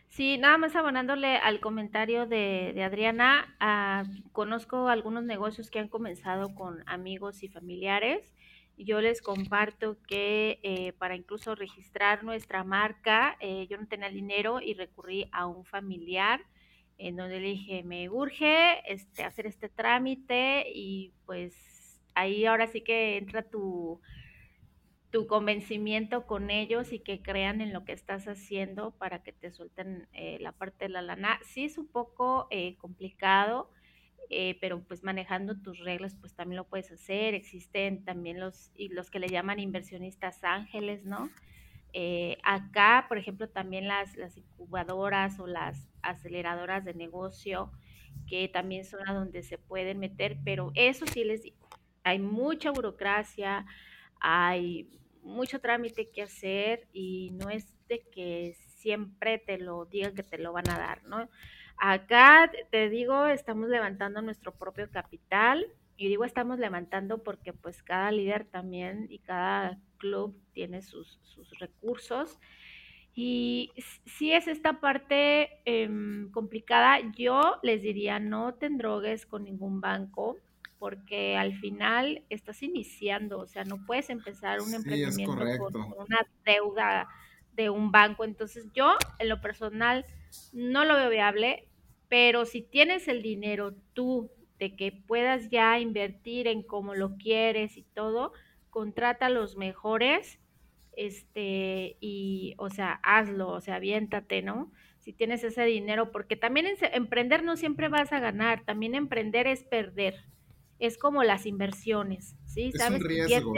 Sí, 0.09 0.39
nada 0.39 0.57
más 0.57 0.75
abonándole 0.75 1.37
al 1.37 1.59
comentario 1.59 2.25
de, 2.25 2.83
Adriana, 2.83 3.55
ah, 3.59 4.05
conozco 4.31 4.87
algunos 4.87 5.23
negocios 5.23 5.69
que 5.69 5.77
han 5.77 5.89
comenzado 5.89 6.55
con 6.55 6.83
amigos 6.87 7.43
y 7.43 7.47
familiares. 7.47 8.33
Yo 8.75 9.01
les 9.01 9.21
comparto 9.21 9.99
que 10.07 10.59
eh, 10.63 10.93
para 10.93 11.15
incluso 11.15 11.53
registrar 11.53 12.23
nuestra 12.23 12.63
marca, 12.63 13.37
eh, 13.39 13.67
yo 13.69 13.77
no 13.77 13.85
tenía 13.85 14.09
dinero 14.09 14.61
y 14.61 14.73
recurrí 14.73 15.29
a 15.31 15.45
un 15.45 15.63
familiar 15.63 16.41
en 17.07 17.15
donde 17.15 17.39
le 17.39 17.47
dije, 17.47 17.83
me 17.83 18.09
urge 18.09 18.81
este, 18.91 19.23
hacer 19.23 19.45
este 19.47 19.69
trámite 19.69 20.65
y 20.73 21.13
pues 21.25 22.01
ahí 22.15 22.45
ahora 22.45 22.67
sí 22.67 22.81
que 22.81 23.17
entra 23.17 23.43
tu 23.43 23.99
tu 25.13 25.27
convencimiento 25.27 26.25
con 26.25 26.49
ellos 26.49 26.91
y 26.91 26.97
que 26.97 27.21
crean 27.21 27.61
en 27.61 27.71
lo 27.71 27.85
que 27.85 27.91
estás 27.91 28.27
haciendo 28.27 28.97
para 28.97 29.21
que 29.21 29.31
te 29.31 29.51
suelten 29.51 30.07
eh, 30.11 30.39
la 30.41 30.53
parte 30.53 30.85
de 30.85 30.89
la 30.89 31.03
lana. 31.03 31.39
Sí 31.45 31.65
es 31.65 31.77
un 31.77 31.87
poco 31.87 32.47
eh, 32.49 32.77
complicado, 32.77 33.69
eh, 34.31 34.57
pero 34.59 34.81
pues 34.81 35.03
manejando 35.03 35.61
tus 35.61 35.77
reglas 35.77 36.15
pues 36.19 36.33
también 36.33 36.57
lo 36.57 36.67
puedes 36.67 36.91
hacer. 36.91 37.35
Existen 37.35 38.03
también 38.03 38.39
los, 38.39 38.71
y 38.73 38.89
los 38.89 39.11
que 39.11 39.19
le 39.19 39.27
llaman 39.27 39.59
inversionistas 39.59 40.43
ángeles, 40.43 41.05
¿no? 41.05 41.29
Acá, 42.43 43.05
por 43.07 43.17
ejemplo, 43.17 43.49
también 43.49 43.87
las, 43.87 44.15
las 44.15 44.37
incubadoras 44.37 45.39
o 45.39 45.47
las 45.47 45.89
aceleradoras 46.01 46.83
de 46.85 46.93
negocio, 46.93 47.71
que 48.27 48.47
también 48.47 48.85
son 48.85 49.07
a 49.07 49.13
donde 49.13 49.43
se 49.43 49.57
pueden 49.57 49.99
meter, 49.99 50.37
pero 50.43 50.71
eso 50.75 51.05
sí 51.05 51.23
les 51.23 51.43
digo, 51.43 51.67
hay 52.03 52.19
mucha 52.19 52.71
burocracia, 52.71 53.65
hay 54.19 54.89
mucho 55.21 55.59
trámite 55.59 56.09
que 56.09 56.23
hacer 56.23 56.87
y 56.91 57.31
no 57.33 57.49
es 57.49 57.75
de 57.87 58.01
que 58.11 58.55
siempre 58.77 59.37
te 59.37 59.57
lo 59.57 59.85
digan 59.85 60.15
que 60.15 60.23
te 60.23 60.37
lo 60.37 60.53
van 60.53 60.69
a 60.69 60.77
dar, 60.77 61.03
¿no? 61.03 61.29
Acá 61.77 62.51
te 62.71 62.89
digo, 62.89 63.27
estamos 63.27 63.69
levantando 63.69 64.21
nuestro 64.21 64.53
propio 64.53 64.89
capital 64.91 65.65
y 65.95 66.07
digo 66.07 66.25
estamos 66.25 66.59
levantando 66.59 67.23
porque 67.23 67.53
pues 67.53 67.83
cada 67.83 68.11
líder 68.11 68.45
también 68.45 69.07
y 69.09 69.19
cada 69.19 69.79
club 70.03 70.35
tiene 70.51 70.81
sus, 70.81 71.19
recursos. 71.59 72.37
Y 73.15 73.71
si 74.05 74.33
es 74.33 74.47
esta 74.47 74.81
parte 74.81 75.61
em, 75.65 76.29
complicada, 76.31 76.99
yo 77.15 77.59
les 77.61 77.81
diría 77.81 78.19
no 78.19 78.55
te 78.55 78.69
drogues 78.69 79.25
con 79.25 79.43
ningún 79.43 79.79
banco 79.81 80.37
porque 80.79 81.37
al 81.37 81.53
final 81.53 82.23
estás 82.29 82.61
iniciando, 82.61 83.39
o 83.39 83.47
sea, 83.47 83.63
no 83.63 83.85
puedes 83.85 84.09
empezar 84.09 84.59
un 84.59 84.73
emprendimiento 84.73 85.37
con 85.59 85.75
una 85.75 86.27
deuda 86.43 87.07
de 87.53 87.69
un 87.69 87.91
banco. 87.91 88.25
Entonces 88.25 88.67
yo, 88.73 88.97
en 89.19 89.29
lo 89.29 89.39
personal, 89.39 90.05
no 90.51 90.83
lo 90.83 90.95
veo 90.95 91.09
viable, 91.09 91.69
pero 92.09 92.45
si 92.45 92.61
tienes 92.61 93.07
el 93.07 93.21
dinero 93.21 93.73
tú 93.93 94.29
de 94.59 94.75
que 94.75 94.91
puedas 94.91 95.49
ya 95.49 95.79
invertir 95.79 96.47
en 96.47 96.63
cómo 96.63 96.95
lo 96.95 97.15
quieres 97.15 97.77
y 97.77 97.83
todo, 97.83 98.33
contrata 98.73 99.27
a 99.27 99.29
los 99.29 99.55
mejores, 99.55 100.39
este, 100.97 101.97
y, 101.99 102.55
o 102.57 102.69
sea, 102.69 102.99
hazlo, 103.03 103.49
o 103.49 103.61
sea, 103.61 103.75
aviéntate, 103.75 104.41
¿no? 104.41 104.71
Si 104.99 105.13
tienes 105.13 105.43
ese 105.43 105.63
dinero, 105.63 106.11
porque 106.11 106.35
también 106.35 106.65
emprender 106.93 107.43
no 107.43 107.55
siempre 107.55 107.87
vas 107.87 108.11
a 108.11 108.19
ganar, 108.19 108.65
también 108.65 108.95
emprender 108.95 109.47
es 109.47 109.63
perder 109.63 110.15
es 110.79 110.97
como 110.97 111.23
las 111.23 111.45
inversiones, 111.45 112.35
¿sí? 112.45 112.71
Es 112.73 112.89
un 112.89 112.99
riesgo. 112.99 113.53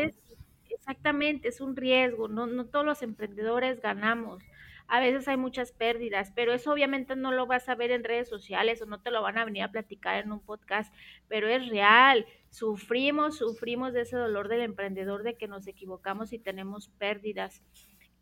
exactamente, 0.70 1.48
es 1.48 1.60
un 1.60 1.76
riesgo, 1.76 2.28
no, 2.28 2.46
no 2.46 2.66
todos 2.68 2.86
los 2.86 3.02
emprendedores 3.02 3.82
ganamos. 3.82 4.44
A 4.88 5.00
veces 5.00 5.28
hay 5.28 5.36
muchas 5.36 5.72
pérdidas, 5.72 6.32
pero 6.36 6.54
eso 6.54 6.72
obviamente 6.72 7.16
no 7.16 7.32
lo 7.32 7.48
vas 7.48 7.68
a 7.68 7.74
ver 7.74 7.90
en 7.90 8.04
redes 8.04 8.30
sociales 8.30 8.80
o 8.84 8.86
no 8.86 9.02
te 9.02 9.10
lo 9.10 9.24
van 9.24 9.40
a 9.40 9.46
venir 9.46 9.64
a 9.64 9.72
platicar 9.72 10.24
en 10.24 10.32
un 10.32 10.40
podcast, 10.40 10.94
pero 11.28 11.48
es 11.48 11.68
real. 11.70 12.28
Sufrimos, 12.56 13.40
sufrimos 13.40 13.92
de 13.92 14.04
ese 14.04 14.16
dolor 14.16 14.48
del 14.48 14.62
emprendedor 14.62 15.24
de 15.24 15.36
que 15.36 15.46
nos 15.46 15.68
equivocamos 15.68 16.32
y 16.32 16.40
tenemos 16.40 16.88
pérdidas. 16.88 17.62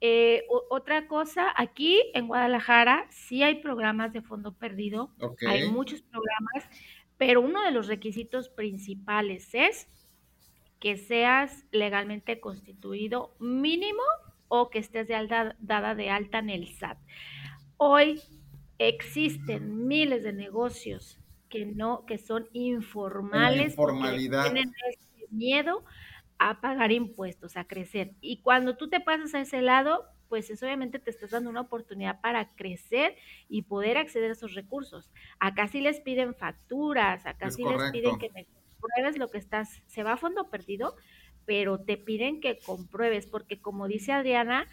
Eh, 0.02 0.44
otra 0.72 1.08
cosa, 1.08 1.54
aquí 1.56 2.02
en 2.16 2.28
Guadalajara 2.28 3.06
sí 3.12 3.44
hay 3.44 3.62
programas 3.62 4.12
de 4.12 4.24
fondo 4.24 4.56
perdido, 4.56 5.12
hay 5.48 5.70
muchos 5.70 6.02
programas, 6.02 6.68
pero 7.16 7.42
uno 7.42 7.62
de 7.62 7.70
los 7.70 7.86
requisitos 7.86 8.50
principales 8.50 9.54
es 9.54 9.88
que 10.80 10.98
seas 10.98 11.68
legalmente 11.70 12.40
constituido 12.40 13.36
mínimo 13.38 14.02
o 14.48 14.72
que 14.72 14.80
estés 14.80 15.08
de 15.08 15.54
dada 15.60 15.94
de 15.94 16.10
alta 16.10 16.40
en 16.40 16.50
el 16.50 16.70
SAT. 16.70 16.98
Hoy 17.78 18.20
existen 18.80 19.88
miles 19.88 20.24
de 20.24 20.34
negocios 20.34 21.23
que 21.54 21.68
no, 21.68 22.04
que 22.08 22.18
son 22.18 22.50
informales, 22.52 23.76
tienen 23.76 24.74
ese 24.90 25.28
miedo 25.30 25.84
a 26.40 26.62
pagar 26.62 26.92
impuestos, 26.92 27.58
a 27.58 27.66
crecer. 27.66 28.16
Y 28.22 28.42
cuando 28.42 28.76
tú 28.76 28.90
te 28.90 29.00
pasas 29.00 29.36
a 29.36 29.42
ese 29.42 29.62
lado, 29.62 30.04
pues 30.30 30.50
eso 30.50 30.66
obviamente 30.66 30.98
te 30.98 31.12
estás 31.12 31.30
dando 31.30 31.52
una 31.52 31.62
oportunidad 31.62 32.22
para 32.22 32.56
crecer 32.56 33.16
y 33.50 33.62
poder 33.62 34.00
acceder 34.00 34.32
a 34.32 34.34
esos 34.34 34.56
recursos. 34.56 35.12
Acá 35.40 35.68
sí 35.68 35.80
les 35.80 36.00
piden 36.00 36.34
facturas, 36.34 37.28
acá 37.28 37.52
sí 37.52 37.64
les 37.64 37.92
piden 37.92 38.18
que 38.18 38.32
me 38.32 38.48
compruebes 38.80 39.20
lo 39.20 39.30
que 39.30 39.38
estás, 39.38 39.84
se 39.86 40.02
va 40.02 40.14
a 40.14 40.18
fondo 40.18 40.50
perdido, 40.50 40.96
pero 41.46 41.80
te 41.82 41.98
piden 41.98 42.42
que 42.42 42.58
compruebes, 42.66 43.28
porque 43.28 43.62
como 43.62 43.88
dice 43.88 44.12
Adriana, 44.12 44.68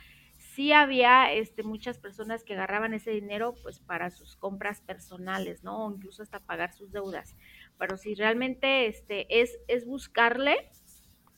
sí 0.54 0.72
había 0.72 1.32
este, 1.32 1.62
muchas 1.62 1.98
personas 1.98 2.44
que 2.44 2.54
agarraban 2.54 2.94
ese 2.94 3.10
dinero 3.10 3.54
pues 3.62 3.78
para 3.80 4.10
sus 4.10 4.36
compras 4.36 4.80
personales, 4.80 5.62
¿no? 5.62 5.86
O 5.86 5.92
incluso 5.92 6.22
hasta 6.22 6.40
pagar 6.40 6.72
sus 6.72 6.92
deudas. 6.92 7.36
Pero 7.78 7.96
si 7.96 8.14
realmente 8.14 8.86
este, 8.86 9.40
es, 9.40 9.58
es 9.68 9.86
buscarle, 9.86 10.70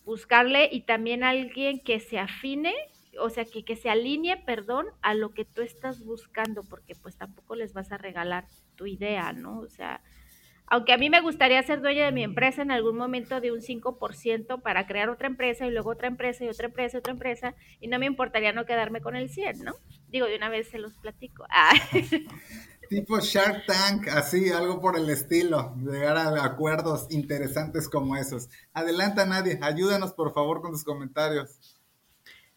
buscarle 0.05 0.69
y 0.73 0.83
también 0.83 1.25
alguien 1.25 1.81
que 1.81 2.01
se 2.01 2.19
afine 2.19 2.75
o 3.19 3.31
sea, 3.31 3.45
que, 3.45 3.65
que 3.65 3.77
se 3.77 3.91
alinee, 3.91 4.39
perdón, 4.39 4.87
a 5.03 5.15
lo 5.15 5.35
que 5.35 5.45
tú 5.45 5.63
estás 5.63 6.05
buscando, 6.05 6.63
porque 6.63 6.95
pues 6.95 7.17
tampoco 7.17 7.55
les 7.55 7.73
vas 7.73 7.93
a 7.93 7.99
regalar 7.99 8.47
tu 8.75 8.87
idea, 8.87 9.33
¿no? 9.33 9.59
O 9.59 9.69
sea, 9.69 10.03
aunque 10.73 10.95
a 10.95 10.97
mí 10.97 11.11
me 11.11 11.21
gustaría 11.21 11.63
ser 11.63 11.83
dueña 11.83 12.07
de 12.07 12.13
mi 12.13 12.25
empresa 12.25 12.63
en 12.63 12.71
algún 12.71 12.97
momento 12.97 13.43
de 13.43 13.53
un 13.53 13.61
5% 13.61 14.63
para 14.63 14.87
crear 14.87 15.11
otra 15.11 15.27
empresa 15.27 15.67
y 15.67 15.71
luego 15.71 15.91
otra 15.91 16.09
empresa 16.09 16.45
y 16.45 16.49
otra 16.49 16.69
empresa 16.69 16.97
y 16.97 17.01
otra 17.01 17.13
empresa, 17.13 17.55
y 17.79 17.89
no 17.89 17.99
me 17.99 18.07
importaría 18.07 18.55
no 18.55 18.65
quedarme 18.65 19.03
con 19.03 19.15
el 19.15 19.29
100, 19.29 19.65
¿no? 19.65 19.75
Digo, 20.09 20.25
de 20.25 20.37
una 20.37 20.49
vez 20.49 20.71
se 20.71 20.79
los 20.79 20.95
platico. 20.95 21.45
Ah. 21.51 21.75
Tipo 22.89 23.21
Shark 23.21 23.67
Tank, 23.67 24.09
así, 24.09 24.49
algo 24.49 24.81
por 24.81 24.97
el 24.97 25.11
estilo, 25.11 25.75
llegar 25.77 26.17
a 26.17 26.43
acuerdos 26.43 27.07
interesantes 27.11 27.87
como 27.87 28.17
esos. 28.17 28.49
Adelanta 28.73 29.27
nadie, 29.27 29.59
ayúdanos 29.61 30.15
por 30.15 30.33
favor 30.33 30.63
con 30.63 30.73
tus 30.73 30.85
comentarios. 30.85 31.77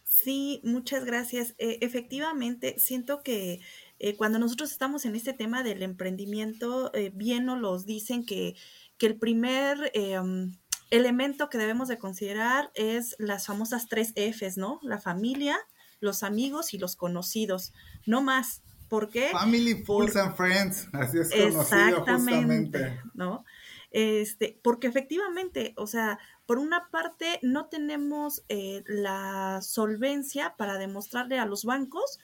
Sí, 0.06 0.62
muchas 0.64 1.04
gracias. 1.04 1.54
Eh, 1.58 1.80
efectivamente, 1.82 2.76
siento 2.80 3.22
que 3.24 3.60
eh, 4.00 4.16
cuando 4.16 4.40
nosotros 4.40 4.72
estamos 4.72 5.06
en 5.06 5.16
este 5.16 5.34
tema 5.34 5.64
del 5.64 5.84
emprendimiento, 5.84 6.94
eh, 6.94 7.12
bien 7.14 7.46
nos 7.46 7.60
los 7.60 7.86
dicen 7.86 8.26
que, 8.26 8.56
que 8.98 9.08
el 9.08 9.18
primer 9.18 9.92
em, 9.94 10.58
elemento 10.92 11.50
que 11.50 11.58
debemos 11.58 11.88
de 11.88 11.98
considerar 11.98 12.72
es 12.76 13.16
las 13.20 13.46
famosas 13.48 13.88
tres 13.88 14.14
Fs, 14.16 14.58
¿no? 14.58 14.80
La 14.84 15.00
familia, 15.00 15.58
los 16.00 16.24
amigos 16.24 16.74
y 16.74 16.78
los 16.78 16.96
conocidos, 16.96 17.74
no 18.06 18.22
más. 18.22 18.62
¿Por 18.90 19.10
qué? 19.10 19.30
Family, 19.32 19.84
fools 19.84 20.16
and 20.16 20.36
friends, 20.36 20.88
así 20.94 21.18
es 21.18 21.32
conocido 21.32 22.06
justamente. 22.06 23.00
¿no? 23.14 23.44
Este, 23.90 24.60
porque 24.62 24.88
efectivamente, 24.88 25.74
o 25.78 25.88
sea, 25.88 26.20
por 26.46 26.60
una 26.60 26.90
parte 26.92 27.40
no 27.42 27.68
tenemos 27.68 28.44
eh, 28.50 28.84
la 28.88 29.60
solvencia 29.62 30.56
para 30.58 30.78
demostrarle 30.78 31.40
a 31.40 31.46
los 31.46 31.64
bancos 31.64 32.20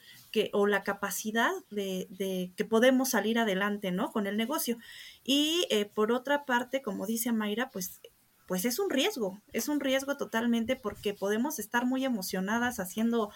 o 0.54 0.68
la 0.68 0.84
capacidad 0.84 1.52
de, 1.70 2.08
de 2.10 2.52
que 2.56 2.66
podemos 2.66 3.10
salir 3.10 3.40
adelante, 3.40 3.92
¿no? 3.92 4.12
Con 4.12 4.28
el 4.28 4.38
negocio. 4.38 4.78
Y 5.24 5.68
eh, 5.70 5.86
por 5.86 6.12
otra 6.12 6.46
parte, 6.46 6.82
como 6.82 7.06
dice 7.06 7.32
Mayra, 7.32 7.70
pues 7.70 8.02
pues 8.48 8.66
es 8.66 8.80
un 8.80 8.90
riesgo, 8.90 9.42
es 9.54 9.70
un 9.70 9.80
riesgo 9.80 10.18
totalmente 10.18 10.76
porque 10.76 11.14
podemos 11.14 11.58
estar 11.58 11.86
muy 11.86 12.04
emocionadas 12.04 12.82
haciendo 12.82 13.32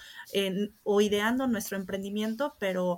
o 0.84 1.00
ideando 1.00 1.48
nuestro 1.48 1.78
emprendimiento, 1.78 2.54
pero 2.60 2.98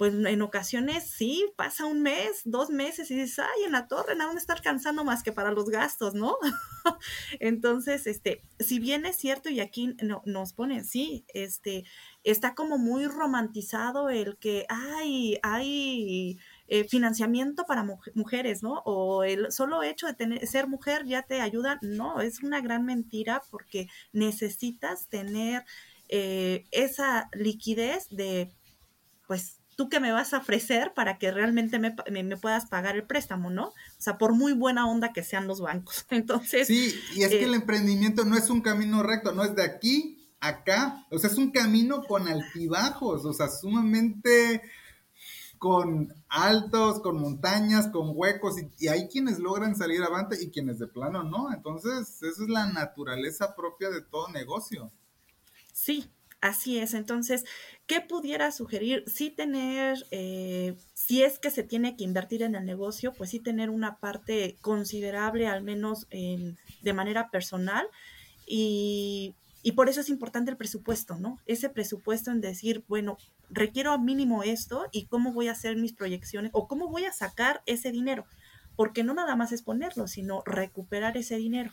pues 0.00 0.14
en 0.14 0.40
ocasiones 0.40 1.04
sí, 1.04 1.44
pasa 1.56 1.84
un 1.84 2.00
mes, 2.00 2.40
dos 2.46 2.70
meses 2.70 3.10
y 3.10 3.16
dices, 3.16 3.38
ay, 3.38 3.64
en 3.66 3.72
la 3.72 3.86
torre 3.86 4.14
nada 4.14 4.32
más 4.32 4.40
está 4.40 4.54
alcanzando 4.54 5.04
más 5.04 5.22
que 5.22 5.30
para 5.30 5.52
los 5.52 5.68
gastos, 5.68 6.14
¿no? 6.14 6.38
Entonces, 7.38 8.06
este, 8.06 8.40
si 8.58 8.78
bien 8.78 9.04
es 9.04 9.16
cierto 9.16 9.50
y 9.50 9.60
aquí 9.60 9.94
no, 10.02 10.22
nos 10.24 10.54
ponen, 10.54 10.86
sí, 10.86 11.26
este, 11.34 11.84
está 12.24 12.54
como 12.54 12.78
muy 12.78 13.08
romantizado 13.08 14.08
el 14.08 14.38
que, 14.38 14.64
ay, 14.70 15.38
hay 15.42 16.38
eh, 16.68 16.84
financiamiento 16.84 17.66
para 17.66 17.84
mujeres, 18.14 18.62
¿no? 18.62 18.80
O 18.86 19.22
el 19.22 19.52
solo 19.52 19.82
hecho 19.82 20.06
de 20.06 20.14
tener, 20.14 20.46
ser 20.46 20.66
mujer 20.66 21.04
ya 21.04 21.24
te 21.24 21.42
ayuda. 21.42 21.78
No, 21.82 22.22
es 22.22 22.42
una 22.42 22.62
gran 22.62 22.86
mentira 22.86 23.42
porque 23.50 23.88
necesitas 24.14 25.08
tener 25.08 25.66
eh, 26.08 26.64
esa 26.70 27.28
liquidez 27.34 28.08
de, 28.08 28.50
pues, 29.26 29.59
tú 29.80 29.88
que 29.88 29.98
me 29.98 30.12
vas 30.12 30.34
a 30.34 30.38
ofrecer 30.40 30.92
para 30.92 31.16
que 31.16 31.30
realmente 31.30 31.78
me, 31.78 32.36
puedas 32.36 32.66
pagar 32.66 32.96
el 32.96 33.04
préstamo, 33.04 33.48
¿no? 33.48 33.68
O 33.68 33.74
sea, 33.96 34.18
por 34.18 34.34
muy 34.34 34.52
buena 34.52 34.86
onda 34.86 35.14
que 35.14 35.22
sean 35.22 35.46
los 35.46 35.62
bancos. 35.62 36.04
Entonces. 36.10 36.66
Sí, 36.66 36.94
y 37.14 37.22
es 37.22 37.30
que 37.30 37.44
el 37.44 37.54
eh, 37.54 37.56
emprendimiento 37.56 38.26
no 38.26 38.36
es 38.36 38.50
un 38.50 38.60
camino 38.60 39.02
recto, 39.02 39.32
no 39.32 39.42
es 39.42 39.56
de 39.56 39.62
aquí 39.62 40.28
acá. 40.38 41.06
O 41.10 41.18
sea, 41.18 41.30
es 41.30 41.38
un 41.38 41.50
camino 41.50 42.04
con 42.04 42.28
altibajos, 42.28 43.24
o 43.24 43.32
sea, 43.32 43.48
sumamente 43.48 44.60
con 45.56 46.12
altos, 46.28 47.00
con 47.00 47.18
montañas, 47.18 47.88
con 47.88 48.12
huecos, 48.14 48.56
y, 48.60 48.84
y, 48.84 48.88
hay 48.88 49.08
quienes 49.08 49.38
logran 49.38 49.76
salir 49.76 50.02
avante 50.02 50.36
y 50.42 50.50
quienes 50.50 50.78
de 50.78 50.88
plano 50.88 51.22
no. 51.22 51.54
Entonces, 51.54 52.22
esa 52.22 52.42
es 52.42 52.50
la 52.50 52.66
naturaleza 52.70 53.56
propia 53.56 53.88
de 53.88 54.02
todo 54.02 54.28
negocio. 54.28 54.92
Sí, 55.72 56.10
Así 56.40 56.78
es, 56.78 56.94
entonces, 56.94 57.44
¿qué 57.86 58.00
pudiera 58.00 58.50
sugerir? 58.50 59.04
Sí 59.06 59.28
tener, 59.28 60.06
eh, 60.10 60.74
si 60.94 61.22
es 61.22 61.38
que 61.38 61.50
se 61.50 61.64
tiene 61.64 61.96
que 61.96 62.04
invertir 62.04 62.42
en 62.42 62.54
el 62.54 62.64
negocio, 62.64 63.12
pues 63.12 63.28
sí 63.28 63.40
tener 63.40 63.68
una 63.68 63.98
parte 63.98 64.56
considerable, 64.62 65.46
al 65.46 65.62
menos 65.62 66.08
de 66.08 66.92
manera 66.94 67.28
personal, 67.30 67.86
y, 68.46 69.34
y 69.62 69.72
por 69.72 69.90
eso 69.90 70.00
es 70.00 70.08
importante 70.08 70.50
el 70.50 70.56
presupuesto, 70.56 71.16
¿no? 71.16 71.38
Ese 71.44 71.68
presupuesto 71.68 72.30
en 72.30 72.40
decir, 72.40 72.84
bueno, 72.88 73.18
requiero 73.50 73.98
mínimo 73.98 74.42
esto 74.42 74.86
y 74.92 75.06
cómo 75.06 75.34
voy 75.34 75.48
a 75.48 75.52
hacer 75.52 75.76
mis 75.76 75.92
proyecciones 75.92 76.52
o 76.54 76.66
cómo 76.68 76.88
voy 76.88 77.04
a 77.04 77.12
sacar 77.12 77.60
ese 77.66 77.92
dinero, 77.92 78.24
porque 78.76 79.04
no 79.04 79.12
nada 79.12 79.36
más 79.36 79.52
es 79.52 79.60
ponerlo, 79.60 80.08
sino 80.08 80.42
recuperar 80.46 81.18
ese 81.18 81.36
dinero. 81.36 81.70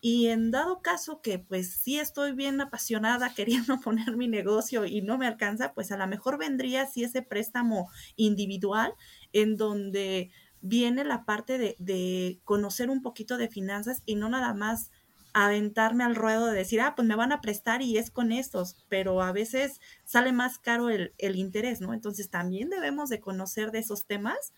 Y 0.00 0.28
en 0.28 0.50
dado 0.50 0.80
caso 0.80 1.20
que 1.22 1.38
pues 1.38 1.72
sí 1.72 1.98
estoy 1.98 2.32
bien 2.32 2.60
apasionada 2.60 3.30
queriendo 3.34 3.80
poner 3.80 4.16
mi 4.16 4.28
negocio 4.28 4.84
y 4.84 5.02
no 5.02 5.18
me 5.18 5.26
alcanza, 5.26 5.72
pues 5.74 5.92
a 5.92 5.96
lo 5.96 6.06
mejor 6.06 6.38
vendría 6.38 6.86
si 6.86 7.04
ese 7.04 7.22
préstamo 7.22 7.90
individual 8.16 8.92
en 9.32 9.56
donde 9.56 10.30
viene 10.60 11.04
la 11.04 11.24
parte 11.24 11.58
de, 11.58 11.76
de, 11.78 12.40
conocer 12.44 12.90
un 12.90 13.02
poquito 13.02 13.36
de 13.36 13.48
finanzas 13.48 14.02
y 14.06 14.16
no 14.16 14.28
nada 14.28 14.54
más 14.54 14.90
aventarme 15.32 16.04
al 16.04 16.16
ruedo 16.16 16.46
de 16.46 16.56
decir, 16.56 16.80
ah, 16.80 16.94
pues 16.96 17.06
me 17.06 17.14
van 17.14 17.32
a 17.32 17.40
prestar 17.40 17.82
y 17.82 17.96
es 17.96 18.10
con 18.10 18.32
estos, 18.32 18.76
pero 18.88 19.22
a 19.22 19.32
veces 19.32 19.80
sale 20.04 20.32
más 20.32 20.58
caro 20.58 20.90
el, 20.90 21.14
el 21.18 21.36
interés, 21.36 21.80
¿no? 21.80 21.94
Entonces 21.94 22.30
también 22.30 22.70
debemos 22.70 23.08
de 23.08 23.20
conocer 23.20 23.70
de 23.70 23.80
esos 23.80 24.06
temas 24.06 24.52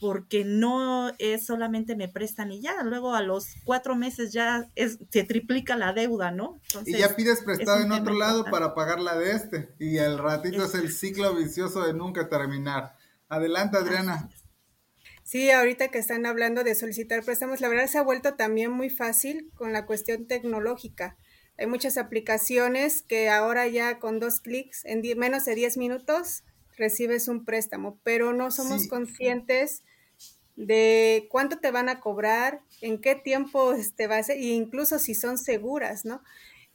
porque 0.00 0.44
no 0.44 1.12
es 1.18 1.46
solamente 1.46 1.96
me 1.96 2.08
prestan 2.08 2.52
y 2.52 2.60
ya, 2.60 2.82
luego 2.82 3.14
a 3.14 3.22
los 3.22 3.46
cuatro 3.64 3.96
meses 3.96 4.32
ya 4.32 4.68
es, 4.74 4.98
se 5.10 5.24
triplica 5.24 5.76
la 5.76 5.92
deuda, 5.92 6.30
¿no? 6.30 6.60
y 6.84 6.98
ya 6.98 7.14
pides 7.14 7.42
prestado 7.42 7.82
en 7.82 7.92
otro 7.92 8.14
lado 8.14 8.44
para 8.44 8.74
pagar 8.74 9.00
la 9.00 9.16
de 9.16 9.32
este, 9.32 9.74
y 9.78 9.98
el 9.98 10.18
ratito 10.18 10.64
es, 10.64 10.74
el 10.74 10.92
ciclo 10.92 11.34
vicioso 11.34 11.86
de 11.86 11.94
nunca 11.94 12.28
terminar. 12.28 12.96
Adelante, 13.28 13.78
Adriana. 13.78 14.28
Sí, 15.22 15.50
ahorita 15.50 15.88
que 15.88 15.98
están 15.98 16.26
hablando 16.26 16.64
de 16.64 16.74
solicitar 16.74 17.24
préstamos, 17.24 17.60
la 17.60 17.68
verdad 17.68 17.86
se 17.86 17.98
ha 17.98 18.02
vuelto 18.02 18.34
también 18.34 18.70
muy 18.70 18.90
fácil 18.90 19.50
con 19.54 19.72
la 19.72 19.86
cuestión 19.86 20.26
tecnológica. 20.26 21.16
Hay 21.56 21.66
muchas 21.66 21.96
aplicaciones 21.96 23.02
que 23.02 23.30
ahora 23.30 23.66
ya 23.68 23.98
con 23.98 24.20
dos 24.20 24.40
clics, 24.40 24.84
en 24.84 25.02
menos 25.18 25.44
de 25.44 25.54
10 25.54 25.76
minutos, 25.78 26.42
recibes 26.76 27.28
un 27.28 27.44
préstamo, 27.44 27.98
pero 28.02 28.32
no 28.32 28.50
somos 28.50 28.88
conscientes 28.88 29.82
de 30.56 31.26
cuánto 31.30 31.58
te 31.58 31.70
van 31.70 31.88
a 31.88 32.00
cobrar, 32.00 32.60
en 32.80 33.00
qué 33.00 33.14
tiempo 33.14 33.74
te 33.74 33.80
este, 33.80 34.06
va 34.06 34.18
a 34.18 34.22
ser, 34.22 34.36
e 34.36 34.52
incluso 34.52 34.98
si 34.98 35.14
son 35.14 35.38
seguras, 35.38 36.04
¿no? 36.04 36.22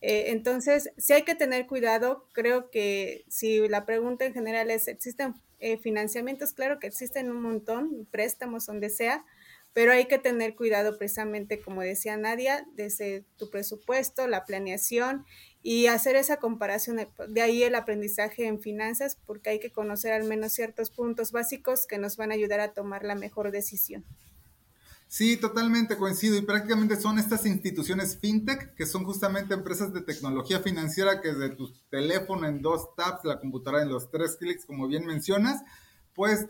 Eh, 0.01 0.25
entonces, 0.27 0.91
sí 0.97 1.13
hay 1.13 1.23
que 1.23 1.35
tener 1.35 1.67
cuidado. 1.67 2.27
Creo 2.33 2.69
que 2.69 3.25
si 3.27 3.67
la 3.67 3.85
pregunta 3.85 4.25
en 4.25 4.33
general 4.33 4.71
es, 4.71 4.87
¿existen 4.87 5.35
eh, 5.59 5.77
financiamientos? 5.77 6.53
Claro 6.53 6.79
que 6.79 6.87
existen 6.87 7.29
un 7.29 7.41
montón, 7.41 8.07
préstamos 8.11 8.65
donde 8.65 8.89
sea, 8.89 9.25
pero 9.73 9.91
hay 9.91 10.05
que 10.05 10.17
tener 10.17 10.55
cuidado 10.55 10.97
precisamente, 10.97 11.61
como 11.61 11.81
decía 11.81 12.17
Nadia, 12.17 12.65
desde 12.73 13.23
tu 13.37 13.49
presupuesto, 13.49 14.27
la 14.27 14.45
planeación 14.45 15.25
y 15.61 15.87
hacer 15.87 16.15
esa 16.15 16.37
comparación. 16.37 16.99
De 17.27 17.41
ahí 17.41 17.63
el 17.63 17.75
aprendizaje 17.75 18.47
en 18.47 18.59
finanzas, 18.59 19.17
porque 19.25 19.49
hay 19.49 19.59
que 19.59 19.71
conocer 19.71 20.13
al 20.13 20.23
menos 20.23 20.53
ciertos 20.53 20.89
puntos 20.89 21.31
básicos 21.31 21.85
que 21.85 21.97
nos 21.97 22.17
van 22.17 22.31
a 22.31 22.35
ayudar 22.35 22.59
a 22.59 22.73
tomar 22.73 23.03
la 23.03 23.15
mejor 23.15 23.51
decisión. 23.51 24.05
Sí, 25.09 25.37
totalmente 25.37 25.97
coincido. 25.97 26.37
Y 26.37 26.41
prácticamente 26.41 26.95
son 26.95 27.17
estas 27.17 27.45
instituciones 27.47 28.17
fintech, 28.19 28.75
que 28.75 28.85
son 28.85 29.03
justamente 29.05 29.55
empresas 29.55 29.91
de 29.91 30.01
tecnología 30.01 30.59
financiera 30.59 31.19
que 31.19 31.33
desde 31.33 31.55
tu 31.55 31.73
teléfono 31.89 32.47
en 32.47 32.61
dos 32.61 32.95
taps, 32.95 33.25
la 33.25 33.39
computadora 33.39 33.81
en 33.81 33.89
los 33.89 34.11
tres 34.11 34.37
clics, 34.37 34.65
como 34.65 34.87
bien 34.87 35.07
mencionas, 35.07 35.63
puedes 36.13 36.47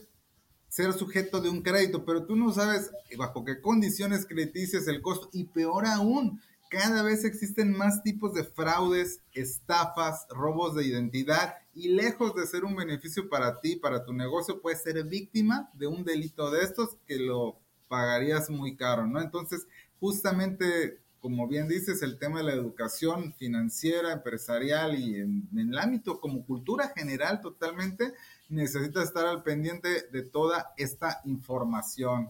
ser 0.67 0.91
sujeto 0.93 1.39
de 1.39 1.49
un 1.49 1.61
crédito, 1.61 2.03
pero 2.05 2.25
tú 2.25 2.35
no 2.35 2.51
sabes 2.51 2.91
bajo 3.17 3.45
qué 3.45 3.61
condiciones 3.61 4.25
crediticias 4.25 4.87
el 4.87 5.01
costo 5.01 5.29
y 5.31 5.45
peor 5.45 5.85
aún, 5.85 6.41
cada 6.69 7.01
vez 7.01 7.25
existen 7.25 7.75
más 7.75 8.03
tipos 8.03 8.33
de 8.33 8.43
fraudes, 8.43 9.21
estafas, 9.33 10.27
robos 10.29 10.75
de 10.75 10.85
identidad 10.85 11.55
y 11.73 11.89
lejos 11.89 12.35
de 12.35 12.45
ser 12.45 12.63
un 12.63 12.75
beneficio 12.75 13.27
para 13.27 13.59
ti, 13.59 13.75
para 13.75 14.05
tu 14.05 14.13
negocio, 14.13 14.61
puedes 14.61 14.83
ser 14.83 15.03
víctima 15.03 15.69
de 15.73 15.87
un 15.87 16.03
delito 16.03 16.51
de 16.51 16.63
estos 16.63 16.97
que 17.07 17.17
lo 17.17 17.59
pagarías 17.87 18.49
muy 18.49 18.75
caro, 18.75 19.07
¿no? 19.07 19.19
Entonces, 19.19 19.67
justamente, 19.99 20.99
como 21.19 21.47
bien 21.47 21.67
dices, 21.67 22.03
el 22.03 22.19
tema 22.19 22.37
de 22.37 22.45
la 22.45 22.53
educación 22.53 23.33
financiera, 23.33 24.13
empresarial 24.13 24.97
y 24.97 25.15
en, 25.15 25.49
el 25.57 25.77
ámbito 25.77 26.21
como 26.21 26.45
cultura 26.45 26.93
general 26.95 27.41
totalmente, 27.41 28.13
necesita 28.47 29.01
estar 29.01 29.25
al 29.25 29.41
pendiente 29.41 30.03
de 30.11 30.21
toda 30.21 30.73
esta 30.77 31.19
información. 31.25 32.29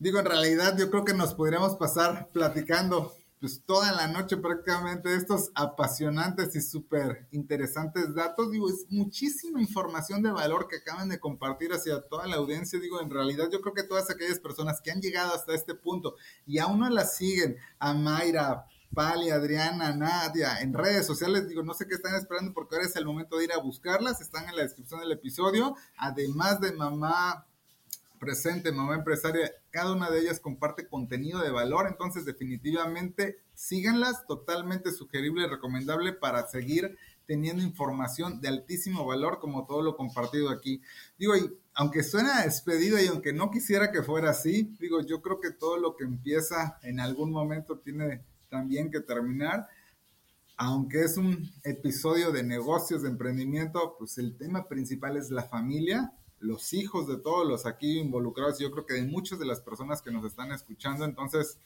Digo, 0.00 0.20
en 0.20 0.26
realidad 0.26 0.78
yo 0.78 0.90
creo 0.90 1.04
que 1.04 1.12
nos 1.12 1.34
podríamos 1.34 1.74
pasar 1.74 2.30
platicando 2.32 3.12
pues 3.40 3.64
toda 3.64 3.90
la 3.90 4.06
noche 4.06 4.36
prácticamente 4.36 5.12
estos 5.14 5.50
apasionantes 5.56 6.54
y 6.54 6.60
súper 6.60 7.26
interesantes 7.32 8.14
datos. 8.14 8.52
Digo, 8.52 8.68
es 8.68 8.86
muchísima 8.90 9.60
información 9.60 10.22
de 10.22 10.30
valor 10.30 10.68
que 10.68 10.76
acaban 10.76 11.08
de 11.08 11.18
compartir 11.18 11.72
hacia 11.72 12.00
toda 12.02 12.28
la 12.28 12.36
audiencia. 12.36 12.78
Digo, 12.78 13.00
en 13.00 13.10
realidad 13.10 13.48
yo 13.50 13.60
creo 13.60 13.74
que 13.74 13.82
todas 13.82 14.08
aquellas 14.08 14.38
personas 14.38 14.80
que 14.80 14.92
han 14.92 15.00
llegado 15.00 15.34
hasta 15.34 15.52
este 15.52 15.74
punto 15.74 16.14
y 16.46 16.58
aún 16.58 16.78
no 16.78 16.88
la 16.90 17.04
siguen, 17.04 17.56
a 17.80 17.92
Mayra, 17.92 18.66
Pali, 18.94 19.30
Adriana, 19.30 19.96
Nadia, 19.96 20.60
en 20.60 20.74
redes 20.74 21.06
sociales, 21.06 21.48
digo, 21.48 21.64
no 21.64 21.74
sé 21.74 21.88
qué 21.88 21.94
están 21.96 22.14
esperando 22.14 22.54
porque 22.54 22.76
ahora 22.76 22.86
es 22.86 22.94
el 22.94 23.04
momento 23.04 23.36
de 23.36 23.44
ir 23.44 23.52
a 23.52 23.58
buscarlas, 23.58 24.20
están 24.20 24.48
en 24.48 24.54
la 24.54 24.62
descripción 24.62 25.00
del 25.00 25.12
episodio, 25.12 25.74
además 25.96 26.60
de 26.60 26.72
mamá 26.72 27.48
presente, 28.18 28.72
mamá 28.72 28.94
empresaria, 28.94 29.50
cada 29.70 29.92
una 29.92 30.10
de 30.10 30.20
ellas 30.20 30.40
comparte 30.40 30.88
contenido 30.88 31.40
de 31.40 31.50
valor, 31.50 31.86
entonces 31.88 32.24
definitivamente 32.24 33.38
síganlas, 33.54 34.26
totalmente 34.26 34.92
sugerible 34.92 35.44
y 35.44 35.48
recomendable 35.48 36.12
para 36.12 36.46
seguir 36.46 36.96
teniendo 37.26 37.62
información 37.62 38.40
de 38.40 38.48
altísimo 38.48 39.04
valor 39.04 39.38
como 39.38 39.66
todo 39.66 39.82
lo 39.82 39.96
compartido 39.96 40.48
aquí. 40.48 40.80
Digo, 41.18 41.36
y 41.36 41.52
aunque 41.74 42.02
suena 42.02 42.42
despedida 42.42 43.02
y 43.02 43.06
aunque 43.08 43.32
no 43.34 43.50
quisiera 43.50 43.92
que 43.92 44.02
fuera 44.02 44.30
así, 44.30 44.74
digo, 44.80 45.02
yo 45.02 45.20
creo 45.20 45.38
que 45.38 45.50
todo 45.50 45.76
lo 45.76 45.94
que 45.94 46.04
empieza 46.04 46.78
en 46.82 47.00
algún 47.00 47.30
momento 47.30 47.78
tiene 47.78 48.24
también 48.48 48.90
que 48.90 49.00
terminar. 49.00 49.68
Aunque 50.56 51.02
es 51.02 51.18
un 51.18 51.48
episodio 51.64 52.32
de 52.32 52.42
negocios, 52.42 53.02
de 53.02 53.10
emprendimiento, 53.10 53.96
pues 53.98 54.18
el 54.18 54.36
tema 54.36 54.66
principal 54.66 55.16
es 55.16 55.30
la 55.30 55.42
familia 55.42 56.12
los 56.40 56.72
hijos 56.72 57.08
de 57.08 57.16
todos 57.16 57.46
los 57.46 57.66
aquí 57.66 57.98
involucrados, 57.98 58.58
yo 58.58 58.70
creo 58.70 58.86
que 58.86 58.94
de 58.94 59.02
muchas 59.02 59.38
de 59.38 59.46
las 59.46 59.60
personas 59.60 60.02
que 60.02 60.10
nos 60.10 60.24
están 60.24 60.52
escuchando, 60.52 61.04
entonces 61.04 61.58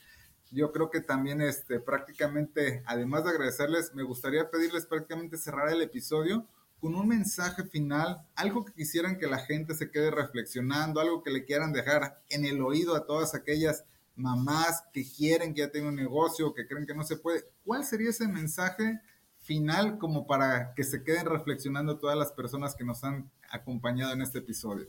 yo 0.51 0.73
creo 0.73 0.91
que 0.91 1.01
también 1.01 1.41
este, 1.41 1.81
prácticamente, 1.81 2.83
además 2.87 3.25
de 3.25 3.31
agradecerles, 3.31 3.95
me 3.95 4.03
gustaría 4.03 4.51
pedirles 4.51 4.87
prácticamente 4.87 5.39
cerrar 5.39 5.71
el 5.71 5.83
episodio 5.83 6.47
con 6.81 6.95
un 6.95 7.07
mensaje 7.07 7.65
final, 7.65 8.27
algo 8.35 8.65
que 8.65 8.73
quisieran 8.73 9.17
que 9.17 9.29
la 9.29 9.39
gente 9.39 9.75
se 9.75 9.91
quede 9.91 10.11
reflexionando, 10.11 11.01
algo 11.01 11.23
que 11.23 11.31
le 11.31 11.45
quieran 11.45 11.73
dejar 11.73 12.21
en 12.29 12.45
el 12.45 12.61
oído 12.61 12.97
a 12.97 13.07
todas 13.07 13.35
aquellas 13.35 13.85
mamás 14.17 14.85
que 14.93 15.05
quieren 15.09 15.55
que 15.55 15.61
ya 15.61 15.71
tenga 15.71 15.89
un 15.89 15.95
negocio, 15.95 16.53
que 16.53 16.67
creen 16.67 16.87
que 16.87 16.95
no 16.95 17.05
se 17.05 17.17
puede. 17.17 17.45
¿Cuál 17.65 17.85
sería 17.85 18.11
ese 18.11 18.27
mensaje 18.27 19.01
final 19.39 19.99
como 19.99 20.27
para 20.27 20.75
que 20.75 20.85
se 20.85 21.03
queden 21.03 21.27
reflexionando 21.27 21.99
todas 21.99 22.17
las 22.17 22.33
personas 22.33 22.75
que 22.75 22.85
nos 22.85 23.05
han 23.05 23.31
acompañado 23.53 24.13
en 24.13 24.23
este 24.23 24.39
episodio? 24.39 24.89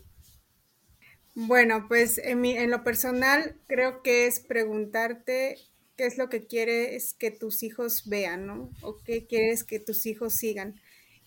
Bueno, 1.35 1.85
pues 1.88 2.18
en, 2.18 2.45
en 2.45 2.72
lo 2.72 2.84
personal 2.84 3.60
creo 3.68 4.02
que 4.02 4.27
es 4.27 4.40
preguntarte 4.40 5.57
qué 5.95 6.06
es 6.06 6.18
lo 6.18 6.30
que 6.30 6.45
quieres 6.48 7.14
que 7.14 7.31
tus 7.31 7.64
hijos 7.64 8.07
vean, 8.07 8.48
¿no? 8.48 8.72
O 8.81 8.98
qué 9.03 9.27
quieres 9.27 9.64
que 9.64 9.80
tus 9.80 10.06
hijos 10.06 10.34
sigan. 10.34 10.80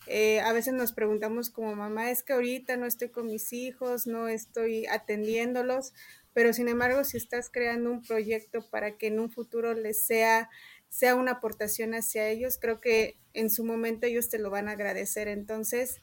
Eh, 0.07 0.39
a 0.39 0.53
veces 0.53 0.73
nos 0.73 0.93
preguntamos 0.93 1.49
como 1.49 1.75
mamá, 1.75 2.11
es 2.11 2.23
que 2.23 2.33
ahorita 2.33 2.77
no 2.77 2.85
estoy 2.85 3.09
con 3.09 3.27
mis 3.27 3.51
hijos, 3.51 4.07
no 4.07 4.29
estoy 4.29 4.85
atendiéndolos, 4.85 5.93
pero 6.33 6.53
sin 6.53 6.69
embargo, 6.69 7.03
si 7.03 7.17
estás 7.17 7.49
creando 7.49 7.91
un 7.91 8.01
proyecto 8.01 8.61
para 8.69 8.97
que 8.97 9.07
en 9.07 9.19
un 9.19 9.29
futuro 9.29 9.73
les 9.73 10.05
sea, 10.05 10.49
sea 10.87 11.15
una 11.15 11.33
aportación 11.33 11.93
hacia 11.93 12.29
ellos, 12.29 12.57
creo 12.59 12.79
que 12.79 13.17
en 13.33 13.49
su 13.49 13.65
momento 13.65 14.07
ellos 14.07 14.29
te 14.29 14.39
lo 14.39 14.49
van 14.49 14.69
a 14.69 14.73
agradecer. 14.73 15.27
Entonces, 15.27 15.97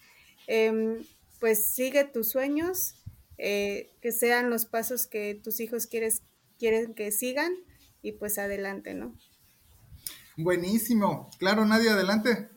em, 0.46 1.04
pues 1.40 1.66
sigue 1.66 2.04
tus 2.04 2.30
sueños, 2.30 2.94
eh, 3.38 3.90
que 4.00 4.12
sean 4.12 4.50
los 4.50 4.66
pasos 4.66 5.06
que 5.06 5.34
tus 5.34 5.60
hijos 5.60 5.86
quieres, 5.86 6.22
quieren 6.58 6.94
que 6.94 7.10
sigan 7.10 7.52
y 8.02 8.12
pues 8.12 8.38
adelante, 8.38 8.94
¿no? 8.94 9.14
Buenísimo. 10.36 11.30
Claro, 11.38 11.64
Nadia, 11.64 11.92
adelante. 11.92 12.48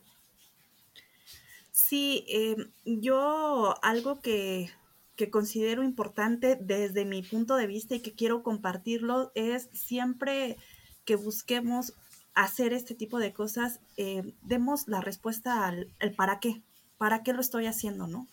Sí, 1.71 2.25
em, 2.27 2.71
yo 2.85 3.75
algo 3.81 4.21
que, 4.21 4.69
que 5.15 5.29
considero 5.29 5.83
importante 5.83 6.57
desde 6.59 7.05
mi 7.05 7.21
punto 7.23 7.55
de 7.55 7.67
vista 7.67 7.95
y 7.95 8.01
que 8.01 8.13
quiero 8.13 8.43
compartirlo 8.43 9.31
es 9.35 9.69
siempre 9.73 10.57
que 11.05 11.15
busquemos 11.15 11.93
hacer 12.33 12.73
este 12.73 12.93
tipo 12.93 13.19
de 13.19 13.33
cosas, 13.33 13.79
eh, 13.95 14.33
demos 14.43 14.87
la 14.87 15.01
respuesta 15.01 15.65
al, 15.65 15.91
al, 15.99 16.13
para 16.13 16.39
qué, 16.39 16.61
para 16.97 17.23
qué 17.23 17.33
lo 17.33 17.41
estoy 17.41 17.65
haciendo, 17.65 18.05
¿no? 18.05 18.27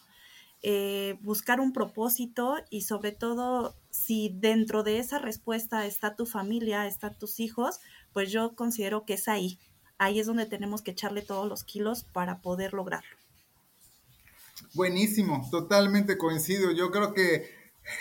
Eh, 0.67 1.19
buscar 1.21 1.61
un 1.61 1.75
propósito 1.75 2.57
y 2.71 2.81
sobre 2.83 3.13
todo 3.13 3.77
si 3.91 4.31
dentro 4.35 4.83
de 4.83 4.99
esa 4.99 5.19
respuesta 5.19 5.85
está 5.85 6.17
tu 6.17 6.25
familia, 6.25 6.87
están 6.87 7.19
tus 7.19 7.39
hijos, 7.39 7.81
pues 8.15 8.33
yo 8.33 8.55
considero 8.57 9.05
que 9.05 9.13
es 9.13 9.29
ahí. 9.29 9.59
Ahí 9.99 10.21
es 10.21 10.27
donde 10.27 10.47
tenemos 10.47 10.81
que 10.81 10.93
echarle 10.93 11.21
todos 11.21 11.47
los 11.47 11.65
kilos 11.65 12.05
para 12.05 12.41
poder 12.41 12.73
lograrlo. 12.73 13.15
Buenísimo, 14.73 15.47
totalmente 15.51 16.17
coincido. 16.17 16.73
Yo 16.73 16.91
creo 16.91 17.13
que 17.13 17.45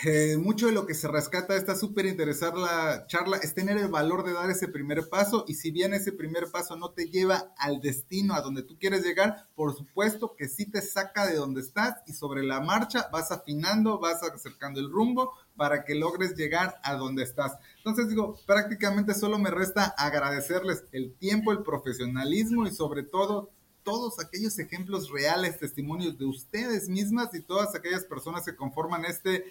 eh, 0.04 0.38
mucho 0.38 0.66
de 0.66 0.72
lo 0.72 0.86
que 0.86 0.94
se 0.94 1.08
rescata 1.08 1.56
esta 1.56 1.76
súper 1.76 2.06
interesante 2.06 2.58
la 2.58 3.06
charla 3.06 3.36
es 3.36 3.54
tener 3.54 3.76
el 3.76 3.88
valor 3.88 4.24
de 4.24 4.32
dar 4.32 4.50
ese 4.50 4.66
primer 4.66 5.10
paso 5.10 5.44
y 5.46 5.54
si 5.54 5.70
bien 5.70 5.92
ese 5.92 6.12
primer 6.12 6.50
paso 6.50 6.74
no 6.76 6.92
te 6.92 7.10
lleva 7.10 7.52
al 7.58 7.80
destino 7.82 8.34
a 8.34 8.40
donde 8.40 8.62
tú 8.62 8.78
quieres 8.78 9.04
llegar, 9.04 9.46
por 9.54 9.76
supuesto 9.76 10.36
que 10.36 10.48
sí 10.48 10.70
te 10.70 10.80
saca 10.80 11.26
de 11.26 11.36
donde 11.36 11.60
estás 11.60 11.96
y 12.06 12.14
sobre 12.14 12.42
la 12.42 12.60
marcha 12.60 13.08
vas 13.12 13.30
afinando, 13.30 13.98
vas 13.98 14.22
acercando 14.22 14.80
el 14.80 14.90
rumbo 14.90 15.32
para 15.54 15.84
que 15.84 15.94
logres 15.94 16.34
llegar 16.34 16.76
a 16.82 16.94
donde 16.94 17.22
estás. 17.22 17.52
Entonces 17.76 18.08
digo, 18.08 18.38
prácticamente 18.46 19.12
solo 19.12 19.38
me 19.38 19.50
resta 19.50 19.94
agradecerles 19.98 20.84
el 20.92 21.14
tiempo, 21.14 21.52
el 21.52 21.62
profesionalismo 21.62 22.66
y 22.66 22.70
sobre 22.70 23.02
todo 23.02 23.50
todos 23.82 24.18
aquellos 24.18 24.58
ejemplos 24.58 25.10
reales, 25.10 25.58
testimonios 25.58 26.18
de 26.18 26.24
ustedes 26.24 26.88
mismas 26.88 27.34
y 27.34 27.42
todas 27.42 27.74
aquellas 27.74 28.04
personas 28.04 28.44
que 28.44 28.56
conforman 28.56 29.04
este 29.04 29.44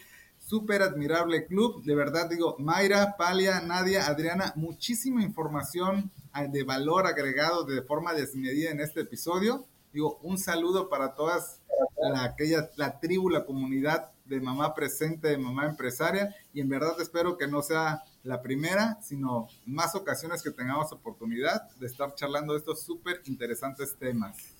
súper 0.46 0.82
admirable 0.82 1.46
club. 1.46 1.84
De 1.84 1.96
verdad 1.96 2.30
digo, 2.30 2.56
Mayra, 2.60 3.16
Palia, 3.18 3.62
Nadia, 3.62 4.08
Adriana, 4.08 4.54
muchísima 4.56 5.24
información 5.24 6.12
ah, 6.32 6.46
de 6.48 6.64
valor 6.64 7.08
agregado 7.08 7.64
de 7.64 7.82
forma 7.82 8.14
desmedida 8.14 8.72
en 8.72 8.80
este 8.80 9.02
episodio. 9.02 9.66
Digo, 9.92 10.20
un 10.24 10.38
saludo 10.38 10.90
para 10.90 11.16
todas 11.16 11.62
la, 12.02 12.24
aquella, 12.24 12.70
la 12.76 13.00
tribu, 13.00 13.30
la 13.30 13.46
comunidad 13.46 14.12
de 14.26 14.40
mamá 14.40 14.74
presente, 14.74 15.30
de 15.30 15.38
mamá 15.38 15.66
empresaria. 15.66 16.36
Y 16.54 16.62
en 16.62 16.70
verdad 16.70 17.00
espero 17.00 17.38
que 17.38 17.48
no 17.48 17.62
sea 17.62 18.04
la 18.24 18.42
primera, 18.42 19.00
sino 19.02 19.48
más 19.66 19.96
ocasiones 19.96 20.42
que 20.42 20.52
tengamos 20.52 20.92
oportunidad 20.92 21.70
de 21.76 21.88
estar 21.88 22.16
charlando 22.16 22.54
de 22.54 22.60
estos 22.60 22.82
súper 22.82 23.22
interesantes 23.26 23.96
temas. 23.98 24.53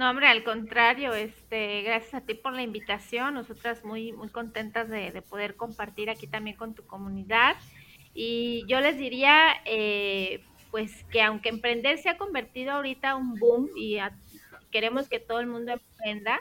No, 0.00 0.08
hombre, 0.08 0.28
al 0.28 0.44
contrario, 0.44 1.12
este, 1.12 1.82
gracias 1.82 2.14
a 2.14 2.20
ti 2.22 2.32
por 2.32 2.54
la 2.54 2.62
invitación. 2.62 3.34
Nosotras 3.34 3.84
muy, 3.84 4.12
muy 4.12 4.30
contentas 4.30 4.88
de, 4.88 5.20
poder 5.20 5.56
compartir 5.56 6.08
aquí 6.08 6.26
también 6.26 6.56
con 6.56 6.72
tu 6.72 6.86
comunidad. 6.86 7.54
Y 8.14 8.64
yo 8.66 8.80
les 8.80 8.96
diría, 8.96 9.60
eh, 9.66 10.42
pues 10.70 11.04
que 11.10 11.20
aunque 11.20 11.50
emprender 11.50 11.98
se 11.98 12.08
ha 12.08 12.16
convertido 12.16 12.72
ahorita 12.72 13.14
un 13.14 13.34
boom 13.34 13.68
y 13.76 13.98
queremos 14.70 15.06
que 15.06 15.20
todo 15.20 15.38
el 15.38 15.48
mundo 15.48 15.72
emprenda, 15.72 16.40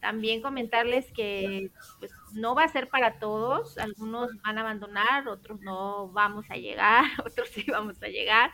también 0.00 0.40
comentarles 0.40 1.04
que 1.12 1.70
pues, 1.98 2.10
no 2.32 2.54
va 2.54 2.64
a 2.64 2.68
ser 2.68 2.88
para 2.88 3.18
todos. 3.18 3.76
Algunos 3.76 4.30
van 4.40 4.56
a 4.56 4.62
abandonar, 4.62 5.28
otros 5.28 5.60
no 5.60 6.08
vamos 6.08 6.50
a 6.50 6.56
llegar, 6.56 7.04
otros 7.22 7.50
sí 7.50 7.66
vamos 7.70 8.02
a 8.02 8.08
llegar 8.08 8.50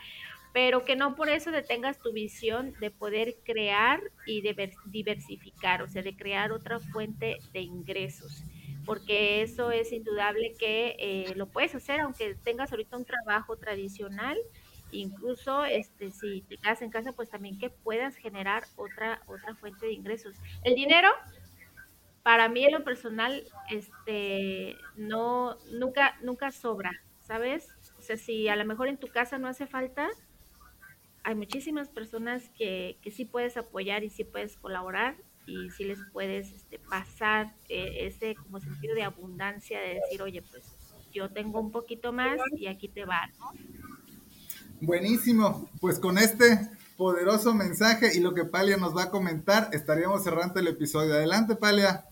pero 0.53 0.85
que 0.85 0.97
no 0.97 1.15
por 1.15 1.29
eso 1.29 1.51
detengas 1.51 2.01
tu 2.01 2.13
visión 2.13 2.75
de 2.81 2.91
poder 2.91 3.37
crear 3.45 4.01
y 4.27 4.43
diversificar, 4.87 5.83
o 5.83 5.89
sea, 5.89 6.03
de 6.03 6.17
crear 6.17 6.53
otra 6.53 6.81
fuente 6.81 7.39
de 7.53 7.61
ingresos, 7.61 8.45
porque 8.85 9.43
eso 9.43 9.71
es 9.71 9.93
indudable 9.93 10.55
que 10.59 10.97
eh, 10.99 11.35
lo 11.37 11.49
puedes 11.51 11.75
hacer 11.75 12.01
aunque 12.01 12.35
tengas 12.35 12.73
ahorita 12.73 12.97
un 12.97 13.05
trabajo 13.05 13.57
tradicional, 13.57 14.37
incluso 14.91 15.65
este 15.65 16.11
si 16.11 16.43
te 16.43 16.57
quedas 16.59 16.83
en 16.83 16.91
casa, 16.91 17.13
pues 17.13 17.31
también 17.31 17.59
que 17.59 17.71
puedas 17.71 18.17
generar 18.17 18.65
otra 18.77 19.23
otra 19.27 19.55
fuente 19.55 19.87
de 19.87 19.93
ingresos. 19.93 20.35
El 20.65 20.75
dinero 20.75 21.11
para 22.23 22.49
mí 22.49 22.65
en 22.65 22.73
lo 22.73 22.85
personal 22.85 23.45
este 23.71 24.77
no 24.97 25.57
nunca 25.73 26.17
nunca 26.23 26.51
sobra, 26.53 26.93
¿sabes? 27.19 27.69
O 27.99 28.03
sea, 28.03 28.17
si 28.17 28.49
a 28.49 28.57
lo 28.57 28.65
mejor 28.65 28.89
en 28.89 28.99
tu 28.99 29.09
casa 29.09 29.39
no 29.39 29.49
hace 29.49 29.67
falta, 29.67 30.09
hay 31.31 31.36
muchísimas 31.36 31.89
personas 31.89 32.43
que, 32.59 32.98
que 33.02 33.12
sí 33.12 33.24
puedes 33.24 33.57
apoyar 33.57 34.02
y 34.02 34.11
sí 34.11 34.24
puedes 34.24 34.57
colaborar 34.57 35.16
y 35.47 35.70
sí 35.70 35.85
les 35.85 36.01
puedes 36.12 36.51
este, 36.51 36.81
pasar 36.81 37.55
eh, 37.69 38.07
ese 38.07 38.35
como 38.35 38.59
sentido 38.59 38.97
de 38.97 39.05
abundancia 39.05 39.81
de 39.81 39.94
decir, 39.94 40.23
oye, 40.23 40.43
pues 40.43 40.65
yo 41.12 41.31
tengo 41.31 41.61
un 41.61 41.70
poquito 41.70 42.12
más 42.12 42.40
y 42.57 42.66
aquí 42.66 42.89
te 42.89 43.05
va, 43.05 43.28
¿no? 43.39 43.52
Buenísimo, 44.81 45.70
pues 45.81 46.01
con 46.01 46.19
este 46.19 46.69
poderoso 46.97 47.55
mensaje 47.55 48.11
y 48.16 48.20
lo 48.20 48.35
que 48.35 48.44
Palia 48.44 48.77
nos 48.77 48.97
va 48.97 49.05
a 49.05 49.11
comentar, 49.11 49.70
estaríamos 49.73 50.24
cerrando 50.24 50.59
el 50.59 50.66
episodio. 50.66 51.15
Adelante, 51.15 51.55
Palia. 51.55 52.07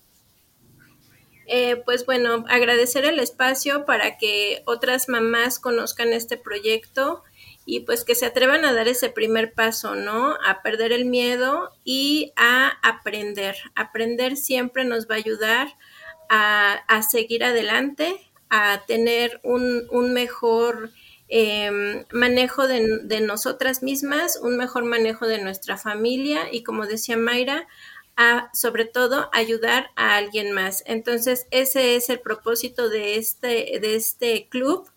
Eh, 1.46 1.82
pues 1.84 2.06
bueno, 2.06 2.44
agradecer 2.48 3.04
el 3.04 3.18
espacio 3.18 3.84
para 3.84 4.16
que 4.16 4.62
otras 4.64 5.08
mamás 5.08 5.58
conozcan 5.58 6.12
este 6.12 6.36
proyecto 6.36 7.24
y 7.70 7.80
pues 7.80 8.02
que 8.02 8.14
se 8.14 8.24
atrevan 8.24 8.64
a 8.64 8.72
dar 8.72 8.88
ese 8.88 9.10
primer 9.10 9.52
paso, 9.52 9.94
¿no? 9.94 10.38
A 10.42 10.62
perder 10.62 10.90
el 10.90 11.04
miedo 11.04 11.70
y 11.84 12.32
a 12.34 12.70
aprender. 12.82 13.56
Aprender 13.74 14.38
siempre 14.38 14.86
nos 14.86 15.06
va 15.06 15.16
a 15.16 15.18
ayudar 15.18 15.68
a, 16.30 17.02
seguir 17.02 17.44
adelante, 17.44 18.16
a 18.48 18.84
tener 18.86 19.38
un, 19.42 19.86
mejor 20.14 20.92
em, 21.28 22.06
manejo 22.10 22.66
de, 22.66 23.00
de, 23.02 23.20
nosotras 23.20 23.82
mismas, 23.82 24.40
un 24.40 24.56
mejor 24.56 24.84
manejo 24.84 25.26
de 25.26 25.42
nuestra 25.42 25.76
familia 25.76 26.50
y 26.50 26.62
como 26.62 26.86
decía 26.86 27.18
Mayra, 27.18 27.66
a 28.16 28.48
sobre 28.54 28.86
todo 28.86 29.28
ayudar 29.34 29.90
a 29.94 30.16
alguien 30.16 30.52
más. 30.52 30.82
Entonces, 30.86 31.46
ese 31.50 31.96
es 31.96 32.08
el 32.08 32.20
propósito 32.20 32.88
de 32.88 33.18
este, 33.18 33.78
de 33.78 33.94
este 33.94 34.48
club 34.48 34.88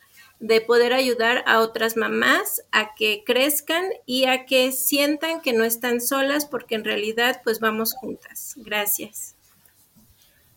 de 0.42 0.60
poder 0.60 0.92
ayudar 0.92 1.44
a 1.46 1.60
otras 1.60 1.96
mamás 1.96 2.64
a 2.72 2.96
que 2.96 3.24
crezcan 3.24 3.86
y 4.08 4.26
a 4.26 4.46
que 4.46 4.72
sientan 4.72 5.40
que 5.40 5.54
no 5.54 5.64
están 5.64 6.02
solas 6.02 6.46
porque 6.46 6.76
en 6.76 6.84
realidad 6.84 7.42
pues 7.44 7.60
vamos 7.60 7.94
juntas. 7.94 8.56
Gracias. 8.58 9.36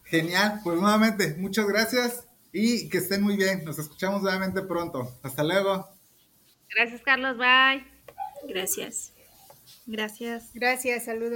Genial, 0.04 0.60
pues 0.64 0.80
nuevamente 0.80 1.34
muchas 1.38 1.66
gracias 1.66 2.26
y 2.50 2.88
que 2.88 2.98
estén 2.98 3.22
muy 3.22 3.36
bien. 3.36 3.62
Nos 3.64 3.78
escuchamos 3.78 4.22
nuevamente 4.22 4.62
pronto. 4.62 5.12
Hasta 5.22 5.44
luego. 5.44 5.86
Gracias 6.74 7.02
Carlos, 7.02 7.36
bye. 7.36 7.86
Gracias. 8.48 9.12
Gracias. 9.86 10.50
Gracias, 10.54 11.04
saludos. 11.04 11.32